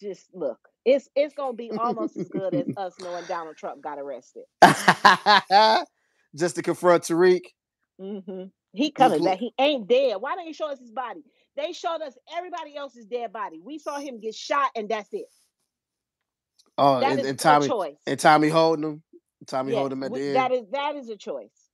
Just 0.00 0.26
look, 0.34 0.58
it's 0.84 1.08
it's 1.16 1.34
gonna 1.34 1.54
be 1.54 1.72
almost 1.76 2.16
as 2.16 2.28
good 2.28 2.54
as 2.54 2.68
us 2.76 2.96
knowing 3.00 3.26
Donald 3.26 3.56
Trump 3.56 3.82
got 3.82 3.98
arrested. 3.98 4.44
Just 6.36 6.56
to 6.56 6.62
confront 6.62 7.04
Tariq. 7.04 7.42
hmm 8.00 8.44
He 8.74 8.92
coming 8.92 9.24
back. 9.24 9.38
He 9.38 9.54
ain't 9.58 9.88
dead. 9.88 10.16
Why 10.20 10.36
don't 10.36 10.46
you 10.48 10.54
show 10.54 10.70
us 10.70 10.80
his 10.80 10.92
body? 10.92 11.22
They 11.56 11.72
showed 11.72 12.02
us 12.02 12.14
everybody 12.36 12.76
else's 12.76 13.06
dead 13.06 13.32
body. 13.32 13.60
We 13.64 13.78
saw 13.78 13.98
him 14.00 14.20
get 14.20 14.34
shot, 14.36 14.70
and 14.76 14.88
that's 14.88 15.10
it. 15.12 15.26
Oh, 16.78 16.98
That 17.00 17.18
and, 17.18 17.20
is 17.20 17.26
and 17.26 17.38
a 17.46 17.56
Tommy 17.56 17.74
choice. 17.74 17.96
and 18.06 18.18
Tommy 18.20 18.48
holding 18.50 18.84
him. 18.84 19.02
Tommy 19.46 19.72
Yes, 19.72 19.72
holding 19.72 19.98
him 19.98 20.04
at 20.04 20.14
the 20.14 20.22
end. 20.38 20.38
that 20.38 20.52
is 20.52 20.64
that 20.72 20.96
is 20.96 21.08
a 21.10 21.16
choice. 21.16 21.65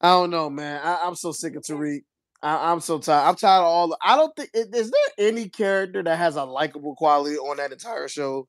I 0.00 0.10
don't 0.10 0.30
know, 0.30 0.50
man. 0.50 0.80
I, 0.82 1.00
I'm 1.04 1.14
so 1.14 1.32
sick 1.32 1.56
of 1.56 1.62
Tariq. 1.62 2.02
I, 2.42 2.70
I'm 2.70 2.80
so 2.80 2.98
tired. 2.98 3.28
I'm 3.28 3.34
tired 3.34 3.60
of 3.60 3.66
all. 3.66 3.88
The, 3.88 3.98
I 4.04 4.16
don't 4.16 4.34
think 4.36 4.50
is 4.52 4.90
there 4.90 5.28
any 5.28 5.48
character 5.48 6.02
that 6.02 6.18
has 6.18 6.36
a 6.36 6.44
likable 6.44 6.94
quality 6.94 7.36
on 7.36 7.56
that 7.56 7.72
entire 7.72 8.08
show. 8.08 8.46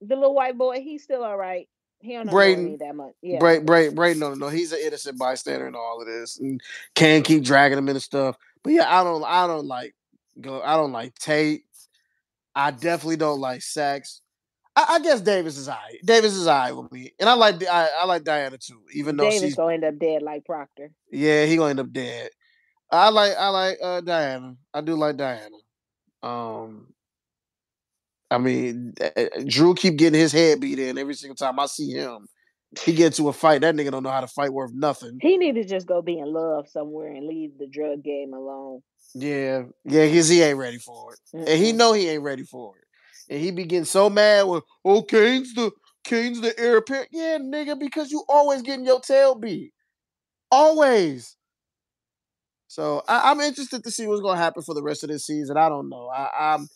The 0.00 0.16
little 0.16 0.34
white 0.34 0.58
boy, 0.58 0.80
he's 0.80 1.04
still 1.04 1.22
all 1.22 1.36
right. 1.36 1.68
He 2.00 2.14
don't 2.14 2.22
annoy 2.22 2.32
Brayden. 2.32 2.64
me 2.64 2.76
that 2.80 2.96
much. 2.96 3.12
Yeah. 3.22 3.38
Bray, 3.38 3.60
Bray, 3.60 3.88
Bray, 3.88 4.14
no, 4.14 4.30
no, 4.30 4.34
no. 4.34 4.48
He's 4.48 4.72
an 4.72 4.80
innocent 4.82 5.18
bystander 5.18 5.68
in 5.68 5.76
all 5.76 6.00
of 6.00 6.06
this, 6.08 6.38
and 6.40 6.60
can 6.96 7.22
keep 7.22 7.44
dragging 7.44 7.78
him 7.78 7.88
into 7.88 8.00
stuff. 8.00 8.36
But 8.64 8.72
yeah, 8.72 8.86
I 8.88 9.04
don't, 9.04 9.24
I 9.24 9.46
don't 9.46 9.66
like 9.66 9.94
go. 10.40 10.60
I 10.60 10.76
don't 10.76 10.92
like 10.92 11.14
Tate. 11.14 11.64
I 12.54 12.72
definitely 12.72 13.16
don't 13.16 13.40
like 13.40 13.62
Saxe. 13.62 14.20
I, 14.74 14.86
I 14.88 15.00
guess 15.00 15.20
Davis 15.20 15.58
is 15.58 15.68
I. 15.68 15.98
Davis 16.04 16.32
is 16.34 16.46
I 16.46 16.72
with 16.72 16.90
me, 16.92 17.12
and 17.20 17.28
I 17.28 17.34
like 17.34 17.62
I, 17.66 17.88
I 18.00 18.04
like 18.06 18.24
Diana 18.24 18.58
too. 18.58 18.80
Even 18.94 19.16
though 19.16 19.24
Davis 19.24 19.40
she's 19.40 19.54
gonna 19.54 19.74
end 19.74 19.84
up 19.84 19.98
dead 19.98 20.22
like 20.22 20.44
Proctor. 20.44 20.90
yeah, 21.10 21.44
he 21.44 21.56
gonna 21.56 21.70
end 21.70 21.80
up 21.80 21.92
dead. 21.92 22.30
I 22.90 23.10
like 23.10 23.36
I 23.38 23.48
like 23.48 23.78
uh, 23.82 24.00
Diana. 24.00 24.56
I 24.72 24.80
do 24.80 24.94
like 24.94 25.16
Diana. 25.16 25.56
Um, 26.22 26.92
I 28.30 28.38
mean, 28.38 28.94
uh, 29.00 29.10
uh, 29.16 29.26
Dru 29.46 29.74
keep 29.74 29.96
getting 29.96 30.18
his 30.18 30.32
head 30.32 30.60
beat 30.60 30.78
in 30.78 30.96
every 30.96 31.14
single 31.14 31.36
time 31.36 31.58
I 31.58 31.66
see 31.66 31.90
him. 31.90 32.28
He 32.82 32.94
get 32.94 33.12
to 33.14 33.28
a 33.28 33.32
fight. 33.32 33.60
That 33.60 33.74
nigga 33.74 33.90
don't 33.90 34.02
know 34.02 34.10
how 34.10 34.22
to 34.22 34.26
fight 34.26 34.52
worth 34.52 34.72
nothing. 34.72 35.18
He 35.20 35.36
need 35.36 35.56
to 35.56 35.64
just 35.64 35.86
go 35.86 36.00
be 36.00 36.18
in 36.18 36.32
love 36.32 36.68
somewhere 36.68 37.12
and 37.12 37.26
leave 37.26 37.58
the 37.58 37.66
drug 37.66 38.02
game 38.02 38.32
alone. 38.32 38.80
Yeah, 39.14 39.64
yeah, 39.84 40.10
cause 40.10 40.28
he 40.28 40.40
ain't 40.42 40.56
ready 40.56 40.78
for 40.78 41.12
it, 41.12 41.20
and 41.34 41.62
he 41.62 41.72
know 41.72 41.92
he 41.92 42.08
ain't 42.08 42.22
ready 42.22 42.44
for 42.44 42.78
it, 42.78 42.84
and 43.28 43.40
he 43.40 43.50
be 43.50 43.64
getting 43.64 43.84
so 43.84 44.10
mad 44.10 44.42
with, 44.44 44.64
oh 44.84 45.02
Cane's 45.02 45.54
the 45.54 45.70
Cane's 46.04 46.40
the 46.40 46.58
heir 46.58 46.78
apparent. 46.78 47.08
Yeah, 47.12 47.38
nigga, 47.38 47.78
because 47.78 48.10
you 48.10 48.24
always 48.28 48.62
getting 48.62 48.84
your 48.84 49.00
tail 49.00 49.34
beat, 49.34 49.72
always. 50.50 51.36
So 52.68 53.02
I, 53.06 53.30
I'm 53.30 53.40
interested 53.40 53.84
to 53.84 53.90
see 53.90 54.06
what's 54.06 54.22
gonna 54.22 54.38
happen 54.40 54.62
for 54.62 54.74
the 54.74 54.82
rest 54.82 55.02
of 55.04 55.10
this 55.10 55.26
season. 55.26 55.56
I 55.56 55.68
don't 55.68 55.88
know. 55.88 56.08
I, 56.08 56.54
I'm 56.54 56.68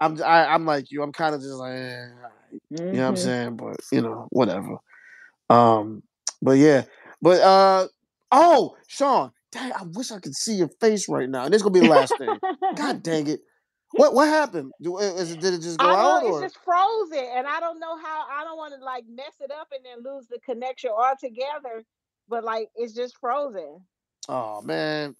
I'm 0.00 0.22
I, 0.22 0.46
I'm 0.46 0.64
like 0.66 0.90
you. 0.90 1.02
I'm 1.02 1.12
kind 1.12 1.34
of 1.34 1.40
just 1.40 1.54
like, 1.54 1.72
eh, 1.72 2.06
right. 2.22 2.32
you 2.70 2.78
know 2.98 3.02
what 3.02 3.08
I'm 3.08 3.14
Mhm. 3.14 3.18
saying, 3.18 3.56
but 3.56 3.76
you 3.92 4.02
know, 4.02 4.26
whatever. 4.30 4.76
Um, 5.50 6.02
but 6.42 6.58
yeah, 6.58 6.84
but 7.22 7.40
uh, 7.40 7.88
oh, 8.32 8.76
Sean, 8.88 9.30
dang, 9.52 9.72
I 9.72 9.82
wish 9.94 10.10
I 10.12 10.18
could 10.20 10.34
see 10.34 10.54
your 10.54 10.70
face 10.80 11.08
right 11.08 11.28
now. 11.28 11.44
And 11.44 11.54
this 11.54 11.62
gonna 11.62 11.72
be 11.72 11.80
the 11.80 11.86
last 11.86 12.16
thing. 12.16 12.40
God 12.74 13.02
dang 13.02 13.26
it! 13.28 13.40
What 13.96 14.14
what 14.14 14.28
happened? 14.28 14.72
Did 14.82 15.44
it 15.44 15.60
just 15.62 15.78
go 15.78 15.86
out 15.86 16.22
know 16.24 16.28
or? 16.28 16.44
it's 16.44 16.54
just 16.54 16.64
frozen, 16.64 17.26
and 17.36 17.46
I 17.46 17.60
don't 17.60 17.78
know 17.78 17.96
how. 17.96 18.26
I 18.30 18.44
don't 18.44 18.56
want 18.56 18.74
to 18.78 18.84
like 18.84 19.04
mess 19.08 19.34
it 19.40 19.50
up 19.50 19.68
and 19.72 19.84
then 19.84 20.02
lose 20.02 20.26
the 20.26 20.38
connection 20.40 20.90
altogether. 20.90 21.84
But 22.28 22.44
like, 22.44 22.70
it's 22.76 22.92
just 22.92 23.16
frozen. 23.18 23.80
Oh 24.28 24.62
man, 24.62 25.14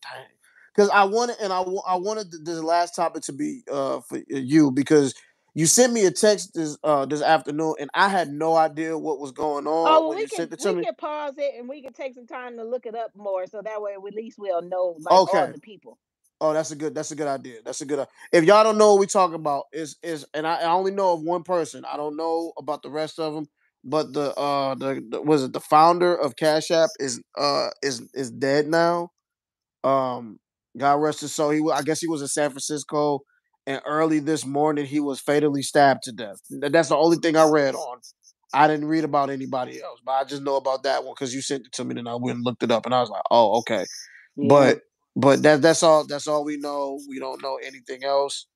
because 0.75 0.91
I 0.91 1.05
wanted 1.05 1.37
and 1.41 1.53
I 1.53 1.61
I 1.61 1.97
wanted 1.97 2.31
the, 2.31 2.39
the 2.39 2.63
last 2.63 2.97
topic 2.97 3.23
to 3.25 3.33
be 3.33 3.63
uh 3.71 4.01
for 4.01 4.21
you 4.29 4.71
because 4.71 5.15
You 5.57 5.67
sent 5.67 5.93
me 5.93 6.05
a 6.05 6.11
text 6.11 6.55
this 6.55 6.77
uh 6.83 7.07
this 7.07 7.23
afternoon, 7.23 7.77
and 7.79 7.89
I 7.95 8.09
had 8.09 8.29
no 8.33 8.57
idea 8.57 8.99
what 8.99 9.21
was 9.21 9.31
going 9.31 9.69
on. 9.69 9.87
Oh, 9.89 10.09
well, 10.09 10.19
we 10.19 10.27
can 10.27 10.49
we 10.51 10.75
me. 10.75 10.85
can 10.85 10.95
pause 10.97 11.35
it 11.39 11.55
and 11.57 11.69
we 11.69 11.81
can 11.81 11.93
take 11.93 12.15
some 12.15 12.27
time 12.27 12.57
to 12.57 12.65
look 12.65 12.87
it 12.87 12.97
up 12.97 13.13
more, 13.15 13.47
so 13.47 13.63
that 13.63 13.81
way 13.81 13.93
at 13.95 14.03
least 14.15 14.37
we'll 14.37 14.63
know 14.63 14.97
like 14.99 15.13
okay. 15.13 15.39
all 15.39 15.53
the 15.53 15.61
people. 15.61 15.97
Oh, 16.45 16.53
that's 16.53 16.73
a 16.73 16.77
good. 16.77 16.95
That's 16.95 17.11
a 17.11 17.17
good 17.17 17.27
idea. 17.27 17.61
That's 17.65 17.81
a 17.81 17.87
good. 17.87 18.01
Uh, 18.01 18.07
if 18.31 18.45
y'all 18.45 18.63
don't 18.63 18.77
know 18.77 18.93
what 18.93 19.01
we 19.01 19.07
talking 19.07 19.35
about, 19.35 19.65
is 19.73 19.97
is 20.03 20.27
and 20.35 20.47
I, 20.47 20.57
I, 20.57 20.73
only 20.73 20.91
know 20.93 21.15
of 21.15 21.23
one 21.23 21.43
person. 21.43 21.87
I 21.91 21.97
don't 21.97 22.19
know 22.19 22.53
about 22.59 22.83
the 22.83 22.91
rest 22.91 23.19
of 23.19 23.33
them. 23.33 23.47
But 23.83 24.13
the 24.13 24.35
uh 24.35 24.75
the, 24.75 25.03
the 25.09 25.23
was 25.23 25.45
it 25.45 25.55
the 25.55 25.61
founder 25.61 26.15
of 26.15 26.37
Cash 26.37 26.71
App 26.71 26.91
is 26.99 27.23
uh 27.39 27.69
is 27.83 28.03
is 28.13 28.31
dead 28.31 28.67
now. 28.67 29.09
Um, 29.85 30.39
God 30.77 30.97
rest 30.97 31.23
his 31.23 31.35
soul. 31.35 31.49
He 31.49 31.63
I 31.73 31.81
guess 31.81 32.01
he 32.01 32.09
was 32.09 32.21
in 32.21 32.29
San 32.29 32.51
Francisco, 32.51 33.21
and 33.67 33.81
early 33.87 34.19
this 34.19 34.45
morning 34.45 34.85
he 34.85 35.01
was 35.01 35.21
fatally 35.21 35.63
stabbed 35.63 36.03
to 36.03 36.13
death. 36.13 36.37
That's 36.51 36.91
the 36.91 36.97
only 36.97 37.17
thing 37.17 37.37
I 37.37 37.49
read 37.49 37.75
on. 37.75 38.01
I 38.53 38.69
didn't 38.69 38.89
read 38.89 39.05
about 39.05 39.31
anybody 39.31 39.83
else, 39.83 40.01
but 40.05 40.13
I 40.13 40.25
just 40.25 40.43
know 40.43 40.57
about 40.57 40.83
that 40.83 41.05
one 41.05 41.15
because 41.15 41.35
you 41.35 41.41
sent 41.41 41.65
it 41.65 41.73
to 41.73 41.85
me, 41.85 41.99
and 41.99 42.07
I 42.09 42.17
went 42.17 42.37
and 42.37 42.45
looked 42.45 42.63
it 42.63 42.71
up, 42.71 42.85
and 42.85 42.95
I 42.95 43.01
was 43.01 43.09
like, 43.09 43.25
oh 43.31 43.61
okay. 43.61 43.87
Yeah. 44.37 44.49
But 44.49 44.81
but 45.17 45.43
that 45.43 45.63
that's 45.63 45.83
all 45.83 46.07
that's 46.07 46.27
all 46.27 46.45
we 46.45 46.57
know. 46.57 47.01
We 47.09 47.19
don't 47.19 47.43
know 47.43 47.59
anything 47.65 48.05
else. 48.05 48.47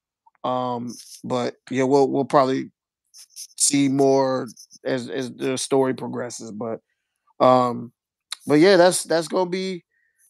Um, 0.45 0.95
but 1.25 1.57
yeah, 1.71 1.85
we'll 1.85 2.11
we'll 2.11 2.25
probably 2.25 2.71
see 3.13 3.89
more 3.89 4.49
as 4.85 5.09
as 5.09 5.33
the 5.33 5.57
story 5.57 5.95
progresses. 5.95 6.53
But 6.53 6.81
um, 7.41 7.93
but 8.47 8.55
yeah, 8.55 8.77
that's 8.77 9.05
that's 9.05 9.29
gonna 9.29 9.51
be 9.51 9.85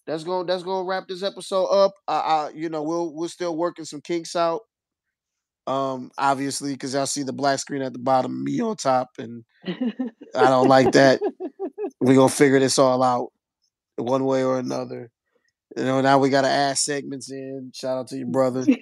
that's 0.07 0.25
gonna 0.25 0.45
that's 0.45 0.63
gonna 0.63 0.85
wrap 0.85 1.09
this 1.09 1.23
episode 1.23 1.67
up. 1.67 1.95
I, 2.07 2.19
I 2.19 2.51
you 2.55 2.69
know 2.69 2.83
we'll 2.83 3.15
we're 3.15 3.29
still 3.29 3.57
working 3.57 3.85
some 3.85 4.01
kinks 4.01 4.37
out. 4.37 4.63
Um, 5.67 6.11
obviously, 6.17 6.73
because 6.73 6.95
I 6.95 7.05
see 7.05 7.23
the 7.23 7.33
black 7.33 7.59
screen 7.59 7.83
at 7.83 7.93
the 7.93 7.99
bottom, 7.99 8.43
me 8.43 8.61
on 8.61 8.77
top, 8.77 9.11
and 9.19 9.45
I 9.67 10.49
don't 10.49 10.69
like 10.69 10.93
that. 10.93 11.21
We're 12.01 12.15
gonna 12.15 12.29
figure 12.31 12.59
this 12.59 12.79
all 12.79 13.03
out 13.03 13.33
one 13.97 14.25
way 14.25 14.45
or 14.45 14.59
another. 14.59 15.11
You 15.77 15.85
know, 15.85 16.01
now 16.01 16.19
we 16.19 16.31
got 16.31 16.43
to 16.43 16.49
add 16.49 16.79
segments 16.79 17.31
in. 17.31 17.73
Shout 17.75 17.99
out 17.99 18.09
to 18.09 18.17
your 18.17 18.29
brother. 18.29 18.65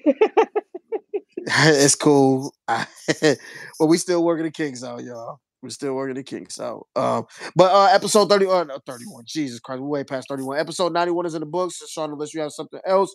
it's 1.47 1.95
cool. 1.95 2.55
but 2.67 3.87
we 3.87 3.99
still 3.99 4.25
working 4.25 4.45
the 4.45 4.51
kinks 4.51 4.83
out, 4.83 5.05
y'all. 5.05 5.41
We're 5.63 5.71
still 5.71 5.95
working 5.95 6.17
the 6.17 6.23
kinks 6.23 6.61
out. 6.61 6.87
Um, 6.97 7.27
but 7.55 7.73
uh, 7.73 7.87
episode 7.93 8.29
30, 8.29 8.47
uh, 8.47 8.65
31, 8.87 9.25
Jesus 9.27 9.61
Christ, 9.61 9.81
we're 9.81 9.89
way 9.89 10.05
past 10.05 10.29
31. 10.29 10.59
Episode 10.59 10.93
91 10.93 11.27
is 11.27 11.35
in 11.35 11.41
the 11.41 11.47
books. 11.47 11.79
So 11.79 11.87
Sean, 11.89 12.13
unless 12.13 12.35
you 12.35 12.41
have 12.41 12.53
something 12.53 12.81
else 12.87 13.15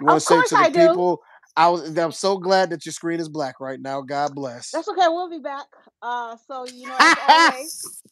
you 0.00 0.06
want 0.06 0.20
to 0.20 0.26
say 0.26 0.42
to 0.42 0.54
the 0.54 0.56
I 0.56 0.70
people. 0.70 1.16
Do. 1.16 1.22
I 1.56 1.68
was 1.68 1.98
I'm 1.98 2.12
so 2.12 2.38
glad 2.38 2.70
that 2.70 2.86
your 2.86 2.92
screen 2.92 3.20
is 3.20 3.28
black 3.28 3.60
right 3.60 3.80
now. 3.80 4.00
God 4.00 4.34
bless. 4.34 4.70
That's 4.70 4.88
okay. 4.88 5.08
We'll 5.08 5.28
be 5.28 5.40
back. 5.40 5.66
Uh, 6.00 6.36
so 6.46 6.66
you 6.66 6.86
know, 6.86 6.96
always, 7.28 8.02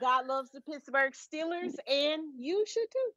God 0.00 0.26
loves 0.26 0.50
the 0.50 0.60
Pittsburgh 0.60 1.12
Steelers, 1.12 1.74
and 1.88 2.22
you 2.36 2.64
should 2.66 2.90
too. 2.90 3.10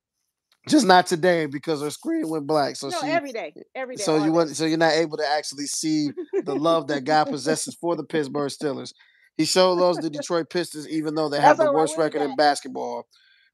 Just 0.67 0.85
not 0.85 1.05
today 1.05 1.45
because 1.45 1.81
her 1.81 1.91
screen 1.91 2.27
went 2.27 2.47
black. 2.47 2.75
So 2.75 2.89
no, 2.89 3.01
she, 3.01 3.07
every 3.07 3.31
day, 3.31 3.53
every 3.75 3.95
day. 3.95 4.03
So 4.03 4.23
you 4.23 4.31
want, 4.31 4.55
so 4.55 4.65
you're 4.65 4.77
not 4.77 4.93
able 4.93 5.17
to 5.17 5.27
actually 5.27 5.65
see 5.65 6.09
the 6.43 6.55
love 6.55 6.87
that 6.87 7.03
God 7.03 7.25
possesses 7.25 7.75
for 7.79 7.95
the 7.95 8.03
Pittsburgh 8.03 8.49
Steelers. 8.49 8.93
He 9.37 9.45
showed 9.45 9.73
loves 9.73 9.99
the 9.99 10.09
Detroit 10.09 10.49
Pistons, 10.49 10.89
even 10.89 11.13
though 11.13 11.29
they 11.29 11.39
have 11.39 11.57
That's 11.57 11.69
the 11.69 11.73
worst 11.73 11.97
record 11.97 12.21
in 12.21 12.35
basketball. 12.35 13.05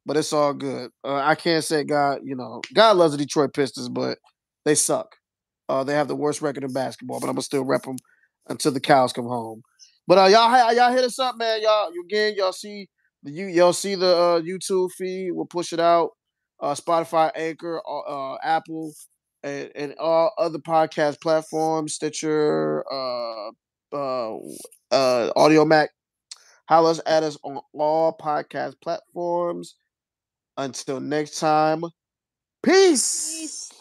But 0.05 0.17
it's 0.17 0.31
all 0.33 0.53
good. 0.53 0.91
Uh, 1.03 1.15
I 1.15 1.35
can't 1.35 1.63
say 1.63 1.83
God, 1.83 2.19
you 2.23 2.35
know, 2.35 2.61
God 2.73 2.97
loves 2.97 3.11
the 3.11 3.17
Detroit 3.17 3.53
Pistons, 3.53 3.89
but 3.89 4.17
they 4.63 4.75
suck. 4.75 5.15
Uh, 5.67 5.83
they 5.83 5.93
have 5.93 6.07
the 6.07 6.15
worst 6.15 6.41
record 6.41 6.63
in 6.63 6.73
basketball, 6.73 7.19
but 7.19 7.27
I'm 7.27 7.33
gonna 7.33 7.43
still 7.43 7.63
rep 7.63 7.83
them 7.83 7.97
until 8.47 8.71
the 8.71 8.79
cows 8.79 9.13
come 9.13 9.25
home. 9.25 9.61
But 10.07 10.17
uh, 10.17 10.25
y'all, 10.25 10.73
y'all 10.73 10.91
hit 10.91 11.03
us 11.03 11.19
up, 11.19 11.37
man. 11.37 11.61
Y'all, 11.61 11.91
again, 12.05 12.33
y'all 12.35 12.53
see 12.53 12.87
the 13.23 13.31
you, 13.31 13.47
y'all 13.47 13.73
see 13.73 13.95
the 13.95 14.15
uh, 14.15 14.41
YouTube 14.41 14.89
feed. 14.97 15.31
We'll 15.31 15.45
push 15.45 15.73
it 15.73 15.79
out 15.79 16.11
uh, 16.61 16.75
Spotify, 16.75 17.31
Anchor, 17.35 17.81
uh, 17.87 17.99
uh, 17.99 18.37
Apple, 18.43 18.93
and, 19.43 19.71
and, 19.75 19.95
all 19.99 20.31
other 20.37 20.59
podcast 20.59 21.19
platforms, 21.19 21.95
Stitcher, 21.95 22.85
uh, 22.91 23.49
uh, 23.93 24.37
uh, 24.91 25.33
Audiomack. 25.35 25.87
Holla 26.69 26.95
at 27.05 27.23
us 27.23 27.37
on 27.43 27.59
all 27.73 28.15
podcast 28.17 28.75
platforms. 28.81 29.75
Until 30.57 30.99
next 30.99 31.39
time, 31.39 31.83
peace. 32.63 33.39
peace. 33.41 33.80